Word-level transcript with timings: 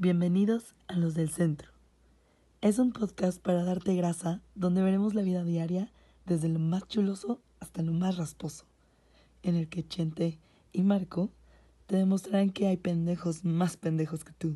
Bienvenidos 0.00 0.76
a 0.86 0.94
Los 0.94 1.14
del 1.14 1.28
Centro. 1.28 1.72
Es 2.60 2.78
un 2.78 2.92
podcast 2.92 3.42
para 3.42 3.64
darte 3.64 3.96
grasa 3.96 4.40
donde 4.54 4.80
veremos 4.80 5.12
la 5.12 5.22
vida 5.22 5.42
diaria 5.42 5.92
desde 6.24 6.46
lo 6.48 6.60
más 6.60 6.86
chuloso 6.86 7.42
hasta 7.58 7.82
lo 7.82 7.90
más 7.92 8.16
rasposo, 8.16 8.64
en 9.42 9.56
el 9.56 9.68
que 9.68 9.84
Chente 9.84 10.38
y 10.70 10.84
Marco 10.84 11.32
te 11.86 11.96
demostrarán 11.96 12.50
que 12.50 12.68
hay 12.68 12.76
pendejos 12.76 13.44
más 13.44 13.76
pendejos 13.76 14.22
que 14.22 14.30
tú. 14.34 14.54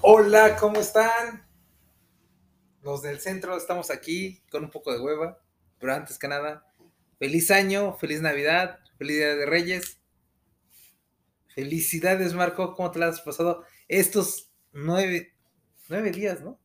Hola, 0.00 0.56
¿cómo 0.56 0.80
están? 0.80 1.46
Los 2.82 3.02
del 3.02 3.20
centro 3.20 3.56
estamos 3.56 3.92
aquí 3.92 4.42
con 4.50 4.64
un 4.64 4.70
poco 4.72 4.92
de 4.92 4.98
hueva, 4.98 5.38
pero 5.78 5.94
antes 5.94 6.18
que 6.18 6.26
nada, 6.26 6.66
feliz 7.20 7.52
año, 7.52 7.92
feliz 7.92 8.20
Navidad, 8.22 8.80
feliz 8.98 9.18
Día 9.18 9.36
de 9.36 9.46
Reyes. 9.46 10.00
Felicidades, 11.56 12.34
Marco, 12.34 12.74
¿cómo 12.74 12.90
te 12.90 12.98
la 12.98 13.08
has 13.08 13.22
pasado 13.22 13.64
estos 13.88 14.52
nueve, 14.72 15.32
nueve 15.88 16.10
días, 16.10 16.42
no? 16.42 16.60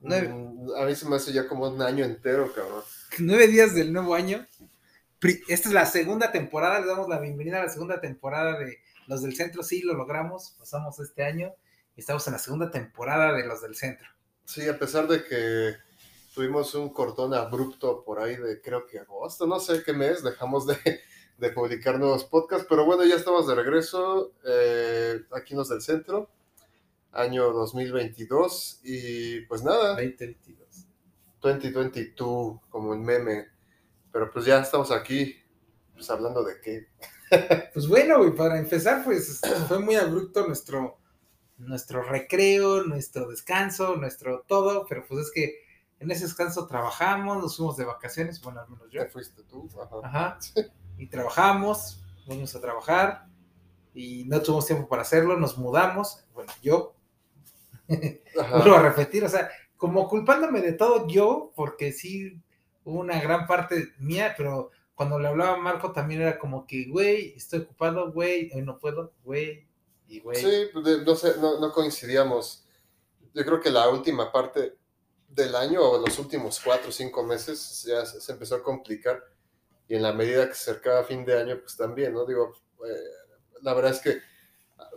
Nueve, 0.00 0.28
Mm, 0.28 0.72
A 0.76 0.84
mí 0.86 0.96
se 0.96 1.08
me 1.08 1.14
hace 1.14 1.32
ya 1.32 1.46
como 1.46 1.68
un 1.68 1.80
año 1.80 2.04
entero, 2.04 2.52
cabrón. 2.52 2.82
nueve 3.20 3.46
días 3.46 3.76
del 3.76 3.92
nuevo 3.92 4.16
año. 4.16 4.44
Esta 5.46 5.68
es 5.68 5.72
la 5.72 5.86
segunda 5.86 6.32
temporada, 6.32 6.80
le 6.80 6.88
damos 6.88 7.08
la 7.08 7.20
bienvenida 7.20 7.60
a 7.60 7.66
la 7.66 7.70
segunda 7.70 8.00
temporada 8.00 8.58
de 8.58 8.78
Los 9.06 9.22
del 9.22 9.36
Centro, 9.36 9.62
sí, 9.62 9.82
lo 9.82 9.94
logramos, 9.94 10.56
pasamos 10.58 10.98
este 10.98 11.22
año 11.22 11.54
y 11.94 12.00
estamos 12.00 12.26
en 12.26 12.32
la 12.32 12.40
segunda 12.40 12.72
temporada 12.72 13.32
de 13.32 13.46
Los 13.46 13.62
del 13.62 13.76
Centro. 13.76 14.08
Sí, 14.44 14.68
a 14.68 14.76
pesar 14.76 15.06
de 15.06 15.22
que 15.22 15.76
tuvimos 16.34 16.74
un 16.74 16.92
cortón 16.92 17.34
abrupto 17.34 18.02
por 18.04 18.18
ahí 18.18 18.34
de 18.34 18.60
creo 18.60 18.84
que 18.84 18.98
agosto, 18.98 19.46
no 19.46 19.60
sé 19.60 19.84
qué 19.84 19.92
mes, 19.92 20.24
dejamos 20.24 20.66
de, 20.66 20.76
de 21.42 21.50
publicar 21.50 21.98
nuevos 21.98 22.24
podcasts, 22.24 22.66
pero 22.68 22.84
bueno, 22.84 23.04
ya 23.04 23.16
estamos 23.16 23.48
de 23.48 23.56
regreso 23.56 24.32
eh, 24.44 25.22
aquí 25.32 25.54
en 25.54 25.58
los 25.58 25.70
del 25.70 25.82
centro, 25.82 26.30
año 27.10 27.52
2022, 27.52 28.80
y 28.84 29.40
pues 29.46 29.64
nada, 29.64 29.88
2022. 29.96 30.86
2022, 31.40 32.60
como 32.70 32.90
un 32.90 33.02
meme, 33.02 33.48
pero 34.12 34.30
pues 34.30 34.44
ya 34.44 34.60
estamos 34.60 34.92
aquí, 34.92 35.34
pues 35.92 36.08
hablando 36.10 36.44
de 36.44 36.60
qué. 36.60 36.86
Pues 37.72 37.88
bueno, 37.88 38.18
güey, 38.18 38.36
para 38.36 38.58
empezar, 38.58 39.02
pues 39.04 39.40
fue 39.66 39.78
muy 39.78 39.96
abrupto 39.96 40.46
nuestro, 40.46 40.98
nuestro 41.56 42.02
recreo, 42.02 42.84
nuestro 42.84 43.26
descanso, 43.26 43.96
nuestro 43.96 44.44
todo, 44.46 44.84
pero 44.86 45.04
pues 45.08 45.26
es 45.26 45.32
que 45.32 45.56
en 45.98 46.10
ese 46.10 46.24
descanso 46.24 46.66
trabajamos, 46.66 47.38
nos 47.42 47.56
fuimos 47.56 47.78
de 47.78 47.86
vacaciones, 47.86 48.40
bueno, 48.42 48.60
al 48.60 48.68
menos 48.68 48.90
yo. 48.90 49.02
¿Qué 49.02 49.08
fuiste 49.08 49.42
tú? 49.44 49.66
Ajá. 49.80 49.98
Ajá. 50.04 50.38
Y 51.02 51.08
trabajamos, 51.08 52.00
fuimos 52.24 52.54
a 52.54 52.60
trabajar 52.60 53.26
y 53.92 54.24
no 54.26 54.40
tuvimos 54.40 54.66
tiempo 54.66 54.88
para 54.88 55.02
hacerlo, 55.02 55.36
nos 55.36 55.58
mudamos, 55.58 56.24
bueno, 56.32 56.52
yo, 56.62 56.94
vuelvo 57.88 58.76
a 58.76 58.82
repetir, 58.82 59.24
o 59.24 59.28
sea, 59.28 59.50
como 59.76 60.08
culpándome 60.08 60.60
de 60.60 60.74
todo 60.74 61.08
yo, 61.08 61.50
porque 61.56 61.90
sí 61.90 62.40
hubo 62.84 63.00
una 63.00 63.20
gran 63.20 63.48
parte 63.48 63.88
mía, 63.98 64.34
pero 64.36 64.70
cuando 64.94 65.18
le 65.18 65.26
hablaba 65.26 65.54
a 65.54 65.60
Marco 65.60 65.90
también 65.90 66.20
era 66.20 66.38
como 66.38 66.68
que, 66.68 66.84
güey, 66.84 67.34
estoy 67.36 67.62
ocupado, 67.62 68.12
güey, 68.12 68.52
hoy 68.54 68.62
no 68.62 68.78
puedo, 68.78 69.12
güey, 69.24 69.66
y 70.06 70.20
güey. 70.20 70.40
Sí, 70.40 70.68
no 71.04 71.16
sé, 71.16 71.34
no, 71.40 71.58
no 71.58 71.72
coincidíamos. 71.72 72.64
Yo 73.34 73.44
creo 73.44 73.60
que 73.60 73.70
la 73.70 73.88
última 73.88 74.30
parte 74.30 74.76
del 75.28 75.56
año 75.56 75.82
o 75.82 75.98
los 75.98 76.16
últimos 76.20 76.60
cuatro 76.64 76.90
o 76.90 76.92
cinco 76.92 77.24
meses 77.24 77.82
ya 77.88 78.06
se, 78.06 78.20
se 78.20 78.30
empezó 78.30 78.54
a 78.54 78.62
complicar 78.62 79.31
y 79.92 79.96
en 79.96 80.02
la 80.02 80.12
medida 80.14 80.48
que 80.48 80.54
se 80.54 80.70
acercaba 80.70 81.04
fin 81.04 81.24
de 81.24 81.38
año, 81.38 81.58
pues 81.60 81.76
también, 81.76 82.14
¿no? 82.14 82.24
Digo, 82.26 82.54
eh, 82.88 82.92
la 83.62 83.74
verdad 83.74 83.92
es 83.92 84.00
que 84.00 84.20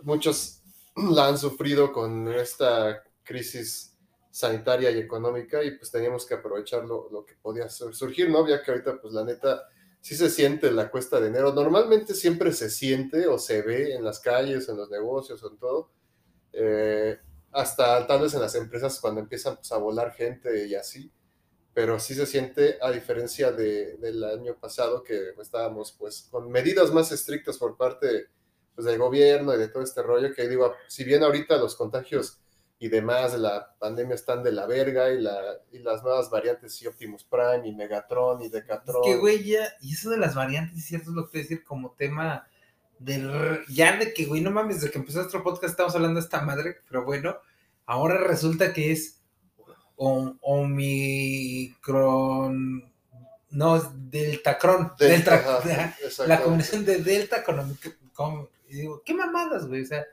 muchos 0.02 0.62
la 0.96 1.28
han 1.28 1.38
sufrido 1.38 1.92
con 1.92 2.28
esta 2.32 3.02
crisis 3.24 3.96
sanitaria 4.30 4.90
y 4.90 4.98
económica 4.98 5.62
y 5.64 5.72
pues 5.78 5.90
teníamos 5.90 6.26
que 6.26 6.34
aprovechar 6.34 6.84
lo, 6.84 7.08
lo 7.10 7.24
que 7.24 7.34
podía 7.36 7.68
sur- 7.68 7.94
surgir, 7.94 8.30
¿no? 8.30 8.46
Ya 8.48 8.62
que 8.62 8.70
ahorita, 8.70 9.00
pues 9.00 9.14
la 9.14 9.24
neta, 9.24 9.68
sí 10.00 10.14
se 10.16 10.30
siente 10.30 10.70
la 10.70 10.90
cuesta 10.90 11.20
de 11.20 11.28
enero. 11.28 11.52
Normalmente 11.52 12.14
siempre 12.14 12.52
se 12.52 12.70
siente 12.70 13.26
o 13.26 13.38
se 13.38 13.62
ve 13.62 13.94
en 13.94 14.04
las 14.04 14.20
calles, 14.20 14.68
en 14.68 14.76
los 14.76 14.90
negocios, 14.90 15.42
en 15.50 15.58
todo. 15.58 15.90
Eh, 16.52 17.18
hasta 17.52 18.06
tal 18.06 18.22
vez 18.22 18.34
en 18.34 18.40
las 18.42 18.54
empresas 18.56 19.00
cuando 19.00 19.20
empiezan 19.20 19.56
pues, 19.56 19.72
a 19.72 19.78
volar 19.78 20.12
gente 20.12 20.66
y 20.66 20.74
así. 20.74 21.10
Pero 21.76 22.00
sí 22.00 22.14
se 22.14 22.24
siente, 22.24 22.78
a 22.80 22.90
diferencia 22.90 23.52
de, 23.52 23.98
del 23.98 24.24
año 24.24 24.56
pasado, 24.58 25.02
que 25.02 25.34
estábamos 25.38 25.92
pues 25.92 26.26
con 26.30 26.50
medidas 26.50 26.90
más 26.90 27.12
estrictas 27.12 27.58
por 27.58 27.76
parte 27.76 28.28
pues, 28.74 28.86
del 28.86 28.98
gobierno 28.98 29.54
y 29.54 29.58
de 29.58 29.68
todo 29.68 29.82
este 29.82 30.02
rollo, 30.02 30.32
que 30.34 30.48
digo, 30.48 30.72
si 30.88 31.04
bien 31.04 31.22
ahorita 31.22 31.58
los 31.58 31.76
contagios 31.76 32.40
y 32.78 32.88
demás 32.88 33.32
de 33.32 33.40
la 33.40 33.76
pandemia 33.78 34.14
están 34.14 34.42
de 34.42 34.52
la 34.52 34.64
verga 34.64 35.10
y, 35.10 35.20
la, 35.20 35.38
y 35.70 35.80
las 35.80 36.02
nuevas 36.02 36.30
variantes 36.30 36.80
y 36.80 36.86
Optimus 36.86 37.24
Prime 37.24 37.68
y 37.68 37.74
Megatron 37.74 38.40
y 38.40 38.46
Es 38.46 38.52
Decatron. 38.52 39.02
que, 39.04 39.18
güey, 39.18 39.44
ya, 39.44 39.68
y 39.82 39.92
eso 39.92 40.08
de 40.08 40.16
las 40.16 40.34
variantes, 40.34 40.78
es 40.78 40.86
cierto, 40.86 41.10
es 41.10 41.14
lo 41.16 41.26
que 41.26 41.32
te 41.32 41.38
decir 41.40 41.62
como 41.62 41.92
tema 41.92 42.48
del. 42.98 43.60
Ya 43.68 43.98
de 43.98 44.14
que, 44.14 44.24
güey, 44.24 44.40
no 44.40 44.50
mames, 44.50 44.76
desde 44.76 44.90
que 44.90 44.98
empezó 44.98 45.18
nuestro 45.18 45.42
podcast 45.42 45.72
estamos 45.72 45.94
hablando 45.94 46.20
de 46.20 46.24
esta 46.24 46.40
madre, 46.40 46.78
pero 46.88 47.04
bueno, 47.04 47.36
ahora 47.84 48.16
resulta 48.16 48.72
que 48.72 48.92
es 48.92 49.20
Omicron. 49.96 51.72
No, 53.50 53.76
es 53.76 53.84
Deltacron. 54.10 54.92
Delta, 54.98 55.36
Delta, 55.36 55.58
ajá, 55.58 55.96
la 56.26 56.42
combinación 56.42 56.84
de 56.84 56.98
Delta 57.02 57.42
con, 57.42 57.56
Omic- 57.58 57.96
con- 58.12 58.48
y 58.68 58.76
digo, 58.80 59.02
¿qué 59.04 59.14
mamadas, 59.14 59.66
güey? 59.66 59.82
O 59.82 59.86
sea, 59.86 60.04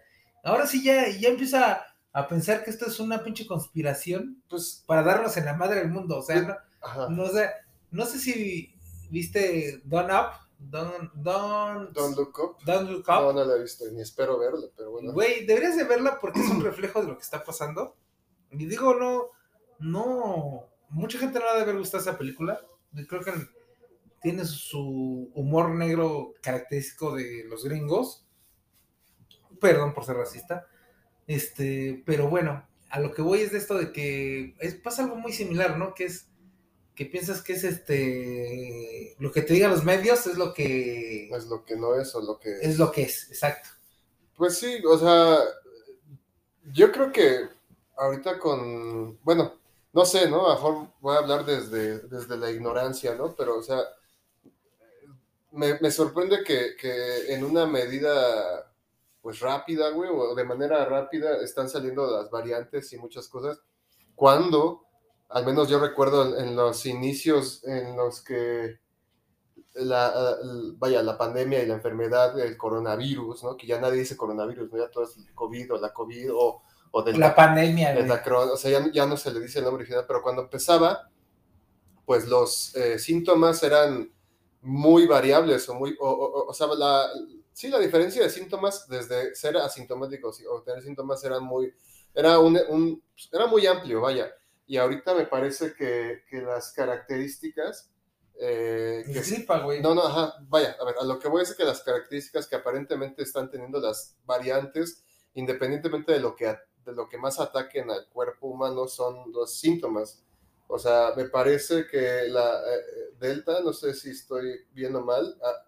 ahora 0.43 0.67
sí 0.67 0.83
ya, 0.83 1.09
ya 1.09 1.29
empieza 1.29 1.85
a 2.13 2.27
pensar 2.27 2.63
que 2.63 2.69
esto 2.69 2.85
es 2.85 2.99
una 2.99 3.23
pinche 3.23 3.47
conspiración 3.47 4.41
Pues, 4.47 4.83
para 4.85 5.01
darnos 5.03 5.35
en 5.37 5.45
la 5.45 5.55
madre 5.55 5.79
del 5.79 5.89
mundo. 5.89 6.19
O 6.19 6.21
sea, 6.21 6.41
no, 6.41 6.55
ajá. 6.81 7.09
no 7.09 7.27
sé, 7.27 7.49
no 7.91 8.05
sé 8.05 8.19
si 8.19 8.73
viste 9.09 9.81
Don 9.83 10.05
Up, 10.11 10.33
Don, 10.59 11.11
Don, 11.15 11.91
Don't 11.91 12.15
Look 12.15 12.39
Up. 12.39 12.57
Don't 12.65 12.89
Look 12.89 13.05
No, 13.07 13.29
Up. 13.29 13.35
no 13.35 13.43
la 13.43 13.55
he 13.55 13.61
visto, 13.63 13.83
ni 13.91 14.01
espero 14.01 14.39
verla, 14.39 14.67
pero 14.77 14.91
bueno. 14.91 15.11
Güey, 15.11 15.45
deberías 15.45 15.75
de 15.75 15.83
verla 15.83 16.19
porque 16.21 16.39
es 16.39 16.49
un 16.49 16.63
reflejo 16.63 17.01
de 17.01 17.07
lo 17.07 17.17
que 17.17 17.23
está 17.23 17.43
pasando. 17.43 17.97
Y 18.51 18.65
digo, 18.67 18.93
no, 18.93 19.31
no, 19.79 20.67
mucha 20.89 21.17
gente 21.17 21.39
no 21.39 21.45
ha 21.47 21.55
de 21.55 21.61
haber 21.61 21.77
gustado 21.77 22.01
esa 22.01 22.17
película. 22.17 22.61
Creo 23.07 23.21
que 23.21 23.31
tiene 24.21 24.45
su 24.45 25.31
humor 25.33 25.69
negro 25.71 26.33
característico 26.41 27.15
de 27.15 27.43
los 27.45 27.65
gringos. 27.65 28.25
Perdón 29.59 29.93
por 29.93 30.05
ser 30.05 30.17
racista. 30.17 30.67
Este, 31.27 32.03
pero 32.05 32.29
bueno, 32.29 32.67
a 32.89 32.99
lo 32.99 33.13
que 33.13 33.21
voy 33.21 33.41
es 33.41 33.51
de 33.51 33.57
esto 33.57 33.77
de 33.77 33.91
que 33.91 34.55
es, 34.59 34.75
pasa 34.75 35.03
algo 35.03 35.15
muy 35.15 35.33
similar, 35.33 35.77
¿no? 35.77 35.93
Que 35.93 36.05
es 36.05 36.29
que 36.95 37.05
piensas 37.05 37.41
que 37.41 37.53
es 37.53 37.63
este 37.63 39.15
lo 39.17 39.31
que 39.31 39.41
te 39.41 39.53
digan 39.53 39.71
los 39.71 39.83
medios 39.83 40.27
es 40.27 40.37
lo 40.37 40.53
que 40.53 41.27
Es 41.29 41.45
lo 41.47 41.65
que 41.65 41.75
no 41.75 41.95
es 41.95 42.13
o 42.13 42.21
lo 42.21 42.39
que 42.39 42.59
es 42.61 42.77
lo 42.77 42.91
que 42.91 43.03
es, 43.03 43.29
exacto. 43.29 43.69
Pues 44.35 44.57
sí, 44.57 44.81
o 44.85 44.97
sea, 44.97 45.37
yo 46.71 46.91
creo 46.91 47.11
que 47.11 47.49
ahorita 47.97 48.39
con, 48.39 49.17
bueno, 49.23 49.59
no 49.93 50.05
sé, 50.05 50.29
¿no? 50.29 50.45
A 50.47 50.49
lo 50.49 50.55
mejor 50.55 50.87
voy 51.01 51.15
a 51.15 51.19
hablar 51.19 51.45
desde, 51.45 51.99
desde 52.07 52.37
la 52.37 52.51
ignorancia, 52.51 53.15
¿no? 53.15 53.35
Pero, 53.35 53.57
o 53.59 53.63
sea, 53.63 53.79
me, 55.51 55.79
me 55.79 55.91
sorprende 55.91 56.43
que, 56.43 56.75
que 56.79 57.33
en 57.33 57.43
una 57.43 57.65
medida, 57.65 58.71
pues 59.21 59.39
rápida, 59.39 59.89
güey, 59.89 60.09
o 60.11 60.33
de 60.35 60.43
manera 60.43 60.83
rápida 60.85 61.37
están 61.41 61.69
saliendo 61.69 62.09
las 62.09 62.29
variantes 62.31 62.91
y 62.93 62.97
muchas 62.97 63.27
cosas, 63.27 63.59
cuando, 64.15 64.85
al 65.29 65.45
menos 65.45 65.69
yo 65.69 65.79
recuerdo 65.79 66.37
en, 66.37 66.55
los 66.55 66.85
inicios 66.85 67.63
en 67.65 67.95
los 67.95 68.21
que 68.23 68.79
la, 69.75 70.37
el- 70.41 70.73
vaya, 70.77 71.01
la 71.03 71.17
pandemia 71.17 71.63
y 71.63 71.67
la 71.67 71.75
enfermedad 71.75 72.35
del 72.35 72.57
coronavirus, 72.57 73.43
¿no? 73.43 73.57
Que 73.57 73.67
ya 73.67 73.79
nadie 73.79 73.99
dice 73.99 74.17
coronavirus, 74.17 74.71
¿no? 74.71 74.77
Ya 74.79 74.89
todo 74.91 75.03
es 75.05 75.15
COVID 75.35 75.73
o 75.73 75.77
la 75.79 75.93
COVID 75.93 76.33
o, 76.33 76.63
o 76.95 77.03
del 77.03 77.19
La 77.19 77.35
pandemia, 77.35 77.93
o 78.53 78.57
sea, 78.57 78.71
ya, 78.71 78.91
ya 78.91 79.05
no 79.05 79.17
se 79.17 79.31
le 79.33 79.41
dice 79.41 79.59
el 79.59 79.65
nombre 79.65 79.81
original, 79.83 80.05
pero 80.07 80.21
cuando 80.21 80.43
empezaba, 80.43 81.09
pues 82.05 82.27
los 82.27 82.75
eh, 82.75 82.99
síntomas 82.99 83.63
eran 83.63 84.11
muy 84.61 85.07
variables 85.07 85.67
o 85.69 85.75
muy, 85.75 85.95
o, 85.99 86.09
o- 86.09 86.47
o 86.49 86.53
sea, 86.53 86.67
la, 86.67 87.07
sí, 87.53 87.69
la 87.69 87.79
diferencia 87.79 88.23
de 88.23 88.29
síntomas 88.29 88.87
desde 88.87 89.35
ser 89.35 89.57
asintomáticos 89.57 90.41
o 90.49 90.61
tener 90.63 90.83
síntomas 90.83 91.23
era 91.23 91.39
muy, 91.39 91.73
era 92.13 92.39
un, 92.39 92.59
un- 92.69 93.03
era 93.31 93.47
muy 93.47 93.65
amplio, 93.67 94.01
vaya, 94.01 94.31
y 94.67 94.77
ahorita 94.77 95.13
me 95.15 95.25
parece 95.25 95.73
que, 95.73 96.23
que 96.29 96.41
las 96.41 96.71
características 96.73 97.89
eh, 98.39 99.03
que 99.13 99.19
Es 99.19 99.31
gripa, 99.31 99.59
güey. 99.59 99.81
no, 99.81 99.93
no, 99.95 100.03
ajá, 100.07 100.33
vaya, 100.47 100.75
a 100.79 100.85
ver, 100.85 100.95
a 100.99 101.03
lo 101.05 101.19
que 101.19 101.27
voy 101.27 101.43
es 101.43 101.53
que 101.55 101.63
las 101.63 101.81
características 101.83 102.47
que 102.47 102.55
aparentemente 102.55 103.23
están 103.23 103.49
teniendo 103.49 103.79
las 103.79 104.17
variantes, 104.25 105.03
independientemente 105.35 106.11
de 106.13 106.19
lo 106.19 106.35
que, 106.35 106.55
de 106.85 106.93
lo 106.93 107.07
que 107.09 107.17
más 107.17 107.39
ataquen 107.39 107.89
al 107.91 108.07
cuerpo 108.09 108.47
humano, 108.47 108.87
son 108.87 109.31
los 109.31 109.53
síntomas. 109.57 110.23
O 110.67 110.79
sea, 110.79 111.13
me 111.15 111.25
parece 111.25 111.87
que 111.87 112.27
la 112.29 112.59
eh, 112.59 113.15
Delta, 113.19 113.61
no 113.61 113.73
sé 113.73 113.93
si 113.93 114.11
estoy 114.11 114.65
viendo 114.73 115.01
mal, 115.01 115.37
ah, 115.43 115.67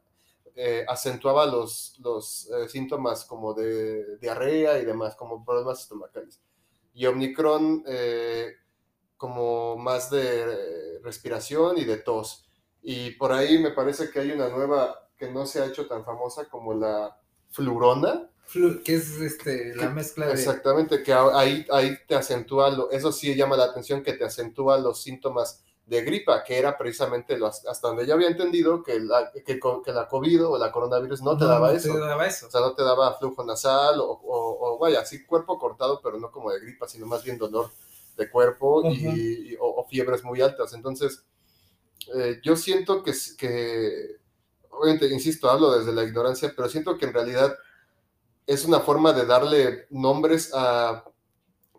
eh, 0.57 0.85
acentuaba 0.87 1.45
los, 1.45 1.99
los 1.99 2.49
eh, 2.49 2.69
síntomas 2.69 3.25
como 3.25 3.53
de 3.53 4.17
diarrea 4.19 4.79
y 4.79 4.85
demás, 4.85 5.15
como 5.17 5.43
problemas 5.43 5.81
estomacales. 5.81 6.41
Y 6.93 7.05
Omicron 7.07 7.83
eh, 7.85 8.53
como 9.17 9.75
más 9.75 10.09
de 10.09 10.99
respiración 11.03 11.77
y 11.77 11.83
de 11.83 11.97
tos. 11.97 12.49
Y 12.81 13.11
por 13.11 13.33
ahí 13.33 13.59
me 13.59 13.71
parece 13.71 14.09
que 14.09 14.19
hay 14.19 14.31
una 14.31 14.47
nueva 14.47 15.09
que 15.17 15.29
no 15.29 15.45
se 15.45 15.61
ha 15.61 15.65
hecho 15.65 15.87
tan 15.87 16.05
famosa 16.05 16.47
como 16.47 16.73
la 16.73 17.19
flurona. 17.49 18.29
Que 18.83 18.95
es 18.95 19.09
este, 19.21 19.75
la 19.75 19.89
mezcla 19.89 20.27
de... 20.27 20.33
Exactamente, 20.33 21.03
que 21.03 21.13
ahí, 21.13 21.65
ahí 21.71 21.97
te 22.07 22.15
acentúa, 22.15 22.69
lo- 22.69 22.89
eso 22.91 23.11
sí 23.11 23.35
llama 23.35 23.57
la 23.57 23.65
atención, 23.65 24.03
que 24.03 24.13
te 24.13 24.23
acentúa 24.25 24.77
los 24.77 25.01
síntomas 25.01 25.61
de 25.85 26.01
gripa, 26.01 26.43
que 26.43 26.57
era 26.57 26.77
precisamente 26.77 27.37
los, 27.37 27.65
hasta 27.67 27.87
donde 27.89 28.07
yo 28.07 28.13
había 28.15 28.27
entendido 28.29 28.81
que 28.81 28.99
la, 28.99 29.31
que, 29.31 29.59
que 29.59 29.91
la 29.93 30.07
COVID 30.07 30.47
o 30.47 30.57
la 30.57 30.71
coronavirus 30.71 31.21
no 31.21 31.37
te 31.37 31.45
daba 31.45 31.71
no 31.71 31.77
eso. 31.77 31.93
te 31.93 31.99
daba 31.99 32.25
eso. 32.25 32.47
O 32.47 32.51
sea, 32.51 32.61
no 32.61 32.73
te 32.73 32.83
daba 32.83 33.17
flujo 33.17 33.43
nasal 33.43 33.99
o, 33.99 34.05
o- 34.09 34.75
o, 34.75 34.79
vaya, 34.79 35.01
así 35.01 35.23
cuerpo 35.25 35.59
cortado, 35.59 35.99
pero 36.01 36.17
no 36.19 36.31
como 36.31 36.51
de 36.51 36.59
gripa, 36.59 36.87
sino 36.87 37.05
más 37.05 37.23
bien 37.23 37.37
dolor 37.37 37.69
de 38.17 38.29
cuerpo 38.29 38.83
y, 38.91 39.05
Ujú. 39.05 39.17
y- 39.17 39.55
o, 39.59 39.65
o 39.81 39.85
fiebres 39.87 40.23
muy 40.23 40.41
altas. 40.41 40.73
Entonces, 40.73 41.23
eh, 42.15 42.39
yo 42.43 42.55
siento 42.55 43.03
que, 43.03 43.13
que, 43.37 44.17
obviamente, 44.69 45.07
insisto, 45.07 45.49
hablo 45.49 45.77
desde 45.77 45.93
la 45.93 46.03
ignorancia, 46.03 46.53
pero 46.55 46.69
siento 46.69 46.97
que 46.97 47.05
en 47.05 47.13
realidad 47.13 47.55
es 48.47 48.65
una 48.65 48.79
forma 48.81 49.13
de 49.13 49.25
darle 49.25 49.87
nombres 49.89 50.51
a 50.53 51.05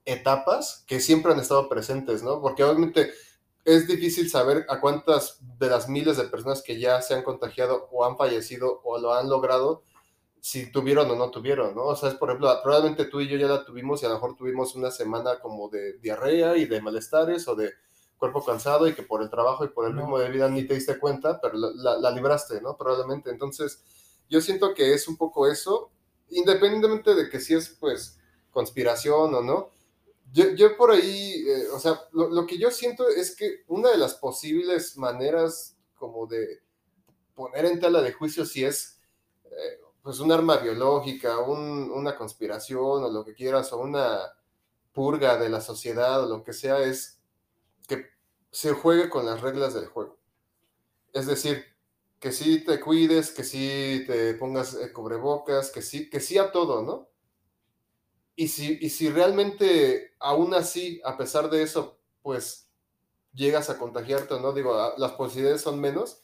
etapas 0.04 0.84
que 0.86 1.00
siempre 1.00 1.32
han 1.32 1.40
estado 1.40 1.68
presentes, 1.68 2.22
¿no? 2.22 2.40
Porque 2.40 2.64
obviamente 2.64 3.12
es 3.64 3.88
difícil 3.88 4.30
saber 4.30 4.64
a 4.68 4.80
cuántas 4.80 5.38
de 5.58 5.68
las 5.68 5.88
miles 5.88 6.16
de 6.16 6.24
personas 6.24 6.62
que 6.62 6.78
ya 6.78 7.02
se 7.02 7.14
han 7.14 7.24
contagiado 7.24 7.88
o 7.92 8.04
han 8.04 8.16
fallecido 8.16 8.80
o 8.84 8.98
lo 8.98 9.14
han 9.14 9.28
logrado, 9.28 9.82
si 10.40 10.70
tuvieron 10.70 11.10
o 11.10 11.16
no 11.16 11.30
tuvieron, 11.30 11.74
¿no? 11.74 11.84
O 11.84 11.96
sea, 11.96 12.10
es 12.10 12.14
por 12.14 12.28
ejemplo, 12.30 12.48
probablemente 12.62 13.06
tú 13.06 13.20
y 13.20 13.28
yo 13.28 13.36
ya 13.36 13.48
la 13.48 13.64
tuvimos 13.64 14.02
y 14.02 14.06
a 14.06 14.10
lo 14.10 14.14
mejor 14.16 14.36
tuvimos 14.36 14.74
una 14.76 14.90
semana 14.92 15.40
como 15.40 15.68
de 15.68 15.94
diarrea 15.98 16.56
y 16.56 16.66
de 16.66 16.80
malestares 16.80 17.48
o 17.48 17.56
de 17.56 17.72
cuerpo 18.16 18.44
cansado 18.44 18.86
y 18.88 18.94
que 18.94 19.02
por 19.02 19.22
el 19.22 19.30
trabajo 19.30 19.64
y 19.64 19.68
por 19.68 19.86
el 19.86 19.96
ritmo 19.96 20.18
de 20.18 20.30
vida 20.30 20.48
ni 20.48 20.64
te 20.66 20.74
diste 20.74 20.98
cuenta, 20.98 21.40
pero 21.40 21.54
la, 21.58 21.70
la- 21.74 21.98
la 21.98 22.10
libraste, 22.12 22.60
¿no? 22.60 22.76
Probablemente. 22.76 23.30
Entonces, 23.30 23.82
yo 24.30 24.40
siento 24.40 24.72
que 24.74 24.94
es 24.94 25.08
un 25.08 25.16
poco 25.16 25.48
eso, 25.48 25.90
independientemente 26.30 27.14
de 27.14 27.28
que 27.30 27.40
si 27.40 27.54
es, 27.54 27.70
pues, 27.70 28.18
conspiración 28.50 29.34
o 29.34 29.42
no. 29.42 29.70
Yo, 30.32 30.76
por 30.76 30.90
ahí, 30.90 31.44
eh, 31.48 31.68
o 31.72 31.78
sea, 31.78 32.00
lo, 32.12 32.46
que 32.46 32.58
yo 32.58 32.70
siento 32.70 33.08
es 33.08 33.36
que 33.36 33.64
una 33.68 33.90
de 33.90 33.98
las 33.98 34.14
posibles 34.16 34.96
maneras 34.98 35.76
como 35.96 36.26
de 36.26 36.60
poner 37.34 37.66
en 37.66 37.80
tela 37.80 38.02
de 38.02 38.12
juicio 38.12 38.46
si 38.46 38.64
es 38.64 39.00
eh, 39.44 39.80
pues 40.02 40.20
un 40.20 40.32
arma 40.32 40.58
biológica, 40.58 41.38
un- 41.40 41.90
una 41.90 42.16
conspiración 42.16 43.04
o 43.04 43.10
lo 43.10 43.24
que 43.24 43.34
quieras, 43.34 43.72
o 43.72 43.78
una 43.80 44.20
purga 44.92 45.38
de 45.38 45.48
la 45.50 45.60
sociedad 45.60 46.24
o 46.24 46.28
lo 46.28 46.44
que 46.44 46.52
sea, 46.52 46.80
es 46.80 47.20
que 47.88 48.06
se 48.52 48.72
juegue 48.72 49.10
con 49.10 49.26
las 49.26 49.40
reglas 49.42 49.74
del 49.74 49.86
juego. 49.88 50.18
Es 51.12 51.26
decir, 51.26 51.64
que 52.26 52.32
sí 52.32 52.64
te 52.64 52.80
cuides, 52.80 53.30
que 53.30 53.44
sí 53.44 54.04
te 54.06 54.34
pongas 54.34 54.74
eh, 54.74 54.92
cubrebocas, 54.92 55.70
que 55.70 55.82
sí, 55.82 56.10
que 56.10 56.20
sí 56.20 56.38
a 56.38 56.50
todo, 56.52 56.82
¿no? 56.82 57.08
Y 58.36 58.48
si, 58.48 58.78
y 58.80 58.90
si 58.90 59.08
realmente, 59.08 60.14
aún 60.18 60.54
así, 60.54 61.00
a 61.04 61.16
pesar 61.16 61.48
de 61.50 61.62
eso, 61.62 61.98
pues 62.22 62.68
llegas 63.34 63.70
a 63.70 63.78
contagiarte 63.78 64.40
no, 64.40 64.52
digo, 64.52 64.74
a- 64.74 64.94
las 64.98 65.12
posibilidades 65.12 65.62
son 65.62 65.80
menos, 65.80 66.22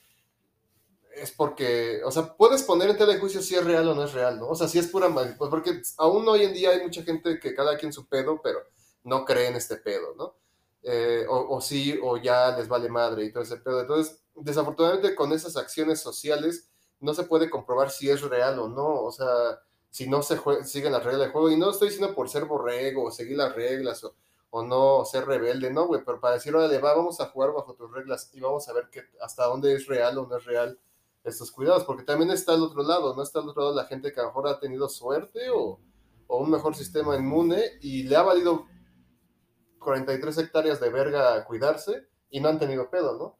es 1.14 1.30
porque, 1.30 2.00
o 2.04 2.10
sea, 2.10 2.34
puedes 2.36 2.62
poner 2.62 2.88
en 2.90 2.96
tela 2.96 3.12
de 3.12 3.20
juicio 3.20 3.42
si 3.42 3.54
es 3.54 3.64
real 3.64 3.86
o 3.88 3.94
no 3.94 4.04
es 4.04 4.12
real, 4.14 4.38
¿no? 4.40 4.48
O 4.48 4.54
sea, 4.54 4.66
si 4.68 4.78
es 4.78 4.88
pura 4.88 5.08
mal, 5.08 5.34
pues 5.36 5.50
porque 5.50 5.82
aún 5.98 6.26
hoy 6.28 6.44
en 6.44 6.54
día 6.54 6.70
hay 6.70 6.82
mucha 6.82 7.02
gente 7.02 7.38
que 7.38 7.54
cada 7.54 7.76
quien 7.76 7.92
su 7.92 8.06
pedo, 8.08 8.40
pero 8.42 8.60
no 9.04 9.24
cree 9.24 9.48
en 9.48 9.56
este 9.56 9.76
pedo, 9.76 10.14
¿no? 10.16 10.36
Eh, 10.82 11.26
o, 11.28 11.56
o 11.56 11.60
sí, 11.60 11.98
o 12.02 12.16
ya 12.16 12.56
les 12.56 12.66
vale 12.68 12.88
madre 12.88 13.24
y 13.24 13.32
todo 13.32 13.42
ese 13.42 13.58
pedo. 13.58 13.82
Entonces, 13.82 14.21
desafortunadamente 14.34 15.14
con 15.14 15.32
esas 15.32 15.56
acciones 15.56 16.00
sociales 16.00 16.70
no 17.00 17.14
se 17.14 17.24
puede 17.24 17.50
comprobar 17.50 17.90
si 17.90 18.10
es 18.10 18.22
real 18.22 18.58
o 18.58 18.68
no, 18.68 19.02
o 19.02 19.10
sea, 19.12 19.60
si 19.90 20.08
no 20.08 20.22
se 20.22 20.38
jue- 20.38 20.64
siguen 20.64 20.92
las 20.92 21.04
reglas 21.04 21.22
del 21.22 21.32
juego. 21.32 21.50
Y 21.50 21.56
no 21.56 21.70
estoy 21.70 21.88
diciendo 21.90 22.14
por 22.14 22.28
ser 22.28 22.44
borrego 22.46 23.04
o 23.04 23.10
seguir 23.10 23.36
las 23.36 23.54
reglas 23.54 24.04
o, 24.04 24.14
o 24.50 24.62
no 24.62 25.04
ser 25.04 25.26
rebelde, 25.26 25.70
no, 25.72 25.86
güey, 25.86 26.02
pero 26.04 26.20
para 26.20 26.34
decir, 26.34 26.54
órale, 26.54 26.78
va, 26.78 26.94
vamos 26.94 27.20
a 27.20 27.26
jugar 27.26 27.52
bajo 27.52 27.74
tus 27.74 27.90
reglas 27.92 28.30
y 28.32 28.40
vamos 28.40 28.68
a 28.68 28.72
ver 28.72 28.88
que, 28.90 29.02
hasta 29.20 29.44
dónde 29.46 29.74
es 29.74 29.86
real 29.86 30.18
o 30.18 30.26
no 30.26 30.36
es 30.36 30.44
real 30.44 30.78
estos 31.24 31.50
cuidados, 31.52 31.84
porque 31.84 32.02
también 32.04 32.30
está 32.30 32.54
el 32.54 32.62
otro 32.62 32.82
lado, 32.82 33.14
¿no? 33.14 33.22
Está 33.22 33.40
al 33.40 33.48
otro 33.48 33.62
lado 33.62 33.74
la 33.74 33.84
gente 33.86 34.12
que 34.12 34.20
a 34.20 34.24
lo 34.24 34.28
mejor 34.30 34.48
ha 34.48 34.58
tenido 34.58 34.88
suerte 34.88 35.50
o, 35.50 35.78
o 36.26 36.36
un 36.38 36.50
mejor 36.50 36.74
sistema 36.74 37.16
inmune 37.16 37.62
y 37.80 38.02
le 38.04 38.16
ha 38.16 38.22
valido 38.22 38.66
43 39.78 40.38
hectáreas 40.38 40.80
de 40.80 40.90
verga 40.90 41.34
a 41.34 41.44
cuidarse 41.44 42.08
y 42.30 42.40
no 42.40 42.48
han 42.48 42.58
tenido 42.58 42.90
pedo, 42.90 43.18
¿no? 43.18 43.38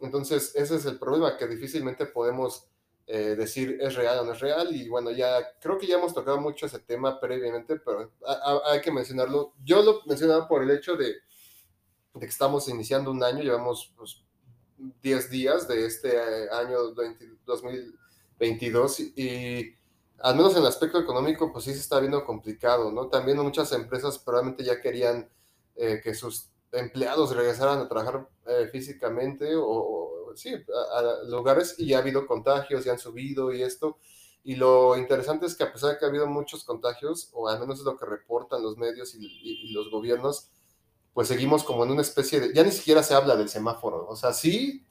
Entonces, 0.00 0.52
ese 0.54 0.76
es 0.76 0.84
el 0.86 0.98
problema, 0.98 1.36
que 1.36 1.46
difícilmente 1.46 2.06
podemos 2.06 2.68
eh, 3.06 3.34
decir 3.36 3.78
es 3.80 3.94
real 3.94 4.18
o 4.20 4.24
no 4.24 4.32
es 4.32 4.40
real. 4.40 4.74
Y 4.74 4.88
bueno, 4.88 5.10
ya 5.10 5.58
creo 5.60 5.78
que 5.78 5.86
ya 5.86 5.96
hemos 5.96 6.14
tocado 6.14 6.40
mucho 6.40 6.66
ese 6.66 6.80
tema 6.80 7.20
previamente, 7.20 7.76
pero 7.78 8.12
ha- 8.26 8.60
hay 8.72 8.80
que 8.80 8.92
mencionarlo. 8.92 9.54
Yo 9.64 9.82
lo 9.82 10.02
mencionaba 10.06 10.48
por 10.48 10.62
el 10.62 10.70
hecho 10.70 10.96
de, 10.96 11.06
de 12.14 12.20
que 12.20 12.26
estamos 12.26 12.68
iniciando 12.68 13.10
un 13.10 13.22
año, 13.22 13.42
llevamos 13.42 13.92
pues, 13.96 14.22
10 15.02 15.30
días 15.30 15.68
de 15.68 15.86
este 15.86 16.16
eh, 16.16 16.48
año 16.50 16.94
20 16.94 17.26
2022 17.44 19.00
y, 19.00 19.12
y 19.16 19.74
al 20.18 20.36
menos 20.36 20.52
en 20.54 20.62
el 20.62 20.66
aspecto 20.68 20.98
económico, 20.98 21.52
pues 21.52 21.64
sí 21.64 21.72
se 21.74 21.80
está 21.80 22.00
viendo 22.00 22.24
complicado, 22.24 22.90
¿no? 22.90 23.08
También 23.08 23.38
muchas 23.38 23.70
empresas 23.72 24.18
probablemente 24.18 24.64
ya 24.64 24.80
querían 24.80 25.28
eh, 25.76 26.00
que 26.02 26.14
sus 26.14 26.50
empleados 26.78 27.34
regresaran 27.34 27.78
a 27.80 27.88
trabajar 27.88 28.28
eh, 28.46 28.68
físicamente 28.72 29.54
o, 29.56 29.64
o, 30.30 30.36
sí, 30.36 30.54
a, 30.54 30.98
a 30.98 31.24
lugares 31.28 31.74
y 31.78 31.94
ha 31.94 31.98
habido 31.98 32.26
contagios, 32.26 32.84
ya 32.84 32.92
han 32.92 32.98
subido 32.98 33.52
y 33.52 33.62
esto. 33.62 33.98
Y 34.44 34.56
lo 34.56 34.96
interesante 34.96 35.46
es 35.46 35.56
que 35.56 35.64
a 35.64 35.72
pesar 35.72 35.92
de 35.92 35.98
que 35.98 36.04
ha 36.04 36.08
habido 36.08 36.26
muchos 36.28 36.64
contagios, 36.64 37.30
o 37.32 37.48
al 37.48 37.58
menos 37.60 37.80
es 37.80 37.84
lo 37.84 37.96
que 37.96 38.06
reportan 38.06 38.62
los 38.62 38.76
medios 38.76 39.14
y, 39.14 39.26
y- 39.26 39.70
y 39.70 39.72
los 39.72 39.90
gobiernos, 39.90 40.50
pues 41.14 41.28
seguimos 41.28 41.64
como 41.64 41.84
en 41.84 41.90
una 41.92 42.02
especie 42.02 42.40
de, 42.40 42.54
ya 42.54 42.62
ni 42.64 42.72
siquiera 42.72 43.02
se 43.02 43.14
habla 43.14 43.36
del 43.36 43.48
semáforo, 43.48 44.06
o 44.08 44.16
sea, 44.16 44.32
sí 44.34 44.86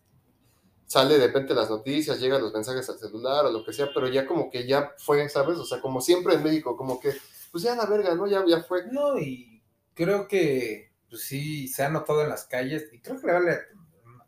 sale 0.85 1.17
de 1.17 1.27
repente 1.27 1.53
las 1.53 1.69
noticias, 1.69 2.19
llegan 2.19 2.41
los 2.41 2.53
mensajes 2.53 2.89
al 2.89 2.99
celular 2.99 3.45
o 3.45 3.51
lo 3.51 3.63
que 3.65 3.73
sea, 3.73 3.89
pero 3.93 4.07
ya 4.07 4.27
como 4.27 4.49
que 4.49 4.67
ya 4.67 4.93
fue, 4.97 5.27
¿sabes? 5.29 5.57
O 5.57 5.65
sea, 5.65 5.81
como 5.81 6.01
siempre 6.01 6.35
en 6.35 6.43
México, 6.43 6.77
como 6.77 6.99
que, 6.99 7.13
pues 7.51 7.63
ya 7.63 7.75
la 7.75 7.85
verga, 7.85 8.15
¿no? 8.15 8.27
Ya, 8.27 8.44
ya 8.47 8.61
fue. 8.63 8.85
No, 8.92 9.18
y 9.18 9.61
creo 9.94 10.27
que 10.27 10.92
pues 11.16 11.24
sí 11.28 11.69
se 11.69 11.84
ha 11.84 11.90
notado 11.90 12.22
en 12.24 12.30
las 12.30 12.44
calles 12.45 12.90
y 12.92 13.00
creo 13.00 13.19
que 13.19 13.28
le 13.28 13.34
vale, 13.34 13.57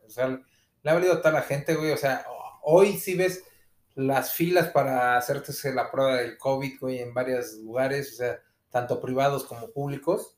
o 0.06 0.10
sea, 0.10 0.28
le 0.30 0.90
ha 0.90 0.94
valido 0.94 1.14
a 1.14 1.18
toda 1.18 1.34
la 1.34 1.42
gente, 1.42 1.76
güey, 1.76 1.92
o 1.92 1.98
sea, 1.98 2.26
hoy 2.64 2.98
sí 2.98 3.16
ves 3.16 3.44
las 3.96 4.34
filas 4.34 4.70
para 4.70 5.18
hacerte 5.18 5.52
la 5.74 5.92
prueba 5.92 6.16
del 6.16 6.38
COVID, 6.38 6.80
güey, 6.80 7.00
en 7.00 7.14
varios 7.14 7.56
lugares, 7.56 8.14
o 8.14 8.16
sea, 8.16 8.40
tanto 8.70 9.02
privados 9.02 9.44
como 9.44 9.70
públicos, 9.72 10.38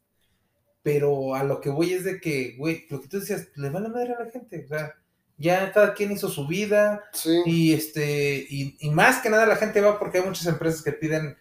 pero 0.82 1.36
a 1.36 1.44
lo 1.44 1.62
que 1.62 1.70
voy 1.70 1.94
es 1.94 2.03
de 2.03 2.20
que, 2.20 2.56
güey, 2.58 2.88
lo 2.89 3.00
que 3.00 3.08
tú 3.08 3.20
decías, 3.20 3.50
le 3.56 3.70
vale 3.70 3.89
madre 3.89 4.15
a 4.15 4.24
la 4.24 4.32
gente, 4.32 4.63
o 4.65 4.68
sea, 4.68 4.96
ya 5.38 5.72
cada 5.72 5.94
quien 5.94 6.12
hizo 6.12 6.29
su 6.29 6.48
vida, 6.48 7.03
Sí. 7.13 7.44
y 7.46 7.74
este, 7.74 8.44
y, 8.50 8.75
y 8.79 8.89
más 8.89 9.22
que 9.22 9.29
nada 9.29 9.46
la 9.46 9.56
gente 9.56 9.82
va 9.82 10.00
porque 10.00 10.18
hay 10.18 10.25
muchas 10.25 10.48
empresas 10.48 10.82
que 10.82 10.94
piden 10.94 11.38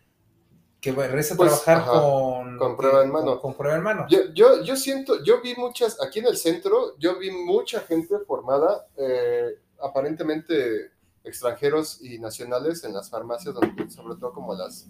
que 0.80 0.92
regrese 0.92 1.34
a 1.34 1.36
Pues, 1.36 1.62
trabajar 1.64 1.78
ajá, 1.88 2.00
con, 2.00 2.58
con 2.58 2.76
prueba 2.76 3.02
en 3.02 3.10
mano. 3.10 3.26
Con, 3.32 3.38
con 3.40 3.54
prueba 3.54 3.76
en 3.76 3.82
mano. 3.82 4.06
Yo, 4.08 4.18
yo, 4.32 4.62
yo 4.62 4.76
siento, 4.76 5.22
yo 5.24 5.40
vi 5.40 5.54
muchas, 5.56 6.00
aquí 6.02 6.20
en 6.20 6.26
el 6.26 6.36
centro, 6.36 6.96
yo 6.98 7.18
vi 7.18 7.30
mucha 7.30 7.80
gente 7.80 8.18
formada, 8.20 8.86
eh, 8.96 9.58
aparentemente 9.80 10.92
extranjeros 11.24 12.00
y 12.02 12.18
nacionales 12.18 12.84
en 12.84 12.94
las 12.94 13.10
farmacias, 13.10 13.54
donde, 13.54 13.90
sobre 13.90 14.16
todo 14.16 14.32
como 14.32 14.54
las, 14.54 14.86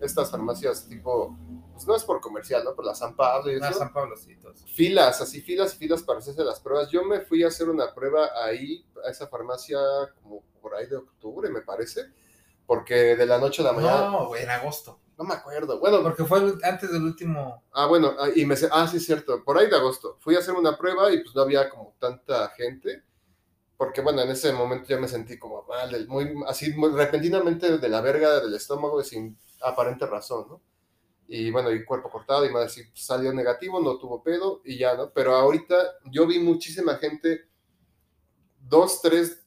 estas 0.00 0.30
farmacias 0.30 0.86
tipo, 0.88 1.36
pues 1.72 1.86
no 1.86 1.94
es 1.96 2.04
por 2.04 2.20
comercial, 2.20 2.64
¿no? 2.64 2.74
Pero 2.74 2.88
la 2.88 2.94
San 2.94 3.14
Pablo 3.14 3.50
y 3.52 3.56
eso. 3.56 3.64
Ah, 3.64 3.72
San 3.72 3.92
Pablo, 3.92 4.16
sí, 4.16 4.36
todo 4.36 4.52
eso. 4.52 4.64
filas, 4.66 5.20
así 5.20 5.40
filas 5.40 5.74
y 5.74 5.78
filas 5.78 6.02
para 6.02 6.20
hacerse 6.20 6.44
las 6.44 6.60
pruebas. 6.60 6.88
Yo 6.90 7.04
me 7.04 7.20
fui 7.20 7.42
a 7.42 7.48
hacer 7.48 7.68
una 7.68 7.92
prueba 7.94 8.30
ahí, 8.44 8.84
a 9.06 9.10
esa 9.10 9.26
farmacia, 9.26 9.78
como 10.22 10.42
por 10.60 10.74
ahí 10.74 10.86
de 10.86 10.96
octubre, 10.96 11.50
me 11.50 11.60
parece, 11.62 12.02
porque 12.66 13.16
de 13.16 13.26
la 13.26 13.38
noche 13.38 13.62
a 13.62 13.66
la 13.66 13.72
mañana, 13.72 14.00
no, 14.02 14.10
No, 14.12 14.28
güey, 14.28 14.44
en 14.44 14.50
agosto. 14.50 14.98
Me 15.24 15.34
acuerdo. 15.34 15.78
Bueno, 15.78 16.02
Porque 16.02 16.24
fue 16.24 16.54
antes 16.62 16.92
del 16.92 17.02
último. 17.02 17.62
ah, 17.72 17.86
bueno, 17.86 18.14
ah, 18.18 18.28
y 18.34 18.46
me, 18.46 18.54
ah, 18.70 18.86
sí, 18.86 19.00
cierto, 19.00 19.42
por 19.44 19.58
ahí 19.58 19.68
de 19.68 19.76
agosto. 19.76 20.16
Fui 20.20 20.36
a 20.36 20.40
hacer 20.40 20.54
una 20.54 20.76
prueba 20.76 21.12
y 21.12 21.22
pues 21.22 21.34
no 21.34 21.42
había 21.42 21.68
como 21.68 21.94
tanta 21.98 22.48
gente, 22.50 23.02
porque 23.76 24.00
bueno, 24.00 24.22
en 24.22 24.30
ese 24.30 24.52
momento 24.52 24.88
ya 24.88 24.98
me 24.98 25.08
sentí 25.08 25.38
como 25.38 25.64
mal, 25.64 26.06
muy, 26.08 26.34
así, 26.46 26.72
muy 26.74 26.90
repentinamente 26.90 27.78
de 27.78 27.88
la 27.88 28.00
verga 28.00 28.40
del 28.40 28.54
estómago 28.54 29.02
sin 29.02 29.38
aparente 29.62 30.06
razón, 30.06 30.46
¿no? 30.48 30.60
y 31.28 31.50
bueno, 31.50 31.70
y 31.70 31.82
cuerpo 31.84 32.10
cortado, 32.10 32.44
y 32.44 32.50
madre, 32.50 32.68
sí, 32.68 32.82
salió 32.92 33.32
negativo, 33.32 33.80
no 33.80 33.96
tuvo 33.96 34.22
pedo, 34.22 34.60
y 34.66 34.76
ya, 34.76 34.94
¿no? 34.94 35.10
Pero 35.14 35.34
ahorita 35.34 35.74
yo 36.10 36.26
vi 36.26 36.38
muchísima 36.38 36.96
gente, 36.96 37.48
dos, 38.60 39.00
tres 39.00 39.42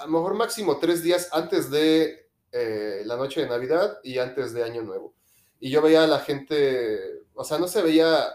a 0.00 0.06
lo 0.06 0.12
mejor 0.12 0.34
máximo 0.34 0.78
tres 0.78 1.02
días 1.02 1.28
antes 1.32 1.70
de 1.70 2.28
eh, 2.52 3.02
la 3.04 3.16
noche 3.16 3.40
de 3.40 3.48
Navidad 3.48 3.98
y 4.02 4.18
antes 4.18 4.52
de 4.52 4.64
Año 4.64 4.82
Nuevo. 4.82 5.14
Y 5.60 5.70
yo 5.70 5.82
veía 5.82 6.04
a 6.04 6.06
la 6.06 6.20
gente, 6.20 7.22
o 7.34 7.44
sea, 7.44 7.58
no 7.58 7.68
se 7.68 7.82
veía 7.82 8.26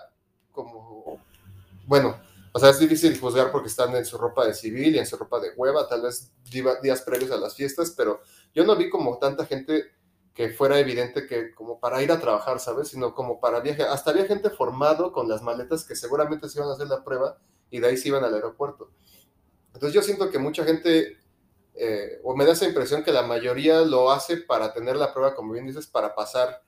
como, 0.52 1.20
bueno, 1.86 2.20
o 2.52 2.60
sea, 2.60 2.70
es 2.70 2.80
difícil 2.80 3.20
juzgar 3.20 3.52
porque 3.52 3.68
están 3.68 3.96
en 3.96 4.06
su 4.06 4.18
ropa 4.18 4.46
de 4.46 4.54
civil 4.54 4.96
y 4.96 5.00
en 5.00 5.08
su 5.08 5.18
ropa 5.18 5.40
de 5.40 5.52
hueva, 5.56 5.88
tal 5.88 6.04
vez 6.04 6.32
días 6.52 7.02
previos 7.02 7.32
a 7.32 7.38
las 7.38 7.56
fiestas, 7.56 7.94
pero 7.98 8.22
yo 8.54 8.64
no 8.64 8.76
vi 8.76 8.90
como 8.90 9.18
tanta 9.18 9.46
gente 9.46 9.92
que 10.34 10.50
fuera 10.50 10.80
evidente 10.80 11.28
que 11.28 11.54
como 11.54 11.80
para 11.80 12.02
ir 12.02 12.12
a 12.12 12.20
trabajar, 12.20 12.60
¿sabes? 12.60 12.88
Sino 12.88 13.14
como 13.14 13.40
para 13.40 13.60
viaje. 13.60 13.84
Hasta 13.84 14.12
había 14.12 14.26
gente 14.26 14.50
formado 14.50 15.12
con 15.12 15.30
las 15.30 15.42
maletas 15.42 15.86
que 15.86 15.96
seguramente 15.96 16.50
se 16.50 16.60
iban 16.60 16.70
a 16.70 16.74
hacer 16.74 16.88
la 16.88 17.04
prueba 17.04 17.38
y 17.70 17.80
de 17.80 17.88
ahí 17.88 17.98
se 17.98 18.10
iban 18.10 18.24
al 18.24 18.34
aeropuerto. 18.34 18.92
Entonces 19.74 19.94
yo 19.94 20.02
siento 20.02 20.30
que 20.30 20.40
mucha 20.40 20.64
gente, 20.64 21.18
eh, 21.76 22.20
o 22.24 22.36
me 22.36 22.46
da 22.46 22.54
esa 22.54 22.68
impresión 22.68 23.04
que 23.04 23.12
la 23.12 23.24
mayoría 23.24 23.82
lo 23.82 24.12
hace 24.12 24.38
para 24.38 24.74
tener 24.74 24.96
la 24.96 25.14
prueba, 25.14 25.36
como 25.36 25.54
bien 25.54 25.66
dices, 25.66 25.88
para 25.88 26.16
pasar 26.16 26.62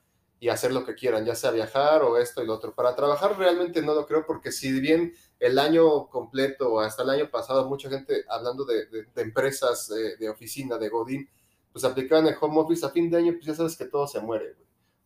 y 0.46 0.50
hacer 0.50 0.72
lo 0.72 0.86
que 0.86 0.94
quieran, 0.94 1.26
ya 1.26 1.34
sea 1.34 1.50
viajar 1.50 2.04
o 2.04 2.20
esto 2.20 2.44
y 2.44 2.46
lo 2.46 2.54
otro. 2.54 2.76
Para 2.76 2.96
trabajar 2.96 3.36
realmente 3.36 3.82
no 3.82 3.96
lo 3.96 4.06
creo 4.06 4.28
porque 4.28 4.52
si 4.52 4.80
bien 4.80 5.12
el 5.40 5.58
año 5.58 6.08
completo 6.08 6.80
hasta 6.80 7.02
el 7.02 7.10
año 7.10 7.32
pasado 7.32 7.68
mucha 7.68 7.90
gente 7.90 8.24
hablando 8.30 8.64
de, 8.64 9.08
empresas, 9.16 9.88
de, 9.88 10.18
de 10.18 10.30
oficina, 10.30 10.78
de 10.78 10.90
Godín, 10.90 11.28
pues 11.72 11.84
aplicaban 11.84 12.28
el 12.28 12.36
home 12.40 12.60
office 12.60 12.86
a 12.86 12.92
fin 12.92 13.10
de 13.10 13.18
año, 13.18 13.34
pues 13.34 13.48
ya 13.48 13.56
sabes 13.56 13.76
que 13.76 13.86
todo 13.86 14.06
se 14.06 14.20
muere. 14.20 14.56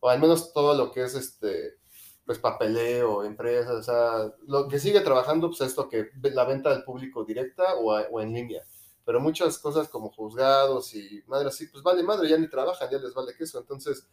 O 0.00 0.10
al 0.10 0.20
menos 0.20 0.52
todo 0.52 0.74
lo 0.74 0.92
que 0.92 1.04
es 1.04 1.14
este, 1.14 1.78
pues 2.26 2.38
papeleo, 2.38 3.24
empresas, 3.24 3.72
o 3.72 3.82
sea, 3.82 4.30
lo 4.46 4.68
que 4.68 4.78
sigue 4.78 5.00
trabajando, 5.00 5.48
pues 5.48 5.62
es 5.62 5.74
que 5.90 6.10
la 6.34 6.44
venta 6.44 6.68
del 6.68 6.84
público 6.84 7.24
directa 7.24 7.76
o, 7.76 8.20
en 8.20 8.34
línea. 8.34 8.62
Pero 9.06 9.20
muchas 9.20 9.58
cosas 9.58 9.88
como 9.88 10.10
juzgados 10.10 10.94
y 10.94 11.22
madre 11.28 11.48
así, 11.48 11.66
pues 11.68 11.82
vale 11.82 12.02
madre, 12.02 12.28
ya 12.28 12.36
ni 12.36 12.46
trabajan, 12.46 12.90
ya 12.90 12.98
les 12.98 13.14
vale 13.14 13.34
queso. 13.34 13.58
Entonces, 13.58 14.06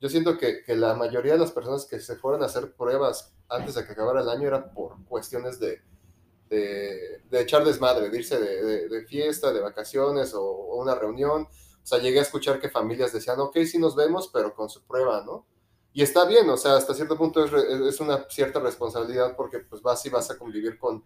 yo 0.00 0.08
siento 0.08 0.38
que, 0.38 0.62
que, 0.62 0.76
la 0.76 0.94
mayoría 0.94 1.32
de 1.32 1.38
las 1.38 1.52
personas 1.52 1.86
que 1.86 2.00
se 2.00 2.16
fueron 2.16 2.42
a 2.42 2.46
hacer 2.46 2.72
pruebas 2.72 3.32
antes 3.48 3.74
de 3.74 3.84
que 3.84 3.92
acabara 3.92 4.20
el 4.20 4.28
año 4.28 4.46
era 4.48 4.72
por 4.72 5.04
cuestiones 5.06 5.58
de, 5.58 5.82
de, 6.48 7.22
de 7.30 7.40
echar 7.40 7.64
desmadre, 7.64 8.10
de 8.10 8.18
irse 8.18 8.38
de, 8.38 8.88
de, 8.88 9.06
fiesta, 9.06 9.52
de 9.52 9.60
vacaciones 9.60 10.34
o, 10.34 10.42
o, 10.42 10.80
una 10.80 10.94
reunión. 10.94 11.42
O 11.42 11.86
sea, 11.86 11.98
llegué 11.98 12.18
a 12.18 12.22
escuchar 12.22 12.60
que 12.60 12.68
familias 12.68 13.12
decían, 13.12 13.40
ok, 13.40 13.56
sí 13.64 13.78
nos 13.78 13.96
vemos, 13.96 14.28
pero 14.32 14.54
con 14.54 14.68
su 14.68 14.82
prueba, 14.82 15.24
¿no? 15.24 15.46
Y 15.92 16.02
está 16.02 16.26
bien, 16.26 16.48
o 16.50 16.56
sea, 16.56 16.76
hasta 16.76 16.94
cierto 16.94 17.16
punto 17.16 17.44
es, 17.44 17.52
es 17.52 18.00
una 18.00 18.26
cierta 18.28 18.60
responsabilidad 18.60 19.34
porque 19.36 19.58
pues 19.60 19.82
vas 19.82 20.04
y 20.06 20.10
vas 20.10 20.30
a 20.30 20.38
convivir 20.38 20.78
con 20.78 21.02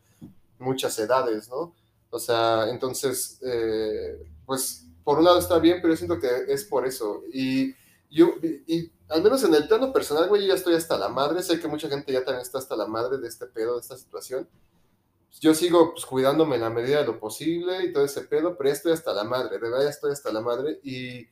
muchas 0.58 0.98
edades, 0.98 1.48
¿no? 1.48 1.74
O 2.10 2.18
sea, 2.18 2.68
entonces, 2.68 3.38
eh, 3.42 4.18
pues 4.44 4.86
por 5.02 5.18
un 5.18 5.24
lado 5.24 5.38
está 5.38 5.58
bien, 5.58 5.78
pero 5.80 5.94
yo 5.94 5.96
siento 5.96 6.20
que 6.20 6.28
es 6.52 6.64
por 6.64 6.86
eso. 6.86 7.22
Y 7.32 7.74
yo, 8.12 8.34
y, 8.42 8.92
al 9.08 9.22
menos 9.22 9.42
en 9.44 9.54
el 9.54 9.66
plano 9.66 9.92
personal, 9.92 10.28
güey, 10.28 10.42
yo 10.42 10.48
ya 10.48 10.54
estoy 10.54 10.74
hasta 10.74 10.96
la 10.96 11.08
madre. 11.08 11.42
Sé 11.42 11.58
que 11.58 11.68
mucha 11.68 11.88
gente 11.88 12.12
ya 12.12 12.24
también 12.24 12.42
está 12.42 12.58
hasta 12.58 12.76
la 12.76 12.86
madre 12.86 13.18
de 13.18 13.28
este 13.28 13.46
pedo, 13.46 13.74
de 13.74 13.80
esta 13.80 13.96
situación 13.96 14.48
yo 15.40 15.54
sigo 15.54 15.92
pues, 15.92 16.06
cuidándome 16.06 16.56
en 16.56 16.62
la 16.62 16.70
medida 16.70 16.98
de 16.98 17.06
lo 17.06 17.18
posible 17.18 17.84
y 17.84 17.92
todo 17.92 18.04
ese 18.04 18.22
pedo, 18.22 18.56
pero 18.56 18.68
ya 18.68 18.74
estoy 18.74 18.92
hasta 18.92 19.12
la 19.12 19.24
madre, 19.24 19.50
de 19.50 19.58
verdad 19.58 19.82
ya 19.82 19.90
estoy 19.90 20.12
hasta 20.12 20.32
la 20.32 20.40
madre 20.40 20.78
y 20.82 21.26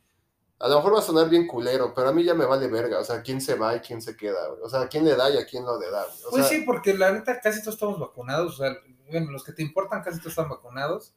a 0.58 0.68
lo 0.68 0.76
mejor 0.76 0.94
va 0.94 0.98
a 0.98 1.02
sonar 1.02 1.28
bien 1.28 1.46
culero, 1.46 1.94
pero 1.94 2.08
a 2.08 2.12
mí 2.12 2.22
ya 2.24 2.34
me 2.34 2.44
vale 2.44 2.68
verga, 2.68 2.98
o 2.98 3.04
sea, 3.04 3.22
quién 3.22 3.40
se 3.40 3.54
va 3.54 3.76
y 3.76 3.80
quién 3.80 4.02
se 4.02 4.16
queda, 4.16 4.48
güey. 4.48 4.60
o 4.62 4.68
sea, 4.68 4.88
quién 4.88 5.04
le 5.04 5.16
da 5.16 5.30
y 5.30 5.38
a 5.38 5.46
quién 5.46 5.64
no 5.64 5.78
le 5.78 5.90
da. 5.90 6.04
Güey. 6.04 6.18
O 6.26 6.30
pues 6.30 6.48
sea, 6.48 6.58
sí, 6.58 6.64
porque 6.66 6.92
la 6.94 7.12
neta 7.12 7.40
casi 7.40 7.60
todos 7.60 7.74
estamos 7.74 7.98
vacunados, 7.98 8.54
o 8.54 8.64
sea, 8.64 8.76
bueno, 9.10 9.30
los 9.30 9.44
que 9.44 9.52
te 9.52 9.62
importan 9.62 10.02
casi 10.02 10.18
todos 10.18 10.32
están 10.32 10.48
vacunados. 10.48 11.14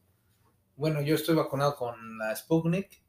Bueno, 0.76 1.02
yo 1.02 1.16
estoy 1.16 1.36
vacunado 1.36 1.76
con 1.76 2.18
la 2.18 2.36
Sputnik 2.36 3.03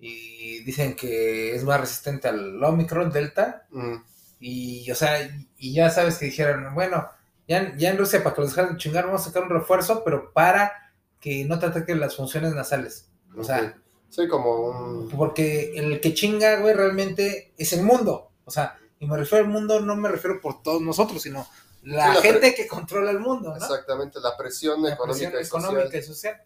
y 0.00 0.60
dicen 0.64 0.96
que 0.96 1.54
es 1.54 1.64
más 1.64 1.80
resistente 1.80 2.28
al 2.28 2.62
Omicron 2.64 3.10
Delta. 3.12 3.66
mm, 3.70 3.96
Y, 4.40 4.90
o 4.90 4.94
sea, 4.94 5.18
y 5.58 5.74
ya 5.74 5.90
sabes 5.90 6.18
que 6.18 6.26
dijeron, 6.26 6.74
bueno, 6.74 7.08
ya, 7.48 7.76
ya 7.76 7.90
en 7.90 7.98
Rusia, 7.98 8.22
para 8.22 8.34
que 8.34 8.40
los 8.42 8.56
dejen 8.56 8.72
de 8.72 8.78
chingar, 8.78 9.06
vamos 9.06 9.22
a 9.22 9.24
sacar 9.26 9.42
un 9.44 9.50
refuerzo, 9.50 10.02
pero 10.04 10.32
para 10.32 10.72
que 11.20 11.44
no 11.44 11.58
te 11.58 11.66
ataquen 11.66 12.00
las 12.00 12.16
funciones 12.16 12.54
nasales. 12.54 13.10
O 13.36 13.44
sea, 13.44 13.58
ok. 13.58 13.76
sí, 14.08 14.28
como 14.28 14.66
un... 14.68 15.08
porque 15.08 15.72
el 15.76 16.00
que 16.00 16.14
chinga, 16.14 16.56
güey, 16.60 16.74
realmente 16.74 17.52
es 17.58 17.72
el 17.74 17.82
mundo. 17.82 18.32
O 18.44 18.50
sea, 18.50 18.78
y 18.98 19.06
me 19.06 19.16
refiero 19.16 19.44
al 19.44 19.50
mundo, 19.50 19.80
no 19.80 19.96
me 19.96 20.08
refiero 20.08 20.40
por 20.40 20.62
todos 20.62 20.80
nosotros, 20.82 21.22
sino 21.22 21.46
la 21.82 22.12
Sí, 22.12 22.12
la 22.12 22.22
gente 22.22 22.54
que 22.54 22.66
controla 22.66 23.10
el 23.10 23.20
mundo, 23.20 23.56
¿no? 23.56 23.56
Exactamente, 23.56 24.20
la 24.20 24.36
presión 24.36 24.82
La 24.82 24.94
económica 24.94 25.06
presión 25.06 25.40
y 25.40 25.44
social. 25.44 25.88
económica 25.88 25.98
y 25.98 26.02
social. 26.02 26.42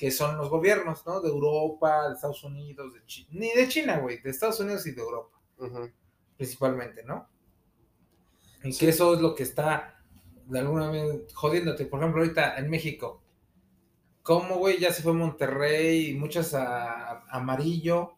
Que 0.00 0.10
son 0.10 0.38
los 0.38 0.48
gobiernos, 0.48 1.04
¿no? 1.04 1.20
De 1.20 1.28
Europa, 1.28 2.08
de 2.08 2.14
Estados 2.14 2.42
Unidos, 2.42 2.94
de 2.94 3.04
China. 3.04 3.28
Ni 3.32 3.52
de 3.52 3.68
China, 3.68 3.98
güey, 3.98 4.18
de 4.22 4.30
Estados 4.30 4.58
Unidos 4.58 4.86
y 4.86 4.92
de 4.92 5.02
Europa, 5.02 5.38
principalmente, 6.38 7.04
¿no? 7.04 7.28
Y 8.64 8.74
que 8.74 8.88
eso 8.88 9.12
es 9.12 9.20
lo 9.20 9.34
que 9.34 9.42
está 9.42 10.02
de 10.46 10.58
alguna 10.58 10.90
vez 10.90 11.34
jodiéndote. 11.34 11.84
Por 11.84 12.00
ejemplo, 12.00 12.22
ahorita 12.22 12.56
en 12.56 12.70
México, 12.70 13.22
¿cómo, 14.22 14.56
güey? 14.56 14.78
Ya 14.80 14.90
se 14.90 15.02
fue 15.02 15.12
Monterrey 15.12 16.08
y 16.10 16.14
muchas 16.14 16.54
a, 16.54 17.10
a 17.10 17.24
amarillo. 17.32 18.14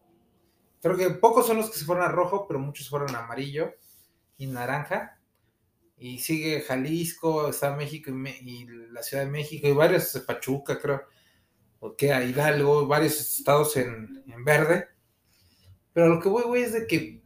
Creo 0.81 0.95
que 0.95 1.09
pocos 1.09 1.45
son 1.47 1.57
los 1.57 1.69
que 1.69 1.77
se 1.79 1.85
fueron 1.85 2.05
a 2.05 2.09
rojo, 2.09 2.47
pero 2.47 2.59
muchos 2.61 2.89
fueron 2.89 3.13
a 3.13 3.25
amarillo 3.25 3.73
y 4.37 4.47
naranja. 4.47 5.19
Y 5.97 6.19
sigue 6.19 6.61
Jalisco, 6.61 7.49
está 7.49 7.75
México 7.75 8.09
y, 8.09 8.13
Me- 8.13 8.37
y 8.41 8.65
la 8.89 9.03
Ciudad 9.03 9.25
de 9.25 9.29
México 9.29 9.67
y 9.67 9.73
varios, 9.73 10.17
Pachuca, 10.25 10.79
creo. 10.79 11.01
Que 11.97 12.13
a 12.13 12.23
Hidalgo, 12.23 12.87
varios 12.87 13.19
estados 13.19 13.75
en, 13.77 14.23
en 14.27 14.43
verde. 14.43 14.87
Pero 15.93 16.07
lo 16.07 16.19
que 16.19 16.29
voy, 16.29 16.43
güey, 16.43 16.63
es 16.63 16.73
de 16.73 16.87
que 16.87 17.23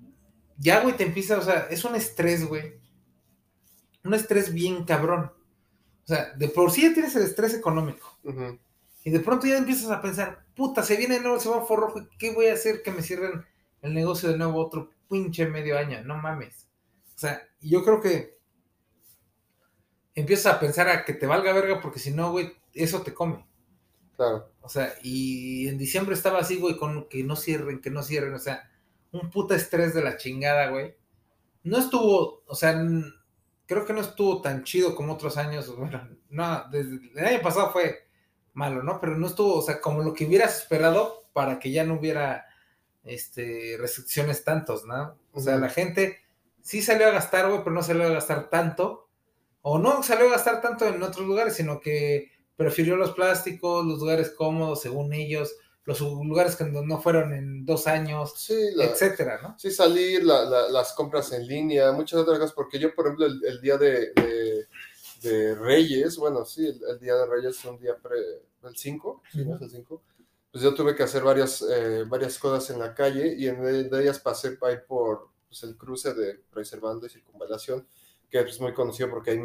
ya, 0.58 0.82
güey, 0.82 0.96
te 0.96 1.04
empieza, 1.04 1.38
o 1.38 1.42
sea, 1.42 1.68
es 1.70 1.84
un 1.86 1.96
estrés, 1.96 2.46
güey. 2.46 2.80
Un 4.04 4.14
estrés 4.14 4.54
bien 4.54 4.86
cabrón. 4.86 5.32
O 6.04 6.08
sea, 6.08 6.34
de 6.36 6.48
por 6.48 6.72
sí 6.72 6.84
ya 6.84 6.94
tienes 6.94 7.16
el 7.16 7.24
estrés 7.24 7.54
económico. 7.54 8.18
Y 9.04 9.12
de 9.12 9.20
pronto 9.20 9.46
ya 9.46 9.58
empiezas 9.58 9.92
a 9.92 10.02
pensar, 10.02 10.46
puta, 10.56 10.84
se 10.84 10.98
viene 10.98 11.18
el 11.18 11.24
nuevo 11.24 11.40
semáforo 11.40 11.88
rojo, 11.88 12.08
¿qué 12.18 12.34
voy 12.34 12.48
a 12.48 12.54
hacer 12.54 12.82
que 12.82 12.92
me 12.92 13.04
cierren 13.04 13.46
el 13.82 13.94
negocio 13.94 14.30
de 14.30 14.38
nuevo 14.38 14.66
otro 14.66 14.90
pinche 15.10 15.46
medio 15.48 15.78
año? 15.78 16.04
No 16.04 16.18
mames. 16.18 16.68
O 17.16 17.20
sea, 17.20 17.42
yo 17.62 17.84
creo 17.84 18.02
que 18.02 18.38
empiezas 20.16 20.54
a 20.54 20.60
pensar 20.60 20.90
a 20.90 21.06
que 21.06 21.14
te 21.14 21.28
valga 21.28 21.54
verga 21.54 21.82
porque 21.82 22.00
si 22.00 22.12
no, 22.12 22.32
güey, 22.32 22.54
eso 22.74 23.02
te 23.02 23.14
come. 23.14 23.46
Claro, 24.18 24.52
O 24.62 24.70
sea, 24.70 24.96
y 25.04 25.68
en 25.68 25.78
diciembre 25.78 26.16
estaba 26.16 26.40
así, 26.40 26.58
güey, 26.60 26.76
con 26.76 27.08
que 27.08 27.24
no 27.24 27.36
cierren, 27.36 27.82
que 27.82 27.92
no 27.92 28.02
cierren, 28.02 28.34
o 28.34 28.40
sea, 28.40 28.68
un 29.12 29.30
puta 29.30 29.56
estrés 29.56 29.94
de 29.94 30.02
la 30.02 30.18
chingada, 30.18 30.72
güey. 30.72 30.96
No 31.64 31.78
estuvo, 31.78 32.44
o 32.48 32.56
sea, 32.56 32.84
creo 33.68 33.86
que 33.86 33.94
no 33.94 34.02
estuvo 34.02 34.42
tan 34.42 34.64
chido 34.64 34.96
como 34.96 35.14
otros 35.14 35.38
años, 35.38 35.76
bueno, 35.78 36.10
no, 36.30 36.64
desde 36.72 37.00
el 37.16 37.26
año 37.26 37.42
pasado 37.44 37.72
fue 37.72 38.08
malo, 38.54 38.82
¿no? 38.82 39.00
Pero 39.00 39.18
no 39.18 39.28
estuvo, 39.28 39.58
o 39.58 39.62
sea, 39.62 39.80
como 39.80 40.02
lo 40.02 40.14
que 40.14 40.26
hubieras 40.26 40.58
esperado 40.58 41.30
para 41.34 41.60
que 41.60 41.72
ya 41.72 41.84
no 41.84 41.96
hubiera, 41.96 42.48
este, 43.04 43.78
restricciones 43.80 44.44
tantos, 44.44 44.84
¿no? 44.86 45.16
O 45.32 45.40
sea, 45.40 45.58
la 45.58 45.70
gente 45.70 46.22
sí 46.64 46.82
salió 46.82 47.08
a 47.08 47.12
gastar, 47.12 47.50
güey, 47.50 47.60
pero 47.64 47.76
no 47.76 47.84
salió 47.84 48.08
a 48.08 48.10
gastar 48.10 48.50
tanto, 48.50 49.10
o 49.62 49.78
no 49.78 50.02
salió 50.02 50.28
a 50.28 50.32
gastar 50.32 50.62
tanto 50.62 50.88
en 50.88 51.04
otros 51.04 51.28
lugares, 51.28 51.56
sino 51.56 51.80
que 51.80 52.32
prefirió 52.58 52.98
los 52.98 53.12
plásticos, 53.14 53.86
los 53.86 54.00
lugares 54.00 54.32
cómodos, 54.32 54.82
según 54.82 55.14
ellos, 55.14 55.56
los 55.86 56.02
lugares 56.02 56.58
que 56.58 56.66
no 56.66 57.00
fueron 57.02 57.34
en 57.34 57.66
dos 57.66 57.88
años, 57.88 58.34
sí, 58.36 58.56
la- 58.76 58.86
etcétera, 58.86 59.40
¿no? 59.42 59.56
sí 59.58 59.72
salir, 59.72 60.24
la- 60.26 60.44
la- 60.44 60.70
las 60.70 60.92
compras 60.94 61.32
en 61.32 61.48
línea, 61.48 61.94
muchas 61.94 62.20
otras 62.20 62.40
cosas, 62.40 62.54
porque 62.54 62.78
yo, 62.80 62.94
por 62.94 63.06
ejemplo, 63.06 63.26
el, 63.28 63.46
el 63.46 63.62
día 63.62 63.78
de, 63.78 64.12
de- 64.14 64.68
de 65.22 65.56
Reyes, 65.56 66.18
bueno, 66.18 66.44
sí, 66.46 66.66
el, 66.68 66.80
el 66.90 67.00
día 67.00 67.16
de 67.16 67.26
Reyes 67.26 67.58
es 67.58 67.66
un 67.66 67.80
día 67.80 67.96
pre, 67.96 68.18
el 68.64 68.76
5, 68.76 69.22
sí, 69.32 69.46
¿no? 69.46 69.58
El 69.60 69.70
5, 69.70 70.02
pues 70.52 70.64
yo 70.64 70.74
tuve 70.74 70.96
que 70.96 71.04
hacer 71.04 71.24
varias, 71.24 71.62
eh, 71.70 72.04
varias 72.08 72.38
cosas 72.38 72.70
en 72.72 72.80
la 72.80 72.94
calle 72.94 73.34
y 73.38 73.48
en 73.48 73.62
de, 73.64 73.84
de 73.86 74.02
ellas 74.02 74.20
pasé 74.20 74.52
por 74.52 75.30
pues, 75.48 75.64
el 75.64 75.78
cruce 75.78 76.14
de 76.14 76.36
Preservando 76.52 77.06
y 77.06 77.10
Circunvalación, 77.10 77.88
que 78.30 78.40
es 78.42 78.60
muy 78.60 78.74
conocido 78.74 79.10
porque 79.10 79.32
hay 79.32 79.40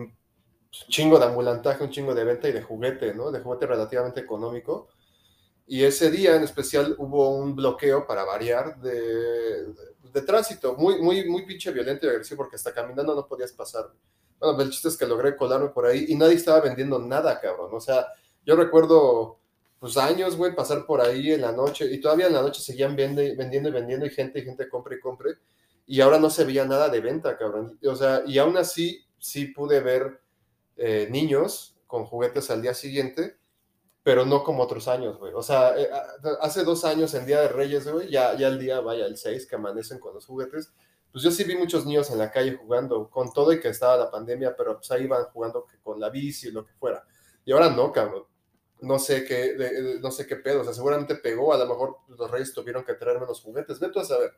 chingo 0.73 1.19
de 1.19 1.27
ambulantaje, 1.27 1.85
un 1.85 1.91
chingo 1.91 2.15
de 2.15 2.25
venta 2.25 2.49
y 2.49 2.53
de 2.53 2.63
juguete, 2.63 3.15
¿no? 3.15 3.31
De 3.31 3.41
juguete 3.41 3.67
relativamente 3.67 4.21
económico. 4.21 4.89
Y 5.67 5.85
ese 5.85 6.11
día 6.11 6.35
en 6.37 6.43
especial 6.43 6.97
hubo 6.99 7.37
un 7.37 7.55
bloqueo 7.55 8.07
para 8.07 8.25
variar 8.25 8.81
de, 8.81 8.93
de, 8.93 9.75
de 10.13 10.23
tránsito, 10.23 10.75
muy, 10.77 11.01
muy, 11.01 11.29
muy 11.29 11.47
pinche 11.47 11.71
violento 11.71 12.07
y 12.07 12.11
agresivo, 12.11 12.39
porque 12.39 12.57
hasta 12.57 12.75
caminando 12.75 13.15
no 13.15 13.27
podías 13.27 13.53
pasar. 13.53 13.91
Bueno, 14.41 14.61
el 14.61 14.71
chiste 14.71 14.89
es 14.89 14.97
que 14.97 15.07
logré 15.07 15.37
colarme 15.37 15.69
por 15.69 15.87
ahí 15.87 16.07
y 16.09 16.17
nadie 16.17 16.35
estaba 16.35 16.61
vendiendo 16.61 16.99
nada, 16.99 17.39
cabrón. 17.41 17.71
O 17.73 17.81
sea, 17.81 18.07
yo 18.45 18.57
recuerdo, 18.57 19.39
pues 19.79 19.97
años, 19.97 20.37
güey, 20.37 20.55
pasar 20.55 20.85
por 20.85 21.01
ahí 21.01 21.33
en 21.33 21.43
la 21.43 21.53
noche 21.53 21.87
y 21.91 22.01
todavía 22.01 22.27
en 22.27 22.33
la 22.33 22.43
noche 22.43 22.61
seguían 22.61 22.97
vende- 22.97 23.37
vendiendo 23.37 23.69
y 23.69 23.73
vendiendo 23.73 24.05
y 24.07 24.11
gente 24.11 24.41
y 24.41 24.45
gente 24.45 24.69
compra 24.69 24.97
y 24.97 25.01
compre. 25.01 25.35
Y 25.87 26.01
ahora 26.01 26.19
no 26.19 26.29
se 26.31 26.45
veía 26.45 26.65
nada 26.65 26.89
de 26.89 27.01
venta, 27.01 27.37
cabrón. 27.37 27.79
O 27.87 27.95
sea, 27.95 28.23
y 28.27 28.39
aún 28.39 28.57
así 28.57 29.05
sí 29.19 29.47
pude 29.47 29.81
ver 29.81 30.22
eh, 30.83 31.09
niños 31.11 31.77
con 31.87 32.05
juguetes 32.07 32.51
al 32.51 32.63
día 32.63 32.75
siguiente 32.75 33.37
pero 34.03 34.25
no 34.27 34.43
como 34.43 34.63
otros 34.65 34.89
años, 34.89 35.19
güey. 35.19 35.33
O 35.35 35.43
sea, 35.43 35.79
eh, 35.79 35.89
hace 36.41 36.65
dos 36.65 36.85
años 36.85 37.15
en 37.15 37.25
Día 37.27 37.41
de 37.41 37.49
Reyes, 37.49 37.87
güey, 37.89 38.11
ya, 38.11 38.37
ya 38.37 38.49
el 38.49 38.59
día, 38.59 38.81
vaya, 38.81 39.07
el 39.07 39.17
6, 39.17 39.47
que 39.47 39.55
amanecen 39.57 40.01
con 40.01 40.15
los 40.15 40.27
juguetes, 40.27 40.73
pues 41.13 41.23
yo 41.23 41.31
sí 41.31 41.45
vi 41.45 41.57
muchos 41.57 41.87
niños 41.87 42.11
en 42.11 42.19
la 42.19 42.31
calle 42.31 42.57
jugando, 42.57 43.09
con 43.11 43.33
todo 43.33 43.53
y 43.53 43.61
que 43.61 43.69
estaba 43.69 43.97
la 43.97 44.11
pandemia, 44.11 44.57
pero 44.57 44.77
pues 44.77 44.91
ahí 44.91 45.05
iban 45.05 45.25
jugando 45.27 45.67
con 45.83 46.01
la 46.01 46.11
bici 46.11 46.49
y 46.49 46.51
lo 46.53 46.67
que 46.67 46.73
fuera. 46.75 47.05
Y 47.45 47.53
ahora 47.53 47.71
no, 47.71 47.93
cabrón. 47.93 48.25
No 48.81 48.99
sé 48.99 49.25
qué, 49.25 49.55
de- 49.55 49.83
de- 49.83 50.01
no 50.01 50.11
sé 50.11 50.27
qué 50.27 50.35
pedo, 50.37 50.63
o 50.63 50.65
sea, 50.65 50.75
seguramente 50.75 51.15
pegó, 51.17 51.53
a 51.55 51.59
lo 51.59 51.67
mejor 51.67 51.99
los 52.09 52.29
reyes 52.31 52.53
tuvieron 52.53 52.85
que 52.85 52.95
traer 52.95 53.21
menos 53.21 53.41
juguetes, 53.41 53.79
vete 53.79 54.01
a 54.01 54.05
saber. 54.05 54.33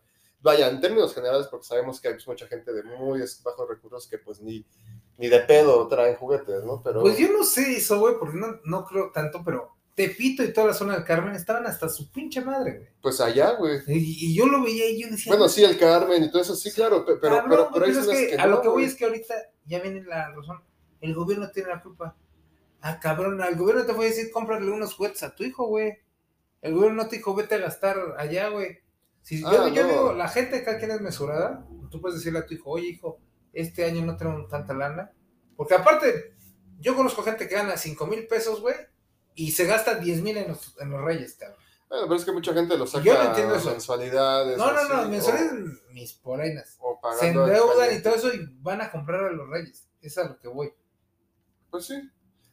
Vaya, 0.45 0.69
en 0.69 0.79
términos 0.79 1.15
generales, 1.15 1.47
porque 1.47 1.65
sabemos 1.65 2.01
que 2.01 2.09
hay 2.09 2.15
pues, 2.15 2.29
mucha 2.29 2.47
gente 2.47 2.71
de 2.73 2.83
muy 2.83 3.19
bajos 3.43 3.67
recursos 3.67 4.07
que 4.07 4.19
pues 4.19 4.43
ni, 4.43 4.63
ni 5.17 5.29
de 5.29 5.41
pedo 5.41 5.89
traen 5.89 6.17
juguetes, 6.17 6.63
¿no? 6.65 6.83
Pero... 6.85 7.01
Pues 7.01 7.17
yo 7.17 7.33
no 7.33 7.43
sé 7.45 7.79
eso, 7.79 7.99
güey, 7.99 8.17
porque 8.19 8.37
no, 8.37 8.61
no 8.63 8.85
creo 8.85 9.11
tanto, 9.11 9.43
pero 9.43 9.75
Tepito 9.95 10.45
y 10.45 10.53
toda 10.53 10.67
la 10.67 10.75
zona 10.75 10.97
del 10.97 11.05
Carmen 11.05 11.35
estaban 11.35 11.67
hasta 11.67 11.89
su 11.89 12.11
pinche 12.13 12.43
madre, 12.43 12.73
güey. 12.77 12.89
Pues 13.01 13.23
allá, 13.23 13.53
güey. 13.53 13.79
Y, 13.87 14.33
y 14.33 14.37
yo 14.37 14.45
lo 14.47 14.63
veía 14.63 14.91
y 14.91 15.01
yo 15.01 15.09
decía. 15.09 15.33
Bueno, 15.33 15.49
sí, 15.49 15.65
el 15.65 15.79
Carmen 15.79 16.23
y 16.23 16.31
todo 16.31 16.43
eso, 16.43 16.55
sí, 16.55 16.71
claro, 16.73 17.07
pe- 17.07 17.17
pero, 17.17 17.37
cabrón, 17.37 17.51
pero, 17.51 17.71
pero 17.73 17.87
pero 17.87 18.01
es 18.01 18.07
que, 18.09 18.37
que 18.37 18.43
a 18.43 18.47
lo 18.47 18.61
que 18.61 18.69
voy 18.69 18.83
güey. 18.83 18.87
es 18.87 18.97
que 18.97 19.05
ahorita 19.07 19.35
ya 19.65 19.81
viene 19.81 20.03
la 20.03 20.31
razón. 20.31 20.63
El 21.01 21.15
gobierno 21.15 21.51
tiene 21.51 21.71
la 21.71 21.81
culpa. 21.81 22.17
Ah, 22.83 23.01
cabrón, 23.01 23.41
el 23.41 23.57
gobierno 23.57 23.87
te 23.87 23.95
fue 23.95 24.05
a 24.05 24.09
decir 24.09 24.31
cómprale 24.31 24.71
unos 24.71 24.95
juguetes 24.95 25.23
a 25.23 25.35
tu 25.35 25.43
hijo, 25.43 25.69
güey. 25.69 25.97
El 26.61 26.75
gobierno 26.75 27.05
no 27.05 27.09
te 27.09 27.17
dijo 27.17 27.35
vete 27.35 27.55
a 27.55 27.59
gastar 27.59 27.97
allá, 28.19 28.49
güey. 28.49 28.84
Si 29.25 29.41
yo, 29.41 29.49
Ah, 29.49 29.69
yo 29.69 29.83
no. 29.83 29.89
digo, 29.89 30.13
la 30.13 30.29
gente 30.29 30.57
acá 30.57 30.79
quien 30.79 30.91
es 30.93 31.01
mesurada, 31.01 31.67
tú 31.91 32.01
puedes 32.01 32.19
decirle 32.19 32.39
a 32.41 32.47
tu 32.47 32.55
hijo, 32.55 32.71
oye, 32.71 32.89
hijo, 32.89 33.19
este 33.53 33.85
año 33.85 34.05
no 34.05 34.17
tenemos 34.17 34.49
tanta 34.49 34.75
lana. 34.75 35.11
Porque 35.57 35.75
aparte, 35.75 36.35
yo 36.79 36.95
conozco 36.95 37.23
gente 37.23 37.49
que 37.49 37.55
gana 37.55 37.77
5 37.77 38.07
mil 38.07 38.27
pesos, 38.27 38.61
güey, 38.61 38.77
y 39.35 39.51
se 39.53 39.65
gasta 39.65 39.95
10 39.97 40.21
mil 40.23 40.37
en 40.37 40.49
los, 40.49 40.77
en 40.79 40.91
los 40.91 41.01
reyes, 41.03 41.35
cabrón. 41.35 41.59
Bueno, 41.89 42.05
pero 42.05 42.17
es 42.17 42.25
que 42.25 42.33
mucha 42.33 42.53
gente 42.53 42.77
lo 42.77 42.87
saca 42.87 43.05
Yo 43.05 43.15
no 43.15 43.25
entiendo 43.31 43.55
eso. 43.55 43.71
mensualidades. 43.71 44.59
No, 44.59 44.73
no, 44.73 44.79
así, 44.79 44.89
no, 44.93 45.09
me 45.09 45.21
o- 45.21 45.93
mis 45.93 46.13
porenas. 46.15 46.77
O, 46.81 47.01
Se 47.19 47.29
endeudan 47.29 47.97
y 47.97 48.03
todo 48.03 48.15
eso 48.17 48.33
y 48.35 48.47
van 48.61 48.81
a 48.83 48.91
comprar 48.91 49.25
a 49.25 49.31
los 49.33 49.49
reyes. 49.49 49.89
Es 50.03 50.19
a 50.19 50.25
lo 50.25 50.39
que 50.39 50.49
voy. 50.49 50.73
Pues 51.71 51.87
sí. 51.87 51.95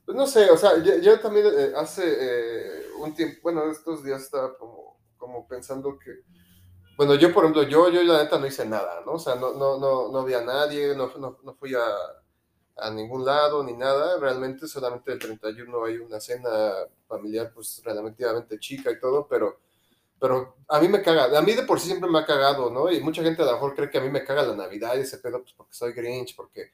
Pues 0.05 0.15
no 0.17 0.25
sé, 0.25 0.49
o 0.49 0.57
sea, 0.57 0.77
yo, 0.83 0.95
yo 0.97 1.19
también 1.19 1.45
eh, 1.47 1.71
hace 1.75 2.03
eh, 2.05 2.81
un 2.99 3.13
tiempo, 3.13 3.39
bueno, 3.43 3.69
estos 3.71 4.03
días 4.03 4.21
estaba 4.21 4.57
como, 4.57 4.99
como 5.17 5.47
pensando 5.47 5.97
que, 5.99 6.11
bueno, 7.08 7.15
yo 7.15 7.34
por 7.34 7.43
ejemplo, 7.46 7.63
yo, 7.63 7.89
yo 7.89 8.03
la 8.03 8.24
neta 8.24 8.38
no 8.39 8.48
hice 8.48 8.65
nada, 8.65 9.01
¿no? 9.05 9.13
O 9.13 9.20
sea, 9.20 9.36
no, 9.36 9.53
no, 9.53 9.77
no, 9.79 10.10
no 10.12 10.24
vi 10.25 10.34
a 10.36 10.41
nadie, 10.43 10.96
no, 10.96 11.12
no, 11.17 11.39
no 11.43 11.53
fui 11.55 11.74
a, 11.75 11.81
a 12.77 12.89
ningún 12.91 13.25
lado 13.25 13.63
ni 13.63 13.74
nada, 13.74 14.17
realmente 14.20 14.67
solamente 14.67 15.12
el 15.13 15.20
31 15.20 15.86
hay 15.86 15.98
una 15.98 16.20
cena 16.20 16.50
familiar 17.08 17.51
pues 17.53 17.81
relativamente 17.84 18.60
chica 18.60 18.91
y 18.91 19.00
todo, 19.00 19.27
pero, 19.27 19.60
pero 20.20 20.58
a 20.70 20.79
mí 20.81 20.88
me 20.89 21.01
caga, 21.01 21.38
a 21.38 21.41
mí 21.41 21.53
de 21.53 21.63
por 21.63 21.79
sí 21.79 21.88
siempre 21.88 22.10
me 22.10 22.20
ha 22.20 22.25
cagado, 22.25 22.72
¿no? 22.72 22.91
Y 22.91 23.01
mucha 23.01 23.24
gente 23.24 23.41
a 23.43 23.46
lo 23.46 23.53
mejor 23.53 23.75
cree 23.75 23.89
que 23.89 24.00
a 24.00 24.01
mí 24.01 24.10
me 24.10 24.24
caga 24.25 24.43
la 24.43 24.55
Navidad 24.55 24.96
y 24.98 25.01
ese 25.01 25.20
pedo, 25.20 25.41
pues 25.41 25.53
porque 25.53 25.74
soy 25.75 25.93
Grinch, 25.93 26.36
porque 26.36 26.72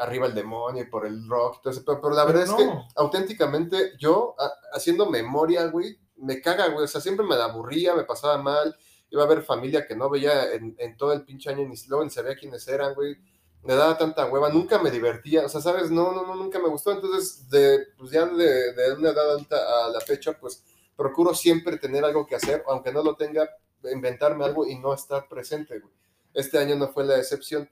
arriba 0.00 0.26
el 0.26 0.34
demonio 0.34 0.82
y 0.82 0.86
por 0.86 1.06
el 1.06 1.28
rock 1.28 1.56
y 1.58 1.62
todo 1.62 1.72
ese 1.72 1.82
pedo, 1.82 2.00
pero 2.00 2.14
la 2.14 2.24
Pero 2.24 2.38
verdad 2.38 2.44
es 2.44 2.52
que 2.54 2.64
auténticamente 2.96 3.92
yo 3.98 4.34
a- 4.38 4.52
haciendo 4.76 5.10
memoria, 5.10 5.66
güey, 5.66 5.98
me 6.16 6.40
caga, 6.40 6.68
güey, 6.68 6.84
o 6.84 6.88
sea, 6.88 7.00
siempre 7.00 7.26
me 7.26 7.36
la 7.36 7.46
aburría, 7.46 7.94
me 7.94 8.04
pasaba 8.04 8.38
mal, 8.38 8.76
iba 9.14 9.22
a 9.22 9.28
ver 9.28 9.42
familia 9.42 9.86
que 9.86 9.94
no 9.94 10.10
veía 10.10 10.52
en, 10.52 10.96
todo 10.96 11.12
el 11.12 11.24
pinche 11.24 11.48
año, 11.48 11.66
ni 11.68 11.76
luego 11.88 12.02
ni 12.04 12.10
sabía 12.10 12.34
quiénes 12.34 12.66
eran, 12.66 12.94
güey, 12.94 13.16
me 13.62 13.74
daba 13.74 13.96
tanta 13.96 14.26
hueva, 14.26 14.50
nunca 14.50 14.78
me 14.82 14.90
divertía, 14.90 15.46
o 15.46 15.48
sea, 15.48 15.60
sabes, 15.60 15.90
no, 15.90 16.12
no, 16.12 16.26
no, 16.26 16.34
nunca 16.34 16.58
me 16.58 16.68
gustó, 16.68 16.90
entonces, 16.90 17.48
de, 17.48 17.86
pues 17.96 18.10
ya 18.10 18.26
de, 18.26 18.92
una 18.98 19.10
edad 19.10 19.36
alta 19.36 19.56
a 19.84 19.88
la 19.88 20.00
fecha, 20.00 20.32
pues 20.38 20.64
procuro 20.96 21.32
siempre 21.32 21.78
tener 21.78 22.04
algo 22.04 22.26
que 22.26 22.34
hacer, 22.34 22.64
aunque 22.66 22.92
no 22.92 23.02
lo 23.04 23.14
tenga, 23.14 23.48
inventarme 23.90 24.44
algo 24.44 24.66
y 24.66 24.76
no 24.78 24.92
estar 24.92 25.28
presente, 25.28 25.78
güey. 25.78 25.92
Este 26.32 26.58
año 26.58 26.74
no 26.74 26.88
fue 26.88 27.04
la 27.04 27.16
excepción. 27.18 27.68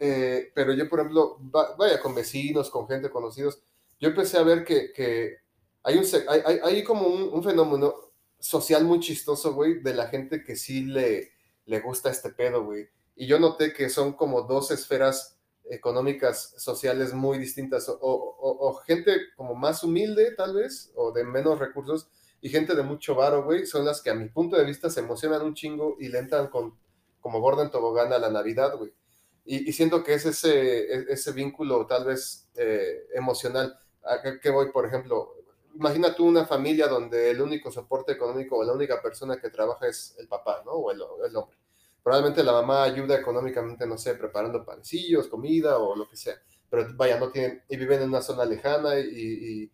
Eh, 0.00 0.50
pero 0.54 0.72
yo, 0.72 0.88
por 0.88 1.00
ejemplo, 1.00 1.38
va- 1.54 1.76
vaya 1.76 2.00
con 2.00 2.14
vecinos, 2.14 2.70
con 2.70 2.88
gente 2.88 3.10
conocidos, 3.10 3.60
yo 4.00 4.08
empecé 4.08 4.38
a 4.38 4.42
ver 4.42 4.64
que, 4.64 5.36
hay, 5.82 5.98
un, 5.98 6.04
hay, 6.28 6.60
hay, 6.62 6.84
como 6.84 7.06
un 7.06 7.42
fenómeno 7.42 8.07
social 8.38 8.84
muy 8.84 9.00
chistoso, 9.00 9.54
güey, 9.54 9.80
de 9.82 9.94
la 9.94 10.08
gente 10.08 10.42
que 10.44 10.56
sí 10.56 10.84
le, 10.84 11.32
le 11.66 11.80
gusta 11.80 12.10
este 12.10 12.30
pedo, 12.30 12.64
güey. 12.64 12.88
Y 13.16 13.26
yo 13.26 13.38
noté 13.38 13.72
que 13.72 13.88
son 13.88 14.12
como 14.14 14.42
dos 14.42 14.70
esferas 14.70 15.38
económicas, 15.70 16.54
sociales 16.56 17.12
muy 17.12 17.38
distintas, 17.38 17.88
o, 17.88 17.96
o- 18.00 18.68
o- 18.68 18.74
gente 18.76 19.12
como 19.36 19.54
más 19.54 19.84
humilde, 19.84 20.34
tal 20.36 20.54
vez, 20.54 20.92
o 20.94 21.12
de 21.12 21.24
menos 21.24 21.58
recursos, 21.58 22.08
y 22.40 22.48
gente 22.48 22.74
de 22.74 22.82
mucho 22.82 23.14
varo, 23.14 23.44
güey, 23.44 23.66
son 23.66 23.84
las 23.84 24.00
que 24.00 24.10
a 24.10 24.14
mi 24.14 24.28
punto 24.28 24.56
de 24.56 24.64
vista 24.64 24.88
se 24.90 25.00
emocionan 25.00 25.42
un 25.42 25.54
chingo 25.54 25.96
y 25.98 26.08
le 26.08 26.18
entran 26.20 26.48
con, 26.48 26.78
como 27.20 27.40
gorda 27.40 27.64
en 27.64 27.70
tobogán 27.70 28.12
a 28.12 28.18
la 28.18 28.30
Navidad, 28.30 28.76
güey. 28.76 28.92
Y, 29.44 29.68
y 29.68 29.72
siento 29.72 30.04
que 30.04 30.14
es 30.14 30.26
ese, 30.26 30.92
e- 30.94 31.06
ese 31.10 31.32
vínculo 31.32 31.86
tal 31.86 32.04
vez 32.04 32.48
eh, 32.56 33.06
emocional. 33.14 33.78
¿A 34.04 34.20
qué 34.40 34.50
voy, 34.50 34.70
por 34.72 34.86
ejemplo? 34.86 35.34
Imagina 35.78 36.12
tú 36.14 36.26
una 36.26 36.44
familia 36.44 36.88
donde 36.88 37.30
el 37.30 37.40
único 37.40 37.70
soporte 37.70 38.12
económico 38.12 38.56
o 38.58 38.64
la 38.64 38.72
única 38.72 39.00
persona 39.00 39.40
que 39.40 39.48
trabaja 39.48 39.86
es 39.86 40.16
el 40.18 40.26
papá, 40.26 40.62
¿no? 40.64 40.72
O 40.72 40.90
el, 40.90 41.00
hombre. 41.36 41.56
Probablemente 42.02 42.42
la 42.42 42.52
mamá 42.52 42.82
ayuda 42.82 43.16
económicamente, 43.16 43.86
no 43.86 43.96
sé, 43.96 44.14
preparando 44.16 44.64
panecillos, 44.64 45.28
comida 45.28 45.78
o 45.78 45.94
lo 45.94 46.08
que 46.08 46.16
sea. 46.16 46.34
Pero 46.68 46.86
vaya, 46.96 47.20
no 47.20 47.30
tienen, 47.30 47.62
y 47.68 47.76
viven 47.76 48.02
en 48.02 48.08
una 48.08 48.22
zona 48.22 48.44
lejana 48.44 48.98
y, 48.98 49.64
eh, 49.64 49.70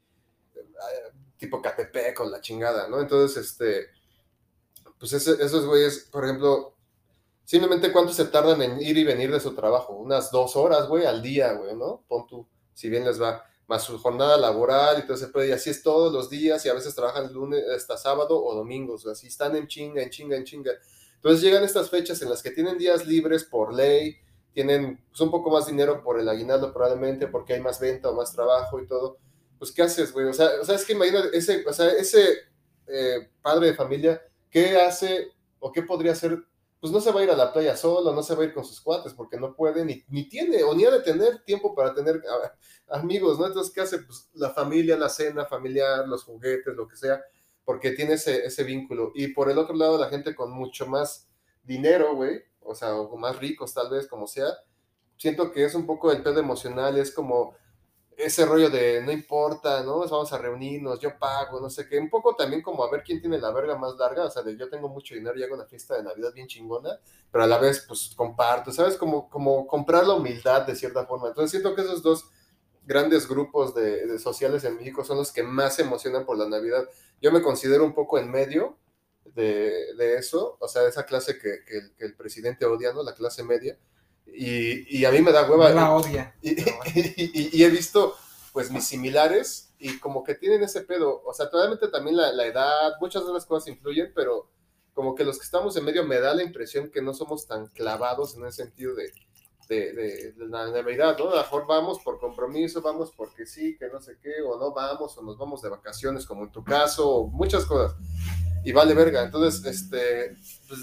tipo 1.38 1.62
Catepec 1.62 2.14
con 2.16 2.30
la 2.30 2.40
chingada, 2.40 2.88
¿no? 2.88 3.00
Entonces, 3.00 3.36
este, 3.44 3.88
pues 4.98 5.12
ese- 5.12 5.42
esos 5.42 5.66
güeyes, 5.66 6.08
por 6.10 6.24
ejemplo, 6.24 6.74
simplemente 7.44 7.92
cuánto 7.92 8.12
se 8.12 8.26
tardan 8.26 8.62
en 8.62 8.80
ir 8.82 8.96
y 8.98 9.04
venir 9.04 9.32
de 9.32 9.40
su 9.40 9.54
trabajo, 9.54 9.94
unas 9.94 10.30
dos 10.30 10.56
horas, 10.56 10.88
güey, 10.88 11.06
al 11.06 11.22
día, 11.22 11.52
güey, 11.54 11.76
¿no? 11.76 12.04
Pon 12.08 12.26
tú, 12.26 12.46
si 12.74 12.88
bien 12.88 13.04
les 13.04 13.20
va, 13.20 13.44
más 13.66 13.82
su 13.84 13.98
jornada 13.98 14.36
laboral 14.36 14.98
y 14.98 15.02
todo 15.02 15.14
ese 15.14 15.28
pedo, 15.28 15.44
y 15.44 15.52
así 15.52 15.70
es 15.70 15.82
todos 15.82 16.12
los 16.12 16.28
días, 16.28 16.64
y 16.64 16.68
a 16.68 16.74
veces 16.74 16.94
trabajan 16.94 17.32
lunes 17.32 17.64
hasta 17.74 17.96
sábado 17.96 18.42
o 18.42 18.54
domingos, 18.54 19.06
así 19.06 19.28
están 19.28 19.56
en 19.56 19.66
chinga, 19.66 20.02
en 20.02 20.10
chinga, 20.10 20.36
en 20.36 20.44
chinga. 20.44 20.72
Entonces 21.16 21.40
llegan 21.42 21.64
estas 21.64 21.88
fechas 21.88 22.20
en 22.22 22.28
las 22.28 22.42
que 22.42 22.50
tienen 22.50 22.76
días 22.76 23.06
libres 23.06 23.44
por 23.44 23.72
ley, 23.72 24.16
tienen 24.52 25.02
pues, 25.08 25.20
un 25.20 25.30
poco 25.30 25.50
más 25.50 25.66
dinero 25.66 26.02
por 26.02 26.20
el 26.20 26.28
aguinaldo 26.28 26.72
probablemente, 26.72 27.26
porque 27.26 27.54
hay 27.54 27.60
más 27.60 27.80
venta 27.80 28.10
o 28.10 28.14
más 28.14 28.32
trabajo 28.32 28.80
y 28.80 28.86
todo. 28.86 29.18
Pues, 29.58 29.72
¿qué 29.72 29.82
haces, 29.82 30.12
güey? 30.12 30.26
O 30.26 30.34
sea, 30.34 30.48
o 30.60 30.64
sea 30.64 30.74
es 30.74 30.84
que 30.84 30.92
imagina 30.92 31.24
ese, 31.32 31.64
o 31.66 31.72
sea, 31.72 31.88
ese 31.88 32.38
eh, 32.86 33.30
padre 33.40 33.68
de 33.68 33.74
familia, 33.74 34.22
¿qué 34.50 34.76
hace 34.76 35.32
o 35.58 35.72
qué 35.72 35.82
podría 35.82 36.12
hacer? 36.12 36.44
Pues 36.84 36.92
no 36.92 37.00
se 37.00 37.12
va 37.12 37.20
a 37.20 37.24
ir 37.24 37.30
a 37.30 37.34
la 37.34 37.50
playa 37.50 37.78
solo, 37.78 38.12
no 38.12 38.22
se 38.22 38.34
va 38.34 38.42
a 38.42 38.44
ir 38.44 38.52
con 38.52 38.62
sus 38.62 38.78
cuates, 38.78 39.14
porque 39.14 39.38
no 39.40 39.56
puede, 39.56 39.86
ni, 39.86 40.04
ni 40.08 40.28
tiene, 40.28 40.62
o 40.64 40.74
ni 40.74 40.84
ha 40.84 40.90
de 40.90 41.00
tener 41.00 41.42
tiempo 41.42 41.74
para 41.74 41.94
tener 41.94 42.22
amigos, 42.90 43.38
¿no? 43.38 43.46
Entonces, 43.46 43.72
¿qué 43.72 43.80
hace? 43.80 44.00
Pues 44.00 44.28
la 44.34 44.50
familia, 44.50 44.94
la 44.98 45.08
cena 45.08 45.46
familiar, 45.46 46.06
los 46.06 46.24
juguetes, 46.24 46.76
lo 46.76 46.86
que 46.86 46.96
sea, 46.96 47.24
porque 47.64 47.92
tiene 47.92 48.12
ese, 48.12 48.44
ese 48.44 48.64
vínculo. 48.64 49.12
Y 49.14 49.28
por 49.28 49.50
el 49.50 49.56
otro 49.56 49.74
lado, 49.74 49.96
la 49.96 50.10
gente 50.10 50.34
con 50.34 50.52
mucho 50.52 50.86
más 50.86 51.26
dinero, 51.62 52.16
güey, 52.16 52.42
o 52.60 52.74
sea, 52.74 52.94
o 52.94 53.16
más 53.16 53.38
ricos 53.38 53.72
tal 53.72 53.88
vez, 53.88 54.06
como 54.06 54.26
sea, 54.26 54.48
siento 55.16 55.52
que 55.52 55.64
es 55.64 55.74
un 55.74 55.86
poco 55.86 56.12
el 56.12 56.22
pedo 56.22 56.38
emocional, 56.38 56.98
es 56.98 57.10
como 57.10 57.56
ese 58.16 58.46
rollo 58.46 58.70
de 58.70 59.02
no 59.02 59.12
importa, 59.12 59.82
¿no? 59.82 60.00
Vamos 60.00 60.32
a 60.32 60.38
reunirnos, 60.38 61.00
yo 61.00 61.18
pago, 61.18 61.60
no 61.60 61.70
sé 61.70 61.88
qué, 61.88 61.98
un 61.98 62.10
poco 62.10 62.36
también 62.36 62.62
como 62.62 62.84
a 62.84 62.90
ver 62.90 63.02
quién 63.02 63.20
tiene 63.20 63.38
la 63.38 63.50
verga 63.52 63.76
más 63.76 63.94
larga, 63.96 64.24
o 64.26 64.30
sea, 64.30 64.42
de 64.42 64.56
yo 64.56 64.68
tengo 64.68 64.88
mucho 64.88 65.14
dinero 65.14 65.38
y 65.38 65.42
hago 65.42 65.54
una 65.54 65.66
fiesta 65.66 65.96
de 65.96 66.02
Navidad 66.04 66.32
bien 66.34 66.46
chingona, 66.46 66.98
pero 67.30 67.44
a 67.44 67.46
la 67.46 67.58
vez, 67.58 67.84
pues, 67.88 68.12
comparto, 68.16 68.72
¿sabes? 68.72 68.96
Como, 68.96 69.28
como 69.28 69.66
comprar 69.66 70.06
la 70.06 70.14
humildad 70.14 70.62
de 70.66 70.76
cierta 70.76 71.06
forma. 71.06 71.28
Entonces 71.28 71.50
siento 71.50 71.74
que 71.74 71.82
esos 71.82 72.02
dos 72.02 72.26
grandes 72.84 73.28
grupos 73.28 73.74
de, 73.74 74.06
de 74.06 74.18
sociales 74.18 74.64
en 74.64 74.76
México 74.76 75.04
son 75.04 75.18
los 75.18 75.32
que 75.32 75.42
más 75.42 75.78
emocionan 75.78 76.24
por 76.26 76.36
la 76.38 76.48
Navidad. 76.48 76.84
Yo 77.20 77.32
me 77.32 77.42
considero 77.42 77.84
un 77.84 77.94
poco 77.94 78.18
en 78.18 78.30
medio 78.30 78.78
de, 79.24 79.94
de 79.96 80.16
eso, 80.18 80.56
o 80.60 80.68
sea, 80.68 80.86
esa 80.86 81.04
clase 81.06 81.38
que, 81.38 81.64
que, 81.66 81.78
el, 81.78 81.94
que 81.96 82.04
el 82.04 82.14
presidente 82.16 82.66
odia, 82.66 82.92
¿no? 82.92 83.02
La 83.02 83.14
clase 83.14 83.42
media. 83.42 83.78
Y, 84.36 84.98
y, 84.98 85.04
a 85.04 85.10
mí 85.10 85.22
me 85.22 85.32
da 85.32 85.48
hueva. 85.48 85.70
No 85.70 85.74
la 85.76 85.92
odia. 85.92 86.34
Y, 86.42 86.60
y, 86.60 87.22
y, 87.32 87.50
y, 87.52 87.64
he 87.64 87.70
visto, 87.70 88.16
pues, 88.52 88.70
mis 88.70 88.84
similares 88.84 89.72
y 89.78 89.98
como 89.98 90.24
que 90.24 90.34
tienen 90.34 90.62
ese 90.62 90.80
pedo. 90.82 91.22
O 91.24 91.32
sea, 91.32 91.50
probablemente 91.50 91.88
también 91.88 92.16
la, 92.16 92.32
la, 92.32 92.46
edad, 92.46 92.94
muchas 93.00 93.26
de 93.26 93.32
las 93.32 93.46
cosas 93.46 93.68
influyen, 93.68 94.12
pero 94.14 94.50
como 94.92 95.14
que 95.14 95.24
los 95.24 95.38
que 95.38 95.44
estamos 95.44 95.76
en 95.76 95.84
medio 95.84 96.04
me 96.04 96.20
da 96.20 96.34
la 96.34 96.42
impresión 96.42 96.90
que 96.90 97.02
no 97.02 97.14
somos 97.14 97.46
tan 97.46 97.66
clavados 97.68 98.36
en 98.36 98.46
ese 98.46 98.64
sentido 98.64 98.94
de, 98.94 99.12
de, 99.68 99.92
de, 99.92 100.32
de 100.32 100.48
la 100.48 100.70
Navidad, 100.70 101.16
¿no? 101.18 101.30
A 101.30 101.36
lo 101.36 101.42
mejor 101.42 101.66
vamos 101.66 101.98
por 102.02 102.18
compromiso, 102.18 102.80
vamos 102.80 103.12
porque 103.16 103.46
sí, 103.46 103.76
que 103.76 103.88
no 103.88 104.00
sé 104.00 104.18
qué, 104.22 104.40
o 104.46 104.58
no 104.58 104.72
vamos, 104.72 105.18
o 105.18 105.22
nos 105.22 105.36
vamos 105.36 105.62
de 105.62 105.68
vacaciones, 105.68 106.26
como 106.26 106.44
en 106.44 106.52
tu 106.52 106.64
caso, 106.64 107.08
o 107.08 107.26
muchas 107.28 107.64
cosas. 107.64 107.96
Y 108.64 108.72
vale 108.72 108.94
verga. 108.94 109.22
Entonces, 109.22 109.64
este, 109.64 110.36
pues, 110.68 110.80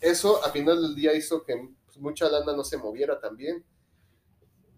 eso 0.00 0.44
a 0.44 0.50
final 0.50 0.80
del 0.80 0.94
día 0.94 1.14
hizo 1.14 1.44
que 1.44 1.68
mucha 1.98 2.28
lana 2.28 2.54
no 2.54 2.64
se 2.64 2.76
moviera 2.76 3.20
también. 3.20 3.64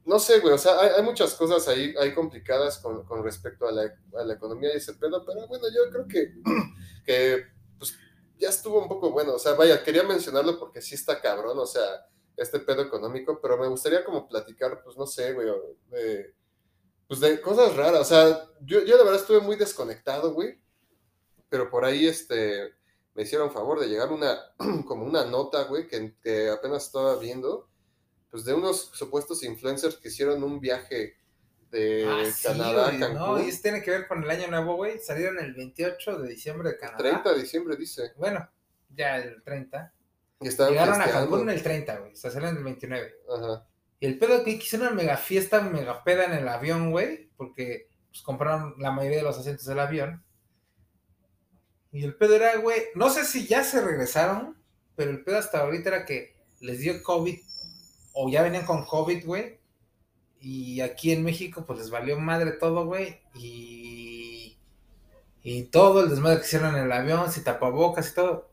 no 0.04 0.18
sé, 0.18 0.40
güey, 0.40 0.54
o 0.54 0.58
sea, 0.58 0.80
hay, 0.80 1.02
muchas 1.02 1.34
cosas 1.34 1.68
ahí, 1.68 1.94
complicadas 2.14 2.78
con, 2.78 3.22
respecto 3.22 3.68
a 3.68 3.72
la, 3.72 4.34
economía 4.34 4.72
y 4.72 4.78
ese 4.78 4.94
pedo, 4.94 5.24
pero 5.24 5.46
bueno, 5.46 5.66
yo 5.74 5.90
creo 5.90 6.08
que, 6.08 6.34
que 7.04 7.44
pues 7.78 7.94
ya 8.38 8.48
estuvo 8.48 8.82
un 8.82 8.88
poco 8.88 9.10
bueno, 9.10 9.34
o 9.34 9.38
sea, 9.38 9.54
vaya, 9.54 9.82
quería 9.84 10.02
mencionarlo 10.02 10.58
porque 10.58 10.82
sí 10.82 10.94
está 10.94 11.20
cabrón, 11.20 11.58
o 11.58 11.66
sea, 11.66 12.06
este 12.36 12.58
pedo 12.60 12.82
económico, 12.82 13.38
pero 13.40 13.58
me 13.58 13.68
gustaría 13.68 14.04
como 14.04 14.26
platicar, 14.26 14.82
pues 14.82 14.96
no 14.96 15.06
sé, 15.06 15.32
güey, 15.34 15.48
de, 15.90 16.34
pues 17.06 17.20
de 17.20 17.40
cosas 17.40 17.76
raras, 17.76 18.00
o 18.00 18.04
sea, 18.04 18.48
yo, 18.62 18.80
yo 18.84 18.96
la 18.96 19.04
verdad 19.04 19.20
estuve 19.20 19.40
muy 19.40 19.56
desconectado, 19.56 20.32
güey, 20.32 20.58
pero 21.50 21.68
por 21.68 21.84
ahí, 21.84 22.06
este, 22.06 22.74
me 23.14 23.22
hicieron 23.22 23.50
favor 23.50 23.80
de 23.80 23.88
llegar 23.88 24.12
una, 24.12 24.38
como 24.86 25.04
una 25.04 25.24
nota, 25.24 25.64
güey, 25.64 25.86
que, 25.86 26.14
que 26.22 26.48
apenas 26.50 26.86
estaba 26.86 27.16
viendo, 27.18 27.68
pues 28.30 28.44
de 28.44 28.54
unos 28.54 28.90
supuestos 28.92 29.42
influencers 29.42 29.96
que 29.96 30.08
hicieron 30.08 30.42
un 30.42 30.60
viaje 30.60 31.16
de 31.70 32.06
Ah, 32.08 32.24
sí, 32.30 32.48
Canadá 32.48 32.86
a 32.86 32.88
güey, 32.88 33.00
Cancún. 33.00 33.18
No, 33.18 33.42
y 33.42 33.48
eso 33.48 33.60
tiene 33.62 33.82
que 33.82 33.90
ver 33.90 34.08
con 34.08 34.22
el 34.22 34.30
año 34.30 34.48
nuevo, 34.48 34.76
güey. 34.76 34.98
Salieron 34.98 35.38
el 35.38 35.54
28 35.54 36.18
de 36.18 36.28
diciembre 36.28 36.70
de 36.70 36.78
Canadá. 36.78 36.98
30 36.98 37.32
de 37.32 37.40
diciembre 37.40 37.76
dice. 37.76 38.12
Bueno, 38.16 38.48
ya 38.90 39.18
el 39.18 39.42
30. 39.42 39.92
Y 40.40 40.48
Llegaron 40.48 41.00
a 41.00 41.04
festeando. 41.04 41.30
Cancún 41.30 41.50
el 41.50 41.62
30, 41.62 41.98
güey. 41.98 42.12
O 42.12 42.16
sea, 42.16 42.30
salieron 42.30 42.58
el 42.58 42.64
29. 42.64 43.14
Ajá. 43.28 43.66
Y 44.00 44.06
el 44.06 44.18
pedo 44.18 44.42
que 44.42 44.50
hicieron 44.50 44.88
una 44.88 44.96
mega 44.96 45.16
fiesta, 45.16 45.60
mega 45.60 46.02
peda 46.02 46.24
en 46.24 46.32
el 46.32 46.48
avión, 46.48 46.90
güey. 46.90 47.30
Porque 47.36 47.88
pues, 48.10 48.22
compraron 48.22 48.74
la 48.78 48.90
mayoría 48.90 49.18
de 49.18 49.24
los 49.24 49.38
asientos 49.38 49.66
del 49.66 49.78
avión. 49.78 50.24
Y 51.92 52.04
el 52.04 52.14
pedo 52.14 52.36
era, 52.36 52.56
güey. 52.58 52.82
No 52.94 53.10
sé 53.10 53.24
si 53.24 53.46
ya 53.46 53.64
se 53.64 53.80
regresaron. 53.80 54.56
Pero 54.96 55.10
el 55.10 55.24
pedo 55.24 55.38
hasta 55.38 55.60
ahorita 55.60 55.88
era 55.88 56.04
que 56.04 56.36
les 56.60 56.80
dio 56.80 57.02
COVID. 57.02 57.38
O 58.12 58.28
ya 58.28 58.42
venían 58.42 58.66
con 58.66 58.84
COVID, 58.84 59.24
güey. 59.24 59.58
Y 60.40 60.80
aquí 60.80 61.12
en 61.12 61.22
México, 61.22 61.64
pues 61.66 61.78
les 61.78 61.90
valió 61.90 62.18
madre 62.18 62.52
todo, 62.52 62.86
güey. 62.86 63.20
Y. 63.34 64.58
Y 65.42 65.62
todo 65.64 66.02
el 66.02 66.10
desmadre 66.10 66.40
que 66.40 66.46
hicieron 66.46 66.76
en 66.76 66.84
el 66.84 66.92
avión, 66.92 67.30
sin 67.32 67.44
tapabocas 67.44 68.10
y 68.10 68.14
todo. 68.14 68.50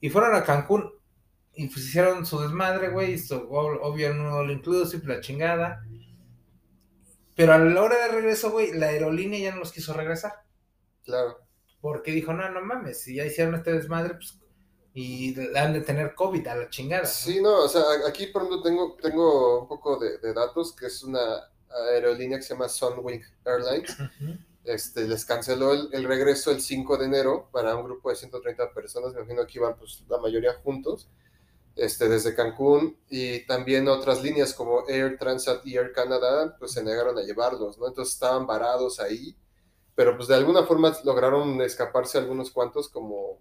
Y 0.00 0.10
fueron 0.10 0.34
a 0.34 0.44
Cancún. 0.44 0.90
Y 1.54 1.68
pues 1.68 1.86
hicieron 1.86 2.26
su 2.26 2.40
desmadre, 2.40 2.88
güey. 2.90 3.20
Obvio, 3.30 4.10
un 4.10 4.26
all 4.26 4.50
inclusive, 4.50 5.06
la 5.06 5.20
chingada. 5.20 5.82
Pero 7.36 7.52
a 7.52 7.58
la 7.58 7.82
hora 7.82 7.96
de 8.06 8.12
regreso, 8.12 8.50
güey, 8.50 8.72
la 8.72 8.86
aerolínea 8.86 9.40
ya 9.40 9.52
no 9.52 9.58
los 9.58 9.72
quiso 9.72 9.92
regresar. 9.92 10.32
Claro. 11.04 11.43
Porque 11.84 12.12
dijo, 12.12 12.32
no, 12.32 12.48
no 12.48 12.62
mames, 12.62 13.02
si 13.02 13.16
ya 13.16 13.26
hicieron 13.26 13.56
este 13.56 13.74
desmadre, 13.74 14.14
pues. 14.14 14.38
Y 14.94 15.38
han 15.54 15.74
de 15.74 15.82
tener 15.82 16.14
COVID 16.14 16.46
a 16.46 16.54
la 16.54 16.70
chingada. 16.70 17.02
¿no? 17.02 17.08
Sí, 17.08 17.42
no, 17.42 17.64
o 17.64 17.68
sea, 17.68 17.82
aquí 18.08 18.28
por 18.28 18.40
ejemplo 18.40 18.62
tengo, 18.62 18.96
tengo 19.02 19.60
un 19.60 19.68
poco 19.68 19.98
de, 19.98 20.16
de 20.16 20.32
datos, 20.32 20.74
que 20.74 20.86
es 20.86 21.02
una 21.02 21.20
aerolínea 21.90 22.38
que 22.38 22.42
se 22.42 22.54
llama 22.54 22.70
Sunwing 22.70 23.22
Airlines. 23.44 23.94
Este, 24.64 25.06
les 25.06 25.26
canceló 25.26 25.74
el, 25.74 25.90
el 25.92 26.04
regreso 26.04 26.52
el 26.52 26.62
5 26.62 26.96
de 26.96 27.04
enero 27.04 27.50
para 27.52 27.76
un 27.76 27.84
grupo 27.84 28.08
de 28.08 28.16
130 28.16 28.72
personas, 28.72 29.12
me 29.12 29.20
imagino 29.20 29.46
que 29.46 29.58
iban 29.58 29.76
pues 29.76 30.02
la 30.08 30.16
mayoría 30.16 30.54
juntos, 30.54 31.10
este, 31.76 32.08
desde 32.08 32.34
Cancún 32.34 32.96
y 33.10 33.40
también 33.44 33.88
otras 33.88 34.22
líneas 34.22 34.54
como 34.54 34.88
Air 34.88 35.18
Transat 35.18 35.66
y 35.66 35.76
Air 35.76 35.92
Canada, 35.92 36.56
pues 36.58 36.72
se 36.72 36.82
negaron 36.82 37.18
a 37.18 37.22
llevarlos, 37.24 37.76
¿no? 37.76 37.88
Entonces 37.88 38.14
estaban 38.14 38.46
varados 38.46 39.00
ahí, 39.00 39.36
pero 39.94 40.16
pues 40.16 40.28
de 40.28 40.34
alguna 40.34 40.64
forma 40.64 40.96
lograron 41.04 41.60
escaparse 41.62 42.18
algunos 42.18 42.50
cuantos, 42.50 42.88
como 42.88 43.38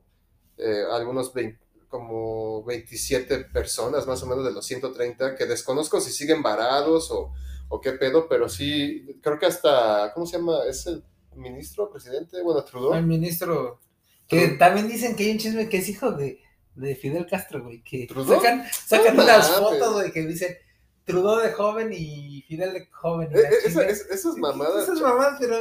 eh, 0.57 0.83
algunos 0.91 1.33
20 1.33 1.59
como 1.89 2.63
27 2.63 3.37
personas 3.53 4.07
más 4.07 4.23
o 4.23 4.25
menos 4.25 4.43
de 4.43 4.51
los 4.51 4.65
130, 4.65 5.35
que 5.35 5.45
desconozco 5.45 6.01
si 6.01 6.11
siguen 6.11 6.41
varados 6.41 7.11
o, 7.11 7.31
o 7.69 7.81
qué 7.81 7.91
pedo, 7.91 8.27
pero 8.27 8.49
sí, 8.49 9.19
creo 9.21 9.37
que 9.37 9.45
hasta, 9.45 10.11
¿cómo 10.15 10.25
se 10.25 10.37
llama? 10.37 10.63
¿Es 10.67 10.87
el 10.87 11.03
ministro, 11.35 11.91
presidente? 11.91 12.41
Bueno, 12.41 12.63
Trudeau. 12.63 12.95
El 12.95 13.05
ministro. 13.05 13.79
Que 14.27 14.47
también 14.49 14.87
dicen 14.87 15.15
que 15.15 15.25
hay 15.25 15.31
un 15.33 15.37
chisme 15.37 15.69
que 15.69 15.77
es 15.77 15.89
hijo 15.89 16.11
de, 16.13 16.41
de 16.73 16.95
Fidel 16.95 17.27
Castro, 17.27 17.61
güey. 17.63 17.83
Que 17.83 18.07
¿Trudeau? 18.07 18.41
sacan, 18.41 18.65
sacan 18.71 19.15
No 19.15 19.23
unas 19.25 19.47
fotos, 19.51 19.93
güey, 19.93 20.11
que 20.11 20.25
dicen 20.25 20.57
Trudeau 21.05 21.37
de 21.41 21.51
joven 21.51 21.91
y 21.93 22.41
Fidel 22.47 22.73
de 22.73 22.87
joven. 22.87 23.29
Eh, 23.35 23.39
eh, 23.39 23.55
esa- 23.65 23.85
es- 23.85 24.07
esas 24.09 24.35
mamadas. 24.37 24.81
Esas 24.83 24.99
mamadas, 24.99 25.37
pero 25.39 25.55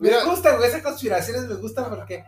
Mira. 0.00 0.24
me 0.24 0.30
gustan, 0.30 0.56
güey. 0.56 0.68
Esas 0.68 0.82
conspiraciones 0.82 1.46
me 1.48 1.54
gustan 1.56 1.88
porque 1.90 2.24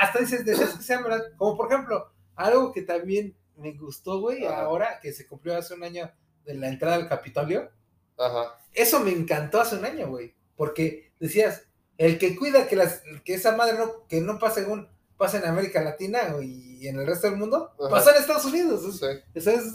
hasta 0.00 0.18
dices, 0.20 0.44
de 0.44 0.52
esas 0.52 0.74
que 0.76 0.82
sean 0.82 1.02
verdad. 1.02 1.24
Como 1.36 1.56
por 1.56 1.70
ejemplo, 1.72 2.10
algo 2.34 2.72
que 2.72 2.82
también 2.82 3.36
me 3.56 3.72
gustó, 3.72 4.20
güey, 4.20 4.44
Ajá. 4.46 4.62
ahora 4.62 5.00
que 5.00 5.12
se 5.12 5.26
cumplió 5.26 5.56
hace 5.56 5.74
un 5.74 5.82
año 5.84 6.10
de 6.44 6.54
la 6.54 6.68
entrada 6.68 6.96
al 6.96 7.08
Capitolio. 7.08 7.70
Ajá. 8.18 8.58
Eso 8.72 9.00
me 9.00 9.10
encantó 9.12 9.60
hace 9.60 9.76
un 9.76 9.84
año, 9.84 10.08
güey. 10.08 10.34
Porque 10.56 11.12
decías, 11.20 11.62
el 11.98 12.18
que 12.18 12.36
cuida 12.36 12.68
que, 12.68 12.76
las, 12.76 13.02
que 13.24 13.34
esa 13.34 13.56
madre 13.56 13.76
no, 13.78 14.06
que 14.06 14.20
no 14.20 14.38
pase 14.38 14.60
en, 14.62 14.88
pase 15.16 15.38
en 15.38 15.44
América 15.46 15.82
Latina 15.82 16.20
y 16.42 16.86
en 16.86 16.98
el 17.00 17.06
resto 17.06 17.28
del 17.28 17.36
mundo, 17.38 17.72
Ajá. 17.80 17.90
pasó 17.90 18.10
en 18.10 18.16
Estados 18.16 18.44
Unidos. 18.44 18.98
Sí. 19.00 19.06
eso 19.34 19.50
es- 19.50 19.74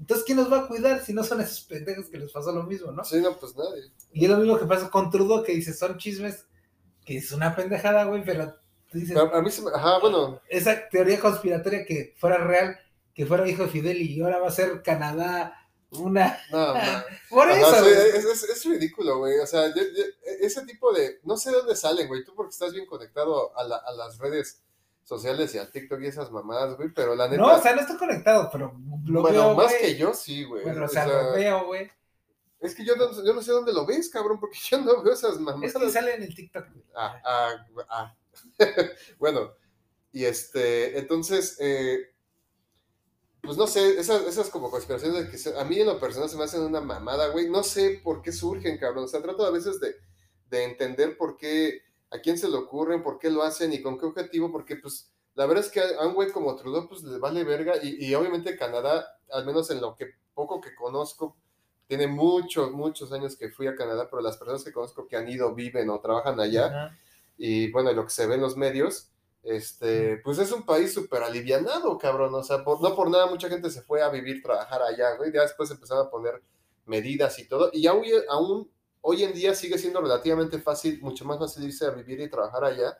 entonces, 0.00 0.24
¿quién 0.26 0.38
nos 0.38 0.50
va 0.52 0.60
a 0.60 0.66
cuidar 0.66 1.04
si 1.04 1.12
no 1.12 1.22
son 1.22 1.40
esos 1.40 1.60
pendejos 1.60 2.06
que 2.06 2.18
les 2.18 2.32
pasó 2.32 2.50
lo 2.52 2.64
mismo, 2.64 2.90
no? 2.90 3.04
Sí, 3.04 3.20
no, 3.20 3.36
pues 3.38 3.54
nadie. 3.54 3.84
Y 4.12 4.24
es 4.24 4.30
lo 4.30 4.38
mismo 4.38 4.58
que 4.58 4.64
pasó 4.66 4.90
con 4.90 5.10
Trudeau, 5.10 5.44
que 5.44 5.52
dice, 5.52 5.72
son 5.74 5.98
chismes, 5.98 6.46
que 7.04 7.18
es 7.18 7.30
una 7.32 7.54
pendejada, 7.54 8.04
güey, 8.04 8.24
pero 8.24 8.54
tú 8.90 8.98
dices, 8.98 9.16
A, 9.16 9.20
a 9.36 9.42
mí 9.42 9.50
se 9.50 9.62
me. 9.62 9.70
Ajá, 9.72 9.98
bueno. 10.00 10.40
esa 10.48 10.88
teoría 10.88 11.20
conspiratoria 11.20 11.84
que 11.84 12.14
fuera 12.18 12.38
real, 12.38 12.76
que 13.14 13.26
fuera 13.26 13.46
hijo 13.48 13.64
de 13.64 13.68
Fidel 13.68 14.00
y 14.02 14.20
ahora 14.22 14.38
va 14.38 14.48
a 14.48 14.52
ser 14.52 14.82
Canadá 14.82 15.54
una... 15.90 16.38
No, 16.52 16.74
Por 17.30 17.50
Ajá, 17.50 17.60
eso, 17.78 17.86
es, 17.86 18.24
es- 18.24 18.42
es 18.44 18.64
ridículo, 18.64 19.18
güey. 19.18 19.38
O 19.40 19.46
sea, 19.46 19.66
yo- 19.74 19.82
yo- 19.82 20.04
ese 20.40 20.64
tipo 20.64 20.92
de. 20.92 21.18
No 21.24 21.36
sé 21.36 21.50
de 21.50 21.56
dónde 21.56 21.74
salen, 21.76 22.06
güey. 22.06 22.24
Tú 22.24 22.32
porque 22.34 22.50
estás 22.52 22.72
bien 22.72 22.86
conectado 22.86 23.56
a, 23.58 23.64
la- 23.64 23.82
a 23.84 23.92
las 23.92 24.16
redes 24.18 24.62
sociales 25.10 25.52
y 25.54 25.58
al 25.58 25.70
TikTok 25.70 26.00
y 26.02 26.06
esas 26.06 26.30
mamadas, 26.30 26.76
güey. 26.76 26.88
Pero 26.94 27.14
la 27.16 27.28
neta. 27.28 27.42
No, 27.42 27.54
o 27.54 27.60
sea, 27.60 27.74
no 27.74 27.80
estoy 27.80 27.96
conectado, 27.98 28.48
pero 28.52 28.72
lo 29.06 29.20
bueno, 29.22 29.38
veo, 29.48 29.54
más 29.56 29.68
güey. 29.68 29.80
que 29.80 29.96
yo, 29.96 30.14
sí, 30.14 30.44
güey. 30.44 30.62
Bueno, 30.62 30.84
o 30.84 30.88
sea, 30.88 31.06
lo 31.06 31.32
veo, 31.32 31.66
güey. 31.66 31.90
Es 32.60 32.74
que 32.74 32.84
yo 32.84 32.94
no, 32.94 33.10
yo 33.24 33.34
no 33.34 33.42
sé 33.42 33.52
dónde 33.52 33.72
lo 33.72 33.84
ves, 33.86 34.08
cabrón, 34.08 34.38
porque 34.38 34.58
yo 34.70 34.78
no 34.80 35.02
veo 35.02 35.12
esas 35.12 35.38
mamadas. 35.40 35.74
Es 35.74 35.80
que 35.80 35.90
sale 35.90 36.14
en 36.14 36.22
el 36.22 36.34
TikTok, 36.34 36.72
güey. 36.72 36.84
Ah, 36.94 37.20
ah, 37.24 37.66
ah. 37.88 38.16
bueno, 39.18 39.52
y 40.12 40.24
este, 40.24 40.98
entonces, 40.98 41.56
eh, 41.60 42.12
pues 43.42 43.56
no 43.56 43.66
sé, 43.66 43.98
esas, 43.98 44.22
esas 44.22 44.48
como 44.50 44.70
conspiraciones 44.70 45.24
de 45.24 45.30
que 45.30 45.38
se- 45.38 45.58
a 45.58 45.64
mí 45.64 45.80
en 45.80 45.86
lo 45.86 45.98
personal 45.98 46.28
se 46.28 46.36
me 46.36 46.44
hacen 46.44 46.60
una 46.62 46.80
mamada, 46.80 47.28
güey. 47.28 47.48
No 47.48 47.62
sé 47.62 48.00
por 48.04 48.22
qué 48.22 48.30
surgen, 48.32 48.78
cabrón. 48.78 49.04
O 49.04 49.08
sea, 49.08 49.22
trato 49.22 49.44
a 49.44 49.50
veces 49.50 49.80
de, 49.80 49.96
de 50.50 50.64
entender 50.64 51.16
por 51.16 51.36
qué, 51.36 51.80
a 52.10 52.18
quién 52.18 52.36
se 52.38 52.48
le 52.48 52.56
ocurren, 52.56 53.02
por 53.02 53.18
qué 53.18 53.30
lo 53.30 53.42
hacen 53.42 53.72
y 53.72 53.82
con 53.82 53.98
qué 53.98 54.06
objetivo, 54.06 54.50
porque 54.50 54.76
pues 54.76 55.12
la 55.34 55.46
verdad 55.46 55.64
es 55.64 55.70
que 55.70 55.80
a 55.80 56.06
un 56.06 56.14
güey 56.14 56.30
como 56.32 56.56
Trudeau 56.56 56.88
pues 56.88 57.02
le 57.02 57.18
vale 57.18 57.44
verga 57.44 57.74
y, 57.82 58.04
y 58.06 58.14
obviamente 58.14 58.56
Canadá, 58.56 59.06
al 59.30 59.46
menos 59.46 59.70
en 59.70 59.80
lo 59.80 59.94
que 59.94 60.06
poco 60.34 60.60
que 60.60 60.74
conozco, 60.74 61.36
tiene 61.86 62.06
muchos, 62.06 62.70
muchos 62.72 63.12
años 63.12 63.36
que 63.36 63.50
fui 63.50 63.66
a 63.66 63.74
Canadá, 63.74 64.08
pero 64.10 64.22
las 64.22 64.36
personas 64.36 64.62
que 64.64 64.72
conozco 64.72 65.06
que 65.08 65.16
han 65.16 65.28
ido, 65.28 65.54
viven 65.54 65.90
o 65.90 66.00
trabajan 66.00 66.38
allá, 66.40 66.66
Ajá. 66.66 66.98
y 67.36 67.70
bueno, 67.72 67.92
lo 67.92 68.04
que 68.04 68.10
se 68.10 68.26
ve 68.26 68.34
en 68.36 68.40
los 68.40 68.56
medios, 68.56 69.10
este, 69.42 70.18
pues 70.18 70.38
es 70.38 70.52
un 70.52 70.64
país 70.64 70.92
súper 70.92 71.22
alivianado, 71.22 71.96
cabrón, 71.98 72.34
o 72.34 72.42
sea, 72.42 72.62
por- 72.64 72.80
no 72.82 72.94
por 72.94 73.10
nada 73.10 73.26
mucha 73.26 73.48
gente 73.48 73.70
se 73.70 73.82
fue 73.82 74.02
a 74.02 74.08
vivir, 74.08 74.42
trabajar 74.42 74.82
allá, 74.82 75.16
güey, 75.16 75.32
ya 75.32 75.42
después 75.42 75.70
empezaron 75.70 76.06
a 76.06 76.10
poner 76.10 76.42
medidas 76.86 77.38
y 77.38 77.48
todo, 77.48 77.70
y 77.72 77.86
aún, 77.86 78.04
aún 78.28 78.70
hoy 79.02 79.24
en 79.24 79.32
día 79.32 79.54
sigue 79.54 79.78
siendo 79.78 80.00
relativamente 80.00 80.58
fácil, 80.58 81.00
mucho 81.02 81.24
más 81.24 81.38
fácil 81.38 81.64
irse 81.64 81.86
a 81.86 81.90
vivir 81.90 82.20
y 82.20 82.30
trabajar 82.30 82.64
allá 82.64 82.98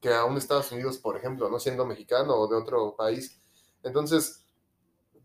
que 0.00 0.12
a 0.12 0.24
un 0.24 0.36
Estados 0.36 0.72
Unidos, 0.72 0.98
por 0.98 1.16
ejemplo, 1.16 1.48
no 1.48 1.60
siendo 1.60 1.86
mexicano 1.86 2.34
o 2.34 2.48
de 2.48 2.56
otro 2.56 2.96
país. 2.96 3.40
Entonces, 3.84 4.44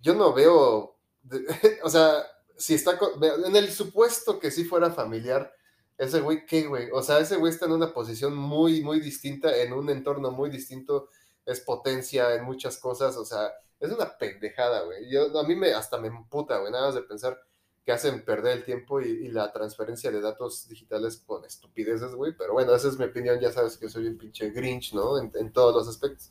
yo 0.01 0.13
no 0.13 0.33
veo, 0.33 0.97
o 1.83 1.89
sea, 1.89 2.23
si 2.55 2.75
está, 2.75 2.97
en 3.45 3.55
el 3.55 3.71
supuesto 3.71 4.39
que 4.39 4.51
sí 4.51 4.65
fuera 4.65 4.91
familiar, 4.91 5.51
ese 5.97 6.21
güey, 6.21 6.45
¿qué, 6.45 6.67
güey? 6.67 6.89
O 6.91 7.01
sea, 7.01 7.19
ese 7.19 7.37
güey 7.37 7.51
está 7.51 7.65
en 7.65 7.71
una 7.71 7.91
posición 7.91 8.35
muy, 8.35 8.81
muy 8.81 8.99
distinta, 8.99 9.55
en 9.57 9.73
un 9.73 9.89
entorno 9.89 10.31
muy 10.31 10.51
distinto, 10.51 11.09
es 11.43 11.59
potencia 11.61 12.35
en 12.35 12.43
muchas 12.43 12.77
cosas, 12.77 13.17
o 13.17 13.25
sea, 13.25 13.51
es 13.79 13.91
una 13.91 14.17
pendejada, 14.17 14.83
güey. 14.83 15.09
Yo, 15.09 15.37
a 15.39 15.43
mí 15.43 15.55
me, 15.55 15.73
hasta 15.73 15.97
me 15.97 16.07
emputa, 16.07 16.59
güey, 16.59 16.71
nada 16.71 16.87
más 16.87 16.95
de 16.95 17.01
pensar 17.01 17.39
que 17.87 17.93
hacen 17.93 18.21
perder 18.25 18.57
el 18.57 18.65
tiempo 18.65 18.99
y, 18.99 19.05
y 19.05 19.27
la 19.29 19.49
transferencia 19.53 20.11
de 20.11 20.19
datos 20.19 20.67
digitales 20.67 21.23
con 21.25 21.45
estupideces, 21.45 22.13
güey. 22.15 22.33
Pero 22.37 22.51
bueno, 22.51 22.75
esa 22.75 22.89
es 22.89 22.99
mi 22.99 23.05
opinión, 23.05 23.39
ya 23.39 23.49
sabes 23.49 23.77
que 23.77 23.87
soy 23.87 24.07
un 24.07 24.17
pinche 24.17 24.49
grinch, 24.49 24.93
¿no? 24.93 25.17
En, 25.17 25.53
todos 25.53 25.73
los 25.73 25.87
aspectos. 25.87 26.29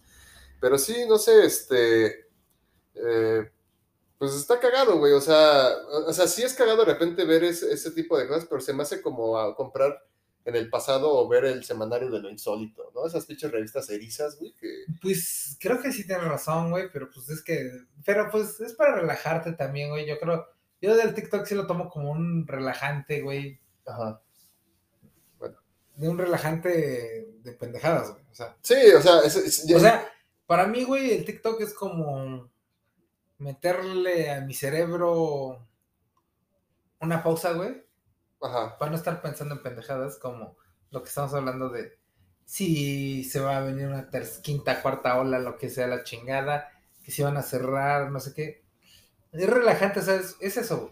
Pero 0.60 0.76
sí, 0.76 1.06
no 1.08 1.16
sé, 1.16 1.46
este... 1.46 2.26
eh, 2.94 3.50
pues 4.18 4.34
está 4.34 4.60
cagado, 4.60 4.98
güey. 4.98 5.14
O 5.14 5.20
sea, 5.22 5.70
o 6.06 6.12
sea, 6.12 6.26
sí 6.26 6.42
es 6.42 6.52
cagado 6.52 6.84
de 6.84 6.92
repente 6.92 7.24
ver 7.24 7.42
ese, 7.42 7.72
ese 7.72 7.90
tipo 7.90 8.18
de 8.18 8.28
cosas, 8.28 8.44
pero 8.44 8.60
se 8.60 8.74
me 8.74 8.82
hace 8.82 9.00
como 9.00 9.54
comprar 9.54 9.98
en 10.44 10.56
el 10.56 10.68
pasado 10.68 11.10
o 11.10 11.26
ver 11.26 11.46
el 11.46 11.64
semanario 11.64 12.10
de 12.10 12.20
lo 12.20 12.28
insólito, 12.28 12.92
¿no? 12.94 13.06
Esas 13.06 13.24
pinches 13.24 13.50
revistas 13.50 13.88
erizas, 13.88 14.38
güey. 14.38 14.54
Pues 15.00 15.56
creo 15.58 15.80
que 15.80 15.90
sí 15.90 16.06
tienes 16.06 16.28
razón, 16.28 16.70
güey, 16.70 16.92
pero 16.92 17.08
pues 17.10 17.30
es 17.30 17.42
que, 17.42 17.70
pero 18.04 18.28
pues 18.30 18.60
es 18.60 18.74
para 18.74 18.96
relajarte 18.96 19.52
también, 19.54 19.88
güey. 19.88 20.06
Yo 20.06 20.20
creo 20.20 20.54
Yo 20.80 20.96
del 20.96 21.14
TikTok 21.14 21.46
sí 21.46 21.54
lo 21.54 21.66
tomo 21.66 21.88
como 21.90 22.10
un 22.10 22.46
relajante, 22.46 23.22
güey. 23.22 23.60
Ajá. 23.86 24.20
De 25.96 26.08
un 26.08 26.18
relajante 26.18 27.26
de 27.42 27.52
pendejadas, 27.52 28.12
güey. 28.12 28.24
O 28.30 28.34
sea, 28.34 28.56
Sí, 28.60 28.74
o 28.96 29.00
sea, 29.00 29.20
es- 29.20 29.36
es- 29.36 29.74
o 29.74 29.80
sea, 29.80 30.06
para 30.46 30.66
mí, 30.66 30.84
güey, 30.84 31.12
el 31.12 31.24
TikTok 31.24 31.60
es 31.62 31.72
como 31.72 32.50
meterle 33.38 34.30
a 34.30 34.40
mi 34.42 34.52
cerebro 34.54 35.66
una 37.00 37.22
pausa, 37.22 37.52
güey, 37.52 37.82
ajá. 38.42 38.76
para 38.78 38.90
no 38.90 38.96
estar 38.96 39.22
pensando 39.22 39.54
en 39.54 39.62
pendejadas 39.62 40.18
como 40.18 40.56
lo 40.90 41.02
que 41.02 41.08
estamos 41.08 41.32
hablando 41.34 41.68
de 41.70 41.98
si 42.44 43.24
se 43.24 43.40
va 43.40 43.56
a 43.56 43.60
venir 43.60 43.86
una 43.86 44.08
ter- 44.10 44.28
quinta, 44.42 44.82
cuarta 44.82 45.18
ola, 45.18 45.38
lo 45.38 45.56
que 45.58 45.68
sea 45.70 45.86
la 45.86 46.04
chingada, 46.04 46.70
que 47.04 47.10
si 47.10 47.22
van 47.22 47.36
a 47.38 47.42
cerrar, 47.42 48.10
no 48.10 48.20
sé 48.20 48.34
qué. 48.34 48.65
Es 49.38 49.48
relajante, 49.48 50.02
¿sabes? 50.02 50.36
Es 50.40 50.56
eso. 50.56 50.90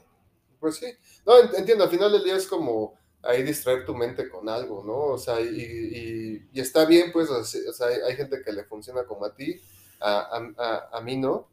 Pues 0.60 0.76
sí. 0.76 0.86
No, 1.26 1.38
en- 1.38 1.54
entiendo, 1.56 1.84
al 1.84 1.90
final 1.90 2.12
del 2.12 2.24
día 2.24 2.36
es 2.36 2.46
como 2.46 2.94
ahí 3.22 3.42
distraer 3.42 3.84
tu 3.84 3.94
mente 3.94 4.28
con 4.28 4.48
algo, 4.48 4.82
¿no? 4.84 4.96
O 5.14 5.18
sea, 5.18 5.40
y, 5.40 5.46
y- 5.48 6.48
y 6.52 6.60
está 6.60 6.84
bien, 6.86 7.10
pues, 7.12 7.30
o 7.30 7.44
sea, 7.44 7.60
o 7.70 7.72
sea, 7.72 7.86
hay, 7.88 7.96
hay 8.08 8.16
gente 8.16 8.42
que 8.42 8.52
le 8.52 8.64
funciona 8.64 9.04
como 9.04 9.24
a 9.26 9.34
ti, 9.34 9.60
a, 10.00 10.20
a- 10.38 10.52
a- 10.58 10.98
a 10.98 11.00
mí 11.00 11.16
no. 11.16 11.48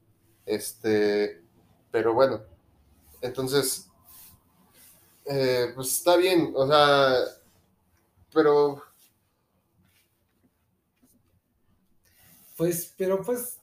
Este, 0.45 1.41
pero 1.91 2.13
bueno, 2.13 2.41
entonces, 3.21 3.89
eh, 5.25 5.71
pues 5.75 5.93
está 5.97 6.17
bien, 6.17 6.51
o 6.55 6.67
sea, 6.67 7.15
pero 8.33 8.81
Pues, 12.57 12.93
pero 12.97 13.21
pues 13.23 13.59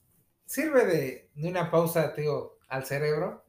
sirve 0.47 0.85
de, 0.87 1.31
de 1.35 1.49
una 1.49 1.71
pausa, 1.71 2.12
te 2.14 2.23
digo, 2.23 2.58
al 2.68 2.85
cerebro. 2.87 3.44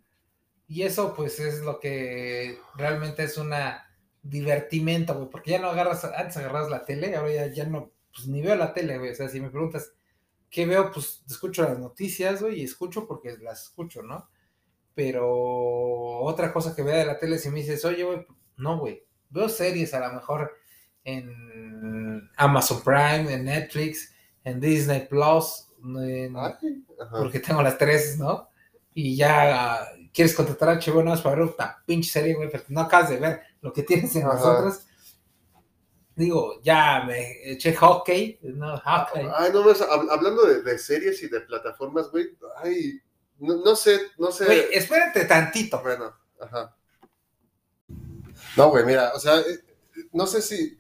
Y 0.68 0.84
eso 0.84 1.14
pues 1.16 1.40
es 1.40 1.62
lo 1.62 1.80
que 1.80 2.60
realmente 2.76 3.24
es 3.24 3.38
una 3.38 3.86
divertimento, 4.22 5.16
güey, 5.16 5.30
porque 5.30 5.52
ya 5.52 5.60
no 5.60 5.70
agarras, 5.70 6.04
antes 6.06 6.38
agarras 6.38 6.70
la 6.70 6.86
tele, 6.86 7.16
ahora 7.16 7.32
ya, 7.34 7.48
ya 7.48 7.66
no, 7.66 7.92
pues 8.14 8.28
ni 8.28 8.42
veo 8.42 8.56
la 8.56 8.74
tele, 8.74 8.98
güey. 8.98 9.12
O 9.12 9.16
sea, 9.16 9.30
si 9.30 9.40
me 9.40 9.50
preguntas 9.50 9.94
qué 10.50 10.66
veo, 10.66 10.92
pues 10.92 11.24
escucho 11.28 11.64
las 11.64 11.80
noticias, 11.80 12.42
güey, 12.42 12.62
y 12.62 12.64
escucho 12.66 13.08
porque 13.08 13.38
las 13.40 13.64
escucho, 13.64 14.04
¿no? 14.04 14.30
Pero 14.94 16.20
otra 16.22 16.52
cosa 16.52 16.76
que 16.76 16.84
vea 16.84 16.98
de 16.98 17.06
la 17.06 17.18
tele, 17.20 17.38
si 17.40 17.50
me 17.50 17.60
dices, 17.60 17.86
oye, 17.86 18.04
güey, 18.04 18.26
no, 18.58 18.78
güey, 18.80 19.04
veo 19.30 19.48
series 19.50 19.94
a 19.94 20.00
lo 20.08 20.14
mejor 20.14 20.52
en 21.04 22.30
Amazon 22.36 22.82
Prime, 22.84 23.34
en 23.34 23.46
Netflix, 23.46 24.14
en 24.44 24.60
Disney 24.60 25.08
Plus, 25.08 25.68
en- 25.84 26.36
porque 27.12 27.40
tengo 27.40 27.62
las 27.62 27.78
tres, 27.78 28.18
¿no? 28.20 28.50
Y 28.94 29.16
ya 29.16 29.74
ah, 29.76 29.88
quieres 30.14 30.34
contratar 30.36 30.70
a 30.70 30.74
HBO 30.80 31.04
nada 31.04 31.16
más 31.16 31.22
para 31.22 31.36
ver 31.36 31.54
una 31.58 31.84
pinche 31.86 32.10
serie, 32.12 32.36
güey, 32.36 32.50
pero 32.52 32.64
no 32.70 32.82
acabas 32.82 33.10
de 33.10 33.18
ver 33.18 33.42
lo 33.62 33.72
que 33.72 33.84
tienes 33.84 34.16
en 34.16 34.26
otras. 34.28 34.88
Digo, 36.16 36.60
ya 36.62 37.04
me 37.06 37.50
eché 37.52 37.74
hockey, 37.76 38.40
¿no? 38.42 38.78
Hockey. 38.78 39.26
Ay, 39.36 39.52
no, 39.54 39.64
más, 39.64 39.80
hab- 39.82 40.10
hablando 40.12 40.46
de, 40.46 40.62
de 40.64 40.78
series 40.78 41.24
y 41.24 41.30
de 41.30 41.40
plataformas, 41.42 42.12
güey, 42.12 42.38
ay, 42.58 43.00
no, 43.38 43.56
no 43.64 43.76
sé, 43.76 44.00
no 44.18 44.30
sé. 44.32 44.46
Güey, 44.46 44.66
espérate 44.74 45.24
tantito. 45.26 45.82
Bueno, 45.82 46.14
ajá. 46.42 46.76
No, 48.58 48.70
güey, 48.70 48.86
mira, 48.86 49.14
o 49.16 49.20
sea, 49.20 49.40
eh, 49.40 49.60
no 50.12 50.28
sé 50.28 50.42
si 50.42 50.78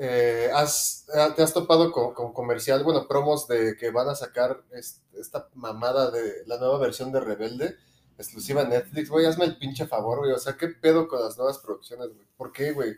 eh, 0.00 0.50
has, 0.54 1.06
eh, 1.14 1.28
te 1.34 1.42
has 1.42 1.52
topado 1.54 1.90
con, 1.92 2.12
con 2.14 2.32
comercial, 2.32 2.84
bueno, 2.84 3.06
promos 3.08 3.46
de 3.48 3.76
que 3.76 3.90
van 3.90 4.08
a 4.08 4.14
sacar 4.14 4.62
es- 4.72 5.02
esta 5.18 5.48
mamada 5.54 6.10
de 6.10 6.44
la 6.46 6.58
nueva 6.58 6.78
versión 6.78 7.12
de 7.12 7.20
Rebelde, 7.20 7.76
exclusiva 8.18 8.64
Netflix, 8.64 9.08
güey, 9.10 9.26
hazme 9.26 9.44
el 9.46 9.58
pinche 9.58 9.86
favor, 9.86 10.18
güey, 10.18 10.32
o 10.32 10.38
sea, 10.38 10.56
¿qué 10.56 10.68
pedo 10.68 11.08
con 11.08 11.22
las 11.22 11.36
nuevas 11.38 11.58
producciones, 11.58 12.08
güey? 12.08 12.26
¿Por 12.36 12.52
qué, 12.52 12.72
güey? 12.72 12.94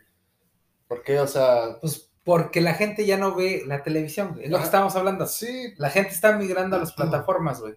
¿Por 0.87 1.03
qué? 1.03 1.19
O 1.19 1.27
sea, 1.27 1.77
Pues 1.79 2.09
porque 2.23 2.61
la 2.61 2.73
gente 2.73 3.05
ya 3.05 3.17
no 3.17 3.33
ve 3.35 3.63
la 3.65 3.81
televisión. 3.83 4.39
Es 4.41 4.49
lo 4.51 4.57
que 4.59 4.63
estábamos 4.65 4.95
hablando. 4.95 5.25
sí, 5.25 5.73
La 5.77 5.89
gente 5.89 6.11
está 6.13 6.33
migrando 6.33 6.75
a 6.75 6.79
las 6.79 6.93
plataformas, 6.93 7.59
güey. 7.61 7.75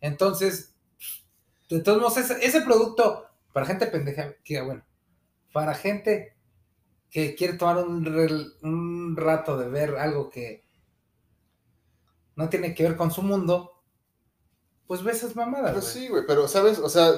Entonces, 0.00 0.74
de 1.68 1.80
todos 1.80 1.98
modos, 2.00 2.16
ese, 2.18 2.44
ese 2.44 2.60
producto, 2.62 3.26
para 3.52 3.66
gente 3.66 3.86
pendeja, 3.86 4.34
que 4.44 4.60
bueno, 4.60 4.84
para 5.52 5.74
gente 5.74 6.35
que 7.10 7.34
quiere 7.34 7.54
tomar 7.54 7.78
un, 7.78 8.04
rel- 8.04 8.54
un 8.62 9.16
rato 9.16 9.56
de 9.58 9.68
ver 9.68 9.96
algo 9.96 10.30
que 10.30 10.64
no 12.36 12.48
tiene 12.48 12.72
que 12.74 12.84
ver 12.84 12.96
con 12.96 13.10
su 13.10 13.20
mundo, 13.22 13.82
pues 14.86 15.02
ve 15.02 15.12
esas 15.12 15.34
mamadas, 15.36 15.72
Pues 15.72 15.84
sí, 15.86 16.08
güey, 16.08 16.24
pero 16.26 16.46
sabes, 16.48 16.78
o 16.78 16.88
sea, 16.88 17.12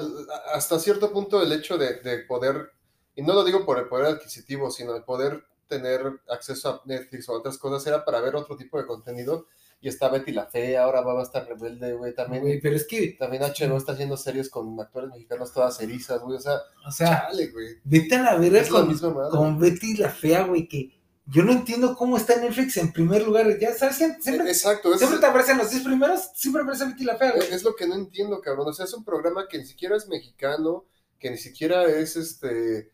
hasta 0.53 0.79
cierto 0.79 1.11
punto 1.11 1.41
el 1.41 1.51
hecho 1.51 1.77
de, 1.77 1.99
de 2.01 2.19
poder, 2.19 2.71
y 3.15 3.21
no 3.21 3.33
lo 3.33 3.43
digo 3.43 3.65
por 3.65 3.77
el 3.77 3.87
poder 3.87 4.07
adquisitivo, 4.07 4.71
sino 4.71 4.95
el 4.95 5.03
poder 5.03 5.43
tener 5.67 6.19
acceso 6.29 6.69
a 6.69 6.81
Netflix 6.85 7.29
o 7.29 7.33
a 7.33 7.37
otras 7.37 7.57
cosas, 7.59 7.85
era 7.85 8.03
para 8.03 8.21
ver 8.21 8.35
otro 8.35 8.57
tipo 8.57 8.77
de 8.79 8.87
contenido. 8.87 9.45
Y 9.81 9.87
está 9.87 10.09
Betty 10.09 10.33
la 10.33 10.45
Fea, 10.45 10.83
ahora 10.83 11.01
va 11.01 11.19
a 11.19 11.23
estar 11.23 11.47
Rebelde, 11.47 11.93
güey, 11.93 12.13
también. 12.13 12.43
Güey, 12.43 12.59
pero 12.59 12.75
es 12.75 12.85
que, 12.85 13.15
También 13.17 13.43
HBO 13.43 13.77
está 13.77 13.93
haciendo 13.93 14.17
series 14.17 14.49
con 14.49 14.79
actores 14.79 15.09
mexicanos 15.09 15.53
todas 15.53 15.79
erizas, 15.81 16.21
güey, 16.21 16.37
o 16.37 16.41
sea, 16.41 16.59
o 16.85 16.91
sea, 16.91 17.27
chale, 17.27 17.47
güey. 17.47 17.77
vete 17.83 18.15
a 18.15 18.23
la 18.23 18.35
verga 18.35 18.67
con, 18.67 18.97
con 19.29 19.59
Betty 19.59 19.97
la 19.97 20.09
Fea, 20.09 20.43
güey, 20.43 20.67
que 20.67 20.99
yo 21.31 21.43
no 21.43 21.51
entiendo 21.51 21.95
cómo 21.95 22.17
está 22.17 22.35
Netflix 22.37 22.75
en 22.77 22.91
primer 22.91 23.23
lugar. 23.23 23.57
Ya 23.59 23.73
sabes, 23.73 23.97
siempre, 23.97 24.21
siempre, 24.21 24.49
Exacto, 24.49 24.91
es, 24.91 24.99
siempre 24.99 25.19
te 25.19 25.27
aparecen 25.27 25.57
los 25.59 25.69
10 25.69 25.83
primeros, 25.83 26.31
siempre 26.33 26.63
aparece 26.63 26.85
Betty 26.85 27.03
la 27.05 27.17
Fea, 27.17 27.31
güey. 27.31 27.47
es 27.51 27.63
lo 27.63 27.75
que 27.75 27.87
no 27.87 27.95
entiendo, 27.95 28.41
cabrón. 28.41 28.67
O 28.67 28.73
sea, 28.73 28.85
es 28.85 28.93
un 28.93 29.05
programa 29.05 29.47
que 29.47 29.59
ni 29.59 29.65
siquiera 29.65 29.95
es 29.95 30.07
mexicano, 30.07 30.85
que 31.19 31.29
ni 31.29 31.37
siquiera 31.37 31.83
es 31.85 32.15
este 32.15 32.91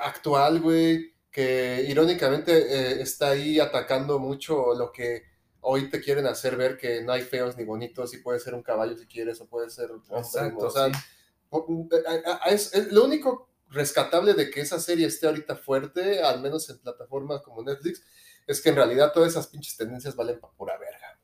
actual, 0.00 0.60
güey, 0.60 1.12
que 1.30 1.84
irónicamente 1.88 2.52
eh, 2.52 3.02
está 3.02 3.30
ahí 3.30 3.58
atacando 3.58 4.18
mucho 4.18 4.74
lo 4.74 4.92
que 4.92 5.31
hoy 5.62 5.88
te 5.88 6.00
quieren 6.00 6.26
hacer 6.26 6.56
ver 6.56 6.76
que 6.76 7.02
no 7.02 7.12
hay 7.12 7.22
feos 7.22 7.56
ni 7.56 7.64
bonitos 7.64 8.12
y 8.14 8.18
puede 8.18 8.40
ser 8.40 8.54
un 8.54 8.62
caballo 8.62 8.96
si 8.96 9.06
quieres 9.06 9.40
o 9.40 9.46
puede 9.46 9.70
ser 9.70 9.90
Exacto, 10.10 10.66
o 10.66 10.70
sea, 10.70 10.90
es 12.50 12.92
lo 12.92 13.04
único 13.04 13.48
rescatable 13.68 14.34
de 14.34 14.50
que 14.50 14.60
esa 14.60 14.78
serie 14.78 15.06
esté 15.06 15.26
ahorita 15.26 15.56
fuerte, 15.56 16.22
al 16.22 16.40
menos 16.40 16.68
en 16.68 16.78
plataformas 16.78 17.42
como 17.42 17.62
Netflix, 17.62 18.02
es 18.46 18.60
que 18.60 18.68
en 18.68 18.76
realidad 18.76 19.12
todas 19.12 19.32
esas 19.32 19.46
pinches 19.46 19.76
tendencias 19.76 20.14
valen 20.14 20.40
para 20.40 20.52
pura 20.52 20.78
verga. 20.78 21.18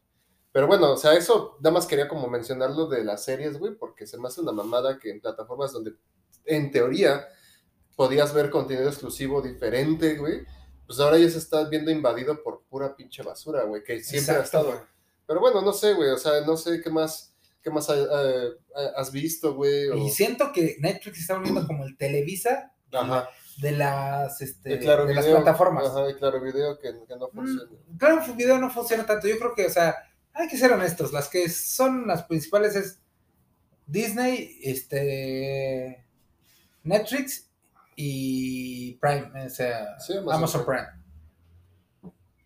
Pero 0.52 0.66
bueno, 0.66 0.92
o 0.92 0.96
sea, 0.96 1.14
eso 1.14 1.56
nada 1.60 1.74
más 1.74 1.86
quería 1.86 2.08
como 2.08 2.28
mencionarlo 2.28 2.86
de 2.86 3.04
las 3.04 3.24
series, 3.24 3.58
güey, 3.58 3.74
porque 3.74 4.06
se 4.06 4.18
me 4.18 4.28
hace 4.28 4.40
una 4.40 4.52
mamada 4.52 4.98
que 4.98 5.10
en 5.10 5.20
plataformas 5.20 5.72
donde 5.72 5.92
en 6.44 6.70
teoría 6.70 7.28
podías 7.96 8.32
ver 8.32 8.50
contenido 8.50 8.88
exclusivo 8.88 9.42
diferente, 9.42 10.16
güey, 10.16 10.46
pues 10.88 10.98
ahora 10.98 11.18
ya 11.18 11.28
se 11.30 11.38
está 11.38 11.68
viendo 11.68 11.90
invadido 11.92 12.42
por 12.42 12.62
pura 12.68 12.96
pinche 12.96 13.22
basura, 13.22 13.62
güey, 13.64 13.84
que 13.84 14.02
siempre 14.02 14.34
ha 14.36 14.40
estado. 14.42 14.64
güey. 14.72 14.78
Pero 15.26 15.38
bueno, 15.40 15.60
no 15.62 15.72
sé, 15.72 15.92
güey, 15.92 16.08
o 16.10 16.16
sea, 16.18 16.40
no 16.46 16.56
sé 16.56 16.80
qué 16.80 16.88
más, 16.90 17.32
qué 17.62 17.70
más 17.70 17.86
eh, 17.90 18.48
has 18.96 19.12
visto, 19.12 19.54
güey. 19.54 19.88
o- 19.90 19.96
Y 19.98 20.08
siento 20.10 20.50
que 20.52 20.76
Netflix 20.80 21.20
está 21.20 21.34
volviendo 21.34 21.66
como 21.66 21.84
el 21.84 21.96
Televisa 21.98 22.72
Ajá. 22.92 23.28
de 23.60 23.72
las, 23.72 24.40
este, 24.40 24.78
claro, 24.78 25.04
de 25.04 25.14
las 25.14 25.26
plataformas. 25.26 25.86
Ajá, 25.88 26.10
y 26.10 26.14
claro, 26.14 26.40
video 26.40 26.78
que, 26.78 26.94
que 27.06 27.16
no 27.16 27.28
funciona. 27.28 27.70
Mm, 27.70 27.96
Claro, 27.98 28.24
el 28.24 28.32
video 28.32 28.58
no 28.58 28.70
funciona 28.70 29.04
tanto. 29.04 29.28
Yo 29.28 29.38
creo 29.38 29.54
que, 29.54 29.66
o 29.66 29.70
sea, 29.70 29.94
hay 30.32 30.48
que 30.48 30.56
ser 30.56 30.72
honestos. 30.72 31.12
Las 31.12 31.28
que 31.28 31.48
son 31.50 32.06
las 32.06 32.22
principales 32.24 32.74
es 32.74 33.00
Disney, 33.86 34.58
este, 34.62 36.04
Netflix 36.82 37.47
y 38.00 38.94
Prime, 39.00 39.46
o 39.46 39.50
sea, 39.50 39.98
Sí, 39.98 40.12
Amazon, 40.16 40.32
Amazon 40.34 40.64
Prime. 40.64 40.86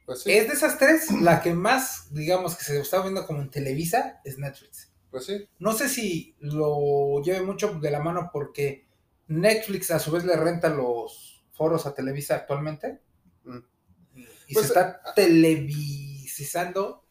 Pues 0.06 0.22
sí, 0.22 0.32
Es 0.32 0.48
de 0.48 0.54
esas 0.54 0.78
tres, 0.78 1.10
la 1.20 1.42
que 1.42 1.52
más, 1.52 2.12
digamos, 2.12 2.56
que 2.56 2.64
se 2.64 2.80
está 2.80 3.02
viendo 3.02 3.26
como 3.26 3.42
en 3.42 3.50
Televisa 3.50 4.20
es 4.24 4.38
Netflix. 4.38 4.90
pues 5.10 5.26
sí. 5.26 5.46
No 5.58 5.72
sé 5.74 5.88
si 5.88 6.34
lo 6.40 7.20
lleve 7.22 7.42
mucho 7.42 7.74
de 7.74 7.90
la 7.90 8.00
mano 8.00 8.30
porque 8.32 8.88
Netflix 9.28 9.90
a 9.90 9.98
su 9.98 10.10
vez 10.10 10.24
le 10.24 10.36
renta 10.36 10.70
los 10.70 11.44
foros 11.52 11.86
a 11.86 11.94
Televisa 11.94 12.34
actualmente. 12.36 13.00
Mm. 13.44 13.58
Y 14.48 14.54
Pues, 14.54 14.66
se 14.66 14.72
está 14.72 15.02
televisizando 15.14 17.06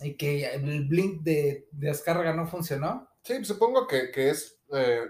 y 0.00 0.14
que 0.16 0.44
el 0.46 0.86
blink 0.88 1.22
de, 1.22 1.68
de 1.72 1.88
descarga 1.88 2.32
no 2.34 2.46
funcionó. 2.46 3.08
Sí, 3.22 3.44
supongo 3.44 3.86
que, 3.86 4.10
que 4.10 4.30
es 4.30 4.58
eh, 4.72 5.02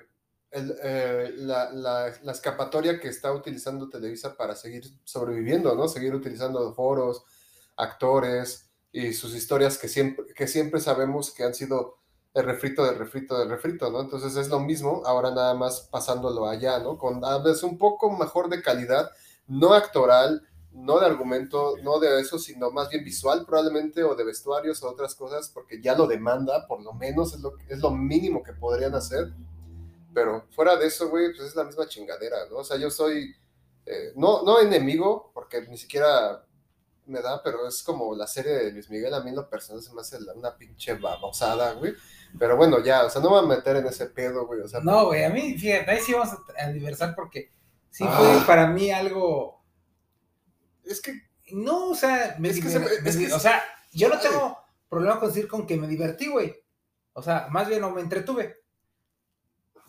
eh, 0.50 1.32
la, 1.37 2.08
escapatoria 2.08 2.98
que 2.98 3.08
está 3.08 3.32
utilizando 3.32 3.90
Televisa 3.90 4.37
para 4.37 4.54
seguir 4.54 4.84
sobreviviendo, 5.04 5.74
¿no? 5.74 5.88
Seguir 5.88 6.14
utilizando 6.14 6.72
foros, 6.74 7.24
actores 7.76 8.70
y 8.90 9.12
sus 9.12 9.34
historias 9.34 9.76
que 9.76 9.88
siempre, 9.88 10.24
que 10.34 10.46
siempre 10.46 10.80
sabemos 10.80 11.32
que 11.32 11.44
han 11.44 11.54
sido 11.54 11.98
el 12.34 12.44
refrito 12.44 12.84
del 12.84 12.96
refrito 12.98 13.38
del 13.38 13.50
refrito, 13.50 13.90
¿no? 13.90 14.00
Entonces 14.00 14.37
es 14.37 14.48
lo 14.48 14.61
mismo, 14.61 15.02
ahora 15.04 15.30
nada 15.30 15.54
más 15.54 15.88
pasándolo 15.90 16.48
allá, 16.48 16.78
¿no? 16.78 16.96
Con 16.96 17.20
veces 17.44 17.62
un 17.62 17.76
poco 17.76 18.11
mejor 18.11 18.48
de 18.48 18.62
calidad, 18.62 19.11
no 19.46 19.74
actoral, 19.74 20.46
no 20.72 21.00
de 21.00 21.06
argumento, 21.06 21.74
no 21.82 21.98
de 21.98 22.20
eso, 22.20 22.38
sino 22.38 22.70
más 22.70 22.88
bien 22.88 23.04
visual 23.04 23.44
probablemente, 23.44 24.02
o 24.04 24.14
de 24.14 24.24
vestuarios 24.24 24.82
o 24.82 24.88
otras 24.88 25.14
cosas, 25.14 25.50
porque 25.52 25.80
ya 25.82 25.94
lo 25.94 26.06
demanda, 26.06 26.66
por 26.66 26.82
lo 26.82 26.92
menos 26.94 27.34
es 27.34 27.40
lo, 27.40 27.54
es 27.68 27.80
lo 27.80 27.90
mínimo 27.90 28.42
que 28.42 28.52
podrían 28.52 28.94
hacer. 28.94 29.32
Pero 30.14 30.46
fuera 30.50 30.76
de 30.76 30.86
eso, 30.86 31.08
güey, 31.10 31.28
pues 31.34 31.48
es 31.48 31.56
la 31.56 31.64
misma 31.64 31.86
chingadera, 31.86 32.46
¿no? 32.50 32.58
O 32.58 32.64
sea, 32.64 32.76
yo 32.78 32.90
soy, 32.90 33.34
eh, 33.86 34.12
no, 34.16 34.42
no 34.42 34.60
enemigo, 34.60 35.30
porque 35.34 35.62
ni 35.62 35.76
siquiera 35.76 36.44
me 37.06 37.20
da, 37.22 37.42
pero 37.42 37.66
es 37.66 37.82
como 37.82 38.14
la 38.14 38.26
serie 38.26 38.52
de 38.52 38.72
Luis 38.72 38.90
Miguel, 38.90 39.14
a 39.14 39.20
mí 39.20 39.30
en 39.30 39.36
lo 39.36 39.48
personal 39.48 39.82
se 39.82 39.92
me 39.94 40.00
hace 40.02 40.18
una 40.34 40.56
pinche 40.56 40.94
babosada, 40.94 41.72
güey. 41.72 41.94
Pero 42.38 42.56
bueno, 42.56 42.82
ya, 42.84 43.04
o 43.06 43.10
sea, 43.10 43.22
no 43.22 43.30
me 43.30 43.36
voy 43.40 43.44
a 43.46 43.56
meter 43.56 43.76
en 43.76 43.86
ese 43.86 44.06
pedo, 44.06 44.46
güey. 44.46 44.60
O 44.60 44.68
sea, 44.68 44.80
No, 44.80 45.06
güey, 45.06 45.24
a 45.24 45.30
mí, 45.30 45.56
fíjate, 45.58 45.90
ahí 45.90 46.00
sí 46.00 46.12
vamos 46.12 46.28
a 46.34 46.64
aniversar 46.64 47.14
porque 47.14 47.50
sí 47.90 48.04
Ah. 48.06 48.16
fue 48.18 48.46
para 48.46 48.66
mí 48.66 48.90
algo. 48.90 49.64
es 50.84 51.00
que, 51.02 51.12
No, 51.52 51.90
o 51.90 51.94
sea, 51.94 52.36
me, 52.38 52.50
Es 52.50 52.60
que 52.62 52.68
se- 52.68 52.78
me 52.78 52.86
es 52.86 53.16
que- 53.16 53.32
o 53.32 53.38
sea, 53.38 53.62
yo 53.92 54.10
no 54.10 54.18
tengo 54.20 54.58
problema 54.90 55.18
con 55.18 55.28
decir 55.30 55.48
con 55.48 55.66
que 55.66 55.78
me 55.78 55.86
divertí, 55.88 56.28
güey. 56.28 56.54
O 57.14 57.22
sea, 57.22 57.48
más 57.50 57.66
bien 57.68 57.80
no 57.80 57.90
me 57.90 58.02
entretuve. 58.02 58.58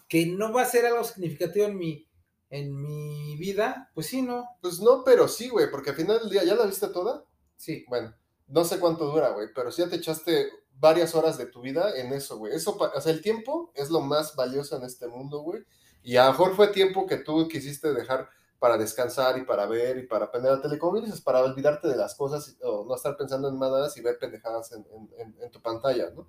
Que 0.09 0.25
no 0.25 0.51
va 0.51 0.63
a 0.63 0.65
ser 0.65 0.85
algo 0.85 1.03
significativo 1.05 1.67
en 1.67 1.77
mi, 1.77 2.07
en 2.49 2.75
mi 2.81 3.37
vida, 3.37 3.91
pues 3.93 4.07
sí, 4.07 4.21
no. 4.21 4.45
pues 4.61 4.79
no, 4.81 5.03
pero 5.05 5.27
sí, 5.29 5.49
güey, 5.49 5.71
porque 5.71 5.91
al 5.91 5.95
final 5.95 6.19
del 6.19 6.29
día, 6.31 6.43
¿ya 6.43 6.55
la 6.55 6.65
viste 6.65 6.87
toda? 6.89 7.23
Sí. 7.55 7.85
Bueno, 7.87 8.13
no 8.47 8.65
sé 8.65 8.79
cuánto 8.79 9.05
dura, 9.11 9.29
güey, 9.29 9.47
pero 9.55 9.71
sí 9.71 9.81
ya 9.83 9.89
te 9.89 9.97
echaste 9.97 10.49
varias 10.79 11.13
horas 11.15 11.37
de 11.37 11.45
tu 11.45 11.61
vida 11.61 11.95
en 11.95 12.11
eso, 12.13 12.37
güey. 12.37 12.53
Eso, 12.55 12.75
o 12.77 13.01
sea, 13.01 13.11
el 13.13 13.21
tiempo 13.21 13.71
es 13.75 13.89
lo 13.91 14.01
más 14.01 14.35
valioso 14.35 14.77
en 14.77 14.83
este 14.83 15.07
mundo, 15.07 15.39
güey. 15.41 15.63
Y 16.03 16.17
a 16.17 16.25
lo 16.25 16.31
mejor 16.31 16.55
fue 16.55 16.67
tiempo 16.69 17.05
que 17.05 17.17
tú 17.17 17.47
quisiste 17.47 17.93
dejar 17.93 18.29
para 18.59 18.77
descansar 18.77 19.37
y 19.37 19.43
para 19.45 19.67
ver 19.67 19.97
y 19.99 20.07
para 20.07 20.25
aprender 20.25 20.51
a 20.53 20.61
tele, 20.61 20.79
como 20.79 20.99
dices, 20.99 21.21
para 21.21 21.43
olvidarte 21.43 21.87
de 21.87 21.95
las 21.97 22.15
cosas 22.15 22.57
o 22.63 22.85
no 22.85 22.95
estar 22.95 23.15
pensando 23.17 23.49
en 23.49 23.59
nada 23.59 23.89
y 23.95 24.01
ver 24.01 24.17
pendejadas 24.17 24.71
en, 24.73 24.85
en- 24.91 25.09
en- 25.19 25.35
en 25.43 25.51
tu 25.51 25.61
pantalla, 25.61 26.09
¿no? 26.11 26.27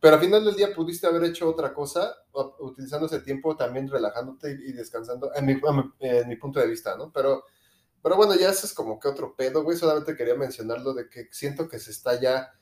Pero 0.00 0.14
al 0.16 0.20
final 0.20 0.44
del 0.44 0.56
día 0.56 0.74
pudiste 0.74 1.06
haber 1.06 1.24
hecho 1.24 1.48
otra 1.48 1.72
cosa, 1.72 2.14
utilizando 2.60 3.06
ese 3.06 3.20
tiempo 3.20 3.56
también 3.56 3.88
relajándote 3.88 4.50
y, 4.52 4.72
descansando, 4.72 5.30
en 5.34 5.46
mi, 5.46 6.36
punto 6.36 6.60
de 6.60 6.66
vista, 6.66 6.96
¿no? 6.96 7.10
Pero, 7.12 7.44
pero 8.02 8.16
bueno, 8.16 8.34
ya 8.34 8.50
ese 8.50 8.66
es 8.66 8.74
como 8.74 9.00
que 9.00 9.08
otro 9.08 9.34
pedo, 9.34 9.62
güey. 9.62 9.76
Solamente 9.76 10.14
quería 10.14 10.34
mencionarlo 10.34 10.92
de 10.92 11.08
que 11.08 11.28
siento 11.30 11.68
que 11.68 11.78
se 11.78 11.90
está 11.90 12.20
ya 12.20 12.52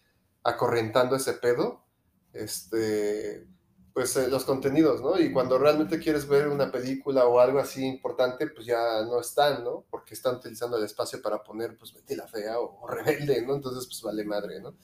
acorrentando 0.44 1.16
ese 1.16 1.34
pedo. 1.34 1.84
Este, 2.32 3.46
pues 3.94 4.16
eh, 4.16 4.26
los 4.28 4.44
contenidos, 4.44 5.00
¿no? 5.00 5.18
Y 5.20 5.32
cuando 5.32 5.56
realmente 5.56 6.00
quieres 6.00 6.26
ver 6.26 6.48
una 6.48 6.70
película 6.70 7.26
o 7.26 7.38
algo 7.38 7.60
así 7.60 7.86
importante, 7.86 8.48
pues 8.48 8.66
ya 8.66 9.02
no 9.04 9.20
están, 9.20 9.62
¿no? 9.62 9.84
Porque 9.88 10.14
están 10.14 10.36
utilizando 10.36 10.76
el 10.76 10.84
espacio 10.84 11.22
para 11.22 11.42
poner, 11.44 11.76
pues, 11.76 11.94
Betty 11.94 12.16
la 12.16 12.26
Fea 12.26 12.58
o 12.58 12.86
Rebelde, 12.88 13.46
¿no? 13.46 13.54
Entonces, 13.54 13.86
pues, 13.86 14.02
vale 14.02 14.24
madre, 14.24 14.60
¿no? 14.60 14.76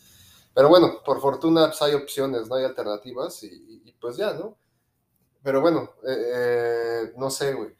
Pero 0.54 0.68
bueno, 0.68 1.02
por 1.04 1.20
fortuna, 1.20 1.66
pues, 1.68 1.82
hay 1.82 1.94
opciones, 1.94 2.48
¿no? 2.48 2.56
Hay 2.56 2.64
alternativas 2.64 3.42
y, 3.44 3.46
y- 3.48 3.82
y, 3.86 3.92
pues 4.00 4.16
ya, 4.16 4.32
¿no? 4.34 4.56
Pero 5.42 5.60
bueno, 5.60 5.90
eh, 6.06 6.32
eh, 6.34 7.12
no 7.16 7.30
sé, 7.30 7.54
güey. 7.54 7.70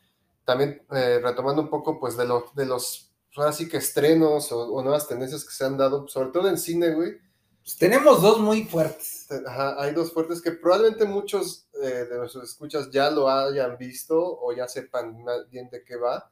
También 0.45 0.83
eh, 0.93 1.21
retomando 1.23 1.63
un 1.63 1.71
poco, 1.71 2.01
pues, 2.01 2.17
de, 2.17 2.27
lo- 2.27 2.47
de 2.55 2.67
los, 2.67 3.13
pues, 3.29 3.39
ahora 3.39 3.53
sí 3.53 3.69
que 3.69 3.79
estrenos 3.79 4.51
o, 4.53 4.73
o 4.73 4.83
nuevas 4.83 5.07
tendencias 5.09 5.45
que 5.45 5.53
se 5.53 5.65
han 5.65 5.77
dado, 5.77 6.09
sobre 6.09 6.31
todo 6.31 6.49
en 6.49 6.59
cine, 6.59 6.95
güey. 6.95 7.19
Pues 7.63 7.77
tenemos 7.77 8.23
dos 8.23 8.39
muy 8.41 8.65
fuertes. 8.65 9.27
Te- 9.29 9.43
ajá, 9.47 9.81
hay 9.83 9.93
dos 9.95 10.13
fuertes 10.13 10.41
que 10.43 10.53
probablemente 10.53 11.05
muchos 11.05 11.69
eh, 11.83 12.07
de 12.11 12.19
nuestros 12.19 12.45
escuchas 12.51 12.91
ya 12.91 13.11
lo 13.11 13.29
hayan 13.29 13.77
visto 13.79 14.17
o 14.41 14.53
ya 14.53 14.67
sepan 14.69 15.25
bien 15.51 15.69
de 15.71 15.85
qué 15.85 15.97
va. 15.97 16.31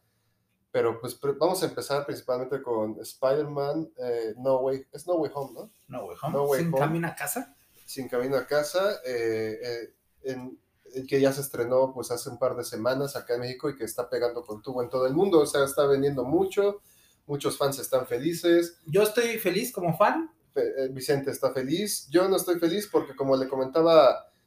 Pero 0.70 1.00
pues 1.00 1.18
vamos 1.38 1.62
a 1.62 1.66
empezar 1.66 2.04
principalmente 2.04 2.60
con 2.62 3.00
Spider-Man 3.00 3.90
eh, 3.96 4.34
No 4.36 4.58
Way, 4.58 4.86
es 4.92 5.06
No 5.06 5.14
Way 5.14 5.30
Home, 5.34 5.52
¿no? 5.54 5.70
No, 5.88 6.04
güey, 6.04 6.16
home. 6.22 6.32
No 6.34 6.44
Way 6.44 6.60
¿Sin 6.60 6.68
Home. 6.68 6.78
camino 6.78 7.08
a 7.08 7.14
casa? 7.14 7.54
Sin 7.86 8.08
Camino 8.08 8.36
a 8.36 8.46
Casa, 8.46 8.96
eh, 9.06 9.58
eh, 9.62 9.94
en- 10.24 10.58
el 10.94 11.06
que 11.06 11.20
ya 11.20 11.32
se 11.32 11.42
estrenó 11.42 11.92
pues 11.92 12.10
hace 12.10 12.30
un 12.30 12.38
par 12.38 12.56
de 12.56 12.64
semanas 12.64 13.14
acá 13.14 13.34
en 13.34 13.40
México 13.40 13.68
y 13.68 13.76
que 13.76 13.84
está 13.84 14.08
pegando 14.08 14.42
con 14.42 14.62
tubo 14.62 14.82
en 14.82 14.88
todo 14.88 15.06
el 15.06 15.12
mundo, 15.14 15.40
o 15.40 15.46
sea, 15.46 15.64
está 15.64 15.84
vendiendo 15.86 16.24
mucho, 16.24 16.80
muchos 17.26 17.58
fans 17.58 17.78
están 17.78 18.06
felices, 18.06 18.78
Yo 18.86 19.02
estoy 19.02 19.38
feliz 19.38 19.70
como 19.72 19.96
fan. 19.96 20.30
Fe- 20.54 20.84
eh, 20.84 20.88
Vicente 20.88 21.30
está 21.30 21.52
feliz. 21.52 22.08
Yo 22.10 22.26
no 22.28 22.36
estoy 22.36 22.58
feliz 22.58 22.88
porque, 22.90 23.14
como 23.14 23.36
le 23.36 23.48
comentaba 23.48 24.12
eh, 24.12 24.37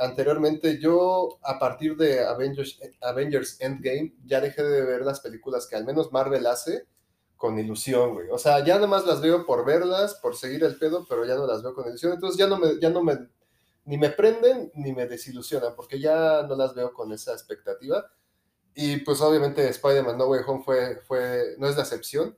anteriormente, 0.00 0.78
yo 0.80 1.38
a 1.42 1.58
partir 1.58 1.96
de 1.96 2.24
Avengers, 2.24 2.80
Avengers 3.00 3.60
Endgame 3.60 4.14
ya 4.24 4.40
dejé 4.40 4.62
de 4.62 4.84
ver 4.84 5.02
las 5.02 5.20
películas 5.20 5.66
que 5.66 5.76
al 5.76 5.84
menos 5.84 6.12
Marvel 6.12 6.46
hace 6.46 6.86
con 7.36 7.58
ilusión, 7.58 8.14
güey. 8.14 8.28
O 8.30 8.38
sea, 8.38 8.64
ya 8.64 8.74
nada 8.74 8.86
más 8.88 9.06
las 9.06 9.20
veo 9.20 9.46
por 9.46 9.64
verlas, 9.64 10.14
por 10.14 10.36
seguir 10.36 10.64
el 10.64 10.78
pedo, 10.78 11.06
pero 11.08 11.24
ya 11.24 11.36
no 11.36 11.46
las 11.46 11.62
veo 11.62 11.74
con 11.74 11.86
ilusión. 11.86 12.12
Entonces 12.12 12.38
ya 12.38 12.46
no 12.46 12.58
me, 12.58 12.80
ya 12.80 12.90
no 12.90 13.02
me, 13.02 13.28
ni 13.84 13.96
me 13.96 14.10
prenden 14.10 14.70
ni 14.74 14.92
me 14.92 15.06
desilusionan 15.06 15.74
porque 15.74 16.00
ya 16.00 16.42
no 16.42 16.56
las 16.56 16.74
veo 16.74 16.92
con 16.92 17.12
esa 17.12 17.32
expectativa. 17.32 18.10
Y 18.74 18.98
pues 18.98 19.20
obviamente 19.20 19.68
Spider-Man 19.68 20.18
No 20.18 20.26
Way 20.26 20.40
Home 20.46 20.62
fue, 20.64 21.00
fue, 21.06 21.54
no 21.58 21.68
es 21.68 21.76
la 21.76 21.82
excepción 21.82 22.36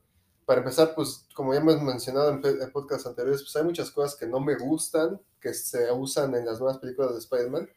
para 0.50 0.62
empezar, 0.62 0.96
pues 0.96 1.26
como 1.32 1.54
ya 1.54 1.60
hemos 1.60 1.80
mencionado 1.80 2.28
en, 2.30 2.44
en 2.44 2.72
podcasts 2.72 3.06
anteriores, 3.06 3.40
pues 3.42 3.54
hay 3.54 3.62
muchas 3.62 3.88
cosas 3.92 4.18
que 4.18 4.26
no 4.26 4.40
me 4.40 4.56
gustan, 4.56 5.20
que 5.40 5.54
se 5.54 5.92
usan 5.92 6.34
en 6.34 6.44
las 6.44 6.58
nuevas 6.58 6.78
películas 6.78 7.12
de 7.12 7.20
Spider-Man. 7.20 7.70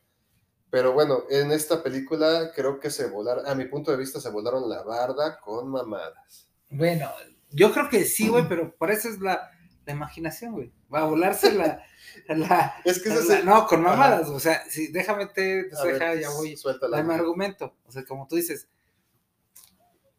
Pero 0.72 0.92
bueno, 0.94 1.26
en 1.30 1.52
esta 1.52 1.84
película 1.84 2.52
creo 2.56 2.80
que 2.80 2.90
se 2.90 3.06
volaron, 3.12 3.46
a 3.46 3.54
mi 3.54 3.66
punto 3.66 3.92
de 3.92 3.98
vista, 3.98 4.20
se 4.20 4.32
volaron 4.32 4.68
la 4.68 4.82
barda 4.82 5.40
con 5.40 5.70
mamadas. 5.70 6.50
Bueno, 6.72 7.12
yo 7.52 7.72
creo 7.72 7.90
que 7.90 8.06
sí, 8.06 8.28
güey, 8.28 8.50
pero 8.50 8.76
por 8.76 8.90
eso 8.90 9.08
es 9.08 9.20
la, 9.20 9.52
la 9.86 9.94
imaginación, 9.94 10.54
güey. 10.54 10.74
Va 10.92 11.02
a 11.02 11.06
volarse 11.06 11.52
la. 11.52 11.80
la- 12.28 12.74
Es 12.86 13.04
que 13.04 13.10
la- 13.10 13.38
el- 13.38 13.46
no, 13.46 13.68
con 13.68 13.84
mamadas. 13.84 14.30
O 14.30 14.40
sea, 14.40 14.68
si 14.68 14.88
déjame 14.88 15.28
te, 15.28 15.70
A 15.80 15.84
ver, 15.84 16.00
deja, 16.00 16.16
ya 16.16 16.32
voy. 16.32 16.58
suéltala. 16.58 16.98
Dame 16.98 17.14
argumento. 17.14 17.76
O 17.86 17.92
sea, 17.92 18.04
como 18.04 18.28
tú 18.28 18.36
dices, 18.36 18.68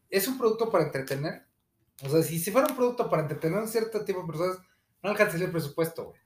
es 0.08 0.28
un 0.28 0.38
producto 0.38 0.70
para 0.70 0.84
entretener. 0.84 1.52
O 2.02 2.08
sea, 2.08 2.22
si, 2.22 2.38
si 2.38 2.50
fuera 2.50 2.68
un 2.68 2.76
producto 2.76 3.08
para 3.08 3.22
entretener 3.22 3.58
a 3.58 3.62
un 3.62 3.68
cierto 3.68 4.04
tipo 4.04 4.20
de 4.20 4.26
personas, 4.26 4.58
no 5.02 5.10
alcanzaría 5.10 5.46
el 5.46 5.52
presupuesto, 5.52 6.06
güey. 6.06 6.20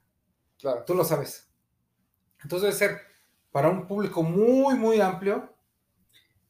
Claro. 0.59 0.85
Tú 0.85 0.95
lo 0.95 1.05
sabes. 1.05 1.51
Entonces 2.43 2.63
debe 2.63 2.75
ser 2.75 3.01
para 3.51 3.69
un 3.69 3.87
público 3.87 4.23
muy, 4.23 4.75
muy 4.75 5.01
amplio, 5.01 5.55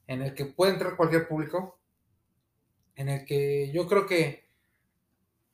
en 0.07 0.23
el 0.23 0.35
que 0.35 0.47
puede 0.47 0.73
entrar 0.73 0.97
cualquier 0.97 1.29
público, 1.29 1.79
en 2.95 3.09
el 3.09 3.25
que 3.25 3.71
yo 3.73 3.87
creo 3.87 4.07
que, 4.07 4.45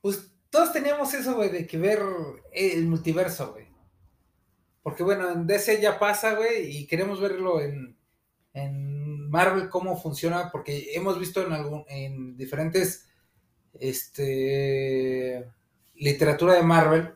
pues 0.00 0.32
todos 0.50 0.72
teníamos 0.72 1.12
eso, 1.14 1.34
güey, 1.34 1.50
de 1.50 1.66
que 1.66 1.76
ver 1.76 2.00
el 2.52 2.86
multiverso, 2.86 3.52
güey. 3.52 3.68
Porque 4.82 5.02
bueno, 5.02 5.30
en 5.30 5.46
DC 5.46 5.80
ya 5.80 5.98
pasa, 5.98 6.34
güey, 6.34 6.76
y 6.76 6.86
queremos 6.86 7.20
verlo 7.20 7.60
en, 7.60 7.98
en 8.52 9.28
Marvel 9.30 9.68
cómo 9.68 10.00
funciona, 10.00 10.50
porque 10.52 10.94
hemos 10.94 11.18
visto 11.18 11.44
en 11.44 11.52
algún, 11.52 11.84
en 11.88 12.36
diferentes, 12.36 13.08
este, 13.80 15.50
literatura 15.96 16.54
de 16.54 16.62
Marvel, 16.62 17.14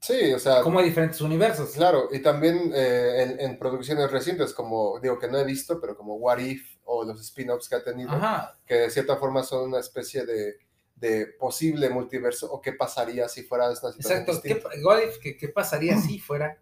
Sí, 0.00 0.34
o 0.34 0.38
sea, 0.38 0.60
cómo 0.60 0.80
hay 0.80 0.84
diferentes 0.84 1.22
universos. 1.22 1.70
claro, 1.70 2.10
y 2.12 2.18
también 2.18 2.72
eh, 2.74 3.22
en, 3.22 3.40
en 3.40 3.58
producciones 3.58 4.10
recientes, 4.10 4.52
como 4.52 5.00
digo 5.00 5.18
que 5.18 5.28
no 5.28 5.38
he 5.38 5.44
visto, 5.44 5.80
pero 5.80 5.96
como 5.96 6.16
What 6.16 6.40
If 6.40 6.76
o 6.84 7.04
los 7.04 7.18
spin-offs 7.22 7.70
que 7.70 7.76
ha 7.76 7.82
tenido, 7.82 8.10
Ajá, 8.10 8.54
que 8.66 8.74
de 8.74 8.90
cierta 8.90 9.16
forma 9.16 9.42
son 9.42 9.70
una 9.70 9.80
especie 9.80 10.26
de, 10.26 10.58
de 10.96 11.26
posible 11.38 11.88
multiverso 11.88 12.52
o 12.52 12.60
qué 12.60 12.74
pasaría 12.74 13.30
si 13.30 13.44
fuera 13.44 13.64
una 13.64 13.76
situación 13.76 14.02
exacto. 14.02 14.42
¿Qué, 14.42 14.54
distinta. 14.56 14.68
what 14.86 14.98
if? 15.00 15.16
¿Qué- 15.22 15.38
qué 15.38 15.48
pasaría 15.48 15.96
si 15.98 16.18
fuera? 16.18 16.60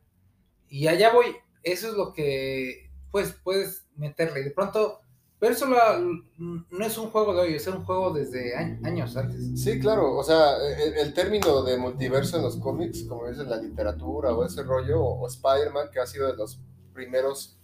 Y 0.68 0.86
allá 0.86 1.12
voy, 1.12 1.34
eso 1.64 1.88
es 1.88 1.94
lo 1.94 2.12
que, 2.12 2.92
pues, 3.10 3.32
puedes 3.42 3.86
meterle. 3.96 4.44
De 4.44 4.52
pronto, 4.52 5.00
pero 5.42 5.54
eso 5.54 5.66
lo- 5.66 6.24
no 6.70 6.84
es 6.86 6.96
un 6.96 7.10
juego 7.10 7.34
de 7.34 7.40
hoy, 7.40 7.54
es 7.54 7.66
un 7.66 7.84
juego 7.84 8.12
desde 8.12 8.54
años 8.56 9.16
antes. 9.16 9.60
Sí, 9.60 9.80
claro, 9.80 10.16
o 10.16 10.22
sea, 10.22 10.56
el, 10.56 10.94
el 10.98 11.12
término 11.14 11.64
de 11.64 11.76
multiverso 11.78 12.36
en 12.36 12.44
los 12.44 12.58
cómics, 12.58 13.02
como 13.08 13.26
es 13.26 13.36
en 13.40 13.50
la 13.50 13.56
literatura 13.56 14.32
o 14.34 14.44
ese 14.46 14.62
rollo, 14.62 15.02
o, 15.02 15.20
o 15.22 15.26
Spider-Man, 15.26 15.88
que 15.92 15.98
ha 15.98 16.06
sido 16.06 16.28
de 16.28 16.36
los 16.36 16.60
primeros 16.94 17.58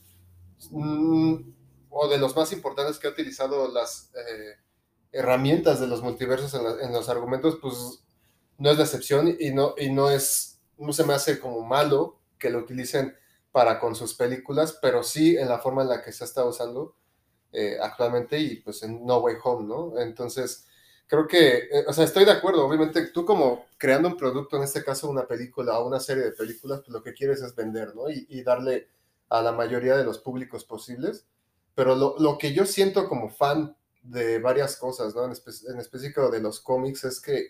mm, 0.72 1.34
o 1.90 2.08
de 2.08 2.18
los 2.18 2.34
más 2.36 2.52
importantes 2.52 2.98
que 2.98 3.06
ha 3.06 3.10
utilizado 3.10 3.68
las 3.72 4.10
eh, 4.16 4.56
herramientas 5.12 5.78
de 5.80 5.86
los 5.86 6.02
multiversos 6.02 6.54
en, 6.54 6.64
la- 6.64 6.90
los 6.90 7.08
argumentos, 7.08 7.58
pues 7.62 8.02
no 8.58 8.70
es 8.70 8.76
la 8.76 8.84
excepción 8.84 9.36
y 9.38 9.50
no, 9.52 9.74
y 9.78 9.90
no 9.92 10.10
es, 10.10 10.60
no 10.78 10.92
se 10.92 11.04
me 11.04 11.14
hace 11.14 11.38
como 11.38 11.62
malo 11.62 12.18
que 12.38 12.50
lo 12.50 12.58
utilicen 12.58 13.14
para 13.52 13.78
con 13.80 13.94
sus 13.94 14.14
películas, 14.14 14.78
pero 14.82 15.02
sí 15.02 15.36
en 15.36 15.48
la 15.48 15.58
forma 15.58 15.82
en 15.82 15.88
la 15.88 16.02
que 16.02 16.12
se 16.12 16.24
está 16.24 16.44
usando 16.44 16.96
eh, 17.52 17.76
actualmente 17.82 18.38
y 18.38 18.56
pues 18.56 18.82
en 18.82 19.04
No 19.06 19.18
Way 19.18 19.36
Home, 19.44 19.66
¿no? 19.68 19.98
Entonces, 20.00 20.66
creo 21.06 21.26
que, 21.26 21.56
eh, 21.58 21.84
o 21.86 21.92
sea, 21.92 22.04
estoy 22.04 22.24
de 22.24 22.32
acuerdo, 22.32 22.66
obviamente 22.66 23.06
tú 23.08 23.24
como 23.24 23.66
creando 23.78 24.08
un 24.08 24.16
producto, 24.16 24.56
en 24.56 24.62
este 24.64 24.84
caso 24.84 25.08
una 25.10 25.26
película 25.26 25.78
o 25.78 25.86
una 25.88 26.00
serie 26.00 26.24
de 26.24 26.32
películas, 26.32 26.80
pues 26.80 26.90
lo 26.90 27.02
que 27.02 27.14
quieres 27.14 27.42
es 27.42 27.54
vender, 27.54 27.94
¿no? 27.94 28.10
Y, 28.10 28.26
y 28.28 28.42
darle 28.42 28.88
a 29.28 29.42
la 29.42 29.52
mayoría 29.52 29.96
de 29.96 30.04
los 30.04 30.18
públicos 30.18 30.64
posibles, 30.64 31.26
pero 31.74 31.94
lo, 31.94 32.16
lo 32.18 32.38
que 32.38 32.52
yo 32.52 32.66
siento 32.66 33.08
como 33.08 33.30
fan 33.30 33.76
de 34.02 34.38
varias 34.38 34.76
cosas, 34.76 35.14
¿no? 35.14 35.24
En, 35.24 35.32
espe- 35.32 35.70
en 35.72 35.78
específico 35.80 36.30
de 36.30 36.40
los 36.40 36.60
cómics 36.60 37.04
es 37.04 37.20
que 37.20 37.48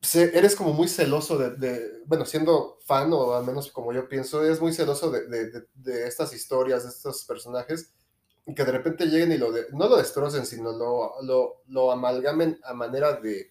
se- 0.00 0.36
eres 0.38 0.54
como 0.56 0.72
muy 0.72 0.88
celoso 0.88 1.38
de, 1.38 1.50
de- 1.56 2.02
bueno, 2.06 2.24
siendo 2.24 2.78
fan, 2.84 3.12
o 3.12 3.34
al 3.34 3.44
menos 3.44 3.70
como 3.72 3.92
yo 3.92 4.08
pienso, 4.08 4.44
eres 4.44 4.60
muy 4.60 4.72
celoso 4.72 5.10
de, 5.10 5.26
de- 5.26 5.66
de- 5.74 6.06
estas 6.06 6.32
historias, 6.32 6.84
de 6.84 6.90
estos 6.90 7.24
personajes, 7.24 7.92
que 8.54 8.64
de 8.64 8.72
repente 8.72 9.06
lleguen 9.06 9.32
y 9.32 9.38
lo 9.38 9.52
de- 9.52 9.66
no 9.72 9.88
lo 9.88 9.96
destrocen, 9.96 10.46
sino 10.46 10.72
lo, 10.72 11.20
lo, 11.22 11.62
lo 11.68 11.92
amalgamen 11.92 12.58
a 12.64 12.74
manera 12.74 13.14
de, 13.14 13.50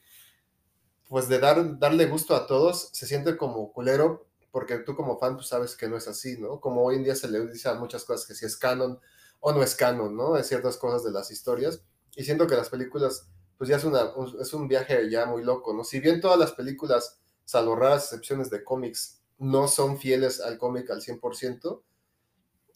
pues 1.10 1.30
de 1.30 1.40
dar, 1.40 1.80
darle 1.80 2.06
gusto 2.08 2.36
a 2.36 2.48
todos, 2.48 2.90
se 2.94 3.06
siente 3.08 3.38
como 3.38 3.72
culero, 3.72 4.28
porque 4.52 4.80
tú 4.80 4.96
como 4.96 5.18
fan 5.20 5.36
pues 5.36 5.48
sabes 5.48 5.76
que 5.76 5.88
no 5.88 5.98
es 5.98 6.08
así, 6.08 6.38
¿no? 6.40 6.60
Como 6.60 6.84
hoy 6.84 6.96
en 6.98 7.04
día 7.04 7.16
se 7.16 7.30
le 7.30 7.46
dice 7.48 7.70
a 7.70 7.76
muchas 7.76 8.04
cosas 8.04 8.26
que 8.28 8.36
si 8.36 8.46
es 8.46 8.58
canon 8.58 9.00
o 9.40 9.54
no 9.54 9.64
es 9.64 9.76
canon, 9.76 10.16
¿no? 10.16 10.34
De 10.34 10.44
ciertas 10.44 10.78
cosas 10.78 11.04
de 11.04 11.12
las 11.12 11.32
historias, 11.32 11.82
y 12.16 12.24
siento 12.24 12.48
que 12.48 12.56
las 12.56 12.70
películas 12.70 13.28
pues 13.58 13.70
ya 13.70 13.78
es, 13.78 13.84
una, 13.86 14.14
un- 14.16 14.36
es 14.40 14.54
un 14.54 14.68
viaje 14.68 15.10
ya 15.10 15.26
muy 15.26 15.44
loco, 15.44 15.74
¿no? 15.74 15.84
Si 15.84 16.00
bien 16.00 16.22
todas 16.22 16.38
las 16.38 16.52
películas, 16.52 17.20
salvo 17.46 17.76
raras 17.76 18.04
excepciones 18.06 18.50
de 18.50 18.64
cómics, 18.64 19.22
no 19.40 19.68
son 19.68 19.98
fieles 19.98 20.42
al 20.42 20.58
cómic 20.58 20.90
al 20.92 21.02
100%, 21.02 21.84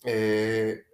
eh, 0.04 0.86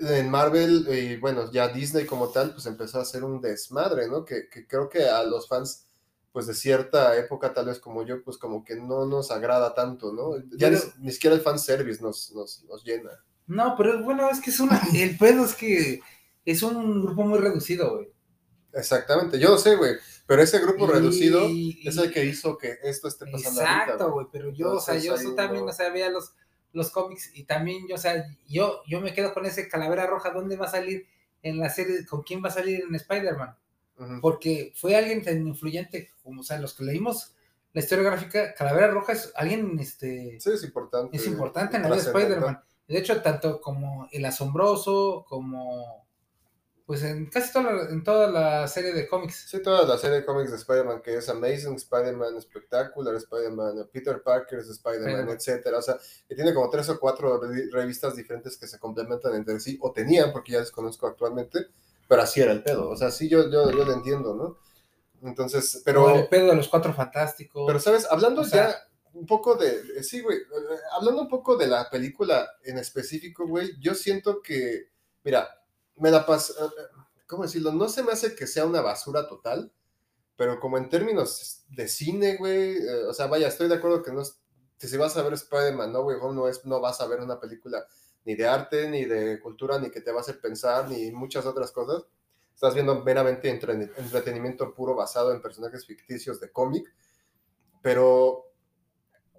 en 0.00 0.30
Marvel 0.30 0.86
y 0.90 1.16
bueno, 1.16 1.50
ya 1.50 1.68
Disney 1.68 2.06
como 2.06 2.28
tal, 2.28 2.52
pues 2.52 2.66
empezó 2.66 2.98
a 2.98 3.02
hacer 3.02 3.24
un 3.24 3.40
desmadre, 3.40 4.08
¿no? 4.08 4.24
Que, 4.24 4.48
que 4.48 4.66
creo 4.66 4.88
que 4.88 5.04
a 5.08 5.22
los 5.22 5.48
fans, 5.48 5.86
pues 6.32 6.46
de 6.46 6.54
cierta 6.54 7.16
época, 7.16 7.52
tal 7.54 7.66
vez 7.66 7.78
como 7.78 8.04
yo, 8.04 8.22
pues 8.22 8.36
como 8.38 8.62
que 8.64 8.76
no 8.76 9.06
nos 9.06 9.30
agrada 9.30 9.74
tanto, 9.74 10.12
¿no? 10.12 10.36
Ya 10.56 10.68
Pero- 10.70 10.80
ni, 10.98 11.06
ni 11.06 11.12
siquiera 11.12 11.34
el 11.36 11.42
fanservice 11.42 12.02
nos, 12.02 12.32
nos, 12.32 12.62
nos 12.64 12.84
llena. 12.84 13.10
No, 13.46 13.74
pero 13.76 14.02
bueno, 14.02 14.28
es 14.30 14.40
que 14.40 14.50
es 14.50 14.60
una. 14.60 14.80
El 14.94 15.16
pedo 15.16 15.44
es 15.44 15.54
que 15.54 16.00
es 16.44 16.62
un 16.62 17.02
grupo 17.02 17.22
muy 17.22 17.38
reducido, 17.38 17.94
güey. 17.94 18.12
Exactamente, 18.72 19.38
yo 19.38 19.48
lo 19.50 19.58
sé, 19.58 19.76
güey, 19.76 19.94
pero 20.26 20.42
ese 20.42 20.58
grupo 20.58 20.84
Y- 20.86 20.90
reducido 20.92 21.48
y- 21.48 21.80
es 21.86 21.96
el 21.96 22.12
que 22.12 22.24
hizo 22.26 22.58
que 22.58 22.76
esto 22.82 23.08
esté 23.08 23.24
pasando 23.30 23.60
Exacto, 23.62 24.12
güey. 24.12 24.26
pero 24.30 24.50
yo, 24.50 24.72
o 24.74 24.80
sea, 24.80 24.96
yo 24.98 25.14
también, 25.34 25.64
no- 25.64 25.70
o 25.70 25.74
sea, 25.74 25.88
veía 25.90 26.10
los, 26.10 26.32
los 26.76 26.90
cómics 26.90 27.30
y 27.34 27.44
también, 27.44 27.88
yo, 27.88 27.94
o 27.94 27.98
sea, 27.98 28.26
yo, 28.46 28.82
yo 28.86 29.00
me 29.00 29.14
quedo 29.14 29.32
con 29.32 29.46
ese 29.46 29.68
Calavera 29.68 30.06
Roja, 30.06 30.30
¿dónde 30.30 30.56
va 30.56 30.66
a 30.66 30.70
salir 30.70 31.06
en 31.42 31.58
la 31.58 31.70
serie? 31.70 32.04
¿Con 32.06 32.22
quién 32.22 32.44
va 32.44 32.48
a 32.48 32.52
salir 32.52 32.84
en 32.86 32.94
Spider-Man? 32.94 33.56
Porque 34.20 34.72
fue 34.76 34.94
alguien 34.94 35.24
tan 35.24 35.46
influyente, 35.46 36.10
como, 36.22 36.42
o 36.42 36.44
sea, 36.44 36.58
los 36.58 36.74
que 36.74 36.84
leímos 36.84 37.34
la 37.72 37.80
historia 37.80 38.04
gráfica, 38.04 38.54
Calavera 38.54 38.88
Roja 38.88 39.12
es 39.12 39.32
alguien, 39.36 39.78
este, 39.78 40.38
Sí, 40.40 40.50
es 40.50 40.64
importante. 40.64 41.16
es 41.16 41.26
importante 41.26 41.76
en 41.76 41.82
la 41.82 41.88
vida 41.88 42.02
de. 42.02 42.10
Spider-Man. 42.10 42.62
De 42.88 42.98
hecho, 42.98 43.20
tanto 43.22 43.60
como 43.60 44.08
El 44.12 44.24
Asombroso, 44.24 45.24
como, 45.28 46.05
pues 46.86 47.02
en 47.02 47.26
casi 47.26 47.52
toda 47.52 47.72
la, 47.72 47.82
en 47.90 48.04
toda 48.04 48.30
la 48.30 48.68
serie 48.68 48.92
de 48.92 49.08
cómics. 49.08 49.46
Sí, 49.50 49.60
toda 49.60 49.84
la 49.86 49.98
serie 49.98 50.18
de 50.20 50.24
cómics 50.24 50.52
de 50.52 50.56
Spider-Man, 50.56 51.02
que 51.02 51.16
es 51.16 51.28
Amazing 51.28 51.74
Spider-Man, 51.74 52.40
Spectacular 52.40 53.14
Spider-Man, 53.16 53.88
Peter 53.92 54.22
Parker's 54.22 54.68
Spider-Man, 54.68 55.28
etcétera. 55.30 55.78
O 55.78 55.82
sea, 55.82 55.98
que 56.28 56.34
tiene 56.36 56.54
como 56.54 56.70
tres 56.70 56.88
o 56.88 57.00
cuatro 57.00 57.40
revi- 57.42 57.70
revistas 57.72 58.14
diferentes 58.14 58.56
que 58.56 58.68
se 58.68 58.78
complementan 58.78 59.34
entre 59.34 59.58
sí, 59.58 59.76
o 59.82 59.90
tenían, 59.92 60.32
porque 60.32 60.52
ya 60.52 60.60
desconozco 60.60 61.08
actualmente, 61.08 61.66
pero 62.08 62.22
así 62.22 62.40
era 62.40 62.52
el 62.52 62.62
pedo. 62.62 62.88
O 62.88 62.96
sea, 62.96 63.10
sí, 63.10 63.28
yo, 63.28 63.50
yo, 63.50 63.68
yo 63.72 63.84
lo 63.84 63.92
entiendo, 63.92 64.34
¿no? 64.34 64.58
Entonces, 65.28 65.82
pero... 65.84 66.04
Como 66.04 66.14
el 66.16 66.28
pedo 66.28 66.46
de 66.50 66.54
los 66.56 66.68
cuatro 66.68 66.92
fantásticos. 66.94 67.64
Pero, 67.66 67.80
¿sabes? 67.80 68.06
Hablando 68.08 68.42
O 68.42 68.44
sea- 68.44 68.68
ya 68.68 68.76
un 69.14 69.26
poco 69.26 69.56
de, 69.56 69.82
de- 69.82 70.02
sí, 70.04 70.20
güey, 70.20 70.36
eh, 70.38 70.42
hablando 70.92 71.22
un 71.22 71.28
poco 71.28 71.56
de 71.56 71.66
la 71.66 71.88
película 71.90 72.48
en 72.62 72.78
específico, 72.78 73.46
güey, 73.48 73.72
yo 73.80 73.94
siento 73.94 74.40
que, 74.42 74.90
mira, 75.24 75.48
me 75.96 76.10
la 76.10 76.26
paso, 76.26 76.54
¿cómo 77.26 77.44
decirlo? 77.44 77.72
No 77.72 77.88
se 77.88 78.02
me 78.02 78.12
hace 78.12 78.34
que 78.34 78.46
sea 78.46 78.66
una 78.66 78.80
basura 78.80 79.26
total, 79.28 79.72
pero 80.36 80.60
como 80.60 80.78
en 80.78 80.88
términos 80.88 81.64
de 81.68 81.88
cine, 81.88 82.36
güey, 82.36 82.76
eh, 82.76 83.04
o 83.08 83.14
sea, 83.14 83.26
vaya, 83.26 83.48
estoy 83.48 83.68
de 83.68 83.76
acuerdo 83.76 84.02
que 84.02 84.12
no 84.12 84.22
que 84.78 84.88
si 84.88 84.96
vas 84.96 85.16
a 85.16 85.22
ver 85.22 85.32
Spider-Man, 85.32 85.92
no, 85.92 86.02
güey, 86.02 86.18
no, 86.64 86.80
vas 86.80 87.00
a 87.00 87.06
ver 87.06 87.20
una 87.20 87.40
película 87.40 87.86
ni 88.24 88.34
de 88.34 88.46
arte, 88.46 88.90
ni 88.90 89.04
de 89.06 89.40
cultura, 89.40 89.78
ni 89.78 89.90
que 89.90 90.00
te 90.02 90.10
va 90.12 90.18
a 90.18 90.20
hacer 90.20 90.40
pensar, 90.40 90.88
ni 90.90 91.10
muchas 91.12 91.46
otras 91.46 91.72
cosas. 91.72 92.04
Estás 92.54 92.74
viendo 92.74 93.02
meramente 93.02 93.48
entre- 93.48 93.72
entretenimiento 93.96 94.74
puro 94.74 94.94
basado 94.94 95.32
en 95.32 95.40
personajes 95.40 95.86
ficticios 95.86 96.40
de 96.40 96.50
cómic, 96.50 96.92
pero 97.80 98.45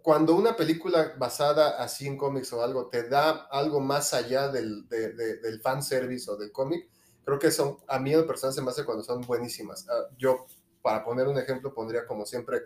cuando 0.08 0.36
una 0.36 0.55
película 0.55 1.16
basada 1.18 1.84
así 1.84 2.08
en 2.08 2.16
cómics 2.16 2.53
o 2.53 2.64
algo 2.64 2.88
te 2.88 3.10
da 3.10 3.49
algo 3.51 3.82
más 3.82 4.14
allá 4.14 4.47
del, 4.47 4.88
de, 4.88 5.12
de, 5.12 5.36
del 5.39 5.60
fanservice 5.60 6.32
o 6.32 6.38
del 6.38 6.53
cómic, 6.53 6.89
creo 7.26 7.38
que 7.38 7.51
son, 7.51 7.76
a 7.89 7.99
mí 7.99 8.14
en 8.14 8.26
personal 8.26 8.53
se 8.53 8.62
me 8.62 8.70
hace 8.70 8.86
cuando 8.86 9.03
son 9.03 9.20
buenísimas. 9.24 9.86
Uh, 9.86 10.16
yo, 10.18 10.45
para 10.82 11.03
poner 11.03 11.28
un 11.28 11.38
ejemplo, 11.38 11.74
pondría 11.74 12.08
como 12.08 12.26
siempre 12.26 12.62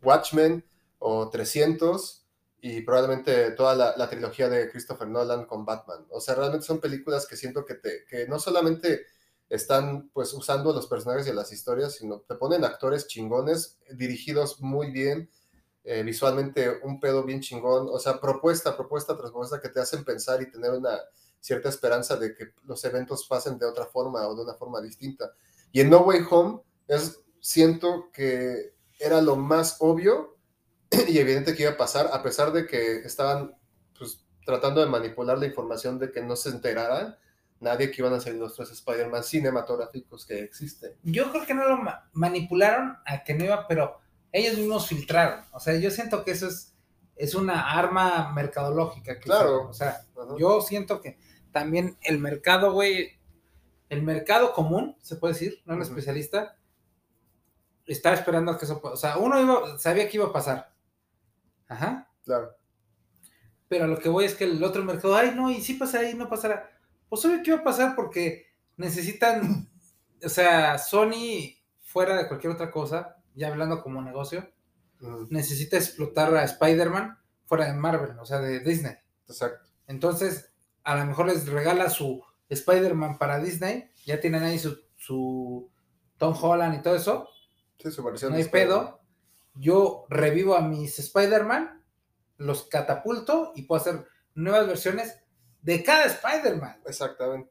Watchmen 0.00 0.64
o 1.00 1.28
300 1.28 2.24
y 2.60 2.82
probablemente 2.82 3.50
toda 3.50 3.74
la, 3.74 3.96
la, 3.96 4.08
trilogía 4.08 4.48
de 4.48 4.70
Christopher 4.70 5.08
Nolan 5.08 5.44
con 5.46 5.64
Batman. 5.64 6.06
O 6.10 6.20
sea, 6.20 6.36
realmente 6.36 6.66
son 6.66 6.78
películas 6.78 7.26
que 7.26 7.36
siento 7.36 7.64
que, 7.64 7.74
te, 7.74 8.04
que 8.08 8.28
no 8.28 8.38
solamente 8.38 9.06
están 9.48 10.08
pues 10.10 10.32
usando 10.34 10.72
los 10.72 10.86
personajes 10.86 11.26
y 11.26 11.32
las 11.32 11.50
historias, 11.50 11.96
sino 11.96 12.20
te 12.20 12.36
ponen 12.36 12.64
actores 12.64 13.08
chingones, 13.08 13.80
dirigidos 13.90 14.60
muy 14.60 14.92
bien, 14.92 15.28
eh, 15.88 16.02
visualmente 16.02 16.80
un 16.82 16.98
pedo 16.98 17.22
bien 17.22 17.40
chingón, 17.40 17.86
o 17.88 18.00
sea, 18.00 18.20
propuesta, 18.20 18.76
propuesta 18.76 19.16
tras 19.16 19.30
propuesta 19.30 19.60
que 19.60 19.68
te 19.68 19.78
hacen 19.78 20.04
pensar 20.04 20.42
y 20.42 20.50
tener 20.50 20.72
una 20.72 20.98
cierta 21.38 21.68
esperanza 21.68 22.16
de 22.16 22.34
que 22.34 22.54
los 22.64 22.84
eventos 22.84 23.24
pasen 23.28 23.56
de 23.56 23.66
otra 23.66 23.86
forma 23.86 24.26
o 24.26 24.34
de 24.34 24.42
una 24.42 24.54
forma 24.54 24.80
distinta. 24.80 25.30
Y 25.70 25.80
en 25.80 25.88
No 25.88 25.98
Way 25.98 26.22
Home 26.28 26.60
es, 26.88 27.20
siento 27.38 28.10
que 28.12 28.74
era 28.98 29.22
lo 29.22 29.36
más 29.36 29.76
obvio 29.78 30.36
y 31.06 31.18
evidente 31.18 31.54
que 31.54 31.62
iba 31.62 31.72
a 31.72 31.76
pasar, 31.76 32.10
a 32.12 32.20
pesar 32.20 32.52
de 32.52 32.66
que 32.66 32.96
estaban 32.96 33.54
pues, 33.96 34.26
tratando 34.44 34.80
de 34.80 34.90
manipular 34.90 35.38
la 35.38 35.46
información 35.46 36.00
de 36.00 36.10
que 36.10 36.20
no 36.20 36.34
se 36.34 36.48
enteraran 36.48 37.16
nadie 37.60 37.92
que 37.92 38.02
iban 38.02 38.12
a 38.12 38.20
ser 38.20 38.34
los 38.34 38.56
tres 38.56 38.72
Spider-Man 38.72 39.22
cinematográficos 39.22 40.26
que 40.26 40.40
existen. 40.40 40.94
Yo 41.04 41.30
creo 41.30 41.46
que 41.46 41.54
no 41.54 41.68
lo 41.68 41.76
ma 41.76 42.10
manipularon 42.12 42.96
a 43.06 43.22
que 43.22 43.34
no 43.34 43.44
iba, 43.44 43.68
pero 43.68 44.00
ellos 44.32 44.56
mismos 44.56 44.86
filtraron. 44.86 45.44
O 45.52 45.60
sea, 45.60 45.76
yo 45.76 45.90
siento 45.90 46.24
que 46.24 46.32
eso 46.32 46.48
es, 46.48 46.74
es 47.16 47.34
una 47.34 47.72
arma 47.72 48.32
mercadológica. 48.32 49.18
Claro. 49.18 49.68
O 49.68 49.72
sea, 49.72 50.06
yo 50.38 50.60
siento 50.60 51.00
que 51.00 51.18
también 51.52 51.96
el 52.02 52.18
mercado, 52.18 52.72
güey, 52.72 53.18
el 53.88 54.02
mercado 54.02 54.52
común, 54.52 54.96
se 55.00 55.16
puede 55.16 55.34
decir, 55.34 55.62
no 55.64 55.74
un 55.74 55.82
especialista, 55.82 56.58
estaba 57.86 58.16
esperando 58.16 58.52
a 58.52 58.58
que 58.58 58.64
eso, 58.64 58.80
o 58.82 58.96
sea, 58.96 59.16
uno 59.18 59.40
iba, 59.40 59.78
sabía 59.78 60.08
que 60.08 60.16
iba 60.16 60.26
a 60.26 60.32
pasar. 60.32 60.74
Ajá. 61.68 62.10
Claro. 62.24 62.56
Pero 63.68 63.86
lo 63.86 63.98
que 63.98 64.08
voy 64.08 64.24
es 64.24 64.34
que 64.34 64.44
el 64.44 64.62
otro 64.62 64.84
mercado, 64.84 65.16
ay, 65.16 65.32
no, 65.34 65.50
y 65.50 65.60
si 65.60 65.74
pasa 65.74 66.00
ahí, 66.00 66.14
no 66.14 66.28
pasará. 66.28 66.70
Pues 67.08 67.24
obvio 67.24 67.42
que 67.42 67.50
iba 67.50 67.60
a 67.60 67.64
pasar 67.64 67.94
porque 67.96 68.46
necesitan, 68.76 69.68
o 70.22 70.28
sea, 70.28 70.78
Sony, 70.78 71.56
fuera 71.80 72.16
de 72.16 72.28
cualquier 72.28 72.52
otra 72.52 72.70
cosa, 72.70 73.15
ya 73.36 73.48
hablando 73.48 73.82
como 73.82 74.02
negocio, 74.02 74.50
uh 75.00 75.06
-huh. 75.06 75.26
necesita 75.30 75.76
explotar 75.76 76.34
a 76.34 76.42
Spider-Man 76.44 77.18
fuera 77.44 77.66
de 77.66 77.74
Marvel, 77.74 78.18
o 78.18 78.24
sea, 78.24 78.40
de 78.40 78.60
Disney. 78.60 78.94
Exacto. 79.28 79.68
Entonces, 79.86 80.52
a 80.82 80.96
lo 80.96 81.04
mejor 81.04 81.26
les 81.26 81.46
regala 81.46 81.90
su 81.90 82.22
Spider-Man 82.48 83.18
para 83.18 83.38
Disney, 83.38 83.90
ya 84.04 84.20
tienen 84.20 84.42
ahí 84.42 84.58
su, 84.58 84.80
su 84.96 85.70
Tom 86.16 86.34
Holland 86.40 86.78
y 86.78 86.82
todo 86.82 86.96
eso. 86.96 87.28
Sí, 87.78 87.90
su 87.90 88.02
versión 88.02 88.32
no 88.32 88.38
hay 88.38 88.44
pedo. 88.44 89.00
Yo 89.54 90.06
revivo 90.08 90.56
a 90.56 90.60
mis 90.60 90.98
Spider-Man, 90.98 91.84
los 92.38 92.64
catapulto 92.64 93.52
y 93.54 93.62
puedo 93.62 93.80
hacer 93.80 94.06
nuevas 94.34 94.66
versiones 94.66 95.18
de 95.62 95.82
cada 95.82 96.06
Spider-Man. 96.06 96.82
Exactamente. 96.86 97.50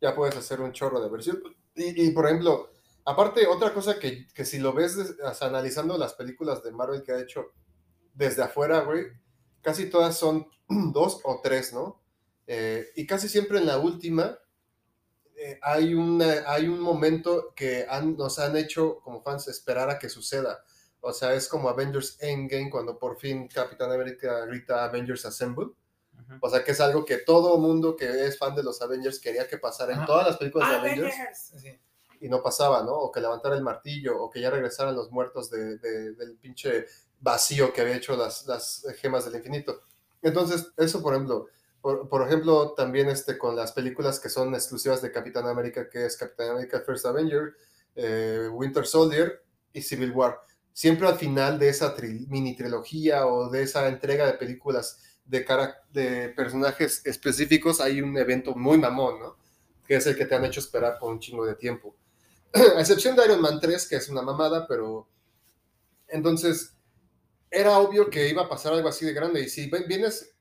Ya 0.00 0.14
puedes 0.14 0.36
hacer 0.36 0.60
un 0.60 0.72
chorro 0.72 1.00
de 1.00 1.10
versión. 1.10 1.42
Y, 1.74 2.06
y 2.06 2.10
por 2.10 2.26
ejemplo, 2.26 2.70
aparte, 3.06 3.46
otra 3.46 3.72
cosa 3.72 3.98
que, 3.98 4.26
que 4.34 4.44
si 4.44 4.58
lo 4.58 4.72
ves 4.72 4.96
o 4.96 5.34
sea, 5.34 5.48
analizando 5.48 5.96
las 5.96 6.14
películas 6.14 6.62
de 6.62 6.72
Marvel 6.72 7.02
que 7.02 7.12
ha 7.12 7.20
hecho 7.20 7.52
desde 8.12 8.42
afuera, 8.42 8.80
güey, 8.80 9.06
casi 9.62 9.88
todas 9.88 10.18
son 10.18 10.48
dos 10.68 11.20
o 11.24 11.40
tres, 11.42 11.72
¿no? 11.72 12.02
Eh, 12.46 12.88
y 12.96 13.06
casi 13.06 13.28
siempre 13.28 13.58
en 13.58 13.66
la 13.66 13.78
última 13.78 14.38
eh, 15.36 15.58
hay, 15.62 15.94
una, 15.94 16.44
hay 16.46 16.68
un 16.68 16.80
momento 16.80 17.52
que 17.54 17.86
han, 17.88 18.16
nos 18.16 18.38
han 18.38 18.56
hecho 18.56 19.00
como 19.00 19.22
fans 19.22 19.48
esperar 19.48 19.90
a 19.90 19.98
que 19.98 20.08
suceda. 20.08 20.64
O 21.00 21.12
sea, 21.12 21.34
es 21.34 21.48
como 21.48 21.68
Avengers 21.68 22.16
Endgame 22.20 22.70
cuando 22.70 22.98
por 22.98 23.18
fin 23.18 23.46
Capitán 23.48 23.92
América 23.92 24.44
grita 24.46 24.84
Avengers 24.84 25.24
Assemble. 25.26 25.68
O 26.40 26.48
sea, 26.48 26.64
que 26.64 26.72
es 26.72 26.80
algo 26.80 27.04
que 27.04 27.18
todo 27.18 27.58
mundo 27.58 27.94
que 27.94 28.26
es 28.26 28.38
fan 28.38 28.56
de 28.56 28.62
los 28.62 28.80
Avengers 28.82 29.20
quería 29.20 29.46
que 29.46 29.58
pasara 29.58 29.94
en 29.94 30.04
todas 30.06 30.26
las 30.26 30.36
películas 30.38 30.70
de 30.70 30.76
Avengers. 30.76 31.14
Avengers 31.14 31.52
Sí. 31.56 31.80
Y 32.20 32.28
no 32.28 32.42
pasaba, 32.42 32.82
¿no? 32.82 32.92
O 32.92 33.12
que 33.12 33.20
levantara 33.20 33.54
el 33.56 33.62
martillo, 33.62 34.20
o 34.20 34.30
que 34.30 34.40
ya 34.40 34.50
regresaran 34.50 34.94
los 34.96 35.10
muertos 35.10 35.50
de, 35.50 35.78
de, 35.78 36.12
del 36.12 36.36
pinche 36.36 36.86
vacío 37.20 37.72
que 37.72 37.80
había 37.80 37.96
hecho 37.96 38.16
las, 38.16 38.46
las 38.46 38.86
gemas 39.00 39.24
del 39.24 39.36
infinito. 39.36 39.82
Entonces, 40.22 40.72
eso, 40.76 41.02
por 41.02 41.14
ejemplo, 41.14 41.46
por, 41.80 42.08
por, 42.08 42.26
ejemplo, 42.26 42.72
también 42.74 43.08
este, 43.08 43.38
con 43.38 43.54
las 43.56 43.72
películas 43.72 44.18
que 44.20 44.28
son 44.28 44.54
exclusivas 44.54 45.00
de 45.02 45.12
Capitán 45.12 45.46
América, 45.46 45.88
que 45.88 46.04
es 46.06 46.16
Capitán 46.16 46.50
América 46.50 46.82
First 46.84 47.06
Avenger, 47.06 47.54
eh, 47.94 48.48
Winter 48.52 48.86
Soldier 48.86 49.42
y 49.72 49.82
Civil 49.82 50.12
War. 50.12 50.40
siempre 50.72 51.08
al 51.08 51.16
final 51.16 51.58
de 51.58 51.68
esa 51.70 51.94
tri- 51.96 52.26
mini 52.28 52.54
trilogía 52.56 53.26
o 53.26 53.48
de 53.50 53.62
esa 53.62 53.88
entrega 53.88 54.26
de 54.26 54.34
películas 54.34 55.02
de, 55.24 55.44
cara- 55.44 55.82
de 55.92 56.28
personajes 56.30 57.00
específicos 57.06 57.80
hay 57.80 58.02
un 58.02 58.16
evento 58.18 58.54
muy 58.54 58.78
mamón, 58.78 59.18
¿no? 59.20 59.36
Que 59.86 59.96
es 59.96 60.06
el 60.06 60.16
que 60.16 60.26
te 60.26 60.34
han 60.34 60.44
hecho 60.44 60.60
esperar 60.60 60.98
por 60.98 61.10
un 61.12 61.18
chingo 61.20 61.46
de 61.46 61.54
tiempo. 61.54 61.94
A 62.76 62.80
excepción 62.80 63.16
de 63.16 63.24
Iron 63.24 63.40
Man 63.40 63.60
3, 63.60 63.88
que 63.88 63.96
es 63.96 64.08
una 64.08 64.22
mamada, 64.22 64.66
pero 64.66 65.08
entonces 66.08 66.74
era 67.50 67.78
obvio 67.78 68.08
que 68.08 68.28
iba 68.28 68.42
a 68.42 68.48
pasar 68.48 68.72
algo 68.72 68.88
así 68.88 69.04
de 69.04 69.12
grande. 69.12 69.42
Y 69.42 69.48
si 69.48 69.70
vienes 69.88 70.32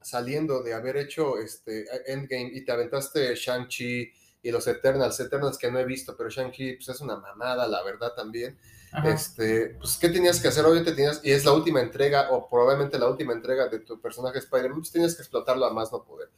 saliendo 0.00 0.62
de 0.62 0.74
haber 0.74 0.96
hecho 0.96 1.38
este 1.38 1.84
Endgame 2.12 2.50
y 2.52 2.64
te 2.64 2.72
aventaste 2.72 3.34
Shang-Chi 3.34 4.12
y 4.42 4.50
los 4.50 4.66
Eternals, 4.66 5.20
Eternals 5.20 5.58
que 5.58 5.70
no 5.70 5.78
he 5.78 5.84
visto, 5.84 6.16
pero 6.16 6.28
Shang-Chi 6.28 6.74
pues 6.74 6.88
es 6.88 7.00
una 7.00 7.16
mamada, 7.16 7.66
la 7.66 7.82
verdad 7.82 8.12
también. 8.14 8.58
Ajá. 8.92 9.08
Este, 9.08 9.76
pues, 9.78 9.96
¿qué 9.96 10.10
tenías 10.10 10.40
que 10.40 10.48
hacer? 10.48 10.64
Obviamente 10.66 10.92
tenías, 10.92 11.20
y 11.24 11.30
es 11.30 11.46
la 11.46 11.52
última 11.52 11.80
entrega, 11.80 12.30
o 12.30 12.50
probablemente 12.50 12.98
la 12.98 13.08
última 13.08 13.32
entrega 13.32 13.68
de 13.68 13.78
tu 13.78 13.98
personaje 13.98 14.38
Spider-Man, 14.38 14.80
pues 14.80 14.92
tenías 14.92 15.14
que 15.14 15.22
explotarlo 15.22 15.64
a 15.64 15.72
más 15.72 15.90
no 15.92 16.04
poder. 16.04 16.28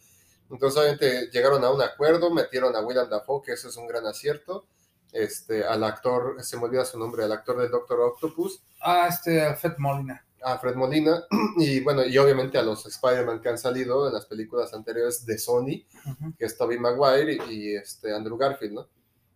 Entonces, 0.50 0.78
obviamente, 0.78 1.30
llegaron 1.32 1.64
a 1.64 1.70
un 1.70 1.82
acuerdo, 1.82 2.32
metieron 2.32 2.76
a 2.76 2.80
William 2.80 3.08
Dafoe, 3.08 3.42
que 3.42 3.52
eso 3.52 3.68
es 3.68 3.76
un 3.76 3.88
gran 3.88 4.06
acierto, 4.06 4.66
este, 5.14 5.64
al 5.64 5.82
actor, 5.84 6.36
se 6.42 6.56
me 6.58 6.64
olvida 6.64 6.84
su 6.84 6.98
nombre, 6.98 7.24
al 7.24 7.32
actor 7.32 7.56
del 7.58 7.70
Doctor 7.70 8.00
Octopus, 8.00 8.62
Ah, 8.80 9.06
este, 9.08 9.40
Alfred 9.42 9.74
Molina. 9.78 10.26
a 10.42 10.58
Fred 10.58 10.74
Molina, 10.74 11.24
y 11.56 11.80
bueno, 11.80 12.04
y 12.04 12.18
obviamente 12.18 12.58
a 12.58 12.62
los 12.62 12.84
Spider-Man 12.84 13.40
que 13.40 13.48
han 13.48 13.56
salido 13.58 14.06
en 14.08 14.12
las 14.12 14.26
películas 14.26 14.74
anteriores 14.74 15.24
de 15.24 15.38
Sony, 15.38 15.86
Ujú. 16.10 16.34
que 16.38 16.44
es 16.44 16.56
Tobey 16.58 16.78
Maguire 16.78 17.38
y, 17.48 17.52
y, 17.52 17.76
este, 17.76 18.12
Andrew 18.14 18.36
Garfield, 18.36 18.74
¿no? 18.74 18.88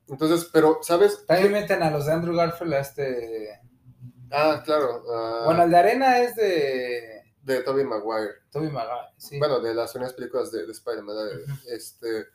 Entonces, 0.09 0.49
pero, 0.53 0.81
¿sabes? 0.83 1.25
También 1.27 1.53
meten 1.53 1.83
a 1.83 1.91
los 1.91 2.05
de 2.07 2.13
Andrew 2.13 2.35
Garfield 2.35 2.75
a 2.75 2.81
este. 2.81 3.61
Ah, 4.31 4.63
claro. 4.65 5.03
ah, 5.11 5.43
Bueno, 5.47 5.63
el 5.63 5.71
de 5.71 5.77
Arena 5.77 6.19
es 6.21 6.35
de 6.37 7.23
de 7.43 7.63
Tobey 7.63 7.85
Maguire. 7.85 8.35
Toby 8.51 8.69
Maguire, 8.71 9.09
sí. 9.17 9.39
Bueno, 9.39 9.61
de 9.61 9.73
las 9.75 9.91
primeras 9.93 10.13
películas 10.13 10.51
de, 10.53 10.67
de 10.67 10.73
Spider-Man. 10.73 11.17
de- 11.17 11.43
Ujú. 11.45 11.53
este, 11.71 12.27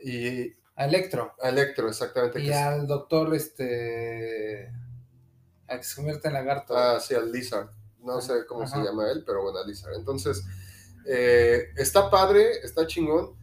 y 0.00 0.52
a 0.78 0.86
Electro. 0.86 1.34
a 1.42 1.48
Electro, 1.50 1.88
exactamente. 1.88 2.40
Y 2.40 2.48
es- 2.50 2.56
al 2.56 2.86
doctor, 2.86 3.34
este. 3.34 4.72
Al 5.66 5.78
que 5.78 5.84
se 5.84 5.96
convierte 5.96 6.28
en 6.28 6.34
lagarto. 6.34 6.76
ah, 6.76 6.98
sí, 7.00 7.14
al 7.14 7.30
Lizard. 7.30 7.68
No 8.00 8.20
sé 8.20 8.46
cómo 8.46 8.66
se 8.66 8.78
llama 8.78 9.10
él, 9.10 9.22
pero 9.26 9.42
bueno, 9.42 9.58
al 9.58 9.66
Lizard. 9.66 9.94
Entonces, 9.94 10.44
eh, 11.06 11.64
está 11.76 12.10
padre, 12.10 12.60
está 12.62 12.86
chingón, 12.86 13.36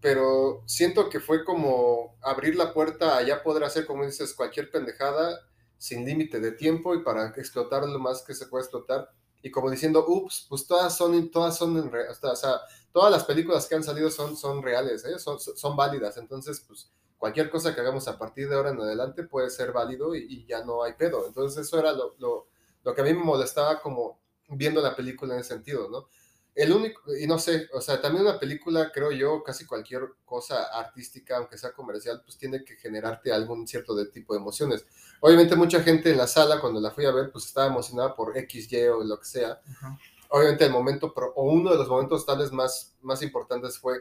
pero 0.00 0.62
siento 0.66 1.08
que 1.08 1.20
fue 1.20 1.44
como 1.44 2.16
abrir 2.20 2.56
la 2.56 2.74
puerta 2.74 3.16
a 3.16 3.22
ya 3.22 3.42
poder 3.42 3.64
hacer, 3.64 3.86
como 3.86 4.04
dices, 4.04 4.34
cualquier 4.34 4.70
pendejada 4.70 5.40
sin 5.78 6.04
límite 6.04 6.40
de 6.40 6.52
tiempo 6.52 6.94
y 6.94 7.02
para 7.02 7.28
explotar 7.36 7.84
lo 7.86 7.98
más 7.98 8.22
que 8.22 8.34
se 8.34 8.46
puede 8.46 8.64
explotar. 8.64 9.10
Y 9.44 9.50
como 9.50 9.70
diciendo, 9.70 10.06
ups, 10.08 10.46
pues 10.48 10.66
todas 10.66 10.96
son, 10.96 11.30
todas 11.30 11.58
son, 11.58 11.76
o 11.76 12.34
sea, 12.36 12.60
todas 12.92 13.12
las 13.12 13.24
películas 13.24 13.66
que 13.68 13.74
han 13.74 13.84
salido 13.84 14.10
son, 14.10 14.38
son 14.38 14.62
reales, 14.62 15.04
¿eh? 15.04 15.18
son, 15.18 15.38
son 15.38 15.76
válidas. 15.76 16.16
Entonces, 16.16 16.64
pues 16.66 16.90
cualquier 17.18 17.50
cosa 17.50 17.74
que 17.74 17.82
hagamos 17.82 18.08
a 18.08 18.18
partir 18.18 18.48
de 18.48 18.56
ahora 18.56 18.70
en 18.70 18.80
adelante 18.80 19.22
puede 19.24 19.50
ser 19.50 19.72
válido 19.72 20.14
y, 20.16 20.24
y 20.30 20.46
ya 20.46 20.64
no 20.64 20.82
hay 20.82 20.94
pedo. 20.94 21.26
Entonces, 21.26 21.66
eso 21.66 21.78
era 21.78 21.92
lo, 21.92 22.14
lo, 22.18 22.48
lo 22.82 22.94
que 22.94 23.02
a 23.02 23.04
mí 23.04 23.12
me 23.12 23.22
molestaba 23.22 23.82
como 23.82 24.18
viendo 24.48 24.80
la 24.80 24.96
película 24.96 25.34
en 25.34 25.40
ese 25.40 25.50
sentido, 25.50 25.90
¿no? 25.90 26.08
El 26.54 26.72
único, 26.72 27.02
y 27.16 27.26
no 27.26 27.38
sé, 27.38 27.68
o 27.72 27.80
sea, 27.80 28.00
también 28.00 28.24
una 28.24 28.38
película, 28.38 28.92
creo 28.92 29.10
yo, 29.10 29.42
casi 29.42 29.66
cualquier 29.66 30.02
cosa 30.24 30.64
artística, 30.78 31.36
aunque 31.36 31.58
sea 31.58 31.72
comercial, 31.72 32.22
pues 32.24 32.38
tiene 32.38 32.64
que 32.64 32.76
generarte 32.76 33.32
algún 33.32 33.66
cierto 33.66 33.94
de 33.96 34.06
tipo 34.06 34.34
de 34.34 34.40
emociones. 34.40 34.86
Obviamente 35.20 35.56
mucha 35.56 35.82
gente 35.82 36.12
en 36.12 36.18
la 36.18 36.28
sala, 36.28 36.60
cuando 36.60 36.80
la 36.80 36.92
fui 36.92 37.06
a 37.06 37.10
ver, 37.10 37.32
pues 37.32 37.46
estaba 37.46 37.66
emocionada 37.66 38.14
por 38.14 38.36
X, 38.38 38.72
Y 38.72 38.86
o 38.86 39.02
lo 39.02 39.18
que 39.18 39.26
sea. 39.26 39.60
Ajá. 39.68 39.98
Obviamente 40.28 40.64
el 40.64 40.70
momento, 40.70 41.12
o 41.34 41.42
uno 41.42 41.72
de 41.72 41.78
los 41.78 41.88
momentos 41.88 42.24
tal 42.24 42.38
vez 42.38 42.52
más, 42.52 42.94
más 43.02 43.22
importantes 43.22 43.78
fue 43.78 43.98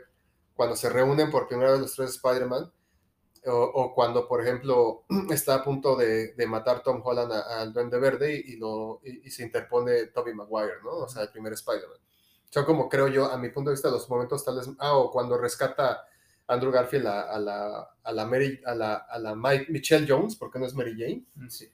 cuando 0.55 0.75
se 0.75 0.89
reúnen 0.89 1.31
por 1.31 1.47
primera 1.47 1.71
vez 1.71 1.81
los 1.81 1.95
tres 1.95 2.11
Spider-Man, 2.11 2.71
o, 3.45 3.51
o 3.51 3.93
cuando, 3.93 4.27
por 4.27 4.41
ejemplo, 4.41 5.05
está 5.31 5.55
a 5.55 5.63
punto 5.63 5.95
de, 5.95 6.33
de 6.33 6.47
matar 6.47 6.83
Tom 6.83 7.01
Holland 7.03 7.31
al 7.31 7.73
Duende 7.73 7.99
Verde 7.99 8.41
y, 8.45 8.57
lo, 8.57 9.01
y, 9.03 9.27
y 9.27 9.31
se 9.31 9.43
interpone 9.43 10.05
Tobey 10.07 10.33
Maguire, 10.33 10.81
¿no? 10.83 10.91
O 10.91 11.09
sea, 11.09 11.23
el 11.23 11.29
primer 11.29 11.53
Spider-Man. 11.53 11.99
Son 12.53 12.65
como, 12.65 12.87
creo 12.87 13.07
yo, 13.07 13.31
a 13.31 13.37
mi 13.39 13.49
punto 13.49 13.71
de 13.71 13.73
vista, 13.73 13.89
los 13.89 14.07
momentos 14.07 14.45
tales... 14.45 14.69
Ah, 14.77 14.93
o 14.95 15.09
cuando 15.09 15.39
rescata 15.39 16.03
Andrew 16.45 16.71
Garfield 16.71 17.07
a, 17.07 17.21
a 17.33 17.39
la, 17.39 17.89
a 18.03 18.11
la 18.11 18.25
Mary, 18.27 18.61
a 18.63 18.75
la, 18.75 18.93
a 18.93 19.17
la 19.17 19.33
Mike, 19.33 19.71
Michelle 19.71 20.05
Jones, 20.07 20.35
porque 20.35 20.59
no 20.59 20.67
es 20.67 20.75
Mary 20.75 20.93
Jane, 20.95 21.25
Sí. 21.49 21.67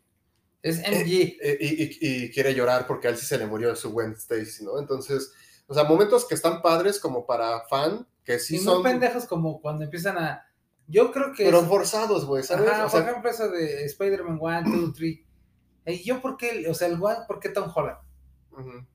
Es 0.61 0.79
MG. 0.79 1.37
eh, 1.41 1.57
y, 1.59 1.83
y- 1.83 1.97
y 2.25 2.31
quiere 2.31 2.53
llorar 2.55 2.87
porque 2.87 3.07
a 3.07 3.11
él 3.11 3.17
sí 3.17 3.25
se 3.25 3.37
le 3.37 3.45
murió 3.45 3.75
su 3.75 3.91
Gwen 3.91 4.13
Stacy, 4.13 4.63
¿no? 4.63 4.79
Entonces, 4.79 5.33
o 5.67 5.73
sea, 5.73 5.83
momentos 5.83 6.25
que 6.25 6.35
están 6.35 6.61
padres 6.61 6.97
como 6.97 7.25
para 7.25 7.61
fan, 7.67 8.07
que 8.23 8.39
sí 8.39 8.55
y 8.55 8.59
son... 8.59 8.81
pendejos 8.81 9.25
como 9.25 9.59
cuando 9.59 9.83
empiezan 9.83 10.17
a. 10.17 10.45
Yo 10.87 11.11
creo 11.11 11.33
que. 11.33 11.43
Pero 11.43 11.59
es- 11.59 11.67
forzados, 11.67 12.25
güey, 12.25 12.43
¿sabes? 12.43 12.69
Ajá, 12.69 12.85
O 12.85 12.89
sea, 12.89 13.01
por 13.01 13.09
ejemplo, 13.09 13.29
eso 13.31 13.49
de 13.49 13.83
Spider-Man 13.85 14.37
1, 14.41 14.81
2, 14.87 14.93
3. 14.95 15.19
¿Y 15.87 16.03
yo 16.05 16.21
por 16.21 16.37
qué? 16.37 16.65
O 16.69 16.73
sea, 16.73 16.87
el 16.87 17.01
One, 17.01 17.19
¿por 17.27 17.39
qué 17.39 17.49
Tom 17.49 17.69
Holland? 17.73 17.97
ujú. 18.51 18.85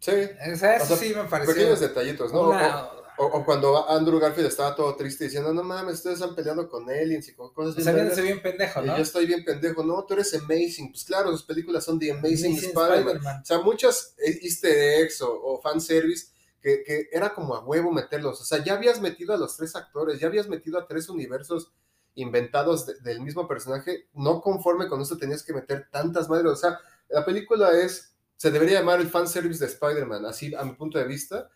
Sí, 0.00 0.12
O 0.52 0.56
sea, 0.56 0.76
eso 0.76 0.84
O 0.84 0.86
sea, 0.88 0.96
sí 0.96 1.14
me 1.14 1.24
pareció. 1.24 1.54
pequeños 1.54 1.80
detallitos, 1.80 2.32
¿no? 2.32 2.50
una- 2.50 2.90
O, 3.20 3.24
o 3.26 3.44
cuando 3.44 3.90
Andrew 3.90 4.20
Garfield 4.20 4.46
estaba 4.46 4.76
todo 4.76 4.94
triste 4.94 5.24
diciendo, 5.24 5.52
no 5.52 5.64
mames, 5.64 5.94
ustedes 5.96 6.22
han 6.22 6.36
peleado 6.36 6.68
con 6.68 6.88
aliens 6.88 7.26
y 7.28 7.34
con 7.34 7.52
cosas 7.52 7.76
o 7.76 7.80
sea, 7.80 7.92
vergas". 7.92 8.14
viéndose 8.16 8.22
bien 8.22 8.40
pendejo, 8.40 8.80
Y 8.80 8.86
¿no? 8.86 8.96
yo 8.96 9.02
estoy 9.02 9.26
bien 9.26 9.44
pendejo, 9.44 9.82
no, 9.82 10.04
tú 10.04 10.14
eres 10.14 10.32
amazing. 10.34 10.92
Pues 10.92 11.02
claro, 11.04 11.32
sus 11.32 11.42
películas 11.42 11.82
son 11.84 11.98
The 11.98 12.12
Amazing, 12.12 12.52
Amazing 12.52 12.68
Spider-Man. 12.78 13.40
O 13.42 13.44
sea, 13.44 13.58
muchos 13.58 14.14
easter 14.18 15.00
eggs 15.02 15.20
o, 15.22 15.32
o 15.34 15.60
fanservice 15.60 16.28
que, 16.62 16.84
que 16.84 17.08
era 17.10 17.34
como 17.34 17.56
a 17.56 17.64
huevo 17.64 17.90
meterlos. 17.90 18.40
O 18.40 18.44
sea, 18.44 18.62
ya 18.62 18.74
habías 18.74 19.00
metido 19.00 19.34
a 19.34 19.36
los 19.36 19.56
tres 19.56 19.74
actores, 19.74 20.20
ya 20.20 20.28
habías 20.28 20.46
metido 20.46 20.78
a 20.78 20.86
tres 20.86 21.08
universos 21.08 21.72
inventados 22.14 22.86
de- 22.86 23.00
del 23.00 23.20
mismo 23.20 23.48
personaje. 23.48 24.06
No 24.14 24.40
conforme 24.40 24.86
con 24.86 25.00
esto 25.00 25.16
tenías 25.18 25.42
que 25.42 25.52
meter 25.54 25.88
tantas 25.90 26.28
madres. 26.28 26.52
O 26.52 26.56
sea, 26.56 26.78
la 27.08 27.24
película 27.24 27.72
es, 27.72 28.14
se 28.38 28.52
debería 28.52 28.78
llamar 28.78 29.00
el 29.00 29.10
fanservice 29.10 29.58
de 29.58 29.70
Spider-Man, 29.70 30.24
así 30.24 30.54
a 30.54 30.62
mi 30.62 30.72
punto 30.72 30.96
de 30.96 31.04
vista. 31.04 31.50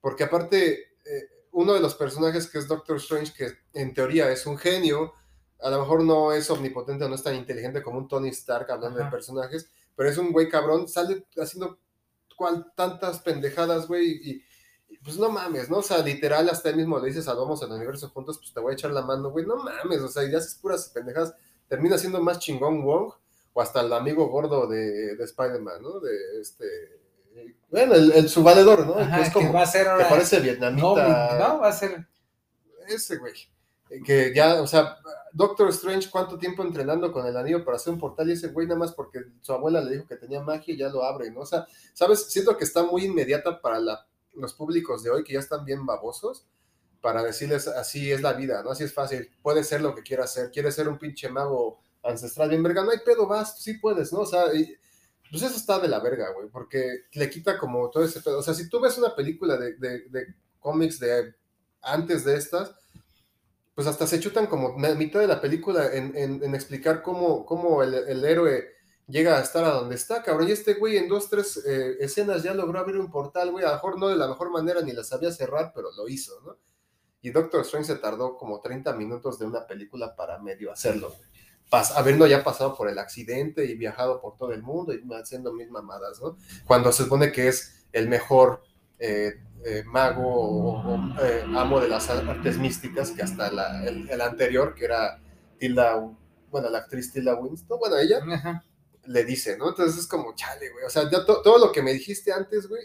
Porque 0.00 0.24
aparte, 0.24 0.98
eh, 1.04 1.28
uno 1.52 1.72
de 1.72 1.80
los 1.80 1.94
personajes 1.94 2.48
que 2.48 2.58
es 2.58 2.66
Doctor 2.66 2.96
Strange, 2.96 3.32
que 3.32 3.52
en 3.72 3.94
teoría 3.94 4.30
es 4.30 4.44
un 4.44 4.58
genio, 4.58 5.14
a 5.60 5.70
lo 5.70 5.78
mejor 5.78 6.02
no 6.02 6.32
es 6.32 6.50
omnipotente, 6.50 7.08
no 7.08 7.14
es 7.14 7.22
tan 7.22 7.36
inteligente 7.36 7.82
como 7.82 7.98
un 7.98 8.08
Tony 8.08 8.30
Stark 8.30 8.70
hablando 8.70 8.98
Ajá. 8.98 9.06
de 9.06 9.10
personajes, 9.12 9.70
pero 9.94 10.10
es 10.10 10.18
un 10.18 10.32
güey 10.32 10.48
cabrón, 10.48 10.88
sale 10.88 11.24
haciendo 11.36 11.78
cual, 12.36 12.72
tantas 12.74 13.20
pendejadas, 13.20 13.86
güey, 13.86 14.10
y, 14.10 14.44
y, 14.88 14.98
pues 14.98 15.16
no 15.16 15.30
mames, 15.30 15.70
¿no? 15.70 15.78
O 15.78 15.82
sea, 15.82 15.98
literal, 15.98 16.48
hasta 16.48 16.68
él 16.68 16.76
mismo 16.76 16.98
le 16.98 17.06
dices, 17.06 17.26
salvamos 17.26 17.62
el 17.62 17.70
universo 17.70 18.10
juntos, 18.10 18.38
pues 18.38 18.52
te 18.52 18.58
voy 18.58 18.72
a 18.72 18.74
echar 18.74 18.90
la 18.90 19.02
mano, 19.02 19.30
güey, 19.30 19.46
no 19.46 19.54
mames, 19.56 20.00
o 20.00 20.08
sea, 20.08 20.24
y 20.24 20.34
haces 20.34 20.56
puras 20.56 20.88
pendejadas, 20.88 21.32
termina 21.68 21.96
siendo 21.96 22.20
más 22.20 22.40
chingón 22.40 22.82
Wong, 22.84 23.12
o 23.54 23.62
hasta 23.62 23.80
el 23.80 23.92
amigo 23.92 24.28
gordo 24.28 24.66
de, 24.66 25.16
de 25.16 25.24
Spider-Man, 25.24 25.80
¿no? 25.82 26.00
De 26.00 26.40
este, 26.40 26.66
bueno, 27.70 27.94
el, 27.94 28.12
el 28.12 28.28
su 28.28 28.42
valedor, 28.42 28.86
¿no? 28.86 28.98
Ajá, 28.98 29.16
que 29.16 29.22
es 29.22 29.32
como, 29.32 29.46
que 29.48 29.54
va 29.54 29.62
a 29.62 29.66
ser 29.66 29.86
que 29.96 30.04
parece 30.04 30.40
vietnamita, 30.40 31.38
¿no? 31.38 31.60
Va 31.60 31.68
a 31.68 31.72
ser. 31.72 32.06
ese 32.88 33.16
güey. 33.16 33.32
Que 34.04 34.32
ya, 34.34 34.60
o 34.60 34.66
sea, 34.66 34.96
Doctor 35.32 35.68
Strange, 35.68 36.10
¿cuánto 36.10 36.36
tiempo 36.38 36.62
entrenando 36.64 37.12
con 37.12 37.26
el 37.26 37.36
anillo 37.36 37.64
para 37.64 37.76
hacer 37.76 37.92
un 37.92 38.00
portal? 38.00 38.28
Y 38.28 38.32
ese 38.32 38.48
güey, 38.48 38.66
nada 38.66 38.78
más 38.78 38.92
porque 38.92 39.20
su 39.40 39.52
abuela 39.52 39.80
le 39.80 39.92
dijo 39.92 40.06
que 40.08 40.16
tenía 40.16 40.40
magia 40.40 40.74
y 40.74 40.78
ya 40.78 40.88
lo 40.88 41.04
abre, 41.04 41.30
¿no? 41.30 41.40
O 41.40 41.46
sea, 41.46 41.66
¿sabes? 41.92 42.24
Siento 42.24 42.56
que 42.56 42.64
está 42.64 42.82
muy 42.82 43.04
inmediata 43.04 43.60
para 43.60 43.78
la- 43.78 44.06
los 44.34 44.52
públicos 44.54 45.02
de 45.04 45.10
hoy 45.10 45.22
que 45.22 45.34
ya 45.34 45.38
están 45.38 45.64
bien 45.64 45.86
babosos, 45.86 46.44
para 47.00 47.22
decirles 47.22 47.68
así 47.68 48.10
es 48.10 48.20
la 48.22 48.32
vida, 48.32 48.62
¿no? 48.64 48.70
Así 48.70 48.82
es 48.82 48.92
fácil, 48.94 49.30
puede 49.42 49.62
ser 49.62 49.80
lo 49.82 49.94
que 49.94 50.02
quiera 50.02 50.24
hacer, 50.24 50.50
quieres 50.50 50.74
ser 50.74 50.88
un 50.88 50.98
pinche 50.98 51.28
mago 51.28 51.80
ancestral 52.04 52.48
bien 52.50 52.62
verga, 52.62 52.84
no 52.84 52.90
hay 52.90 52.98
pedo, 53.04 53.26
vas, 53.26 53.60
sí 53.62 53.74
puedes, 53.74 54.12
¿no? 54.12 54.20
O 54.20 54.26
sea, 54.26 54.52
y- 54.54 54.74
pues 55.30 55.42
eso 55.42 55.56
está 55.56 55.78
de 55.80 55.88
la 55.88 55.98
verga, 56.00 56.30
güey, 56.32 56.48
porque 56.48 57.06
le 57.14 57.28
quita 57.30 57.58
como 57.58 57.90
todo 57.90 58.04
ese 58.04 58.20
pedo. 58.20 58.38
O 58.38 58.42
sea, 58.42 58.54
si 58.54 58.68
tú 58.68 58.80
ves 58.80 58.96
una 58.98 59.14
película 59.16 59.56
de, 59.56 59.74
de- 59.74 60.34
cómics 60.60 60.98
de 61.00 61.34
antes 61.82 62.24
de 62.24 62.36
estas, 62.36 62.74
pues 63.74 63.86
hasta 63.88 64.06
se 64.06 64.20
chutan 64.20 64.46
como 64.46 64.76
mitad 64.78 65.20
de 65.20 65.26
la 65.26 65.40
película 65.40 65.92
en, 65.92 66.16
en- 66.16 66.42
en 66.44 66.54
explicar 66.54 67.02
cómo, 67.02 67.44
cómo 67.44 67.82
el, 67.82 67.94
el 67.94 68.24
héroe 68.24 68.68
llega 69.08 69.36
a 69.36 69.42
estar 69.42 69.64
a 69.64 69.70
donde 69.70 69.96
está, 69.96 70.22
cabrón. 70.22 70.48
Y 70.48 70.52
este 70.52 70.74
güey 70.74 70.96
en 70.96 71.08
dos, 71.08 71.28
tres 71.28 71.56
eh, 71.66 71.96
escenas 72.00 72.42
ya 72.42 72.54
logró 72.54 72.78
abrir 72.78 72.98
un 72.98 73.10
portal, 73.10 73.50
güey. 73.50 73.64
A 73.64 73.68
lo 73.68 73.74
mejor 73.74 73.98
no 73.98 74.08
de 74.08 74.16
la 74.16 74.28
mejor 74.28 74.50
manera 74.50 74.80
ni 74.80 74.92
la 74.92 75.02
sabía 75.02 75.32
cerrar, 75.32 75.72
pero 75.74 75.90
lo 75.92 76.08
hizo, 76.08 76.40
¿no? 76.42 76.56
Y 77.20 77.30
Doctor 77.30 77.62
Strange 77.62 77.86
se 77.88 77.96
tardó 77.96 78.36
como 78.36 78.60
30 78.60 78.92
minutos 78.94 79.38
de 79.38 79.46
una 79.46 79.66
película 79.66 80.14
para 80.14 80.38
medio 80.38 80.70
hacerlo, 80.70 81.08
güey. 81.08 81.28
Habiendo 81.70 82.26
ya 82.26 82.44
pasado 82.44 82.74
por 82.76 82.88
el 82.88 82.98
accidente 83.00 83.64
y 83.64 83.74
viajado 83.74 84.20
por 84.20 84.36
todo 84.36 84.52
el 84.52 84.62
mundo 84.62 84.92
y 84.94 85.02
haciendo 85.14 85.52
mil 85.52 85.70
mamadas, 85.70 86.20
¿no? 86.20 86.36
Cuando 86.66 86.92
se 86.92 87.02
supone 87.04 87.32
que 87.32 87.48
es 87.48 87.86
el 87.92 88.08
mejor 88.08 88.62
eh, 89.00 89.32
eh, 89.64 89.82
mago 89.84 90.22
o, 90.24 90.94
o, 90.94 91.20
eh, 91.20 91.44
amo 91.56 91.80
de 91.80 91.88
las 91.88 92.08
artes 92.10 92.58
místicas 92.58 93.10
que 93.10 93.22
hasta 93.22 93.50
la- 93.50 93.84
el, 93.84 94.08
el 94.08 94.20
anterior, 94.20 94.74
que 94.74 94.84
era 94.84 95.20
Tilda, 95.58 96.00
bueno, 96.50 96.70
la 96.70 96.78
actriz 96.78 97.12
Tilda 97.12 97.34
Winston, 97.34 97.78
bueno, 97.80 97.96
ella, 97.98 98.20
Ajá. 98.32 98.62
le 99.06 99.24
dice, 99.24 99.56
¿no? 99.58 99.70
Entonces 99.70 99.98
es 99.98 100.06
como, 100.06 100.34
chale, 100.36 100.70
güey. 100.70 100.84
O 100.84 100.90
sea, 100.90 101.10
ya 101.10 101.24
to- 101.24 101.42
todo 101.42 101.58
lo 101.58 101.72
que 101.72 101.82
me 101.82 101.92
dijiste 101.92 102.32
antes, 102.32 102.68
güey, 102.68 102.84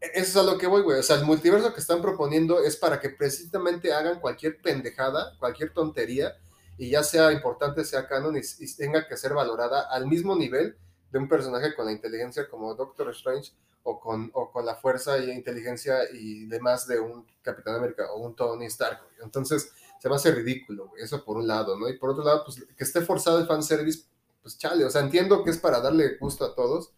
e- 0.00 0.10
eso 0.14 0.30
es 0.30 0.36
a 0.36 0.50
lo 0.50 0.56
que 0.56 0.66
voy, 0.66 0.80
güey. 0.82 0.98
O 0.98 1.02
sea, 1.02 1.16
el 1.16 1.24
multiverso 1.26 1.74
que 1.74 1.80
están 1.80 2.00
proponiendo 2.00 2.60
es 2.62 2.76
para 2.76 3.00
que 3.00 3.10
precisamente 3.10 3.92
hagan 3.92 4.18
cualquier 4.20 4.60
pendejada, 4.62 5.36
cualquier 5.38 5.74
tontería, 5.74 6.34
y 6.78 6.90
ya 6.90 7.02
sea 7.02 7.32
importante, 7.32 7.84
sea 7.84 8.06
canon, 8.06 8.36
y, 8.36 8.40
y 8.40 8.74
tenga 8.76 9.06
que 9.06 9.16
ser 9.16 9.34
valorada 9.34 9.82
al 9.90 10.06
mismo 10.06 10.34
nivel 10.36 10.76
de 11.10 11.18
un 11.18 11.28
personaje 11.28 11.74
con 11.74 11.86
la 11.86 11.92
inteligencia 11.92 12.48
como 12.48 12.74
Doctor 12.74 13.10
Strange 13.10 13.52
o 13.82 13.98
con, 14.00 14.30
o 14.34 14.50
con 14.50 14.66
la 14.66 14.76
fuerza 14.76 15.18
y 15.18 15.30
inteligencia 15.30 15.98
y 16.12 16.46
demás 16.46 16.86
de 16.86 17.00
un 17.00 17.26
Capitán 17.42 17.76
América 17.76 18.12
o 18.12 18.20
un 18.20 18.36
Tony 18.36 18.66
Stark. 18.66 19.00
güey. 19.02 19.24
Entonces, 19.24 19.72
se 19.98 20.08
me 20.08 20.14
hace 20.14 20.30
ridículo, 20.30 20.88
güey. 20.88 21.02
Eso 21.02 21.24
por 21.24 21.36
un 21.36 21.46
lado, 21.46 21.78
¿no? 21.78 21.88
Y 21.88 21.98
por 21.98 22.10
otro 22.10 22.24
lado, 22.24 22.44
pues 22.44 22.64
que 22.64 22.84
esté 22.84 23.00
forzado 23.00 23.38
el 23.38 23.46
fanservice, 23.46 24.04
pues 24.42 24.58
chale. 24.58 24.84
O 24.84 24.90
sea, 24.90 25.00
entiendo 25.00 25.42
que 25.42 25.50
es 25.50 25.58
para 25.58 25.80
darle 25.80 26.16
gusto 26.18 26.44
a 26.44 26.54
todos, 26.54 26.92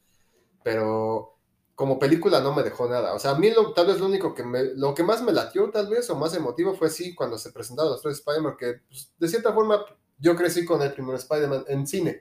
pero 0.62 1.38
como 1.80 1.98
película 1.98 2.42
no 2.42 2.54
me 2.54 2.62
dejó 2.62 2.86
nada. 2.90 3.14
O 3.14 3.18
sea, 3.18 3.30
a 3.30 3.38
mí 3.38 3.50
lo, 3.50 3.72
tal 3.72 3.86
vez 3.86 3.98
lo 3.98 4.04
único 4.04 4.34
que 4.34 4.44
me, 4.44 4.64
lo 4.74 4.94
que 4.94 5.02
más 5.02 5.22
me 5.22 5.32
latió, 5.32 5.70
tal 5.70 5.88
vez, 5.88 6.10
o 6.10 6.14
más 6.14 6.34
emotivo 6.34 6.74
fue 6.74 6.90
sí 6.90 7.14
cuando 7.14 7.38
se 7.38 7.52
presentaron 7.52 7.92
los 7.92 8.02
tres 8.02 8.18
Spider-Man, 8.18 8.56
que 8.58 8.82
pues, 8.86 9.14
de 9.18 9.28
cierta 9.28 9.54
forma 9.54 9.82
yo 10.18 10.36
crecí 10.36 10.66
con 10.66 10.82
el 10.82 10.92
primer 10.92 11.14
Spider-Man 11.14 11.64
en 11.68 11.86
cine. 11.86 12.20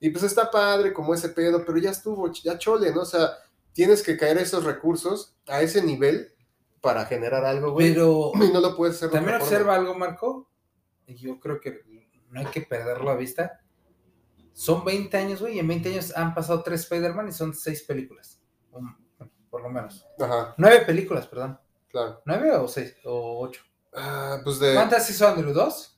Y 0.00 0.08
pues 0.08 0.24
está 0.24 0.50
padre 0.50 0.94
como 0.94 1.12
ese 1.12 1.28
pedo, 1.28 1.66
pero 1.66 1.76
ya 1.76 1.90
estuvo, 1.90 2.32
ya 2.32 2.56
chole, 2.56 2.90
¿no? 2.90 3.02
O 3.02 3.04
sea, 3.04 3.32
tienes 3.74 4.02
que 4.02 4.16
caer 4.16 4.38
esos 4.38 4.64
recursos 4.64 5.36
a 5.48 5.60
ese 5.60 5.82
nivel 5.82 6.32
para 6.80 7.04
generar 7.04 7.44
algo, 7.44 7.72
güey. 7.72 7.92
Pero 7.92 8.32
Y 8.42 8.50
no 8.54 8.60
lo 8.62 8.74
puedes 8.74 8.96
hacer 8.96 9.10
también 9.10 9.36
observa 9.36 9.74
algo, 9.74 9.94
Marco, 9.96 10.48
y 11.06 11.14
yo 11.14 11.38
creo 11.40 11.60
que 11.60 11.82
no 12.30 12.40
hay 12.40 12.46
que 12.46 12.62
perderlo 12.62 13.10
a 13.10 13.16
vista. 13.16 13.60
Son 14.54 14.82
20 14.82 15.14
años, 15.14 15.42
güey, 15.42 15.56
y 15.56 15.58
en 15.58 15.68
20 15.68 15.90
años 15.90 16.16
han 16.16 16.34
pasado 16.34 16.62
tres 16.62 16.80
Spider-Man 16.84 17.28
y 17.28 17.32
son 17.32 17.52
seis 17.52 17.82
películas. 17.82 18.37
Por 19.50 19.62
lo 19.62 19.70
menos. 19.70 20.06
Ajá, 20.18 20.54
Nueve 20.58 20.84
películas, 20.84 21.26
perdón. 21.26 21.58
claro. 21.90 22.22
¿Nueve 22.26 22.52
o 22.56 22.68
seis? 22.68 22.94
O 23.04 23.40
ocho. 23.40 23.62
Ah, 23.94 24.40
pues 24.44 24.58
de. 24.58 24.74
¿Cuántas 24.74 25.08
hizo 25.10 25.26
Andrew? 25.26 25.52
¿Dos? 25.52 25.94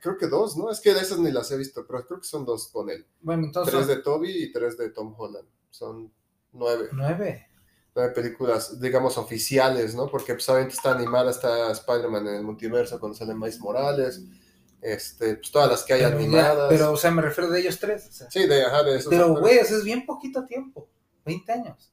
Creo 0.00 0.16
que 0.18 0.26
dos, 0.26 0.56
¿no? 0.56 0.70
Es 0.70 0.80
que 0.80 0.92
de 0.94 1.00
esas 1.00 1.18
ni 1.18 1.30
las 1.30 1.50
he 1.52 1.56
visto, 1.56 1.86
pero 1.86 2.04
creo 2.04 2.18
que 2.20 2.26
son 2.26 2.44
dos 2.44 2.68
con 2.68 2.90
él. 2.90 3.06
Bueno, 3.20 3.44
entonces. 3.44 3.72
Tres 3.72 3.86
de 3.86 3.96
Toby 3.98 4.30
y 4.44 4.52
tres 4.52 4.76
de 4.76 4.90
Tom 4.90 5.14
Holland. 5.16 5.46
Son 5.70 6.12
nueve. 6.52 6.88
Nueve. 6.92 7.46
nueve 7.94 8.12
películas, 8.12 8.80
digamos, 8.80 9.16
oficiales, 9.18 9.94
¿no? 9.94 10.08
Porque 10.08 10.34
pues 10.34 10.48
obviamente 10.48 10.74
está 10.74 10.92
animada, 10.92 11.30
está 11.30 11.70
Spider-Man 11.70 12.26
en 12.26 12.34
el 12.34 12.42
multiverso 12.42 12.98
cuando 12.98 13.16
sale 13.16 13.32
Miles 13.34 13.60
Morales, 13.60 14.20
este, 14.80 15.36
pues 15.36 15.52
todas 15.52 15.70
las 15.70 15.84
que 15.84 15.92
hay 15.94 16.00
Pero, 16.00 16.10
ya- 16.10 16.16
animadas. 16.16 16.66
pero, 16.68 16.90
o 16.92 16.96
sea, 16.96 17.10
me 17.12 17.22
refiero 17.22 17.48
de 17.50 17.60
ellos 17.60 17.78
tres. 17.78 18.08
o 18.08 18.12
sea. 18.12 18.30
sí, 18.30 18.46
de, 18.48 18.64
ajá, 18.64 18.82
de 18.82 18.96
esos 18.96 19.08
pero, 19.10 19.36
güey, 19.36 19.58
o 19.58 19.64
sea, 19.64 19.76
es 19.76 19.84
bien 19.84 20.04
poquito 20.04 20.44
tiempo. 20.46 20.88
20 21.24 21.52
años. 21.52 21.91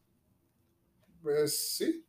Pues 1.21 1.75
sí. 1.77 2.05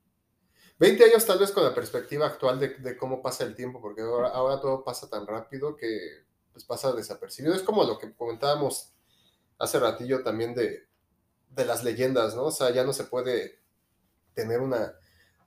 20 0.79 1.05
años 1.05 1.27
tal 1.27 1.39
vez 1.39 1.53
con 1.53 1.65
la 1.65 1.75
perspectiva 1.75 2.27
actual 2.27 2.59
de, 2.61 2.97
cómo 2.97 3.23
pasa 3.23 3.45
el 3.45 3.55
tiempo, 3.55 3.81
porque 3.81 4.03
ahora, 4.03 4.61
todo 4.61 4.85
pasa 4.85 5.09
tan 5.11 5.27
rápido 5.27 5.77
que 5.77 6.25
pues 6.53 6.65
pasa 6.65 6.93
desapercibido. 6.93 7.55
Es 7.55 7.63
como 7.63 7.85
lo 7.85 7.99
que 7.99 8.15
comentábamos 8.15 8.93
hace 9.59 9.81
ratillo 9.81 10.23
también 10.25 10.55
de, 10.55 10.89
de 11.51 11.65
las 11.67 11.85
leyendas, 11.85 12.37
¿no? 12.37 12.45
O 12.47 12.53
sea, 12.53 12.71
ya 12.71 12.85
no 12.85 12.93
se 12.95 13.05
puede 13.05 13.61
tener 14.35 14.61
una, 14.61 14.95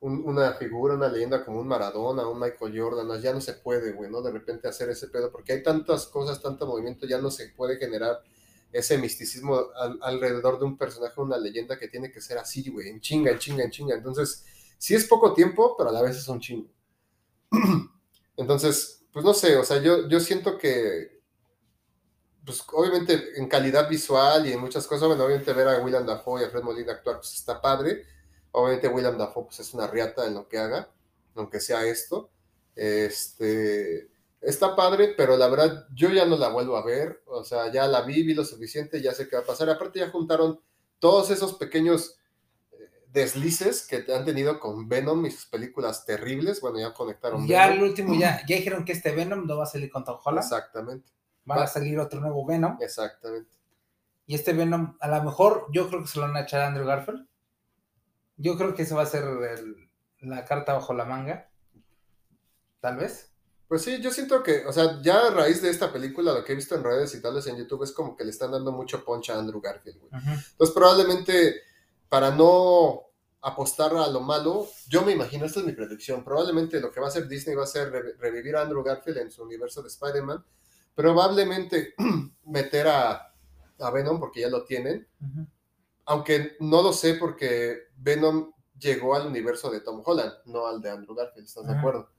un- 0.01 0.24
una 0.28 0.53
figura, 0.53 0.95
una 0.95 1.09
leyenda 1.09 1.45
como 1.45 1.59
un 1.61 1.68
Maradona, 1.68 2.28
un 2.28 2.39
Michael 2.39 2.80
Jordan, 2.80 3.22
ya 3.22 3.34
no 3.34 3.41
se 3.41 3.53
puede, 3.53 3.93
güey, 3.93 4.09
¿no? 4.11 4.22
De 4.22 4.32
repente 4.32 4.68
hacer 4.68 4.89
ese 4.89 5.07
pedo, 5.09 5.32
porque 5.32 5.53
hay 5.53 5.64
tantas 5.64 6.07
cosas, 6.07 6.41
tanto 6.41 6.68
movimiento, 6.68 7.05
ya 7.07 7.20
no 7.20 7.32
se 7.32 7.49
puede 7.49 7.78
generar 7.78 8.22
ese 8.74 8.97
misticismo 8.99 9.57
al- 9.78 9.99
alrededor 10.03 10.59
de 10.59 10.65
un 10.65 10.78
personaje, 10.78 11.21
una 11.21 11.38
leyenda 11.39 11.80
que 11.80 11.89
tiene 11.89 12.11
que 12.11 12.21
ser 12.21 12.39
así, 12.39 12.69
güey, 12.71 12.89
en 12.89 13.01
chinga, 13.01 13.32
en 13.32 13.39
chinga, 13.39 13.65
en 13.65 13.71
chinga. 13.71 13.95
Entonces, 13.95 14.45
sí 14.80 14.95
es 14.95 15.05
poco 15.07 15.34
tiempo, 15.36 15.76
pero 15.78 15.91
a 15.91 15.93
la 15.93 16.01
vez 16.03 16.17
es 16.17 16.28
un 16.30 16.41
chingo. 16.41 16.69
Entonces, 18.38 19.05
pues 19.13 19.26
no 19.26 19.34
sé, 19.34 19.57
o 19.57 19.63
sea, 19.63 19.82
yo, 19.82 20.07
yo 20.09 20.19
siento 20.19 20.57
que, 20.57 21.21
pues 22.45 22.63
obviamente 22.74 23.39
en 23.39 23.47
calidad 23.47 23.89
visual 23.89 24.45
y 24.47 24.51
en 24.53 24.59
muchas 24.59 24.86
cosas, 24.86 25.07
bueno, 25.07 25.24
obviamente 25.24 25.53
ver 25.53 25.67
a 25.67 25.80
William 25.82 26.05
Dafoe 26.05 26.41
y 26.41 26.45
a 26.45 26.49
Fred 26.49 26.63
Molina 26.63 26.93
actuar, 26.93 27.17
pues 27.17 27.34
está 27.34 27.61
padre. 27.61 28.05
Obviamente 28.51 28.88
William 28.89 29.17
Dafoe, 29.17 29.45
pues 29.45 29.59
es 29.61 29.74
una 29.74 29.88
riata 29.88 30.28
en 30.28 30.34
lo 30.36 30.47
que 30.47 30.57
haga, 30.59 30.91
aunque 31.36 31.59
sea 31.61 31.86
esto. 31.86 32.30
Este, 32.76 34.09
está 34.44 34.76
padre, 34.76 35.14
pero 35.18 35.38
la 35.38 35.48
verdad 35.48 35.88
yo 35.94 36.10
ya 36.10 36.26
no 36.26 36.38
la 36.38 36.50
vuelvo 36.50 36.78
a 36.78 36.86
ver, 36.86 37.22
o 37.28 37.44
sea, 37.44 37.72
ya 37.72 37.88
la 37.88 38.02
vi, 38.02 38.24
vi 38.24 38.34
lo 38.34 38.44
suficiente, 38.46 39.02
ya 39.02 39.14
sé 39.14 39.28
qué 39.28 39.36
va 39.38 39.41
a 39.44 39.46
pasar. 39.46 39.70
Aparte 39.70 40.00
ya 40.00 40.10
juntaron 40.10 40.60
todos 41.00 41.30
esos 41.32 41.54
pequeños 41.56 42.18
eh, 42.72 42.76
deslices 43.08 43.88
que 43.88 44.06
han 44.14 44.26
tenido 44.26 44.60
con 44.60 44.88
Venom 44.88 45.26
y 45.26 45.32
sus 45.32 45.46
películas 45.48 46.06
terribles, 46.06 46.62
bueno, 46.62 46.80
ya 46.80 46.94
conectaron. 46.94 47.48
Ya 47.48 47.68
Venom. 47.68 47.78
el 47.84 47.89
último, 47.89 48.20
ya, 48.20 48.41
ya 48.48 48.56
dijeron 48.58 48.86
que 48.86 48.91
este 48.94 49.12
Venom 49.12 49.46
no 49.48 49.58
va 49.58 49.64
a 49.64 49.68
salir 49.68 49.89
con 49.91 50.04
Tom 50.04 50.20
Holland. 50.24 50.44
Exactamente, 50.46 51.10
Va 51.50 51.64
a 51.64 51.68
salir 51.68 52.00
otro 52.00 52.20
nuevo 52.22 52.46
Venom. 52.46 52.78
exactamente. 52.82 53.52
Y 54.26 54.36
este 54.36 54.54
Venom, 54.54 54.96
a 55.02 55.08
lo 55.10 55.24
mejor, 55.24 55.68
yo 55.74 55.89
creo 55.89 56.02
que 56.02 56.08
se 56.08 56.18
lo 56.20 56.26
van 56.28 56.38
a 56.38 56.41
echar 56.41 56.62
a 56.62 56.68
Andrew 56.68 56.86
Garfield. 56.86 57.28
Yo 58.38 58.58
creo 58.58 58.74
que 58.74 58.84
ese 58.84 58.96
va 58.96 59.02
a 59.04 59.06
ser 59.06 59.24
el- 59.26 59.89
la 60.22 60.46
carta 60.46 60.74
bajo 60.74 60.94
la 60.94 61.04
manga. 61.04 61.50
Tal 62.80 62.96
vez. 62.96 63.33
Pues 63.74 63.86
sí, 63.86 63.99
yo 64.03 64.11
siento 64.11 64.43
que, 64.43 64.63
o 64.67 64.71
sea, 64.71 65.01
ya 65.01 65.17
a 65.19 65.32
raíz 65.32 65.59
de 65.63 65.71
esta 65.71 65.91
película, 65.91 66.32
lo 66.32 66.45
que 66.45 66.51
he 66.51 66.55
visto 66.55 66.76
en 66.76 66.84
redes 66.84 67.15
y 67.15 67.21
tales 67.24 67.47
en 67.47 67.57
YouTube 67.57 67.82
es 67.82 67.91
como 67.91 68.15
que 68.15 68.24
le 68.24 68.30
están 68.30 68.51
dando 68.51 68.71
mucho 68.71 69.03
punch 69.03 69.32
a 69.32 69.39
Andrew 69.39 69.59
Garfield, 69.59 69.97
güey. 69.99 70.11
Entonces, 70.51 70.76
probablemente, 70.76 71.55
para 72.07 72.30
no 72.30 73.01
apostar 73.41 73.91
a 73.95 74.05
lo 74.09 74.19
malo, 74.21 74.67
yo 74.88 75.01
me 75.01 75.13
imagino, 75.13 75.45
esta 75.47 75.59
es 75.61 75.65
mi 75.65 75.71
predicción, 75.71 76.24
probablemente 76.24 76.80
lo 76.80 76.91
que 76.91 76.99
va 76.99 77.07
a 77.07 77.09
hacer 77.09 77.28
Disney 77.28 77.55
va 77.55 77.63
a 77.63 77.65
ser 77.65 77.89
re- 77.91 78.13
revivir 78.19 78.55
a 78.55 78.61
Andrew 78.61 78.84
Garfield 78.84 79.17
en 79.17 79.32
su 79.32 79.41
universo 79.41 79.82
de 79.82 79.88
Spider-Man, 79.88 80.45
probablemente 80.93 81.95
meter 82.45 82.88
a, 82.89 83.34
a 83.80 83.89
Venom, 83.89 84.19
porque 84.19 84.41
ya 84.41 84.49
lo 84.49 84.65
tienen, 84.65 85.07
aunque 86.05 86.57
no 86.59 86.84
lo 86.84 86.93
sé 86.93 87.15
porque 87.15 87.88
Venom 87.97 88.51
llegó 88.78 89.15
al 89.15 89.26
universo 89.26 89.71
de 89.71 89.80
Tom 89.82 90.03
Holland, 90.05 90.32
no 90.45 90.67
al 90.67 90.80
de 90.80 90.91
Andrew 90.91 91.15
Garfield, 91.15 91.47
¿estás 91.47 91.65
de 91.65 91.74
acuerdo? 91.80 92.09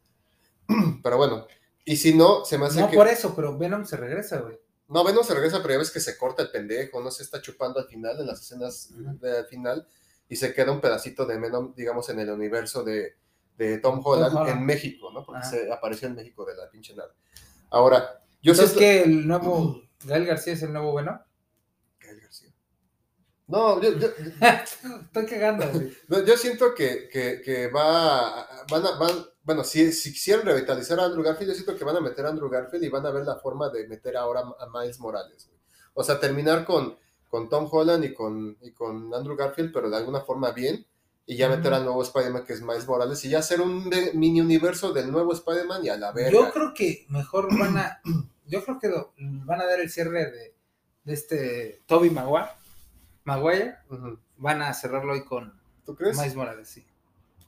Pero 1.02 1.16
bueno, 1.16 1.46
y 1.84 1.96
si 1.96 2.14
no, 2.14 2.44
se 2.44 2.56
me 2.58 2.66
hace 2.66 2.80
No 2.80 2.90
que... 2.90 2.96
por 2.96 3.08
eso, 3.08 3.34
pero 3.36 3.56
Venom 3.58 3.84
se 3.84 3.96
regresa, 3.96 4.38
güey. 4.40 4.58
No, 4.88 5.04
Venom 5.04 5.24
se 5.24 5.34
regresa, 5.34 5.60
pero 5.62 5.74
ya 5.74 5.78
ves 5.78 5.90
que 5.90 6.00
se 6.00 6.16
corta 6.16 6.42
el 6.42 6.50
pendejo, 6.50 7.00
no 7.02 7.10
se 7.10 7.22
está 7.22 7.40
chupando 7.42 7.78
al 7.80 7.86
final, 7.86 8.18
en 8.20 8.26
las 8.26 8.40
escenas 8.42 8.90
Ujú. 8.92 9.18
del 9.18 9.44
final, 9.46 9.86
y 10.28 10.36
se 10.36 10.54
queda 10.54 10.72
un 10.72 10.80
pedacito 10.80 11.26
de 11.26 11.38
Venom, 11.38 11.74
digamos, 11.74 12.08
en 12.10 12.20
el 12.20 12.30
universo 12.30 12.82
de, 12.84 13.16
de 13.58 13.78
Tom, 13.78 14.00
Holland, 14.04 14.34
Holland. 14.34 14.50
en 14.58 14.64
México, 14.66 15.10
¿no? 15.12 15.24
Porque 15.24 15.40
Ajá. 15.40 15.50
se 15.50 15.72
apareció 15.72 16.08
en 16.08 16.14
México 16.14 16.44
de 16.44 16.54
la 16.56 16.70
pinche 16.70 16.94
nada. 16.94 17.14
Ahora, 17.70 18.22
yo 18.42 18.52
Entonces, 18.52 18.76
siento- 18.76 18.78
que 18.78 19.02
el 19.02 19.26
nuevo. 19.28 19.82
Gael 20.04 20.26
García 20.26 20.52
es 20.54 20.62
el 20.62 20.72
nuevo 20.72 20.94
Venom? 20.94 21.18
Gael 22.00 22.20
García. 22.20 22.50
No, 23.46 23.80
yo, 23.82 23.92
yo- 23.98 24.08
Estoy 25.04 25.26
cagando, 25.26 25.66
güey. 25.70 25.92
yo 26.26 26.36
siento 26.36 26.74
que, 26.74 27.08
que, 27.10 27.40
que 27.42 27.68
va, 27.68 28.46
van 28.70 28.86
a, 28.86 28.90
van, 28.98 29.12
bueno, 29.44 29.62
si, 29.64 29.92
si 29.92 30.12
quisieran 30.12 30.44
revitalizar 30.46 30.98
a 31.00 31.04
Andrew 31.04 31.22
Garfield, 31.22 31.50
yo 31.50 31.54
siento 31.54 31.76
que 31.76 31.84
van 31.84 31.96
a 31.96 32.00
meter 32.00 32.24
a 32.26 32.30
Andrew 32.30 32.48
Garfield 32.48 32.84
y 32.84 32.88
van 32.88 33.04
a 33.06 33.10
ver 33.10 33.24
la 33.24 33.36
forma 33.36 33.68
de 33.68 33.86
meter 33.86 34.16
ahora 34.16 34.40
a 34.40 34.66
Miles 34.80 34.98
Morales. 35.00 35.46
güey. 35.46 35.58
O 35.94 36.02
sea, 36.02 36.18
terminar 36.18 36.64
con, 36.64 36.96
con 37.28 37.48
Tom 37.48 37.68
Holland 37.70 38.04
y 38.04 38.14
con, 38.14 38.56
y 38.62 38.72
con 38.72 39.12
Andrew 39.14 39.36
Garfield, 39.36 39.72
pero 39.72 39.88
de 39.90 39.96
alguna 39.96 40.20
forma 40.22 40.50
bien, 40.52 40.86
y 41.26 41.36
ya 41.36 41.48
meter 41.48 41.72
al 41.72 41.84
nuevo 41.84 42.02
Spider-Man 42.02 42.44
que 42.44 42.52
es 42.54 42.62
Miles 42.62 42.86
Morales, 42.86 43.24
y 43.24 43.30
ya 43.30 43.38
hacer 43.38 43.60
un 43.60 43.88
mini 44.14 44.40
universo 44.40 44.92
del 44.92 45.10
nuevo 45.10 45.32
Spider-Man 45.32 45.84
y 45.84 45.88
a 45.88 45.96
la 45.96 46.12
verga. 46.12 46.30
Yo 46.32 46.50
creo 46.52 46.74
que 46.74 47.06
mejor 47.08 47.48
van 47.58 47.76
a. 47.78 48.00
Yo 48.46 48.62
creo 48.62 48.78
que 48.78 48.88
lo- 48.88 49.14
van 49.18 49.60
a 49.62 49.64
dar 49.66 49.80
el 49.80 49.88
cierre 49.90 50.30
de, 50.30 50.54
de 51.04 51.12
este 51.14 51.82
Toby 51.86 52.10
Maguire. 52.10 52.48
Maguire. 53.24 53.76
Van 54.36 54.60
a 54.62 54.74
cerrarlo 54.74 55.12
hoy 55.14 55.24
con 55.24 55.58
¿Tú 55.86 55.94
crees? 55.94 56.16
Miles 56.18 56.34
Morales, 56.34 56.68
sí. 56.68 56.84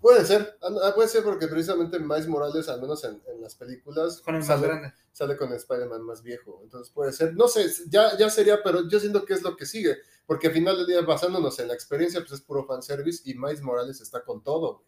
Puede 0.00 0.24
ser, 0.24 0.56
ah, 0.62 0.92
puede 0.94 1.08
ser 1.08 1.24
porque 1.24 1.48
precisamente 1.48 1.98
Miles 1.98 2.28
Morales, 2.28 2.68
al 2.68 2.80
menos 2.80 3.02
en, 3.04 3.20
en 3.26 3.40
las 3.40 3.54
películas, 3.56 4.20
Con 4.20 4.34
el 4.36 4.40
más 4.40 4.46
sale- 4.48 4.66
grande. 4.68 4.92
sale 5.12 5.36
con 5.36 5.52
Spider-Man 5.52 6.02
más 6.02 6.22
viejo. 6.22 6.60
Entonces 6.62 6.92
puede 6.92 7.12
ser, 7.12 7.34
no 7.34 7.48
sé, 7.48 7.66
ya, 7.88 8.16
ya 8.16 8.30
sería, 8.30 8.62
pero 8.62 8.88
yo 8.88 9.00
siento 9.00 9.24
que 9.24 9.34
es 9.34 9.42
lo 9.42 9.56
que 9.56 9.66
sigue, 9.66 9.96
porque 10.26 10.48
al 10.48 10.52
final 10.52 10.76
del 10.76 10.86
día, 10.86 11.00
basándonos 11.02 11.58
en 11.58 11.68
la 11.68 11.74
experiencia, 11.74 12.20
pues 12.20 12.32
es 12.32 12.40
puro 12.40 12.64
fanservice 12.66 13.28
y 13.28 13.34
Miles 13.34 13.62
Morales 13.62 14.00
está 14.00 14.22
con 14.22 14.42
todo. 14.44 14.84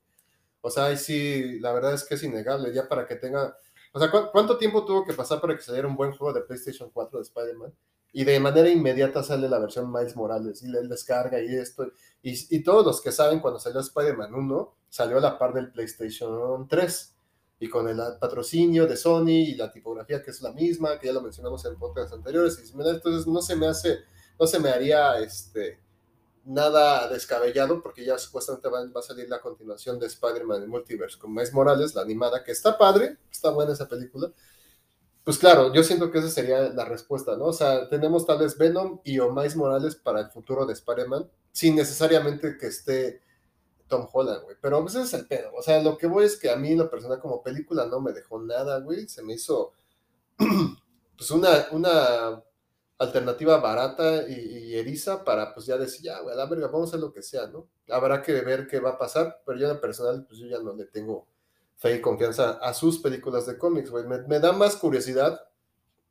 O 0.60 0.70
sea, 0.70 0.86
ahí 0.86 0.96
sí, 0.96 1.58
la 1.60 1.72
verdad 1.72 1.94
es 1.94 2.04
que 2.04 2.14
es 2.14 2.22
innegable, 2.22 2.72
ya 2.72 2.88
para 2.88 3.06
que 3.06 3.16
tenga, 3.16 3.56
o 3.92 3.98
sea, 3.98 4.10
¿cu- 4.10 4.30
¿cuánto 4.30 4.58
tiempo 4.58 4.84
tuvo 4.84 5.04
que 5.04 5.14
pasar 5.14 5.40
para 5.40 5.56
que 5.56 5.62
saliera 5.62 5.88
un 5.88 5.96
buen 5.96 6.12
juego 6.12 6.32
de 6.32 6.42
PlayStation 6.42 6.90
4 6.92 7.18
de 7.18 7.22
Spider-Man? 7.22 7.74
Y 8.12 8.24
de 8.24 8.40
manera 8.40 8.68
inmediata 8.68 9.22
sale 9.22 9.48
la 9.48 9.58
versión 9.58 9.92
Miles 9.92 10.16
Morales 10.16 10.62
y 10.62 10.66
él 10.74 10.88
descarga 10.88 11.40
y 11.42 11.54
esto. 11.54 11.86
Y, 12.22 12.56
y 12.56 12.62
todos 12.62 12.84
los 12.84 13.00
que 13.02 13.12
saben, 13.12 13.38
cuando 13.40 13.60
salió 13.60 13.80
Spider-Man 13.80 14.34
1, 14.34 14.74
salió 14.88 15.18
a 15.18 15.20
la 15.20 15.38
par 15.38 15.52
del 15.54 15.70
PlayStation 15.70 16.66
3 16.68 17.14
y 17.60 17.68
con 17.68 17.88
el 17.88 18.00
patrocinio 18.20 18.86
de 18.86 18.96
Sony 18.96 19.30
y 19.30 19.54
la 19.54 19.72
tipografía 19.72 20.22
que 20.22 20.30
es 20.30 20.40
la 20.42 20.52
misma, 20.52 20.98
que 20.98 21.08
ya 21.08 21.12
lo 21.12 21.20
mencionamos 21.20 21.64
en 21.64 21.76
podcasts 21.76 22.12
anteriores, 22.12 22.58
y 22.58 22.72
entonces 22.72 23.26
no 23.26 23.42
se 23.42 23.56
me 23.56 23.66
hace 23.66 23.98
no 24.38 24.46
se 24.46 24.60
me 24.60 24.70
haría 24.70 25.18
este, 25.18 25.80
nada 26.44 27.08
descabellado, 27.08 27.82
porque 27.82 28.04
ya 28.04 28.18
supuestamente 28.18 28.68
va, 28.68 28.86
va 28.86 29.00
a 29.00 29.02
salir 29.02 29.28
la 29.28 29.40
continuación 29.40 29.98
de 29.98 30.06
Spider-Man 30.06 30.62
en 30.62 30.70
Multiverse 30.70 31.18
con 31.18 31.32
Miles 31.32 31.52
Morales, 31.52 31.94
la 31.94 32.02
animada, 32.02 32.44
que 32.44 32.52
está 32.52 32.78
padre, 32.78 33.16
está 33.30 33.50
buena 33.50 33.72
esa 33.72 33.88
película. 33.88 34.30
Pues 35.24 35.38
claro, 35.38 35.74
yo 35.74 35.82
siento 35.82 36.10
que 36.10 36.18
esa 36.18 36.30
sería 36.30 36.70
la 36.70 36.84
respuesta, 36.84 37.36
¿no? 37.36 37.46
O 37.46 37.52
sea, 37.52 37.88
tenemos 37.88 38.24
tal 38.24 38.38
vez 38.38 38.56
Venom 38.56 39.00
y 39.04 39.18
o 39.18 39.32
Miles 39.32 39.56
Morales 39.56 39.94
para 39.96 40.20
el 40.20 40.30
futuro 40.30 40.64
de 40.64 40.72
Spider-Man, 40.72 41.28
sin 41.52 41.76
necesariamente 41.76 42.56
que 42.56 42.68
esté 42.68 43.20
Tom 43.88 44.08
Holland, 44.12 44.42
güey. 44.44 44.56
Pero 44.60 44.80
pues 44.82 44.94
ese 44.94 45.04
es 45.04 45.14
el 45.14 45.26
pedo. 45.26 45.50
O 45.54 45.62
sea, 45.62 45.82
lo 45.82 45.96
que 45.98 46.06
voy 46.06 46.24
es 46.24 46.36
que 46.36 46.50
a 46.50 46.56
mí, 46.56 46.74
la 46.76 46.90
persona 46.90 47.18
como 47.18 47.42
película, 47.42 47.86
no 47.86 48.00
me 48.00 48.12
dejó 48.12 48.40
nada, 48.40 48.80
güey. 48.80 49.08
Se 49.08 49.22
me 49.22 49.34
hizo, 49.34 49.72
pues, 51.16 51.30
una, 51.30 51.66
una 51.72 52.42
alternativa 52.98 53.58
barata 53.58 54.28
y, 54.28 54.74
eriza 54.76 55.24
para, 55.24 55.54
pues, 55.54 55.66
ya 55.66 55.76
decir, 55.76 56.02
ya, 56.02 56.20
güey, 56.20 56.34
a 56.34 56.36
la 56.36 56.46
verga, 56.46 56.68
vamos 56.68 56.88
a 56.88 56.90
hacer 56.90 57.00
lo 57.00 57.12
que 57.12 57.22
sea, 57.22 57.46
¿no? 57.46 57.68
Habrá 57.88 58.22
que 58.22 58.32
ver 58.42 58.66
qué 58.66 58.80
va 58.80 58.90
a 58.90 58.98
pasar, 58.98 59.42
pero 59.44 59.58
yo 59.58 59.70
en 59.70 59.80
personal, 59.80 60.24
pues, 60.26 60.38
yo 60.38 60.46
ya 60.46 60.60
no 60.60 60.74
le 60.74 60.84
tengo 60.84 61.26
fe 61.76 61.96
y 61.96 62.00
confianza 62.00 62.58
a 62.58 62.74
sus 62.74 62.98
películas 62.98 63.46
de 63.46 63.56
cómics, 63.58 63.90
güey. 63.90 64.04
Me, 64.06 64.18
me 64.22 64.40
da 64.40 64.52
más 64.52 64.76
curiosidad 64.76 65.40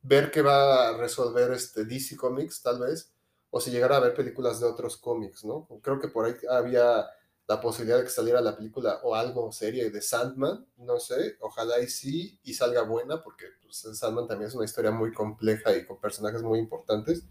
ver 0.01 0.31
qué 0.31 0.41
va 0.41 0.89
a 0.89 0.97
resolver 0.97 1.51
este 1.51 1.85
DC 1.85 2.15
Comics, 2.15 2.61
tal 2.61 2.79
vez, 2.79 3.11
o 3.49 3.59
si 3.59 3.71
llegara 3.71 3.97
a 3.97 3.99
ver 3.99 4.13
películas 4.13 4.59
de 4.59 4.67
otros 4.67 4.97
cómics, 4.97 5.43
¿no? 5.43 5.67
Creo 5.81 5.99
que 5.99 6.07
por 6.07 6.25
ahí 6.25 6.35
había 6.49 7.05
la 7.47 7.61
posibilidad 7.61 7.97
de 7.97 8.03
que 8.03 8.09
saliera 8.09 8.41
la 8.41 8.55
película 8.55 8.99
o 9.03 9.15
algo 9.15 9.51
serie 9.51 9.89
de 9.89 10.01
Sandman, 10.01 10.67
no 10.77 10.99
sé, 10.99 11.37
ojalá 11.39 11.79
y 11.79 11.87
sí, 11.87 12.39
y 12.43 12.53
salga 12.53 12.81
buena, 12.81 13.23
porque 13.23 13.45
pues, 13.63 13.87
Sandman 13.97 14.27
también 14.27 14.49
es 14.49 14.55
una 14.55 14.65
historia 14.65 14.91
muy 14.91 15.13
compleja 15.13 15.75
y 15.75 15.85
con 15.85 15.99
personajes 15.99 16.43
muy 16.43 16.59
importantes, 16.59 17.23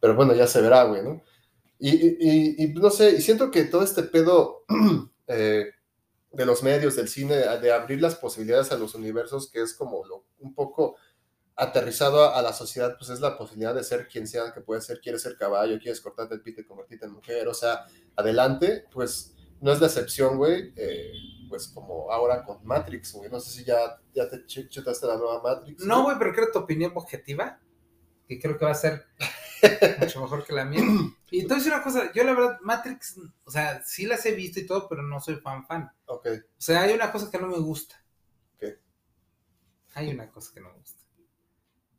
pero 0.00 0.14
bueno, 0.14 0.34
ya 0.34 0.46
se 0.46 0.62
verá, 0.62 0.84
güey, 0.84 1.02
¿no? 1.02 1.22
Y, 1.78 1.90
y, 1.90 2.64
y, 2.64 2.74
no 2.74 2.88
sé, 2.88 3.10
y 3.10 3.20
siento 3.20 3.50
que 3.50 3.64
todo 3.64 3.82
este 3.82 4.02
pedo 4.04 4.64
eh, 5.26 5.66
de 6.32 6.46
los 6.46 6.62
medios, 6.62 6.96
del 6.96 7.08
cine, 7.08 7.36
de 7.36 7.72
abrir 7.72 8.00
las 8.00 8.14
posibilidades 8.14 8.72
a 8.72 8.78
los 8.78 8.94
universos, 8.94 9.50
que 9.50 9.60
es 9.60 9.74
como 9.74 10.02
un 10.38 10.54
poco 10.54 10.96
aterrizado 11.56 12.24
a, 12.24 12.38
a, 12.38 12.42
la 12.42 12.52
sociedad, 12.52 12.96
pues 12.98 13.10
es 13.10 13.20
la 13.20 13.36
posibilidad 13.38 13.74
de 13.74 13.82
ser 13.82 14.08
quien 14.08 14.26
sea 14.26 14.52
que 14.52 14.60
puede 14.60 14.82
ser, 14.82 15.00
quieres 15.00 15.22
ser 15.22 15.36
caballo, 15.36 15.78
quieres 15.78 16.00
cortarte 16.00 16.34
el 16.34 16.42
pito 16.42 16.60
y 16.60 16.66
convertirte 16.66 17.06
en 17.06 17.12
mujer, 17.12 17.48
o 17.48 17.54
sea, 17.54 17.86
adelante, 18.14 18.84
pues 18.92 19.34
no 19.60 19.72
es 19.72 19.80
la 19.80 19.86
excepción, 19.86 20.36
güey, 20.36 20.72
eh, 20.76 21.12
pues 21.48 21.68
como 21.68 22.10
ahora 22.12 22.44
con 22.44 22.64
Matrix, 22.64 23.12
güey, 23.14 23.30
no 23.30 23.40
sé 23.40 23.50
si 23.50 23.64
ya, 23.64 24.00
ya 24.14 24.28
te 24.28 24.44
ch 24.44 24.68
chutaste 24.68 25.06
la 25.06 25.16
nueva 25.16 25.42
Matrix. 25.42 25.84
No, 25.84 26.04
güey, 26.04 26.18
pero 26.18 26.32
creo 26.32 26.52
tu 26.52 26.58
opinión 26.58 26.92
objetiva, 26.94 27.60
que 28.28 28.38
creo 28.38 28.58
que 28.58 28.64
va 28.64 28.72
a 28.72 28.74
ser 28.74 29.06
mucho 30.00 30.20
mejor 30.20 30.44
que 30.44 30.52
la 30.52 30.64
mía. 30.64 30.82
Y 31.30 31.40
entonces 31.40 31.66
una 31.68 31.82
cosa, 31.82 32.12
yo 32.12 32.24
la 32.24 32.34
verdad, 32.34 32.58
Matrix, 32.62 33.18
o 33.44 33.50
sea, 33.50 33.82
sí 33.84 34.06
las 34.06 34.24
he 34.26 34.32
visto 34.32 34.60
y 34.60 34.66
todo, 34.66 34.88
pero 34.88 35.02
no 35.02 35.20
soy 35.20 35.36
fan 35.36 35.66
fan. 35.66 35.90
Ok. 36.06 36.26
O 36.26 36.60
sea, 36.60 36.82
hay 36.82 36.94
una 36.94 37.10
cosa 37.10 37.30
que 37.30 37.38
no 37.38 37.48
me 37.48 37.58
gusta. 37.58 37.96
¿Qué? 38.58 38.78
Hay 39.94 40.10
una 40.10 40.30
cosa 40.30 40.52
que 40.52 40.60
no 40.60 40.70
me 40.70 40.78
gusta. 40.78 41.05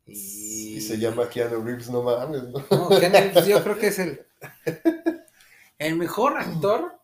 Y... 0.08 0.76
y 0.76 0.80
se 0.80 0.98
llama 0.98 1.28
Keanu 1.28 1.62
Reeves, 1.62 1.90
no 1.90 2.02
mames, 2.02 2.42
¿no? 2.44 2.64
No, 2.70 2.88
Keanu 2.88 3.14
Reeves 3.16 3.46
yo 3.46 3.62
creo 3.62 3.78
que 3.78 3.88
es 3.88 3.98
el, 3.98 4.26
el 5.78 5.96
mejor 5.96 6.36
actor 6.38 6.98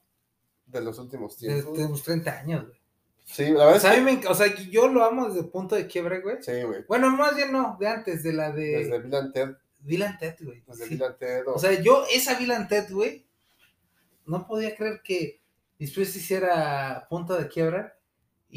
de 0.67 0.81
los 0.81 0.99
últimos 0.99 1.39
de, 1.39 1.49
tiempos. 1.49 1.79
de 1.79 1.89
los 1.89 2.03
30 2.03 2.31
años, 2.39 2.67
güey. 2.67 2.79
Sí, 3.27 3.45
la 3.45 3.65
verdad 3.65 3.77
O 3.77 3.81
sea, 3.81 3.91
a 3.93 3.95
es 3.95 3.99
mí 4.03 4.05
me 4.05 4.21
enc- 4.21 4.29
o 4.29 4.35
sea, 4.35 4.47
yo 4.71 4.87
lo 4.89 5.03
amo 5.05 5.27
desde 5.29 5.41
el 5.41 5.49
punto 5.49 5.75
de 5.77 5.87
quiebre, 5.87 6.21
güey. 6.21 6.37
Sí, 6.43 6.63
güey. 6.63 6.85
Bueno, 6.87 7.11
más 7.11 7.35
bien 7.35 7.53
no, 7.53 7.77
de 7.81 7.89
antes, 7.89 8.23
de 8.23 8.33
la 8.35 8.51
de 8.53 8.85
Desde 8.85 8.99
Bill 8.99 9.33
Ted, 9.33 9.51
Bill 9.81 10.05
Ted, 10.19 10.37
güey. 10.41 10.63
desde 10.67 10.89
Sí. 10.89 10.99
Ted, 11.19 11.47
o- 11.49 11.55
O 11.55 11.59
sea, 11.59 11.73
yo, 11.81 12.05
esa 12.13 12.35
Bill 12.39 12.53
Ted, 12.69 12.91
güey, 12.91 13.27
no 14.27 14.47
podía 14.47 14.75
creer 14.77 15.01
que 15.03 15.41
después 15.79 16.15
hiciera 16.17 17.07
punto 17.09 17.35
de 17.37 17.49
quiebra 17.49 17.97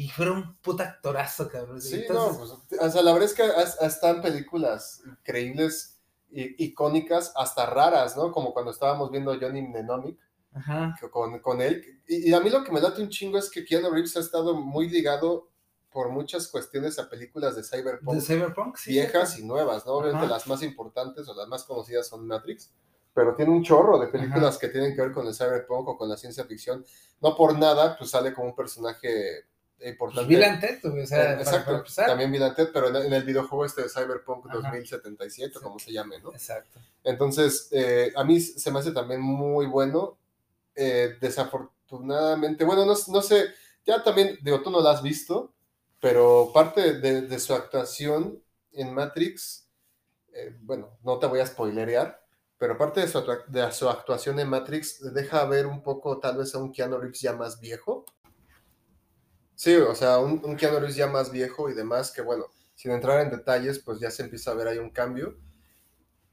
y 0.00 0.08
fuera 0.10 0.30
un 0.30 0.56
puta 0.58 0.84
actorazo, 0.84 1.48
cabrón. 1.48 1.82
Sí, 1.82 1.96
Entonces, 2.02 2.38
no, 2.38 2.62
pues, 2.68 2.80
o 2.80 2.90
sea, 2.90 3.02
la 3.02 3.12
verdad 3.12 3.28
es 3.28 3.34
que 3.34 3.42
has- 3.42 3.80
están 3.82 4.22
películas 4.22 5.02
increíbles, 5.04 5.98
icónicas, 6.30 7.32
hasta 7.36 7.66
raras, 7.66 8.16
¿no? 8.16 8.30
Como 8.30 8.52
cuando 8.52 8.70
estábamos 8.70 9.10
viendo 9.10 9.36
Johnny 9.40 9.62
Mnemonic 9.62 10.18
Ajá. 10.54 10.94
con, 11.10 11.40
con 11.40 11.60
él. 11.60 11.82
Y, 12.06 12.30
y 12.30 12.34
a 12.34 12.40
mí 12.40 12.48
lo 12.50 12.62
que 12.62 12.70
me 12.70 12.80
late 12.80 13.02
un 13.02 13.08
chingo 13.08 13.38
es 13.38 13.50
que 13.50 13.64
Keanu 13.64 13.90
Reeves 13.90 14.16
ha 14.16 14.20
estado 14.20 14.54
muy 14.54 14.88
ligado 14.88 15.48
por 15.90 16.10
muchas 16.10 16.48
cuestiones 16.48 16.98
a 16.98 17.08
películas 17.08 17.56
de 17.56 17.64
cyberpunk 17.64 18.14
De 18.14 18.20
Cyberpunk, 18.20 18.76
sí. 18.76 18.90
viejas 18.92 19.38
y 19.38 19.44
nuevas, 19.44 19.84
¿no? 19.86 19.94
Obviamente 19.94 20.26
Ajá. 20.26 20.34
las 20.34 20.46
más 20.46 20.62
importantes 20.62 21.26
o 21.28 21.34
las 21.34 21.48
más 21.48 21.64
conocidas 21.64 22.06
son 22.06 22.26
Matrix, 22.26 22.70
pero 23.14 23.34
tiene 23.34 23.50
un 23.50 23.64
chorro 23.64 23.98
de 23.98 24.06
películas 24.08 24.58
que 24.58 24.68
tienen 24.68 24.94
que 24.94 25.00
ver 25.02 25.12
con 25.12 25.26
el 25.26 25.34
cyberpunk 25.34 25.88
o 25.88 25.96
con 25.96 26.08
la 26.08 26.16
ciencia 26.16 26.44
ficción. 26.44 26.84
No 27.20 27.34
por 27.34 27.58
nada, 27.58 27.96
pues 27.98 28.10
sale 28.10 28.32
como 28.32 28.48
un 28.50 28.54
personaje 28.54 29.46
importante. 29.80 30.28
Bill 30.28 30.44
and 30.44 30.60
Ted, 30.60 30.78
güey, 30.82 31.02
o 31.02 31.06
sea, 31.06 31.18
Eh, 31.18 31.26
para- 31.28 31.40
Exacto, 31.42 31.64
para 31.66 31.78
empezar. 31.78 32.06
también 32.06 32.32
Bill 32.32 32.42
and 32.42 32.56
Ted, 32.56 32.70
pero 32.72 32.88
en, 32.88 32.96
en 32.96 33.12
el 33.12 33.22
videojuego 33.24 33.64
este 33.64 33.82
de 33.82 33.88
Cyberpunk 33.88 34.46
Ajá. 34.46 34.56
2077, 34.58 35.54
Sí. 35.54 35.60
como 35.62 35.78
se 35.78 35.92
llame, 35.92 36.18
¿no? 36.20 36.32
Exacto. 36.32 36.80
Entonces, 37.04 37.68
eh, 37.72 38.12
a 38.16 38.24
mí 38.24 38.40
se 38.40 38.70
me 38.70 38.80
hace 38.80 38.92
también 38.92 39.20
muy 39.20 39.66
bueno. 39.66 40.18
Eh, 40.74 41.16
desafortunadamente, 41.20 42.64
bueno, 42.64 42.84
no, 42.84 42.94
no 43.08 43.22
sé, 43.22 43.46
ya 43.86 44.02
también, 44.02 44.38
digo, 44.42 44.62
tú 44.62 44.70
no 44.70 44.80
la 44.80 44.92
has 44.92 45.02
visto, 45.02 45.52
pero 46.00 46.50
parte 46.52 46.94
de, 46.94 47.22
de 47.22 47.38
su 47.40 47.54
actuación 47.54 48.42
en 48.72 48.94
Matrix, 48.94 49.68
eh, 50.32 50.56
bueno, 50.60 50.98
no 51.02 51.18
te 51.18 51.26
voy 51.26 51.40
a 51.40 51.46
spoilerear, 51.46 52.22
pero 52.58 52.76
parte 52.78 53.00
de 53.00 53.08
su, 53.08 53.24
de 53.48 53.72
su 53.72 53.88
actuación 53.88 54.38
en 54.38 54.48
Matrix 54.48 55.12
deja 55.14 55.44
ver 55.46 55.66
un 55.66 55.82
poco 55.82 56.18
tal 56.18 56.36
vez 56.38 56.54
a 56.54 56.58
un 56.58 56.72
Keanu 56.72 56.98
Reeves 56.98 57.20
ya 57.20 57.32
más 57.32 57.58
viejo. 57.60 58.04
Sí, 59.58 59.74
o 59.76 59.94
sea, 59.94 60.18
un, 60.20 60.40
un 60.44 60.56
Keanu 60.56 60.78
Reeves 60.78 60.94
ya 60.96 61.08
más 61.08 61.32
viejo 61.32 61.68
y 61.68 61.74
demás, 61.74 62.12
que 62.12 62.22
bueno, 62.22 62.46
sin 62.76 62.92
entrar 62.92 63.20
en 63.20 63.30
detalles, 63.30 63.80
pues 63.80 63.98
ya 63.98 64.10
se 64.10 64.22
empieza 64.22 64.52
a 64.52 64.54
ver 64.54 64.68
ahí 64.68 64.78
un 64.78 64.90
cambio. 64.90 65.36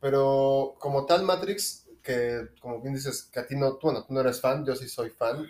Pero 0.02 0.76
como 0.80 1.06
tal 1.06 1.24
Matrix, 1.24 1.88
que 2.04 2.50
como 2.62 2.82
bien 2.82 2.96
dices, 2.96 3.24
que 3.32 3.40
a 3.42 3.48
ti 3.48 3.56
no, 3.56 3.78
tú, 3.78 3.88
bueno, 3.88 4.06
tú 4.06 4.14
no 4.14 4.22
eres 4.22 4.42
fan, 4.42 4.66
yo 4.66 4.76
sí 4.76 4.90
soy 4.90 5.10
fan, 5.12 5.46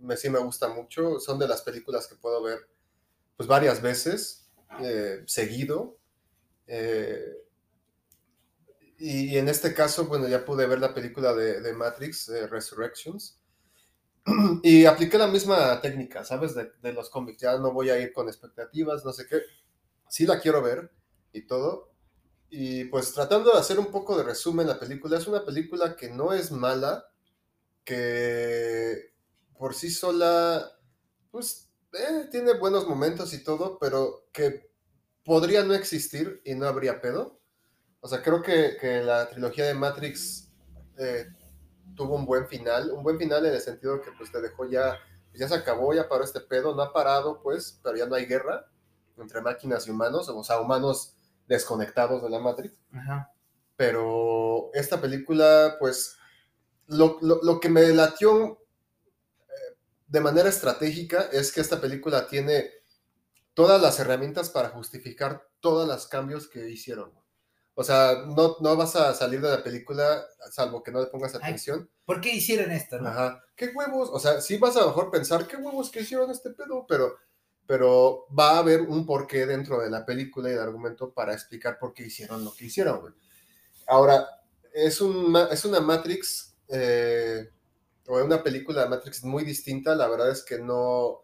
me, 0.00 0.16
sí 0.16 0.30
me 0.30 0.40
gusta 0.40 0.68
mucho, 0.68 1.20
son 1.20 1.38
de 1.38 1.48
las 1.48 1.62
películas 1.62 2.08
que 2.08 2.16
puedo 2.16 2.42
ver 2.42 2.60
pues 3.36 3.48
varias 3.48 3.82
veces, 3.82 4.48
eh, 4.80 5.22
seguido. 5.26 5.98
eh, 6.68 7.24
y, 8.98 9.34
y 9.34 9.38
en 9.38 9.48
este 9.48 9.74
caso, 9.74 10.06
bueno, 10.06 10.28
ya 10.28 10.44
pude 10.44 10.66
ver 10.66 10.78
la 10.80 10.94
película 10.94 11.34
de, 11.34 11.60
de 11.60 11.72
Matrix, 11.72 12.28
eh, 12.28 12.46
Resurrections, 12.46 13.41
y 14.62 14.84
apliqué 14.84 15.18
la 15.18 15.26
misma 15.26 15.80
técnica, 15.80 16.24
¿sabes? 16.24 16.54
De, 16.54 16.72
de 16.80 16.92
los 16.92 17.10
cómics, 17.10 17.42
ya 17.42 17.58
no 17.58 17.72
voy 17.72 17.90
a 17.90 17.98
ir 17.98 18.12
con 18.12 18.28
expectativas, 18.28 19.04
no 19.04 19.12
sé 19.12 19.26
qué, 19.26 19.40
sí 20.08 20.26
la 20.26 20.40
quiero 20.40 20.62
ver 20.62 20.92
y 21.32 21.46
todo, 21.46 21.92
y 22.54 22.84
pues 22.84 23.14
tratando 23.14 23.50
de 23.50 23.58
hacer 23.58 23.78
un 23.78 23.90
poco 23.90 24.16
de 24.16 24.24
resumen, 24.24 24.66
la 24.66 24.78
película 24.78 25.16
es 25.16 25.26
una 25.26 25.44
película 25.44 25.96
que 25.96 26.10
no 26.10 26.34
es 26.34 26.52
mala, 26.52 27.06
que 27.84 29.14
por 29.58 29.74
sí 29.74 29.90
sola, 29.90 30.78
pues 31.30 31.70
eh, 31.94 32.28
tiene 32.30 32.54
buenos 32.58 32.86
momentos 32.86 33.32
y 33.32 33.42
todo, 33.42 33.78
pero 33.78 34.28
que 34.32 34.70
podría 35.24 35.64
no 35.64 35.74
existir 35.74 36.42
y 36.44 36.54
no 36.54 36.66
habría 36.66 37.00
pedo. 37.00 37.40
O 38.00 38.08
sea, 38.08 38.22
creo 38.22 38.42
que, 38.42 38.76
que 38.80 39.02
la 39.02 39.30
trilogía 39.30 39.66
de 39.66 39.74
Matrix 39.74 40.50
eh, 40.98 41.26
tuvo 41.96 42.14
un 42.16 42.24
buen 42.26 42.46
final, 42.46 42.90
un 42.92 43.02
buen 43.02 43.18
final 43.18 43.44
en 43.46 43.52
el 43.54 43.60
sentido 43.60 44.00
que 44.00 44.10
pues 44.12 44.30
te 44.32 44.40
dejó 44.40 44.68
ya, 44.68 44.98
ya 45.34 45.48
se 45.48 45.54
acabó, 45.54 45.92
ya 45.94 46.08
paró 46.08 46.24
este 46.24 46.40
pedo, 46.40 46.74
no 46.74 46.82
ha 46.82 46.92
parado 46.92 47.40
pues, 47.42 47.78
pero 47.82 47.96
ya 47.96 48.06
no 48.06 48.14
hay 48.14 48.26
guerra 48.26 48.66
entre 49.18 49.40
máquinas 49.42 49.86
y 49.86 49.90
humanos, 49.90 50.28
o 50.28 50.42
sea, 50.44 50.60
humanos 50.60 51.14
desconectados 51.46 52.22
de 52.22 52.30
la 52.30 52.38
Matrix 52.38 52.74
Ajá. 52.92 53.30
pero 53.76 54.70
esta 54.74 55.00
película, 55.00 55.76
pues, 55.78 56.16
lo, 56.86 57.18
lo- 57.20 57.40
lo 57.42 57.60
que 57.60 57.68
me 57.68 57.88
latió 57.92 58.58
eh, 59.48 59.76
de 60.06 60.20
manera 60.20 60.48
estratégica 60.48 61.28
es 61.32 61.52
que 61.52 61.60
esta 61.60 61.80
película 61.80 62.26
tiene 62.26 62.70
todas 63.54 63.80
las 63.82 63.98
herramientas 64.00 64.50
para 64.50 64.70
justificar 64.70 65.46
todos 65.60 65.86
los 65.86 66.06
cambios 66.08 66.48
que 66.48 66.68
hicieron. 66.70 67.12
O 67.74 67.84
sea, 67.84 68.24
no, 68.26 68.56
no 68.60 68.76
vas 68.76 68.96
a 68.96 69.14
salir 69.14 69.40
de 69.40 69.50
la 69.50 69.62
película, 69.62 70.26
salvo 70.50 70.82
que 70.82 70.92
no 70.92 71.00
le 71.00 71.06
pongas 71.06 71.34
atención. 71.34 71.88
¿Por 72.04 72.20
qué 72.20 72.34
hicieron 72.34 72.70
esto, 72.70 73.00
no? 73.00 73.08
Ajá. 73.08 73.42
¿Qué 73.56 73.70
huevos? 73.74 74.10
O 74.12 74.18
sea, 74.18 74.40
sí 74.40 74.58
vas 74.58 74.76
a 74.76 74.80
lo 74.80 74.88
mejor 74.88 75.10
pensar, 75.10 75.46
¿qué 75.46 75.56
huevos 75.56 75.90
que 75.90 76.00
hicieron 76.00 76.30
este 76.30 76.50
pedo? 76.50 76.84
Pero, 76.86 77.16
pero 77.66 78.26
va 78.38 78.52
a 78.52 78.58
haber 78.58 78.82
un 78.82 79.06
porqué 79.06 79.46
dentro 79.46 79.80
de 79.80 79.88
la 79.88 80.04
película 80.04 80.50
y 80.50 80.52
el 80.52 80.58
argumento 80.58 81.12
para 81.12 81.32
explicar 81.32 81.78
por 81.78 81.94
qué 81.94 82.04
hicieron 82.04 82.44
lo 82.44 82.52
que 82.52 82.66
hicieron, 82.66 83.00
güey. 83.00 83.14
Ahora, 83.86 84.26
es, 84.74 85.00
un, 85.00 85.34
es 85.50 85.64
una 85.64 85.80
Matrix, 85.80 86.54
eh, 86.68 87.50
o 88.06 88.22
una 88.22 88.42
película 88.42 88.82
de 88.82 88.88
Matrix 88.90 89.24
muy 89.24 89.44
distinta, 89.44 89.94
la 89.94 90.08
verdad 90.08 90.30
es 90.30 90.42
que 90.42 90.58
no... 90.58 91.22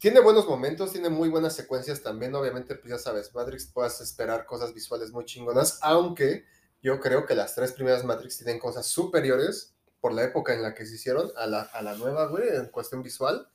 Tiene 0.00 0.20
buenos 0.20 0.48
momentos, 0.48 0.92
tiene 0.92 1.10
muy 1.10 1.28
buenas 1.28 1.54
secuencias 1.54 2.02
también, 2.02 2.34
obviamente, 2.34 2.74
pues 2.74 2.88
ya 2.90 2.96
sabes, 2.96 3.34
Matrix 3.34 3.66
puedes 3.66 4.00
esperar 4.00 4.46
cosas 4.46 4.72
visuales 4.72 5.10
muy 5.12 5.26
chingonas, 5.26 5.78
aunque 5.82 6.46
yo 6.82 7.00
creo 7.00 7.26
que 7.26 7.34
las 7.34 7.54
tres 7.54 7.72
primeras 7.72 8.02
Matrix 8.02 8.38
tienen 8.38 8.58
cosas 8.58 8.86
superiores 8.86 9.74
por 10.00 10.14
la 10.14 10.24
época 10.24 10.54
en 10.54 10.62
la 10.62 10.72
que 10.72 10.86
se 10.86 10.94
hicieron 10.94 11.30
a 11.36 11.46
la, 11.46 11.60
a 11.60 11.82
la 11.82 11.96
nueva, 11.96 12.28
güey, 12.28 12.48
en 12.48 12.68
cuestión 12.68 13.02
visual. 13.02 13.46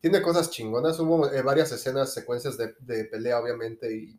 Tiene 0.00 0.22
cosas 0.22 0.50
chingonas, 0.50 0.98
hubo 1.00 1.30
eh, 1.30 1.42
varias 1.42 1.70
escenas, 1.70 2.14
secuencias 2.14 2.56
de, 2.56 2.74
de 2.78 3.04
pelea, 3.04 3.38
obviamente, 3.38 3.94
y 3.94 4.18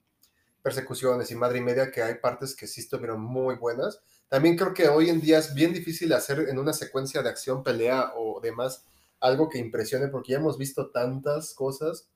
persecuciones 0.62 1.32
y 1.32 1.36
madre 1.36 1.58
y 1.58 1.62
media, 1.62 1.92
que 1.92 2.04
hay 2.04 2.14
partes 2.20 2.56
que 2.56 2.68
sí 2.68 2.82
estuvieron 2.82 3.22
muy 3.22 3.56
buenas. 3.56 4.02
También 4.30 4.56
creo 4.56 4.76
que 4.76 4.88
hoy 4.88 5.10
en 5.10 5.20
día 5.20 5.40
es 5.40 5.56
bien 5.56 5.74
difícil 5.74 6.14
hacer 6.14 6.48
en 6.48 6.60
una 6.60 6.74
secuencia 6.74 7.24
de 7.24 7.30
acción, 7.30 7.64
pelea 7.64 8.14
o 8.16 8.40
demás 8.40 8.86
algo 9.22 9.50
que 9.50 9.60
impresione, 9.60 10.08
porque 10.08 10.34
ya 10.34 10.40
hemos 10.40 10.58
visto 10.58 10.90
tantas 10.92 11.54
cosas 11.54 12.10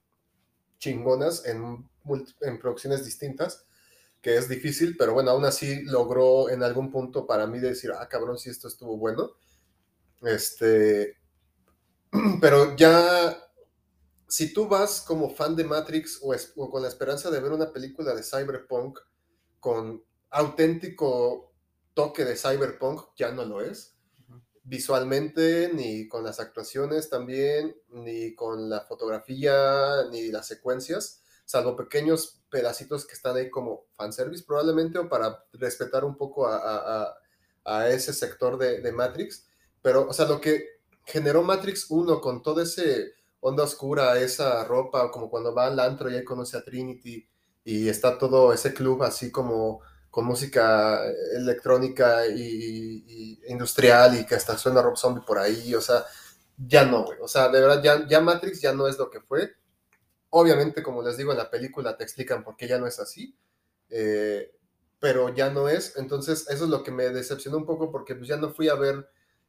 chingonas 0.78 1.46
en, 1.46 1.88
en 2.42 2.58
producciones 2.58 3.04
distintas 3.04 3.64
que 4.20 4.36
es 4.36 4.48
difícil, 4.48 4.96
pero 4.96 5.14
bueno, 5.14 5.30
aún 5.30 5.44
así 5.44 5.82
logró 5.84 6.50
en 6.50 6.64
algún 6.64 6.90
punto 6.90 7.26
para 7.26 7.46
mí 7.46 7.60
decir, 7.60 7.92
ah, 7.92 8.08
cabrón, 8.08 8.38
si 8.38 8.50
esto 8.50 8.66
estuvo 8.66 8.96
bueno. 8.96 9.30
Este, 10.22 11.16
pero 12.40 12.74
ya, 12.76 13.38
si 14.26 14.52
tú 14.52 14.66
vas 14.66 15.00
como 15.02 15.30
fan 15.30 15.54
de 15.54 15.62
Matrix 15.62 16.18
o, 16.22 16.34
o 16.56 16.70
con 16.70 16.82
la 16.82 16.88
esperanza 16.88 17.30
de 17.30 17.38
ver 17.38 17.52
una 17.52 17.72
película 17.72 18.14
de 18.16 18.24
cyberpunk 18.24 18.98
con 19.60 20.02
auténtico 20.30 21.52
toque 21.94 22.24
de 22.24 22.34
cyberpunk, 22.34 23.02
ya 23.16 23.30
no 23.30 23.44
lo 23.44 23.60
es 23.60 23.95
visualmente, 24.66 25.70
ni 25.72 26.08
con 26.08 26.24
las 26.24 26.40
actuaciones 26.40 27.08
también, 27.08 27.76
ni 27.88 28.34
con 28.34 28.68
la 28.68 28.80
fotografía, 28.80 30.04
ni 30.10 30.28
las 30.28 30.48
secuencias, 30.48 31.22
salvo 31.44 31.76
pequeños 31.76 32.42
pedacitos 32.50 33.06
que 33.06 33.14
están 33.14 33.36
ahí 33.36 33.48
como 33.48 33.86
fanservice 33.94 34.44
probablemente 34.44 34.98
o 34.98 35.08
para 35.08 35.44
respetar 35.52 36.04
un 36.04 36.16
poco 36.16 36.48
a, 36.48 37.16
ese 37.88 38.12
sector 38.12 38.58
de, 38.58 38.92
Matrix. 38.92 39.46
Pero, 39.82 40.08
o 40.08 40.12
sea, 40.12 40.26
lo 40.26 40.40
que 40.40 40.80
generó 41.04 41.42
Matrix 41.42 41.90
1 41.90 42.20
con 42.20 42.42
toda 42.42 42.64
ese 42.64 43.12
onda 43.40 43.62
oscura, 43.62 44.18
esa 44.18 44.64
ropa, 44.64 45.10
como 45.12 45.30
cuando 45.30 45.54
va 45.54 45.66
al 45.66 45.78
antro 45.78 46.10
y 46.10 46.24
conoce 46.24 46.56
a 46.56 46.64
Trinity 46.64 47.28
y 47.64 47.88
está 47.88 48.18
todo 48.18 48.52
ese 48.52 48.74
club 48.74 49.02
así 49.04 49.30
como 49.30 49.82
con 50.16 50.24
música 50.24 51.04
electrónica 51.34 52.26
y, 52.26 53.38
industrial 53.48 54.18
y 54.18 54.24
que 54.24 54.36
hasta 54.36 54.56
suena 54.56 54.80
Rob 54.80 54.96
Zombie 54.96 55.22
por 55.26 55.38
ahí, 55.38 55.74
o 55.74 55.80
sea, 55.82 56.06
ya 56.56 56.86
no, 56.86 57.04
güey, 57.04 57.18
o 57.20 57.28
sea, 57.28 57.50
de 57.50 57.60
verdad, 57.60 57.82
ya, 57.82 58.08
ya 58.08 58.22
Matrix 58.22 58.62
ya 58.62 58.72
no 58.72 58.88
es 58.88 58.96
lo 58.96 59.10
que 59.10 59.20
fue. 59.20 59.52
Obviamente, 60.30 60.82
como 60.82 61.02
les 61.02 61.18
digo, 61.18 61.32
en 61.32 61.36
la 61.36 61.50
película 61.50 61.98
te 61.98 62.04
explican 62.04 62.42
por 62.42 62.56
qué 62.56 62.66
ya 62.66 62.78
no 62.78 62.86
es 62.86 62.98
así, 62.98 63.36
eh, 63.90 64.54
pero 64.98 65.34
ya 65.34 65.50
no 65.50 65.68
es, 65.68 65.98
entonces 65.98 66.48
eso 66.48 66.64
es 66.64 66.70
lo 66.70 66.82
que 66.82 66.92
me 66.92 67.10
decepcionó 67.10 67.58
un 67.58 67.66
poco 67.66 67.92
porque 67.92 68.14
pues 68.14 68.26
ya 68.26 68.38
no 68.38 68.54
fui 68.54 68.70
a 68.70 68.74
ver 68.74 69.06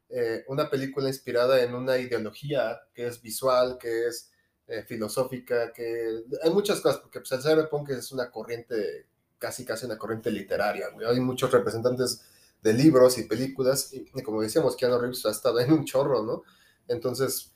eh, 0.09 0.43
una 0.49 0.69
película 0.69 1.07
inspirada 1.07 1.63
en 1.63 1.75
una 1.75 1.97
ideología 1.97 2.77
que 2.93 3.07
es 3.07 3.21
visual, 3.21 3.77
que 3.79 4.07
es 4.07 4.33
eh, 4.67 4.83
filosófica, 4.83 5.71
que 5.71 6.23
hay 6.43 6.51
muchas 6.51 6.81
cosas, 6.81 6.99
porque 6.99 7.21
pues, 7.21 7.31
el 7.31 7.41
cyberpunk 7.41 7.91
es 7.91 8.11
una 8.11 8.29
corriente 8.29 9.07
casi 9.37 9.65
casi 9.65 9.85
una 9.85 9.97
corriente 9.97 10.31
literaria. 10.31 10.87
Hay 11.07 11.19
muchos 11.19 11.51
representantes 11.51 12.21
de 12.61 12.73
libros 12.73 13.17
y 13.17 13.23
películas, 13.23 13.93
y, 13.93 14.09
como 14.23 14.41
decíamos, 14.41 14.75
Keanu 14.75 14.97
Reeves 14.99 15.25
ha 15.25 15.31
estado 15.31 15.59
en 15.59 15.71
un 15.71 15.85
chorro, 15.85 16.23
¿no? 16.23 16.43
Entonces, 16.87 17.53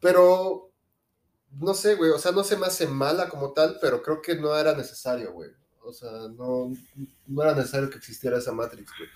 pero, 0.00 0.70
no 1.52 1.74
sé, 1.74 1.94
güey, 1.94 2.10
o 2.10 2.18
sea, 2.18 2.32
no 2.32 2.44
se 2.44 2.56
me 2.56 2.66
hace 2.66 2.86
mala 2.86 3.28
como 3.28 3.52
tal, 3.52 3.78
pero 3.80 4.02
creo 4.02 4.20
que 4.20 4.34
no 4.34 4.56
era 4.56 4.74
necesario, 4.74 5.32
güey. 5.32 5.50
O 5.80 5.92
sea, 5.92 6.10
no, 6.10 6.72
no 7.26 7.42
era 7.42 7.54
necesario 7.54 7.88
que 7.88 7.98
existiera 7.98 8.38
esa 8.38 8.52
Matrix, 8.52 8.90
güey. 8.98 9.08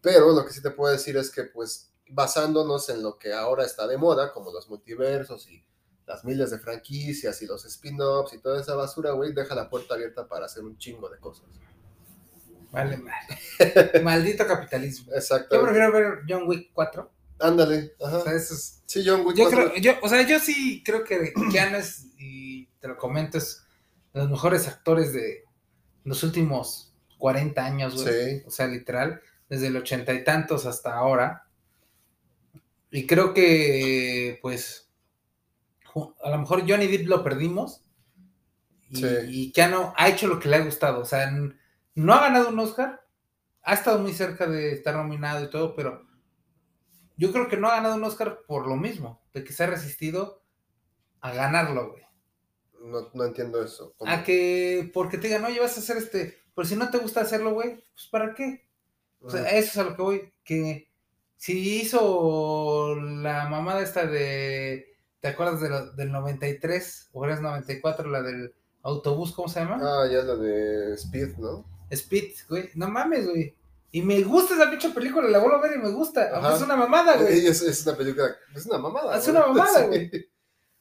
Pero 0.00 0.32
lo 0.32 0.44
que 0.44 0.52
sí 0.52 0.62
te 0.62 0.70
puedo 0.70 0.92
decir 0.92 1.16
es 1.16 1.30
que, 1.30 1.44
pues, 1.44 1.92
basándonos 2.10 2.88
en 2.88 3.02
lo 3.02 3.18
que 3.18 3.32
ahora 3.32 3.64
está 3.64 3.86
de 3.86 3.98
moda, 3.98 4.32
como 4.32 4.52
los 4.52 4.68
multiversos 4.68 5.48
y 5.48 5.64
las 6.08 6.24
miles 6.24 6.50
de 6.50 6.58
franquicias 6.58 7.40
y 7.42 7.46
los 7.46 7.66
spin-offs 7.66 8.32
y 8.32 8.38
toda 8.40 8.60
esa 8.60 8.74
basura, 8.74 9.12
güey, 9.12 9.34
deja 9.34 9.54
la 9.54 9.68
puerta 9.68 9.94
abierta 9.94 10.26
para 10.26 10.46
hacer 10.46 10.64
un 10.64 10.78
chingo 10.78 11.10
de 11.10 11.18
cosas. 11.18 11.46
Vale, 12.70 12.96
vale. 13.60 14.02
Maldito 14.02 14.46
capitalismo. 14.46 15.12
Exacto. 15.12 15.56
Yo 15.56 15.62
prefiero 15.62 15.92
ver 15.92 16.20
John 16.26 16.48
Wick 16.48 16.70
4. 16.72 17.12
Ándale, 17.40 17.94
ajá. 18.02 18.18
O 18.18 18.24
sea, 18.24 18.32
eso 18.32 18.54
es... 18.54 18.82
Sí, 18.86 19.04
John 19.06 19.24
Wick 19.24 19.36
yo 19.36 19.50
Creo, 19.50 19.76
yo, 19.76 19.92
o 20.02 20.08
sea, 20.08 20.26
yo 20.26 20.40
sí 20.40 20.82
creo 20.82 21.04
que 21.04 21.32
Keanu 21.52 21.76
es, 21.76 22.06
y 22.18 22.66
te 22.80 22.88
lo 22.88 22.96
comento, 22.96 23.36
es 23.36 23.62
de 24.14 24.20
los 24.20 24.30
mejores 24.30 24.66
actores 24.66 25.12
de 25.12 25.44
los 26.04 26.22
últimos 26.22 26.94
40 27.18 27.64
años, 27.64 28.02
güey. 28.02 28.38
Sí. 28.38 28.42
O 28.46 28.50
sea, 28.50 28.66
literal, 28.66 29.20
desde 29.50 29.66
el 29.66 29.76
ochenta 29.76 30.14
y 30.14 30.24
tantos 30.24 30.64
hasta 30.64 30.96
ahora. 30.96 31.44
Y 32.90 33.06
creo 33.06 33.34
que, 33.34 34.38
pues, 34.40 34.87
a 36.22 36.30
lo 36.30 36.38
mejor 36.38 36.68
Johnny 36.68 36.86
Depp 36.86 37.06
lo 37.06 37.22
perdimos 37.24 37.84
y, 38.90 38.96
sí. 38.96 39.52
Keanu 39.52 39.92
ha 39.96 40.08
hecho 40.08 40.26
lo 40.26 40.38
que 40.38 40.48
le 40.48 40.56
ha 40.56 40.64
gustado. 40.64 41.00
O 41.00 41.04
sea, 41.04 41.30
no 41.94 42.14
ha 42.14 42.20
ganado 42.20 42.48
un 42.48 42.58
Oscar, 42.58 43.04
ha 43.62 43.74
estado 43.74 43.98
muy 43.98 44.12
cerca 44.12 44.46
de 44.46 44.72
estar 44.72 44.94
nominado 44.94 45.44
y 45.44 45.50
todo, 45.50 45.74
pero 45.74 46.06
yo 47.16 47.32
creo 47.32 47.48
que 47.48 47.56
no 47.56 47.68
ha 47.68 47.76
ganado 47.76 47.96
un 47.96 48.04
Oscar 48.04 48.40
por 48.46 48.66
lo 48.66 48.76
mismo, 48.76 49.22
de 49.32 49.44
que 49.44 49.52
se 49.52 49.64
ha 49.64 49.66
resistido 49.66 50.42
a 51.20 51.32
ganarlo, 51.32 51.90
güey. 51.90 52.04
No, 53.12 53.24
entiendo 53.24 53.62
eso. 53.62 53.94
A 54.06 54.22
que 54.22 54.90
porque 54.94 55.18
te 55.18 55.26
digan, 55.26 55.44
oye, 55.44 55.60
vas 55.60 55.76
a 55.76 55.80
hacer 55.80 55.96
este, 55.96 56.38
pero 56.54 56.66
si 56.66 56.76
no 56.76 56.90
te 56.90 56.98
gusta 56.98 57.20
hacerlo, 57.20 57.52
güey, 57.52 57.84
pues 57.92 58.06
¿para 58.10 58.34
qué? 58.34 58.68
O 59.20 59.28
sea, 59.28 59.42
eso 59.50 59.68
es 59.70 59.76
a 59.78 59.84
lo 59.84 59.96
que 59.96 60.02
voy, 60.02 60.32
que 60.44 60.88
si 61.36 61.80
hizo 61.80 62.94
la 62.94 63.48
mamada 63.48 63.82
esta 63.82 64.06
de 64.06 64.97
¿Te 65.20 65.28
acuerdas 65.28 65.60
de 65.60 65.70
la, 65.70 65.86
del 65.92 66.12
93 66.12 67.10
o 67.12 67.24
eres 67.24 67.40
94, 67.40 68.08
la 68.08 68.22
del 68.22 68.54
autobús, 68.82 69.32
¿cómo 69.32 69.48
se 69.48 69.60
llama? 69.60 69.78
Ah, 69.82 70.06
ya 70.06 70.22
la 70.22 70.36
de 70.36 70.94
Speed, 70.94 71.36
¿no? 71.38 71.64
Speed, 71.90 72.34
güey. 72.48 72.70
No 72.74 72.88
mames, 72.88 73.28
güey. 73.28 73.54
Y 73.90 74.02
me 74.02 74.22
gusta 74.22 74.54
esa 74.54 74.70
pinche 74.70 74.90
película, 74.90 75.28
la 75.28 75.38
vuelvo 75.38 75.56
a 75.56 75.62
ver 75.62 75.76
y 75.76 75.78
me 75.78 75.90
gusta. 75.90 76.54
Es 76.54 76.62
una 76.62 76.76
mamada, 76.76 77.16
güey. 77.16 77.46
Es, 77.46 77.62
es, 77.62 77.86
una 77.86 77.96
película, 77.96 78.36
es 78.54 78.66
una 78.66 78.78
mamada. 78.78 79.16
Es 79.16 79.26
una 79.28 79.46
mamada, 79.46 79.82
güey. 79.86 80.10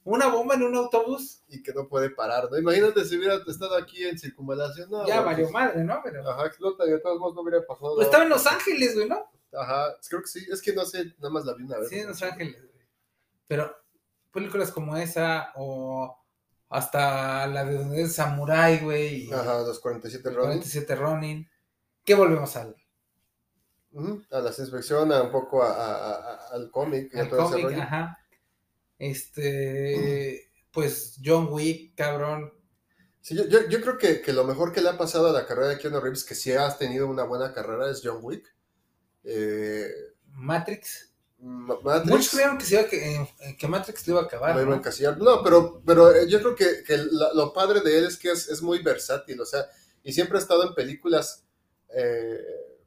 Una 0.03 0.27
bomba 0.27 0.55
en 0.55 0.63
un 0.63 0.75
autobús. 0.75 1.43
Y 1.47 1.63
que 1.63 1.73
no 1.73 1.87
puede 1.87 2.09
parar, 2.09 2.49
¿no? 2.51 2.57
Imagínate 2.57 3.05
si 3.05 3.17
hubiera 3.17 3.35
estado 3.47 3.75
aquí 3.75 4.05
en 4.05 4.17
circunvalación, 4.17 4.89
¿no? 4.89 5.05
Ya 5.07 5.21
valió 5.21 5.49
madre, 5.49 5.83
¿no? 5.83 5.99
Pero... 6.03 6.29
Ajá, 6.29 6.45
explota 6.47 6.85
y 6.85 6.91
de 6.91 6.99
todos 6.99 7.19
modos 7.19 7.35
no 7.35 7.41
hubiera 7.41 7.65
pasado. 7.65 7.95
Pues 7.95 8.07
estaba 8.07 8.23
en 8.23 8.29
Los 8.29 8.45
Ángeles, 8.45 8.95
güey, 8.95 9.09
¿no? 9.09 9.29
Ajá, 9.53 9.95
creo 10.07 10.21
que 10.21 10.27
sí. 10.27 10.45
Es 10.51 10.61
que 10.61 10.73
no 10.73 10.85
sé, 10.85 11.13
nada 11.17 11.29
más 11.29 11.45
la 11.45 11.53
vi 11.53 11.63
una 11.63 11.79
vez. 11.79 11.89
Sí, 11.89 11.99
en 11.99 12.07
Los 12.07 12.21
Ángeles, 12.21 12.61
güey. 12.61 12.85
Pero 13.47 13.73
películas 14.31 14.71
como 14.71 14.97
esa 14.97 15.51
o 15.55 16.17
hasta 16.69 17.47
la 17.47 17.65
de 17.65 17.77
donde 17.77 18.01
es 18.01 18.15
Samurai, 18.15 18.79
güey. 18.79 19.31
Ajá, 19.31 19.59
los 19.61 19.79
47 19.79 20.29
Ronin. 20.29 20.43
47 20.43 20.95
Ronin. 20.95 21.49
¿Qué 22.03 22.13
volvemos 22.15 22.55
a 22.55 22.61
A 24.31 24.39
la 24.39 24.49
inspección, 24.49 25.11
a 25.11 25.23
un 25.23 25.31
poco 25.31 25.63
al 25.63 26.69
cómic. 26.71 27.15
Al 27.15 27.29
cómic, 27.29 27.77
ajá. 27.79 28.17
Este, 28.99 30.51
pues 30.71 31.19
John 31.23 31.47
Wick, 31.51 31.95
cabrón. 31.95 32.53
Sí, 33.21 33.35
yo, 33.35 33.45
yo, 33.47 33.67
yo 33.67 33.81
creo 33.81 33.97
que, 33.97 34.21
que, 34.21 34.31
lo 34.31 34.45
mejor 34.45 34.71
que 34.71 34.81
le 34.81 34.89
ha 34.89 34.97
pasado 34.97 35.27
a 35.27 35.33
la 35.33 35.45
carrera 35.45 35.69
de 35.69 35.77
Keanu 35.77 35.99
Reeves, 35.99 36.23
que 36.23 36.35
sí 36.35 36.53
has 36.53 36.77
tenido 36.79 37.07
una 37.07 37.23
buena 37.23 37.53
carrera, 37.53 37.89
es 37.91 38.01
John 38.03 38.19
Wick. 38.21 38.55
Eh, 39.23 39.89
Matrix. 40.29 41.13
Matrix, 41.39 42.05
Muchos 42.09 42.29
creyeron 42.31 42.57
que, 42.57 42.65
se 42.65 42.75
iba, 42.75 42.87
que, 42.87 43.15
eh, 43.15 43.57
que 43.57 43.67
Matrix 43.67 44.07
lo 44.07 44.13
iba 44.13 44.21
a 44.23 44.25
acabar. 44.25 44.55
¿no? 44.55 44.61
Iba 44.61 44.75
a 44.75 45.15
no, 45.17 45.43
pero, 45.43 45.81
pero 45.85 46.11
eh, 46.11 46.27
yo 46.27 46.39
creo 46.39 46.55
que, 46.55 46.83
que 46.83 46.97
lo 46.97 47.53
padre 47.53 47.81
de 47.81 47.99
él 47.99 48.05
es 48.05 48.17
que 48.17 48.31
es, 48.31 48.49
es, 48.49 48.61
muy 48.61 48.81
versátil, 48.81 49.39
o 49.39 49.45
sea, 49.45 49.67
y 50.03 50.13
siempre 50.13 50.37
ha 50.37 50.41
estado 50.41 50.67
en 50.67 50.73
películas, 50.73 51.45
eh, 51.89 52.39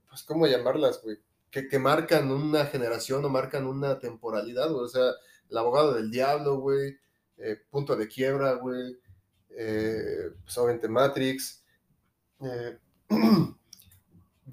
pues, 0.08 0.24
¿cómo 0.24 0.46
llamarlas, 0.46 1.00
güey? 1.02 1.18
Que, 1.50 1.68
que, 1.68 1.78
marcan 1.78 2.30
una 2.30 2.66
generación 2.66 3.24
o 3.24 3.28
marcan 3.28 3.66
una 3.66 3.98
temporalidad, 3.98 4.72
o 4.74 4.88
sea, 4.88 5.12
El 5.48 5.58
abogado 5.58 5.94
del 5.94 6.10
diablo, 6.10 6.58
güey, 6.58 6.98
eh, 7.38 7.56
Punto 7.70 7.96
de 7.96 8.08
quiebra, 8.08 8.54
güey, 8.54 8.98
pues 9.48 10.58
obviamente 10.58 10.88
Matrix. 10.88 11.64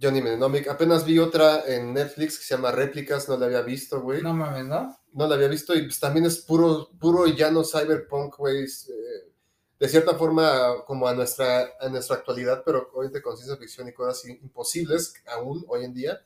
Johnny 0.01 0.21
Mnemonic. 0.21 0.67
Apenas 0.67 1.05
vi 1.05 1.19
otra 1.19 1.63
en 1.65 1.93
Netflix 1.93 2.37
que 2.37 2.43
se 2.43 2.55
llama 2.55 2.71
Réplicas, 2.71 3.27
no 3.27 3.37
la 3.37 3.45
había 3.45 3.61
visto, 3.61 4.01
güey. 4.01 4.21
No 4.21 4.33
mames, 4.33 4.65
¿no? 4.65 4.97
No 5.13 5.27
la 5.27 5.35
había 5.35 5.47
visto 5.47 5.75
y 5.75 5.83
pues 5.83 5.99
también 5.99 6.25
es 6.25 6.39
puro, 6.39 6.89
puro 6.99 7.27
y 7.27 7.35
llano 7.35 7.63
cyberpunk, 7.63 8.37
güey. 8.37 8.63
Eh, 8.65 9.31
de 9.79 9.87
cierta 9.87 10.15
forma, 10.15 10.83
como 10.85 11.07
a 11.07 11.13
nuestra, 11.13 11.69
a 11.79 11.89
nuestra 11.89 12.17
actualidad, 12.17 12.63
pero 12.65 12.89
obviamente 12.93 13.21
con 13.21 13.37
ciencia 13.37 13.57
ficción 13.57 13.87
y 13.87 13.93
cosas 13.93 14.25
imposibles 14.25 15.13
aún 15.27 15.63
hoy 15.67 15.85
en 15.85 15.93
día. 15.93 16.21